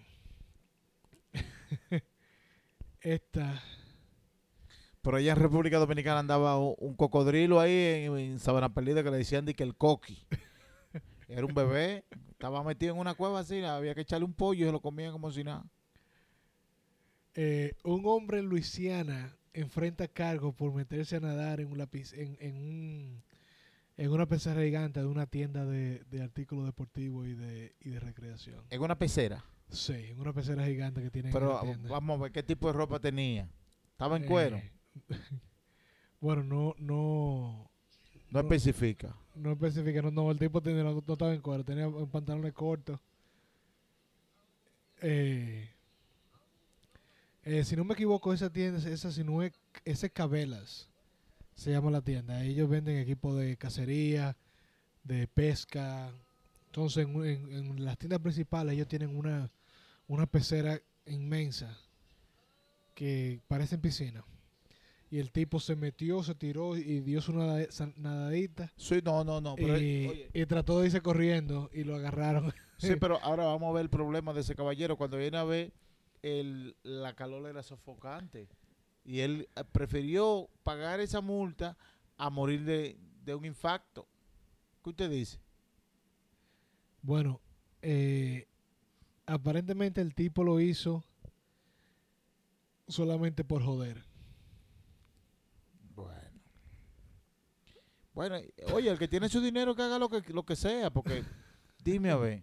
esta, 3.00 3.62
Pero 5.02 5.16
allá 5.16 5.32
en 5.32 5.38
República 5.38 5.78
Dominicana 5.78 6.20
andaba 6.20 6.58
un, 6.58 6.94
cocodrilo 6.94 7.60
ahí 7.60 7.72
en, 7.72 8.16
en 8.18 8.38
Sabana 8.38 8.74
Perdida 8.74 9.02
que 9.02 9.10
le 9.10 9.16
decían 9.18 9.44
de 9.46 9.54
que 9.54 9.62
el 9.62 9.76
coqui. 9.76 10.26
Era 11.28 11.46
un 11.46 11.54
bebé, 11.54 12.04
estaba 12.30 12.62
metido 12.64 12.92
en 12.94 13.00
una 13.00 13.14
cueva 13.14 13.40
así, 13.40 13.62
había 13.62 13.94
que 13.94 14.00
echarle 14.02 14.24
un 14.26 14.34
pollo 14.34 14.64
y 14.64 14.66
se 14.68 14.72
lo 14.72 14.80
comían 14.80 15.12
como 15.12 15.30
si 15.30 15.44
nada. 15.44 15.64
eh, 17.34 17.74
un 17.84 18.02
hombre 18.06 18.38
en 18.40 18.46
Luisiana 18.46 19.36
enfrenta 19.52 20.08
cargos 20.08 20.54
por 20.54 20.72
meterse 20.72 21.16
a 21.16 21.20
nadar 21.20 21.60
en 21.60 21.70
un 21.70 21.78
lápiz, 21.78 22.12
en, 22.14 22.36
en, 22.40 22.56
un, 22.56 23.22
en 23.96 24.10
una 24.10 24.26
pecera 24.26 24.62
gigante 24.62 25.00
de 25.00 25.06
una 25.06 25.26
tienda 25.26 25.64
de, 25.64 26.04
de 26.10 26.22
artículos 26.22 26.66
deportivos 26.66 27.26
y 27.28 27.34
de, 27.34 27.74
y 27.80 27.90
de 27.90 28.00
recreación. 28.00 28.64
En 28.70 28.80
una 28.82 28.98
pecera. 28.98 29.44
Sí, 29.70 30.12
una 30.18 30.32
pecera 30.32 30.64
gigante 30.66 31.00
que 31.02 31.10
tienen 31.10 31.28
en 31.30 31.32
Pero 31.32 31.60
vamos 31.88 32.18
a 32.18 32.22
ver 32.24 32.32
qué 32.32 32.42
tipo 32.42 32.66
de 32.66 32.72
ropa 32.72 32.98
tenía. 32.98 33.48
Estaba 33.92 34.16
en 34.16 34.24
Eh, 34.24 34.26
cuero. 34.26 34.60
bueno, 36.20 36.42
no, 36.42 36.74
no, 36.78 37.70
No 38.30 38.32
no- 38.32 38.40
especifica. 38.40 39.14
no 39.36 39.52
especifica, 39.52 40.02
no, 40.02 40.10
no, 40.10 40.30
el 40.30 40.38
tipo 40.38 40.60
tenía, 40.60 40.82
no, 40.82 41.02
no 41.06 41.12
estaba 41.12 41.32
en 41.34 41.40
cuero, 41.40 41.64
tenía 41.64 41.88
pantalones 42.10 42.52
cortos. 42.52 42.98
Eh, 45.02 45.70
eh, 47.44 47.64
si 47.64 47.74
no 47.76 47.84
me 47.84 47.94
equivoco, 47.94 48.32
esa 48.34 48.50
tienda, 48.52 48.78
esa 48.90 49.10
si 49.12 49.24
no 49.24 49.42
es, 49.42 49.52
Cabelas, 50.12 50.88
se 51.54 51.70
llama 51.70 51.90
la 51.90 52.02
tienda. 52.02 52.42
Ellos 52.44 52.68
venden 52.68 52.98
equipo 52.98 53.34
de 53.34 53.56
cacería, 53.56 54.36
de 55.04 55.26
pesca. 55.26 56.12
Entonces, 56.66 57.06
en, 57.06 57.24
en- 57.24 57.52
en 57.52 57.84
las 57.84 57.96
tiendas 57.98 58.20
principales 58.20 58.74
ellos 58.74 58.88
tienen 58.88 59.16
una, 59.16 59.50
una 60.10 60.26
pecera 60.26 60.82
inmensa 61.06 61.78
que 62.94 63.40
parecen 63.46 63.80
piscina. 63.80 64.24
Y 65.08 65.20
el 65.20 65.30
tipo 65.30 65.60
se 65.60 65.76
metió, 65.76 66.22
se 66.24 66.34
tiró 66.34 66.76
y 66.76 66.98
dio 67.00 67.20
su 67.20 67.32
nada- 67.32 67.64
nadadita. 67.96 68.72
Sí, 68.76 69.00
no, 69.04 69.22
no, 69.22 69.40
no. 69.40 69.54
Pero, 69.54 69.78
y, 69.78 70.06
oye, 70.08 70.30
y 70.32 70.46
trató 70.46 70.80
de 70.80 70.86
irse 70.86 71.00
corriendo 71.00 71.70
y 71.72 71.84
lo 71.84 71.94
agarraron. 71.94 72.52
sí, 72.76 72.94
pero 73.00 73.20
ahora 73.22 73.44
vamos 73.44 73.70
a 73.70 73.72
ver 73.74 73.82
el 73.82 73.88
problema 73.90 74.32
de 74.32 74.40
ese 74.40 74.56
caballero. 74.56 74.96
Cuando 74.96 75.16
viene 75.16 75.36
a 75.36 75.44
ver, 75.44 75.72
el, 76.22 76.74
la 76.82 77.14
calor 77.14 77.48
era 77.48 77.62
sofocante. 77.62 78.48
Y 79.04 79.20
él 79.20 79.48
eh, 79.54 79.62
prefirió 79.70 80.50
pagar 80.64 80.98
esa 80.98 81.20
multa 81.20 81.76
a 82.16 82.30
morir 82.30 82.64
de, 82.64 82.96
de 83.24 83.34
un 83.36 83.44
infarto. 83.44 84.08
¿Qué 84.82 84.90
usted 84.90 85.08
dice? 85.10 85.38
Bueno, 87.02 87.40
eh, 87.82 88.46
aparentemente 89.30 90.00
el 90.00 90.14
tipo 90.14 90.42
lo 90.44 90.60
hizo 90.60 91.04
solamente 92.88 93.44
por 93.44 93.62
joder. 93.62 94.02
Bueno. 95.94 96.40
Bueno, 98.12 98.36
oye, 98.72 98.90
el 98.90 98.98
que 98.98 99.08
tiene 99.08 99.28
su 99.28 99.40
dinero 99.40 99.74
que 99.74 99.82
haga 99.82 99.98
lo 99.98 100.08
que, 100.08 100.20
lo 100.32 100.44
que 100.44 100.56
sea, 100.56 100.90
porque 100.90 101.22
dime 101.84 102.10
a 102.10 102.16
ver. 102.16 102.42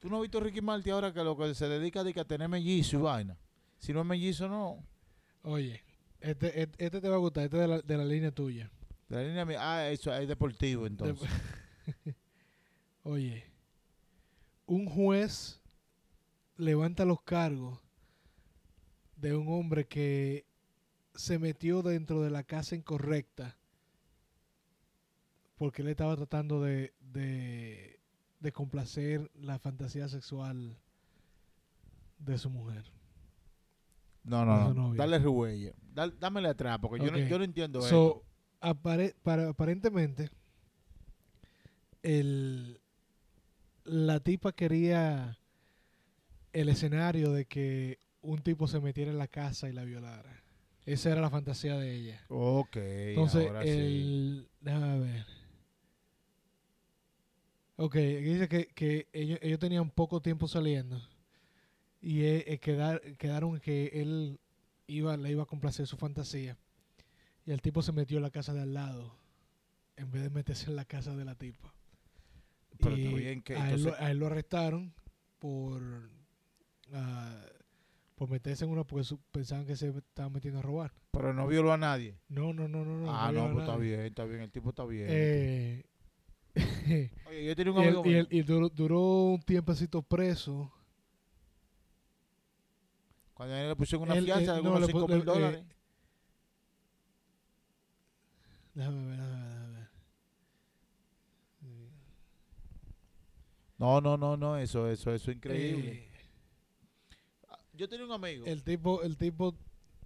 ¿Tú 0.00 0.10
no 0.10 0.16
has 0.16 0.22
visto 0.22 0.40
Ricky 0.40 0.60
Martin 0.60 0.92
ahora 0.92 1.12
que 1.12 1.22
lo 1.22 1.36
que 1.36 1.54
se 1.54 1.68
dedica 1.68 2.00
a 2.00 2.24
tener 2.24 2.48
mellizo 2.48 2.98
y 2.98 3.02
vaina? 3.02 3.38
Si 3.78 3.92
no 3.92 4.00
es 4.00 4.06
mellizo, 4.06 4.48
no. 4.48 4.84
Oye, 5.42 5.82
este, 6.20 6.62
este, 6.62 6.84
este 6.84 7.00
te 7.00 7.08
va 7.08 7.14
a 7.16 7.18
gustar, 7.18 7.44
este 7.44 7.56
de 7.56 7.68
la, 7.68 7.80
de 7.80 7.96
la 7.96 8.04
línea 8.04 8.30
tuya. 8.32 8.70
De 9.08 9.16
la 9.16 9.22
línea 9.22 9.44
mi- 9.44 9.54
ah, 9.56 9.88
eso 9.88 10.12
es 10.12 10.26
deportivo 10.28 10.86
entonces. 10.86 11.28
Oye, 13.04 13.44
un 14.66 14.86
juez 14.86 15.60
levanta 16.56 17.04
los 17.04 17.22
cargos 17.22 17.78
de 19.16 19.34
un 19.34 19.48
hombre 19.48 19.86
que 19.86 20.46
se 21.14 21.38
metió 21.38 21.82
dentro 21.82 22.20
de 22.22 22.30
la 22.30 22.42
casa 22.44 22.74
incorrecta 22.76 23.56
porque 25.56 25.80
él 25.82 25.88
estaba 25.88 26.14
tratando 26.16 26.62
de, 26.62 26.92
de, 27.00 27.98
de 28.40 28.52
complacer 28.52 29.30
la 29.34 29.58
fantasía 29.58 30.06
sexual 30.08 30.76
de 32.18 32.36
su 32.36 32.50
mujer. 32.50 32.84
No, 34.24 34.44
no, 34.44 34.74
no. 34.74 34.94
Dale 34.94 35.18
rehuelle. 35.18 35.74
Dal- 35.94 36.18
dámele 36.18 36.48
atrás, 36.48 36.78
porque 36.80 37.02
yo, 37.04 37.10
no, 37.10 37.18
yo 37.18 37.38
no 37.38 37.44
entiendo 37.44 37.78
eso. 37.78 37.88
So, 37.88 38.24
apare- 38.60 39.14
para- 39.22 39.48
aparentemente, 39.48 40.28
el, 42.02 42.80
la 43.84 44.20
tipa 44.20 44.52
quería 44.52 45.38
el 46.60 46.68
escenario 46.70 47.32
de 47.32 47.44
que 47.44 47.98
un 48.22 48.40
tipo 48.42 48.66
se 48.66 48.80
metiera 48.80 49.10
en 49.10 49.18
la 49.18 49.28
casa 49.28 49.68
y 49.68 49.72
la 49.72 49.84
violara. 49.84 50.42
Esa 50.84 51.10
era 51.12 51.20
la 51.20 51.30
fantasía 51.30 51.76
de 51.76 51.94
ella. 51.94 52.24
Ok, 52.28 52.76
Entonces, 52.76 53.46
ahora 53.48 53.62
sí. 53.62 53.68
el. 53.68 54.48
Déjame 54.60 55.00
ver. 55.00 55.26
Ok, 57.76 57.94
dice 57.96 58.48
que, 58.48 58.68
que 58.68 59.08
ellos, 59.12 59.38
ellos 59.42 59.58
tenían 59.58 59.90
poco 59.90 60.22
tiempo 60.22 60.48
saliendo. 60.48 61.00
Y 62.00 62.22
eh, 62.22 62.44
eh, 62.46 62.58
quedar- 62.58 63.02
quedaron 63.18 63.58
que 63.60 63.88
él 63.94 64.38
iba, 64.86 65.16
le 65.16 65.30
iba 65.30 65.42
a 65.42 65.46
complacer 65.46 65.86
su 65.86 65.96
fantasía. 65.96 66.56
Y 67.44 67.50
el 67.50 67.60
tipo 67.60 67.82
se 67.82 67.92
metió 67.92 68.16
en 68.16 68.22
la 68.22 68.30
casa 68.30 68.54
de 68.54 68.62
al 68.62 68.72
lado. 68.74 69.14
En 69.96 70.10
vez 70.10 70.22
de 70.22 70.30
meterse 70.30 70.70
en 70.70 70.76
la 70.76 70.84
casa 70.84 71.14
de 71.14 71.24
la 71.24 71.34
tipa. 71.34 71.72
Pero 72.78 72.96
Y 72.96 73.04
está 73.06 73.16
bien 73.18 73.42
que 73.42 73.54
él, 73.54 73.92
a 73.98 74.10
él 74.10 74.18
lo 74.18 74.26
arrestaron 74.26 74.94
por. 75.38 76.10
Ah, 76.92 77.42
por 78.14 78.28
meterse 78.30 78.64
en 78.64 78.70
una. 78.70 78.84
Porque 78.84 79.06
pensaban 79.32 79.66
que 79.66 79.76
se 79.76 79.88
estaba 79.88 80.28
metiendo 80.30 80.60
a 80.60 80.62
robar. 80.62 80.92
Pero 81.10 81.32
no 81.32 81.46
violó 81.46 81.72
a 81.72 81.76
nadie. 81.78 82.18
No, 82.28 82.52
no, 82.52 82.68
no, 82.68 82.84
no. 82.84 82.98
no 82.98 83.10
ah, 83.14 83.30
no 83.32 83.48
no, 83.48 83.54
pues 83.54 83.64
está 83.64 83.76
bien, 83.76 84.00
está 84.00 84.24
bien. 84.24 84.40
El 84.42 84.50
tipo 84.50 84.70
está 84.70 84.84
bien. 84.84 85.06
Eh, 85.10 85.84
Oye, 87.26 87.44
yo 87.44 87.54
tenía 87.56 87.72
un 87.72 87.78
y 87.82 87.86
él, 87.86 87.88
amigo. 87.96 88.06
y 88.06 88.14
él- 88.14 88.28
y 88.30 88.42
duró, 88.42 88.68
duró 88.70 89.00
un 89.24 89.42
tiempecito 89.42 90.02
preso. 90.02 90.72
Cuando 93.34 93.54
a 93.54 93.60
él 93.60 93.68
le 93.68 93.76
pusieron 93.76 94.08
una 94.08 94.16
él- 94.16 94.24
fianza 94.24 94.54
de 94.54 94.62
no, 94.62 94.74
algunos 94.74 94.80
le 94.80 94.86
5 94.86 95.06
pu- 95.06 95.14
mil 95.14 95.24
dólares. 95.24 95.60
eh, 95.60 95.74
Déjame 98.74 99.06
ver, 99.06 99.16
déjame 99.16 99.36
ver, 99.38 99.48
déjame 99.50 99.72
ver. 99.78 99.88
No, 103.78 104.00
no, 104.00 104.16
no, 104.16 104.36
no, 104.38 104.56
eso, 104.56 104.88
eso, 104.88 105.12
eso 105.14 105.30
es 105.30 105.36
increíble. 105.36 105.90
Eh, 105.92 106.08
Yo 107.76 107.88
tenía 107.88 108.06
un 108.06 108.12
amigo. 108.12 108.46
el 108.46 108.62
tipo, 108.64 109.02
el 109.02 109.16
tipo 109.16 109.54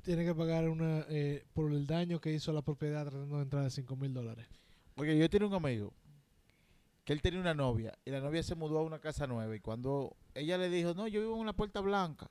tiene 0.03 0.25
que 0.25 0.35
pagar 0.35 0.69
una 0.69 1.05
eh, 1.09 1.45
por 1.53 1.73
el 1.73 1.87
daño 1.87 2.21
que 2.21 2.33
hizo 2.33 2.51
a 2.51 2.55
la 2.55 2.63
propiedad 2.63 3.03
tratando 3.07 3.37
de 3.37 3.43
entrar 3.43 3.63
de 3.65 3.71
5 3.71 3.97
mil 3.97 4.13
dólares. 4.15 4.47
Oye, 4.97 5.17
yo 5.19 5.29
tenía 5.31 5.47
un 5.49 5.55
amigo 5.55 5.93
que 7.05 7.13
él 7.13 7.23
tenía 7.23 7.41
una 7.41 7.55
novia 7.55 7.97
y 8.05 8.11
la 8.11 8.21
novia 8.21 8.43
se 8.43 8.55
mudó 8.55 8.79
a 8.79 8.83
una 8.83 8.99
casa 8.99 9.27
nueva 9.27 9.55
y 9.57 9.61
cuando 9.61 10.17
ella 10.35 10.59
le 10.59 10.69
dijo, 10.69 10.95
no, 10.95 11.07
yo 11.09 11.21
vivo 11.21 11.35
en 11.35 11.41
una 11.41 11.53
puerta 11.55 11.81
blanca. 11.81 12.31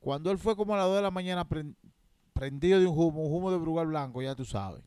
Cuando 0.00 0.30
él 0.30 0.38
fue 0.38 0.54
como 0.56 0.74
a 0.74 0.78
las 0.78 0.86
2 0.86 0.96
de 0.96 1.02
la 1.02 1.10
mañana 1.10 1.48
pren- 1.48 1.76
prendido 2.32 2.78
de 2.80 2.86
un 2.86 2.98
humo, 2.98 3.22
un 3.24 3.32
humo 3.34 3.50
de 3.50 3.56
brugal 3.58 3.86
blanco, 3.86 4.20
ya 4.22 4.34
tú 4.34 4.44
sabes. 4.44 4.82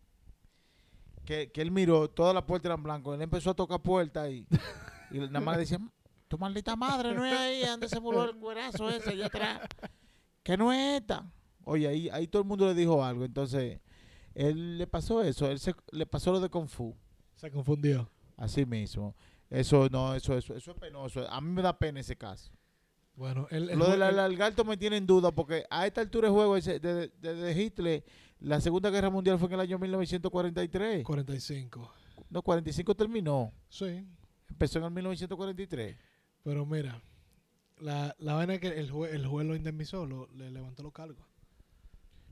Que, 1.25 1.51
que 1.51 1.61
él 1.61 1.71
miró, 1.71 2.09
todas 2.09 2.33
las 2.33 2.43
puertas 2.43 2.67
eran 2.69 2.83
blancas. 2.83 3.13
Él 3.15 3.21
empezó 3.21 3.49
a 3.49 3.53
tocar 3.55 3.81
puertas 3.81 4.29
y, 4.29 4.45
y 5.11 5.19
nada 5.19 5.39
más 5.41 5.55
le 5.55 5.61
decía, 5.61 5.79
tu 6.27 6.37
maldita 6.37 6.75
madre 6.75 7.13
no 7.13 7.25
es 7.25 7.33
ahí, 7.37 7.65
donde 7.65 7.87
se 7.89 7.99
murió 7.99 8.23
el 8.25 8.35
cuerazo 8.37 8.89
ese 8.89 9.11
allá 9.11 9.25
atrás. 9.27 9.61
Que 10.43 10.57
no 10.57 10.71
es 10.71 11.01
esta. 11.01 11.29
Oye, 11.63 11.87
ahí, 11.87 12.09
ahí 12.09 12.27
todo 12.27 12.41
el 12.41 12.47
mundo 12.47 12.65
le 12.67 12.73
dijo 12.73 13.03
algo. 13.03 13.25
Entonces, 13.25 13.79
él 14.33 14.77
le 14.77 14.87
pasó 14.87 15.21
eso, 15.21 15.49
él 15.49 15.59
se, 15.59 15.73
le 15.91 16.05
pasó 16.05 16.31
lo 16.31 16.39
de 16.39 16.49
Kung 16.49 16.67
Fu. 16.67 16.95
Se 17.35 17.51
confundió. 17.51 18.09
Así 18.37 18.65
mismo. 18.65 19.15
Eso 19.49 19.87
no, 19.89 20.13
eso, 20.15 20.37
eso, 20.37 20.53
eso 20.55 20.71
es 20.71 20.77
penoso. 20.77 21.29
A 21.29 21.39
mí 21.41 21.49
me 21.51 21.61
da 21.61 21.77
pena 21.77 21.99
ese 21.99 22.15
caso. 22.15 22.51
Bueno, 23.15 23.47
el, 23.49 23.69
el 23.71 23.79
Lo 23.79 23.89
del 23.89 24.01
el- 24.03 24.19
algarto 24.19 24.63
me 24.63 24.77
tiene 24.77 24.97
en 24.97 25.07
duda 25.07 25.31
porque 25.31 25.65
a 25.69 25.87
esta 25.87 26.01
altura 26.01 26.27
de 26.27 26.33
juego, 26.33 26.55
ese- 26.55 26.79
de, 26.79 27.07
de- 27.09 27.33
de 27.35 27.61
Hitler, 27.63 28.03
la 28.39 28.61
Segunda 28.61 28.89
Guerra 28.91 29.09
Mundial 29.09 29.39
fue 29.39 29.47
en 29.47 29.53
el 29.55 29.59
año 29.61 29.79
1943. 29.79 31.03
45. 31.03 31.91
No, 32.29 32.41
45 32.41 32.95
terminó. 32.95 33.51
Sí, 33.69 34.05
Empezó 34.49 34.79
en 34.79 34.85
el 34.85 34.91
1943. 34.91 35.97
Pero 36.47 36.65
mira, 36.65 37.01
la, 37.81 38.15
la 38.19 38.35
vaina 38.35 38.53
es 38.53 38.61
que 38.61 38.69
el, 38.69 38.89
jue- 38.89 39.09
el 39.09 39.27
juez 39.27 39.45
lo 39.45 39.53
indemnizó, 39.53 40.05
lo- 40.05 40.29
le 40.33 40.49
levantó 40.49 40.81
los 40.81 40.93
cargos. 40.93 41.17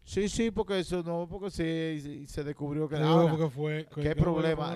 Sí, 0.06 0.30
sí, 0.30 0.52
porque 0.52 0.80
eso 0.80 1.04
no, 1.04 1.28
porque 1.30 1.52
sí, 1.52 2.26
se 2.28 2.46
descubrió 2.46 2.88
que... 2.88 2.96
Ahora, 2.96 3.30
porque 3.32 3.50
fue, 3.50 3.88
¿Qué 3.94 4.16
problema? 4.16 4.74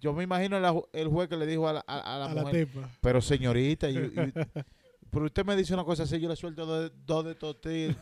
Yo 0.00 0.12
me 0.12 0.24
imagino 0.24 0.60
la 0.60 0.74
el 0.92 1.08
juez 1.08 1.30
que 1.30 1.36
le 1.38 1.46
dijo 1.46 1.66
a 1.66 1.72
la, 1.72 1.84
a- 1.86 2.14
a 2.16 2.18
la 2.18 2.24
a 2.26 2.42
mujer. 2.44 2.68
Pero 3.00 3.22
señorita, 3.22 3.88
y- 3.88 3.96
y- 3.96 4.32
pero 5.10 5.24
usted 5.24 5.46
me 5.46 5.56
dice 5.56 5.72
una 5.72 5.84
cosa 5.84 6.02
así, 6.02 6.20
yo 6.20 6.28
le 6.28 6.36
suelto 6.36 6.66
dos, 7.06 7.24
de 7.24 7.34
tosti 7.36 7.68
de, 7.70 7.96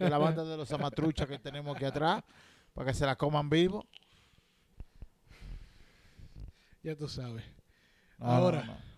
de 0.00 0.10
la 0.10 0.18
banda 0.18 0.42
de 0.44 0.56
los 0.56 0.72
amatruchas 0.72 1.28
que 1.28 1.38
tenemos 1.38 1.76
aquí 1.76 1.84
atrás 1.84 2.24
para 2.74 2.88
que 2.90 2.94
se 2.98 3.06
la 3.06 3.14
coman 3.14 3.48
vivo. 3.48 3.86
Ya 6.82 6.96
tú 6.96 7.08
sabes. 7.08 7.44
No, 8.18 8.26
Ahora. 8.26 8.64
no, 8.64 8.72
no. 8.72 8.95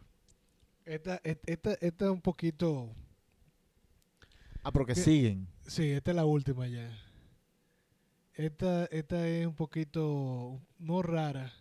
Esta, 0.88 1.20
esta, 1.22 1.74
esta 1.82 2.04
es 2.06 2.10
un 2.10 2.20
poquito. 2.22 2.90
Ah, 4.62 4.72
porque 4.72 4.94
¿Qué? 4.94 5.00
siguen. 5.00 5.46
Sí, 5.66 5.90
esta 5.90 6.12
es 6.12 6.16
la 6.16 6.24
última 6.24 6.66
ya. 6.66 6.90
Esta, 8.34 8.86
esta 8.86 9.28
es 9.28 9.46
un 9.46 9.54
poquito. 9.54 10.58
No 10.78 11.02
rara. 11.02 11.52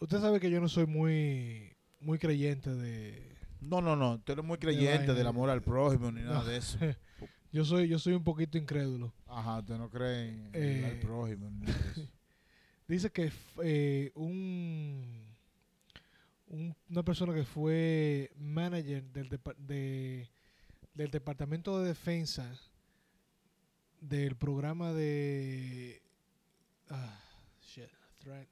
Usted 0.00 0.18
sabe 0.20 0.40
que 0.40 0.50
yo 0.50 0.60
no 0.60 0.68
soy 0.68 0.86
muy. 0.86 1.76
Muy 2.00 2.18
creyente 2.18 2.74
de. 2.74 3.36
No, 3.60 3.80
no, 3.80 3.94
no. 3.94 4.20
Tú 4.20 4.32
eres 4.32 4.44
muy 4.44 4.58
creyente 4.58 5.14
del 5.14 5.26
amor 5.26 5.48
al 5.50 5.62
prójimo 5.62 6.10
ni 6.10 6.22
nada 6.22 6.40
No. 6.40 6.44
de 6.44 6.56
eso. 6.56 6.78
Yo 7.50 7.64
soy, 7.64 7.88
yo 7.88 7.98
soy 7.98 8.12
un 8.12 8.22
poquito 8.24 8.58
incrédulo. 8.58 9.14
Ajá, 9.26 9.60
usted 9.60 9.78
no 9.78 9.88
cree 9.88 10.28
en 10.28 10.50
Eh. 10.52 10.84
al 10.84 10.98
prójimo 11.00 11.48
ni 11.50 11.60
nada 11.64 11.78
de 11.78 11.90
eso. 11.92 12.08
Dice 12.88 13.10
que 13.10 13.32
eh, 13.64 14.12
un, 14.14 15.17
un- 16.48 16.74
una 16.88 17.02
persona 17.02 17.34
que 17.34 17.44
fue 17.44 18.30
manager 18.36 19.02
del, 19.12 19.28
depa- 19.28 19.56
de- 19.56 20.28
del 20.94 21.10
Departamento 21.10 21.78
de 21.78 21.88
Defensa 21.88 22.58
del 24.00 24.36
programa 24.36 24.92
de... 24.92 26.02
ah, 26.90 27.20
shit, 27.60 27.88
threat. 28.18 28.48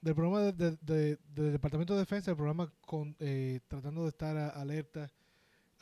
Del 0.00 0.14
programa 0.14 0.40
de- 0.40 0.52
de- 0.52 0.78
de- 0.80 1.18
del 1.34 1.52
Departamento 1.52 1.94
de 1.94 2.00
Defensa, 2.00 2.30
el 2.32 2.36
programa 2.36 2.72
con, 2.80 3.14
eh, 3.20 3.60
tratando 3.68 4.02
de 4.02 4.08
estar 4.08 4.36
a- 4.36 4.48
alerta 4.48 5.10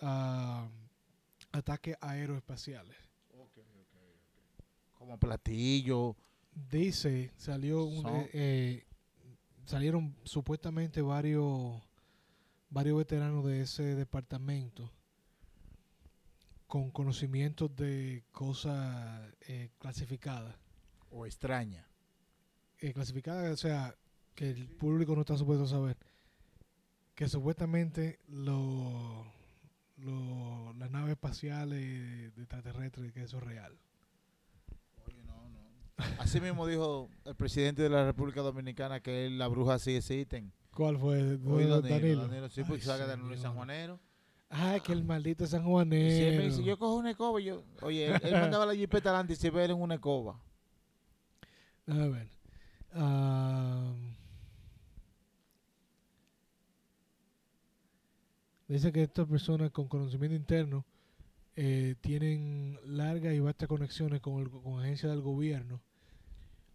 a 0.01 0.69
ataques 1.53 1.97
aeroespaciales. 2.01 2.97
Como 4.93 5.19
platillo. 5.19 6.16
Dice, 6.70 7.32
salió 7.37 7.85
un, 7.85 8.03
eh, 8.07 8.31
eh, 8.35 8.85
salieron 9.71 10.17
supuestamente 10.25 11.01
varios 11.01 11.81
varios 12.71 12.99
veteranos 12.99 13.45
de 13.45 13.63
ese 13.63 13.95
departamento 13.95 14.93
con 16.67 16.91
conocimientos 16.91 17.75
de 17.77 18.25
cosas 18.33 19.33
eh, 19.49 19.71
clasificadas. 19.79 20.55
O 21.13 21.27
extraña. 21.27 21.89
Eh, 22.79 22.93
clasificadas, 22.93 23.53
o 23.53 23.57
sea, 23.57 23.97
que 24.37 24.51
el 24.51 24.69
público 24.69 25.15
no 25.15 25.23
está 25.23 25.37
supuesto 25.37 25.65
a 25.65 25.69
saber. 25.69 25.97
Que 27.17 27.29
supuestamente 27.29 28.21
lo, 28.29 29.25
lo- 29.99 30.73
las 30.75 30.91
naves 30.91 31.11
espaciales 31.13 31.81
de 32.37 32.43
extraterrestres, 32.43 33.13
que 33.13 33.23
eso 33.23 33.39
es 33.39 33.43
real. 33.45 33.77
Así 36.18 36.40
mismo 36.40 36.66
dijo 36.66 37.09
el 37.24 37.35
presidente 37.35 37.82
de 37.82 37.90
la 37.90 38.05
República 38.05 38.40
Dominicana 38.40 39.01
que 39.01 39.27
él, 39.27 39.39
las 39.39 39.51
brujas 39.51 39.82
sí 39.82 39.97
existen. 39.97 40.52
¿Cuál 40.72 40.98
fue? 40.98 41.39
Oye, 41.47 41.66
Danilo. 41.66 41.81
Danilo, 41.81 42.22
Danilo, 42.28 42.48
sí, 42.48 42.62
porque 42.64 42.82
sabe 42.82 43.01
de 43.01 43.09
Danilo 43.09 43.28
señor. 43.31 43.43
Sanjuanero. 43.43 44.01
Ay, 44.48 44.81
que 44.81 44.93
el 44.93 45.05
maldito 45.05 45.44
Y 45.44 45.47
siempre 45.47 45.60
sanjuanero. 45.60 46.44
dice, 46.44 46.64
yo 46.64 46.78
cojo 46.78 46.97
una 46.97 47.10
escoba 47.10 47.40
yo... 47.40 47.62
Oye, 47.82 48.06
él, 48.06 48.20
él 48.22 48.32
mandaba 48.32 48.66
la 48.66 48.74
jipeta 48.74 49.10
adelante 49.10 49.35
y 49.35 49.36
se 49.36 49.51
ve 49.51 49.64
en 49.64 49.72
una 49.72 49.94
escoba. 49.94 50.40
A 51.86 51.94
ver. 52.06 52.28
Ah, 52.93 53.93
dice 58.66 58.93
que 58.93 59.02
estas 59.05 59.27
personas 59.28 59.70
con 59.70 59.86
conocimiento 59.89 60.35
interno 60.35 60.85
eh, 61.56 61.94
tienen 62.01 62.78
largas 62.85 63.35
y 63.35 63.40
vastas 63.40 63.68
conexiones 63.68 64.20
con, 64.20 64.40
el, 64.40 64.51
con 64.51 64.81
agencias 64.81 65.12
del 65.12 65.20
gobierno. 65.20 65.81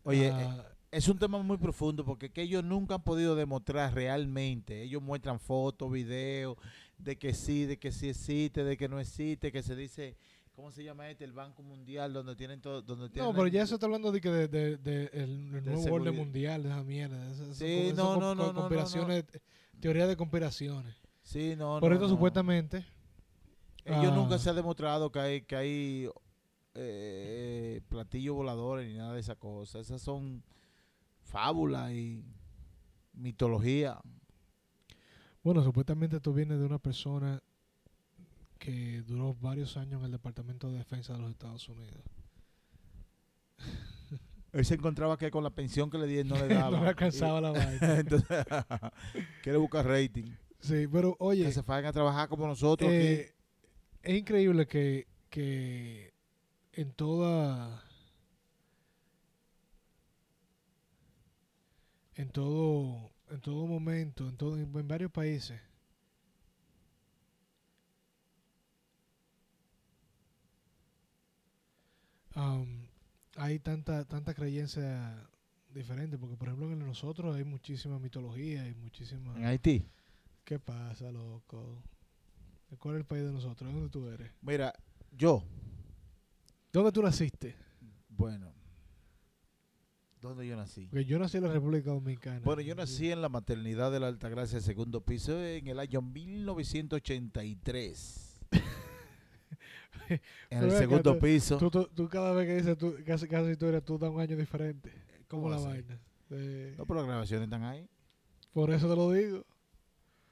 Oye, 0.05 0.31
Ah, 0.31 0.65
eh, 0.69 0.75
es 0.91 1.09
un 1.09 1.19
tema 1.19 1.41
muy 1.43 1.57
profundo 1.57 2.05
porque 2.05 2.29
que 2.31 2.41
ellos 2.43 2.63
nunca 2.63 2.95
han 2.95 3.03
podido 3.03 3.35
demostrar 3.35 3.93
realmente. 3.93 4.81
Ellos 4.83 5.01
muestran 5.01 5.39
fotos, 5.39 5.91
videos 5.91 6.57
de 6.97 7.17
que 7.17 7.33
sí, 7.33 7.65
de 7.65 7.77
que 7.77 7.91
sí 7.91 8.09
existe, 8.09 8.63
de 8.63 8.77
que 8.77 8.87
no 8.87 8.99
existe, 8.99 9.51
que 9.51 9.61
se 9.61 9.75
dice, 9.75 10.15
¿cómo 10.55 10.71
se 10.71 10.83
llama 10.85 11.09
este? 11.09 11.25
El 11.25 11.33
Banco 11.33 11.61
Mundial, 11.63 12.13
donde 12.13 12.35
tienen 12.37 12.61
todo, 12.61 12.81
donde 12.81 13.09
tienen 13.09 13.29
No, 13.29 13.35
pero 13.35 13.47
ya 13.47 13.63
eso 13.63 13.73
está 13.75 13.87
hablando 13.87 14.11
de 14.13 14.21
que 14.21 14.29
de, 14.31 14.47
de, 14.47 14.77
de 14.77 15.09
el, 15.11 15.53
el 15.55 15.65
nuevo 15.65 15.95
orden 15.95 16.15
mundial, 16.15 16.63
de 16.63 16.69
esa 16.69 16.83
mierda. 16.83 17.33
Sí, 17.53 17.89
co- 17.89 17.95
no, 17.97 18.35
no, 18.35 18.35
no, 18.35 18.53
no, 18.53 18.69
teoría 19.81 20.07
de 20.07 20.15
conspiraciones. 20.15 20.95
Sí, 21.23 21.55
no, 21.57 21.79
Por 21.79 21.89
no, 21.89 21.95
esto 21.95 22.07
supuestamente 22.07 22.85
Ellos 23.83 24.11
Ah. 24.11 24.15
nunca 24.15 24.37
se 24.37 24.49
ha 24.49 24.53
demostrado 24.53 25.11
que 25.11 25.19
hay, 25.19 25.41
que 25.41 25.55
hay 25.55 26.09
eh, 26.75 27.81
platillos 27.87 28.35
voladores 28.35 28.87
ni 28.87 28.97
nada 28.97 29.13
de 29.13 29.19
esas 29.19 29.37
cosas. 29.37 29.81
Esas 29.81 30.01
son 30.01 30.43
fábulas 31.21 31.91
y 31.91 32.23
mitología. 33.13 33.99
Bueno, 35.43 35.63
supuestamente 35.63 36.17
esto 36.17 36.33
viene 36.33 36.57
de 36.57 36.65
una 36.65 36.79
persona 36.79 37.41
que 38.59 39.03
duró 39.03 39.35
varios 39.35 39.77
años 39.77 39.99
en 39.99 40.05
el 40.05 40.11
Departamento 40.11 40.69
de 40.69 40.79
Defensa 40.79 41.13
de 41.13 41.19
los 41.19 41.31
Estados 41.31 41.69
Unidos. 41.69 42.03
Él 44.51 44.65
se 44.65 44.75
encontraba 44.75 45.17
que 45.17 45.29
con 45.29 45.43
la 45.43 45.49
pensión 45.49 45.89
que 45.89 45.97
le 45.97 46.07
di 46.07 46.17
él 46.17 46.29
no 46.29 46.35
le 46.35 46.47
daba. 46.53 46.77
no 46.77 46.83
le 46.83 46.89
alcanzaba 46.89 47.41
la 47.41 47.51
vaina. 47.51 47.99
Entonces, 47.99 48.45
quiere 49.43 49.57
buscar 49.57 49.85
rating. 49.85 50.31
Sí, 50.61 50.87
pero 50.87 51.15
oye, 51.19 51.43
que 51.43 51.51
se 51.51 51.61
vayan 51.61 51.89
a 51.89 51.93
trabajar 51.93 52.29
como 52.29 52.47
nosotros 52.47 52.89
eh, 52.89 53.35
es 54.01 54.17
increíble 54.17 54.65
que, 54.65 55.07
que 55.29 56.14
en 56.75 56.91
toda 56.91 57.83
en 62.15 62.29
todo 62.29 63.11
en 63.29 63.41
todo 63.41 63.65
momento 63.65 64.27
en 64.27 64.37
todo 64.37 64.57
en, 64.57 64.87
varios 64.87 65.11
países 65.11 65.59
um, 72.35 72.87
hay 73.35 73.59
tanta 73.59 74.05
tanta 74.05 74.33
creencia 74.33 75.29
diferente 75.75 76.17
porque 76.17 76.37
por 76.37 76.47
ejemplo 76.47 76.71
en 76.71 76.79
nosotros 76.79 77.35
hay 77.35 77.43
muchísima 77.43 77.99
mitología 77.99 78.67
y 78.67 78.73
muchísima. 78.75 79.35
En 79.37 79.45
Haití. 79.45 79.85
¿Qué 80.45 80.57
pasa, 80.57 81.11
loco? 81.11 81.83
¿Cuál 82.79 82.95
es 82.95 82.99
el 83.01 83.05
país 83.05 83.23
de 83.23 83.31
nosotros? 83.31 83.73
¿Dónde 83.73 83.89
tú 83.89 84.07
eres? 84.07 84.31
Mira, 84.41 84.73
yo, 85.11 85.43
¿Dónde 86.75 86.91
tú 86.91 87.01
naciste? 87.01 87.55
bueno, 88.09 88.51
¿dónde 90.19 90.45
yo 90.45 90.57
nací? 90.57 90.87
Porque 90.87 91.05
yo 91.05 91.17
nací 91.17 91.37
en 91.37 91.43
la 91.43 91.53
República 91.53 91.91
Dominicana. 91.91 92.41
Bueno, 92.43 92.61
yo 92.61 92.75
nací 92.75 93.09
en 93.09 93.21
la 93.21 93.29
maternidad 93.29 93.93
de 93.93 94.01
la 94.01 94.07
Altagracia, 94.07 94.59
segundo 94.59 94.99
piso, 94.99 95.41
en 95.41 95.67
el 95.67 95.79
año 95.79 96.01
1983. 96.01 98.41
en 100.09 100.19
Pero 100.49 100.65
el 100.65 100.71
segundo 100.71 101.17
piso. 101.17 101.57
Tú, 101.57 101.71
tú, 101.71 101.87
tú 101.95 102.09
cada 102.09 102.33
vez 102.33 102.45
que 102.45 102.55
dices 102.57 102.77
tú, 102.77 102.93
casi, 103.05 103.29
casi 103.29 103.51
historia, 103.51 103.79
tú 103.79 103.97
das 103.97 104.11
un 104.11 104.19
año 104.19 104.35
diferente. 104.35 104.91
¿Cómo 105.29 105.43
¿Cómo 105.43 105.51
la 105.51 105.55
así? 105.57 105.67
vaina? 105.67 105.97
Eh, 106.31 106.75
No, 106.77 106.85
pero 106.85 106.99
las 106.99 107.07
grabaciones 107.07 107.45
están 107.45 107.63
ahí. 107.63 107.87
por 108.51 108.69
eso 108.71 108.89
te 108.89 108.95
lo 108.97 109.13
digo. 109.13 109.45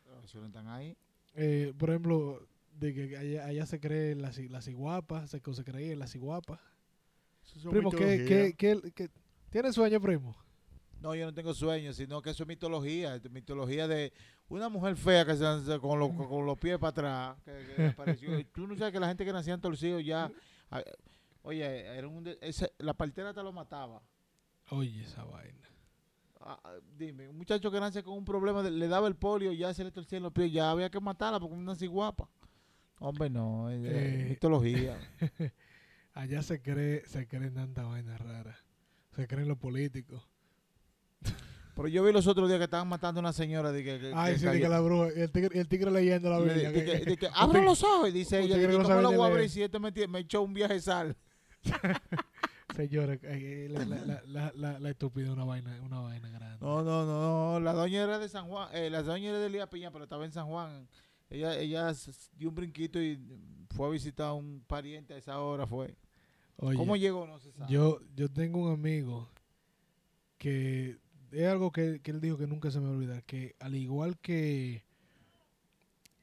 Las 0.03 0.11
grabaciones 0.11 0.49
están 0.49 0.67
ahí. 0.67 0.97
Eh, 1.35 1.73
por 1.77 1.89
ejemplo, 1.89 2.45
de 2.75 2.93
que 2.93 3.17
allá, 3.17 3.45
allá 3.45 3.65
se 3.65 3.79
cree 3.79 4.15
las 4.15 4.37
la 4.37 4.61
ciguapas, 4.61 5.29
se, 5.29 5.41
se 5.53 5.63
creía 5.63 5.93
en 5.93 5.99
las 5.99 6.11
ciguapas. 6.11 6.59
Primo, 7.69 7.89
¿qué, 7.91 8.25
qué, 8.57 8.81
qué, 8.81 8.91
qué- 8.93 9.09
¿tienes 9.49 9.75
sueño, 9.75 9.99
primo? 10.01 10.35
No, 10.99 11.13
yo 11.15 11.25
no 11.25 11.33
tengo 11.33 11.53
sueños, 11.53 11.97
sino 11.97 12.21
que 12.21 12.29
eso 12.29 12.43
es 12.43 12.47
mitología. 12.47 13.19
Mitología 13.29 13.87
de 13.89 14.13
una 14.47 14.69
mujer 14.69 14.95
fea 14.95 15.25
que 15.25 15.35
se 15.35 15.79
con, 15.79 15.99
los- 15.99 16.11
con 16.13 16.45
los 16.45 16.57
pies 16.57 16.77
para 16.77 16.89
atrás. 16.89 17.37
Que, 17.43 17.73
que 17.75 17.85
apareció. 17.87 18.29
Tú 18.53 18.65
no 18.67 18.75
sabes 18.77 18.93
que 18.93 18.99
la 19.01 19.07
gente 19.07 19.25
que 19.25 19.33
nacían 19.33 19.59
torcidos 19.59 20.03
ya. 20.05 20.31
Oye, 21.41 21.65
era 21.97 22.07
un 22.07 22.23
de- 22.23 22.37
ese- 22.41 22.71
la 22.79 22.93
partera 22.93 23.33
te 23.33 23.43
lo 23.43 23.51
mataba. 23.51 24.01
Oye, 24.69 25.03
esa 25.03 25.23
vaina. 25.25 25.59
Ah, 26.39 26.59
ah, 26.63 26.73
dime, 26.97 27.27
un 27.29 27.37
muchacho 27.37 27.69
que 27.69 27.79
nace 27.79 28.01
con 28.03 28.13
un 28.17 28.25
problema, 28.25 28.63
de- 28.63 28.71
le 28.71 28.87
daba 28.87 29.07
el 29.07 29.15
polio, 29.15 29.51
ya 29.51 29.73
se 29.73 29.83
le 29.83 29.91
torcían 29.91 30.23
los 30.23 30.31
pies, 30.31 30.51
ya 30.51 30.71
había 30.71 30.89
que 30.89 30.99
matarla 31.01 31.39
porque 31.39 31.55
no 31.55 31.71
así 31.71 31.85
guapa. 31.87 32.29
Hombre, 32.99 33.29
no, 33.29 33.69
es, 33.69 33.81
Eh. 33.83 34.25
mitología. 34.29 34.97
Allá 36.13 36.41
se 36.43 36.61
cree, 36.61 37.03
se 37.07 37.27
creen 37.27 37.53
tanta 37.53 37.83
vaina 37.83 38.17
rara. 38.17 38.57
Se 39.15 39.27
creen 39.27 39.47
los 39.47 39.57
políticos. 39.57 40.27
Pero 41.75 41.87
yo 41.87 42.03
vi 42.03 42.13
los 42.13 42.27
otros 42.27 42.47
días 42.47 42.59
que 42.59 42.65
estaban 42.65 42.87
matando 42.87 43.19
a 43.19 43.21
una 43.21 43.33
señora. 43.33 43.71
De 43.71 43.83
que, 43.83 43.99
que- 43.99 44.11
Ay, 44.15 44.33
que 44.33 44.39
sí, 44.39 44.45
de 44.45 44.59
que 44.61 44.69
la 44.69 44.79
bruja, 44.79 45.07
y 45.15 45.21
el 45.21 45.31
tigre, 45.31 45.59
el 45.59 45.67
tigre 45.67 45.89
leyendo 45.89 46.29
la 46.29 46.39
Biblia. 46.39 46.71
de 46.71 46.73
que- 46.73 46.85
que- 46.85 46.99
que, 47.17 47.17
tigre- 47.17 47.63
los 47.63 47.83
ojos, 47.83 48.09
y 48.09 48.11
dice 48.11 48.41
ella. 48.41 48.57
¿Y 48.61 48.67
no 48.77 49.01
lo 49.01 49.11
voy 49.13 49.21
a 49.27 49.31
abrir 49.33 49.49
si 49.49 49.63
este 49.63 49.79
me, 49.79 49.91
me 50.07 50.19
echó 50.19 50.43
un 50.43 50.53
viaje 50.53 50.79
sal? 50.79 51.17
Señores, 52.75 53.19
eh, 53.23 53.67
la, 53.71 53.85
la, 54.25 54.51
la, 54.55 54.79
la, 54.79 54.89
estúpida 54.89 55.25
es 55.27 55.31
una 55.31 55.43
vaina, 55.45 55.79
una 55.83 55.99
vaina 55.99 56.29
grande. 56.29 56.57
No, 56.59 56.81
no, 56.83 57.05
no, 57.05 57.59
la 57.59 57.73
doña 57.73 58.03
era 58.03 58.17
de 58.17 58.27
San 58.29 58.47
Juan, 58.47 58.69
eh, 58.73 58.89
la 58.89 59.03
doña 59.03 59.29
era 59.29 59.39
de 59.39 59.45
Elías 59.47 59.67
Piña, 59.69 59.91
pero 59.91 60.05
estaba 60.05 60.25
en 60.25 60.31
San 60.31 60.47
Juan. 60.47 60.87
Ella, 61.33 61.57
ella 61.57 61.91
dio 62.37 62.49
un 62.49 62.53
brinquito 62.53 63.01
y 63.01 63.19
fue 63.71 63.87
a 63.87 63.89
visitar 63.89 64.27
a 64.27 64.33
un 64.33 64.63
pariente 64.67 65.15
a 65.15 65.17
esa 65.17 65.39
hora 65.39 65.65
fue. 65.65 65.97
Oye, 66.57 66.77
¿Cómo 66.77 66.95
llegó? 66.95 67.25
No 67.25 67.39
se 67.39 67.51
sabe. 67.51 67.73
yo, 67.73 67.99
yo 68.15 68.29
tengo 68.29 68.59
un 68.59 68.71
amigo 68.71 69.27
que 70.37 70.99
es 71.31 71.47
algo 71.47 71.71
que, 71.71 72.01
que 72.03 72.11
él 72.11 72.21
dijo 72.21 72.37
que 72.37 72.45
nunca 72.45 72.69
se 72.69 72.79
me 72.79 72.85
va 72.85 72.91
a 72.91 72.95
olvidar, 72.97 73.23
que 73.23 73.55
al 73.59 73.73
igual 73.73 74.19
que, 74.19 74.85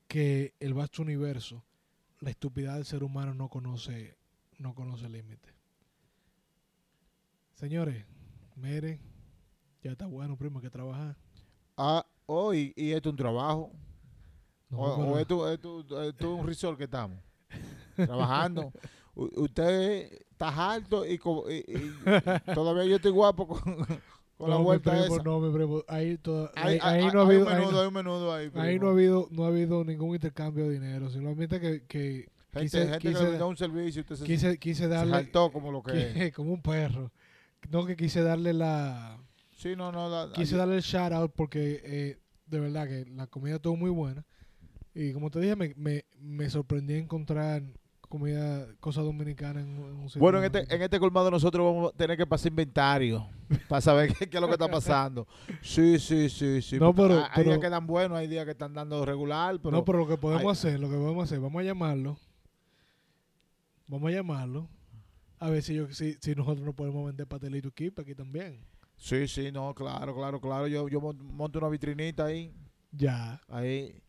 que 0.06 0.54
el 0.60 0.74
vasto 0.74 1.02
universo, 1.02 1.64
la 2.20 2.30
estupidez 2.30 2.74
del 2.74 2.84
ser 2.84 3.02
humano 3.02 3.34
no 3.34 3.48
conoce, 3.48 4.16
no 4.58 4.76
conoce 4.76 5.08
límites. 5.08 5.52
Señores, 7.56 8.06
miren, 8.54 9.00
ya 9.82 9.90
está 9.90 10.06
bueno, 10.06 10.36
primo, 10.36 10.60
hay 10.60 10.66
que 10.66 10.70
trabajar. 10.70 11.16
Ah, 11.76 12.06
oh, 12.26 12.54
y, 12.54 12.72
y 12.76 12.92
esto 12.92 13.08
es 13.08 13.14
un 13.14 13.16
trabajo. 13.16 13.72
No, 14.70 14.78
o 14.78 14.96
pero- 14.96 15.38
o 15.38 15.48
esto 15.48 15.50
es 16.08 16.22
un 16.22 16.46
resort 16.46 16.78
que 16.78 16.84
estamos 16.84 17.18
trabajando. 17.96 18.72
U- 19.14 19.30
usted 19.42 20.10
está 20.30 20.72
alto 20.72 21.04
y, 21.04 21.14
y- 21.14 21.64
y 21.66 22.54
todavía 22.54 22.84
yo 22.84 22.96
estoy 22.96 23.10
guapo 23.10 23.46
con, 23.48 23.60
con 24.38 24.48
la 24.48 24.54
no, 24.54 24.58
mi 24.60 24.64
vuelta 24.64 24.90
primo, 24.92 25.14
esa. 25.16 25.22
no, 25.24 25.40
mi 25.40 25.52
primo, 25.52 25.82
ahí, 25.88 26.16
toda- 26.18 26.50
ahí, 26.54 26.78
ahí 26.82 27.08
no 27.12 27.20
ha 27.20 27.24
habido, 27.24 27.42
un 27.46 27.48
ahí 27.48 27.54
menudo, 27.56 27.72
no- 27.72 27.80
hay 27.80 27.86
un 27.88 27.94
menudo 27.94 28.32
ahí. 28.34 28.50
Ahí 28.54 28.78
no 28.78 28.88
ha 28.88 28.90
habido, 28.92 29.28
no 29.32 29.44
ha 29.44 29.48
habido 29.48 29.84
ningún 29.84 30.14
intercambio 30.14 30.64
de 30.68 30.74
dinero, 30.74 31.10
simplemente 31.10 31.60
que, 31.60 31.82
que 31.86 32.28
gente, 32.52 32.60
quise- 32.62 32.88
gente 32.88 32.98
quise- 33.08 33.18
que 33.24 33.30
le 33.32 33.38
da 33.38 33.46
un 33.46 33.56
servicio 33.56 34.00
usted 34.02 34.16
se, 34.16 34.24
quise, 34.24 34.58
quise 34.58 34.82
se 34.84 34.88
darle 34.88 35.12
saltó 35.12 35.50
como 35.52 35.72
lo 35.72 35.82
que 35.82 36.26
es. 36.28 36.32
como 36.34 36.52
un 36.52 36.62
perro. 36.62 37.10
No 37.68 37.84
que 37.84 37.96
quise 37.96 38.22
darle 38.22 38.54
la 38.54 39.18
Sí, 39.56 39.74
no, 39.76 39.92
no. 39.92 40.08
la- 40.08 40.32
quise 40.32 40.56
darle 40.56 40.76
el 40.76 40.82
shout 40.82 41.12
out 41.12 41.32
porque 41.34 41.80
eh, 41.84 42.18
de 42.46 42.60
verdad 42.60 42.86
que 42.88 43.04
la 43.10 43.26
comida 43.26 43.56
estuvo 43.56 43.76
muy 43.76 43.90
buena 43.90 44.24
y 44.94 45.12
como 45.12 45.30
te 45.30 45.40
dije 45.40 45.56
me, 45.56 45.72
me, 45.76 46.04
me 46.20 46.50
sorprendí 46.50 46.94
encontrar 46.94 47.62
comida 48.08 48.66
cosa 48.80 49.02
dominicana 49.02 49.60
en, 49.60 49.78
un- 49.78 50.08
sitio 50.08 50.20
Bueno, 50.20 50.38
en 50.38 50.44
este, 50.46 50.74
en 50.74 50.82
este 50.82 50.98
colmado 50.98 51.30
nosotros 51.30 51.64
vamos 51.64 51.92
a 51.94 51.96
tener 51.96 52.16
que 52.16 52.26
pasar 52.26 52.48
inventario 52.50 53.28
para 53.68 53.80
saber 53.80 54.12
qué, 54.14 54.28
qué 54.28 54.36
es 54.36 54.40
lo 54.40 54.48
que 54.48 54.54
está 54.54 54.68
pasando. 54.70 55.28
Sí, 55.62 55.98
sí, 56.00 56.28
sí, 56.28 56.60
sí. 56.60 56.78
No, 56.80 56.92
pero- 56.92 57.20
hay, 57.20 57.30
pero- 57.36 57.50
días 57.50 57.60
que 57.60 57.70
dan 57.70 57.86
buenos, 57.86 58.18
hay 58.18 58.26
días 58.26 58.44
que 58.44 58.50
están 58.50 58.74
dando 58.74 59.04
regular, 59.06 59.60
pero 59.62 59.70
no, 59.76 59.84
pero 59.84 59.98
lo 59.98 60.08
que 60.08 60.16
podemos 60.16 60.42
hay- 60.64 60.70
hacer, 60.70 60.80
lo 60.80 60.90
que 60.90 60.96
podemos 60.96 61.22
hacer, 61.24 61.38
vamos 61.38 61.60
a 61.60 61.64
llamarlo. 61.64 62.18
Vamos 63.86 64.08
a 64.10 64.12
llamarlo. 64.14 64.68
A 65.38 65.48
ver 65.50 65.62
si 65.62 65.74
yo 65.74 65.90
si, 65.92 66.14
si 66.20 66.34
nosotros 66.34 66.64
no 66.66 66.72
podemos 66.74 67.06
vender 67.06 67.26
pastelito 67.26 67.70
kipe 67.70 68.02
aquí 68.02 68.14
también. 68.14 68.60
sí, 68.96 69.26
sí, 69.26 69.50
no, 69.52 69.72
claro, 69.74 70.14
claro, 70.14 70.40
claro. 70.40 70.66
Yo, 70.66 70.88
yo 70.88 71.00
mon- 71.00 71.34
monto 71.34 71.58
una 71.58 71.68
vitrinita 71.68 72.26
ahí, 72.26 72.52
Ya. 72.92 73.40
ahí. 73.48 74.02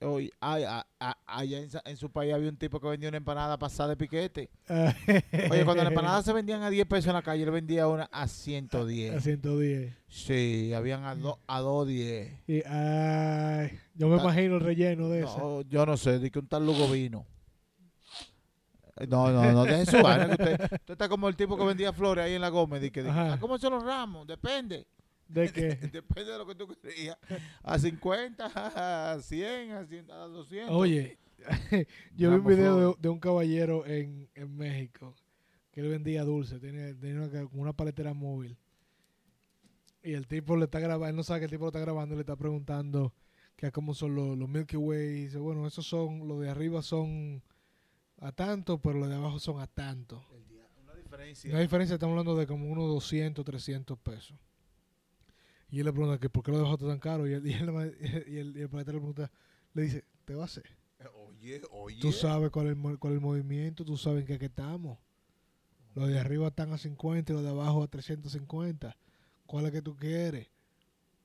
Oye, 0.00 0.30
ay, 0.40 0.64
a- 0.64 0.86
a- 1.00 1.16
allá 1.26 1.58
en, 1.84 1.96
su 1.96 2.10
país 2.10 2.32
había 2.32 2.48
un 2.48 2.56
tipo 2.56 2.80
que 2.80 2.88
vendía 2.88 3.08
una 3.08 3.18
empanada 3.18 3.58
pasada 3.58 3.90
de 3.90 3.96
piquete. 3.96 4.48
Oye, 4.68 5.64
cuando 5.64 5.76
las 5.82 5.88
empanadas 5.88 6.24
se 6.24 6.32
vendían 6.32 6.62
a 6.62 6.70
10 6.70 6.86
pesos 6.86 7.08
en 7.08 7.14
la 7.14 7.22
calle, 7.22 7.42
él 7.42 7.50
vendía 7.50 7.88
una 7.88 8.08
a 8.12 8.22
a 8.22 8.28
110. 8.28 9.22
110. 9.22 9.94
Sí, 10.08 10.72
habían 10.74 11.04
a 11.04 11.14
2 11.14 11.36
a 11.46 11.60
2.10. 11.62 12.38
Y, 12.46 12.62
ay, 12.66 13.78
yo 13.94 14.08
me 14.08 14.16
Ta- 14.16 14.22
imagino 14.22 14.54
el 14.56 14.60
relleno 14.60 15.08
de 15.08 15.20
eso. 15.20 15.38
No, 15.38 15.60
yo 15.62 15.84
no 15.86 15.96
sé, 15.96 16.18
di 16.18 16.30
que 16.30 16.38
un 16.38 16.46
tal 16.46 16.64
Lugo 16.66 16.86
vino. 16.88 17.26
No, 19.08 19.32
no, 19.32 19.50
no, 19.52 19.64
deje 19.64 19.86
su 19.86 20.02
vaina. 20.02 20.26
Usted, 20.30 20.52
usted 20.60 20.92
está 20.92 21.08
como 21.08 21.26
el 21.28 21.34
tipo 21.34 21.56
que 21.56 21.64
vendía 21.64 21.92
flores 21.92 22.24
ahí 22.26 22.34
en 22.34 22.40
la 22.42 22.50
Gómez. 22.50 22.80
Di 22.82 22.90
que, 22.90 23.02
di, 23.02 23.08
Ajá. 23.08 23.32
"¿A 23.32 23.40
¿Cómo 23.40 23.58
son 23.58 23.72
los 23.72 23.82
ramos? 23.82 24.26
Depende. 24.26 24.86
De 25.32 25.50
que 25.52 25.74
Depende 25.88 26.32
de 26.32 26.38
lo 26.38 26.46
que 26.46 26.54
tú 26.54 26.68
querías. 26.68 27.16
A 27.62 27.78
50, 27.78 28.44
a 29.14 29.20
100, 29.20 29.72
a, 29.72 29.86
100, 29.86 30.10
a 30.10 30.16
200. 30.26 30.74
Oye, 30.74 31.18
yo 32.16 32.30
vi 32.30 32.36
un 32.36 32.46
video 32.46 32.96
de, 32.98 33.08
un 33.08 33.18
caballero 33.18 33.86
en, 33.86 34.28
en 34.34 34.56
México 34.56 35.14
que 35.70 35.80
él 35.80 35.88
vendía 35.88 36.22
dulce, 36.24 36.58
tenía, 36.58 36.94
tenía 36.98 37.22
una, 37.22 37.48
una 37.52 37.72
paletera 37.72 38.12
móvil. 38.12 38.58
Y 40.02 40.12
el 40.12 40.26
tipo 40.26 40.56
le 40.56 40.64
está 40.64 40.80
grabando, 40.80 41.08
él 41.08 41.16
no 41.16 41.22
sabe 41.22 41.40
que 41.40 41.44
el 41.46 41.50
tipo 41.50 41.64
lo 41.64 41.68
está 41.68 41.80
grabando 41.80 42.14
y 42.14 42.16
le 42.16 42.22
está 42.22 42.36
preguntando 42.36 43.14
que 43.56 43.66
es 43.66 43.72
como 43.72 43.94
son 43.94 44.14
los, 44.14 44.36
los 44.36 44.48
Milky 44.48 44.76
Way. 44.76 45.06
y 45.06 45.24
Dice, 45.24 45.38
bueno, 45.38 45.66
esos 45.66 45.86
son, 45.86 46.26
los 46.26 46.40
de 46.40 46.50
arriba 46.50 46.82
son 46.82 47.42
a 48.18 48.32
tanto, 48.32 48.80
pero 48.80 48.98
los 48.98 49.08
de 49.08 49.14
abajo 49.14 49.38
son 49.38 49.60
a 49.60 49.66
tanto. 49.66 50.24
Una 50.82 50.94
diferencia. 50.94 51.52
La 51.52 51.60
diferencia 51.60 51.94
estamos 51.94 52.12
hablando 52.12 52.36
de 52.36 52.46
como 52.46 52.68
unos 52.68 52.88
200, 52.88 53.44
300 53.44 53.98
pesos. 53.98 54.36
Y 55.72 55.80
él 55.80 55.86
le 55.86 55.92
pregunta 55.92 56.18
que 56.20 56.28
por 56.30 56.44
qué 56.44 56.52
lo 56.52 56.60
dejaste 56.60 56.86
tan 56.86 56.98
caro. 57.00 57.26
Y, 57.26 57.32
él, 57.32 57.42
y, 57.48 57.52
él- 57.54 58.24
y 58.28 58.36
el, 58.38 58.56
y 58.56 58.60
el 58.60 58.68
planetario 58.68 59.00
le 59.00 59.06
pregunta, 59.06 59.32
le 59.74 59.82
dice, 59.82 60.04
te 60.24 60.34
va 60.36 60.42
a 60.42 60.44
hacer. 60.44 60.64
Oye, 61.26 61.60
oye. 61.72 62.00
Tú 62.00 62.12
sabes 62.12 62.50
cuál 62.50 62.68
es, 62.68 62.76
el, 62.76 62.98
cuál 63.00 63.14
es 63.14 63.16
el 63.18 63.20
movimiento, 63.24 63.84
tú 63.84 63.96
sabes 63.96 64.20
en 64.20 64.26
qué 64.26 64.38
que 64.38 64.46
estamos. 64.46 64.98
Los 65.94 66.08
de 66.08 66.18
arriba 66.20 66.46
están 66.48 66.72
a 66.72 66.78
50 66.78 67.32
y 67.32 67.34
los 67.34 67.42
de 67.42 67.50
abajo 67.50 67.82
a 67.82 67.88
350. 67.88 68.96
¿Cuál 69.46 69.66
es 69.66 69.72
que 69.72 69.82
tú 69.82 69.96
quieres? 69.96 70.48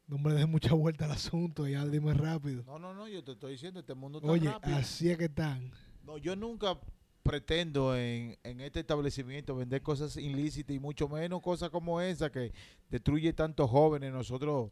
No 0.07 0.17
me 0.17 0.29
le 0.31 0.37
des 0.37 0.47
mucha 0.47 0.73
vuelta 0.73 1.05
al 1.05 1.11
asunto, 1.11 1.67
ya 1.67 1.85
dime 1.85 2.13
rápido. 2.13 2.63
No, 2.63 2.79
no, 2.79 2.93
no, 2.93 3.07
yo 3.07 3.23
te 3.23 3.33
estoy 3.33 3.51
diciendo, 3.51 3.81
este 3.81 3.93
mundo 3.93 4.17
está 4.19 4.31
Oye, 4.31 4.49
rápido. 4.49 4.75
así 4.77 5.09
es 5.09 5.17
que 5.17 5.25
están. 5.25 5.71
No, 6.05 6.17
yo 6.17 6.35
nunca 6.35 6.79
pretendo 7.27 7.95
en, 7.95 8.37
en 8.43 8.61
este 8.61 8.79
establecimiento 8.79 9.55
vender 9.55 9.81
cosas 9.81 10.15
ilícitas 10.15 10.75
y 10.75 10.79
mucho 10.79 11.09
menos 11.09 11.41
cosas 11.41 11.69
como 11.69 11.99
esa 11.99 12.31
que 12.31 12.53
destruye 12.89 13.33
tantos 13.33 13.69
jóvenes. 13.69 14.13
Nosotros 14.13 14.71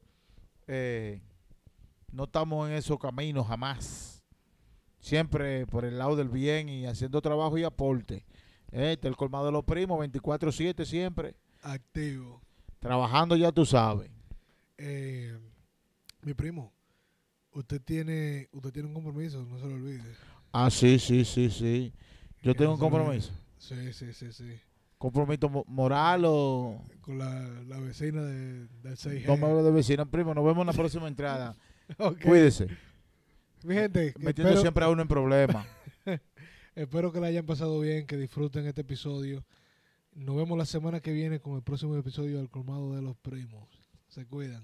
eh, 0.67 1.21
no 2.11 2.23
estamos 2.23 2.69
en 2.69 2.75
esos 2.75 2.97
caminos 2.97 3.47
jamás. 3.47 4.23
Siempre 4.99 5.67
por 5.67 5.85
el 5.85 5.97
lado 5.97 6.15
del 6.15 6.29
bien 6.29 6.69
y 6.69 6.85
haciendo 6.85 7.21
trabajo 7.21 7.57
y 7.57 7.63
aporte. 7.63 8.25
Este, 8.71 9.07
el 9.07 9.15
colmado 9.15 9.47
de 9.47 9.51
los 9.51 9.65
primos, 9.65 9.99
24-7 9.99 10.85
siempre. 10.85 11.35
Activo. 11.61 12.41
Trabajando 12.79 13.35
ya 13.35 13.51
tú 13.51 13.65
sabes. 13.65 14.09
Eh, 14.77 15.37
mi 16.21 16.33
primo, 16.33 16.73
usted 17.51 17.81
tiene, 17.81 18.47
usted 18.51 18.71
tiene 18.71 18.87
un 18.87 18.93
compromiso, 18.93 19.45
no 19.45 19.59
se 19.59 19.67
lo 19.67 19.75
olvide. 19.75 20.03
Ah, 20.51 20.71
sí, 20.71 20.97
sí, 20.99 21.25
sí, 21.25 21.49
sí. 21.49 21.93
Yo 22.45 22.55
tengo 22.55 22.73
un 22.73 22.79
compromiso. 22.79 23.31
Sí, 23.57 23.91
sí, 23.93 24.13
sí, 24.13 24.31
sí. 24.31 24.59
¿Compromiso 24.97 25.49
mo- 25.49 25.65
moral 25.67 26.23
o...? 26.25 26.81
Con 27.01 27.17
la, 27.19 27.41
la 27.67 27.79
vecina 27.79 28.23
de, 28.23 28.67
del 28.83 28.95
6G. 28.95 29.25
No 29.25 29.35
me 29.37 29.45
hablo 29.47 29.63
de 29.63 29.71
vecino, 29.71 30.05
primo. 30.09 30.33
Nos 30.33 30.45
vemos 30.45 30.61
en 30.61 30.67
la 30.67 30.73
próxima 30.81 31.07
entrada. 31.07 31.55
Ok. 31.97 32.21
Cuídese. 32.23 32.67
Mi 33.63 33.73
gente, 33.75 34.13
Metiendo 34.17 34.49
espero, 34.49 34.61
siempre 34.61 34.85
a 34.85 34.89
uno 34.89 35.01
en 35.01 35.07
problemas. 35.07 35.65
espero 36.75 37.11
que 37.11 37.19
la 37.19 37.27
hayan 37.27 37.45
pasado 37.45 37.79
bien, 37.79 38.05
que 38.05 38.15
disfruten 38.17 38.65
este 38.67 38.81
episodio. 38.81 39.43
Nos 40.13 40.35
vemos 40.35 40.57
la 40.57 40.65
semana 40.65 40.99
que 41.01 41.11
viene 41.11 41.39
con 41.39 41.55
el 41.55 41.61
próximo 41.63 41.95
episodio 41.97 42.37
del 42.37 42.49
Colmado 42.49 42.93
de 42.95 43.01
los 43.01 43.17
Primos. 43.17 43.67
Se 44.07 44.25
cuidan. 44.25 44.63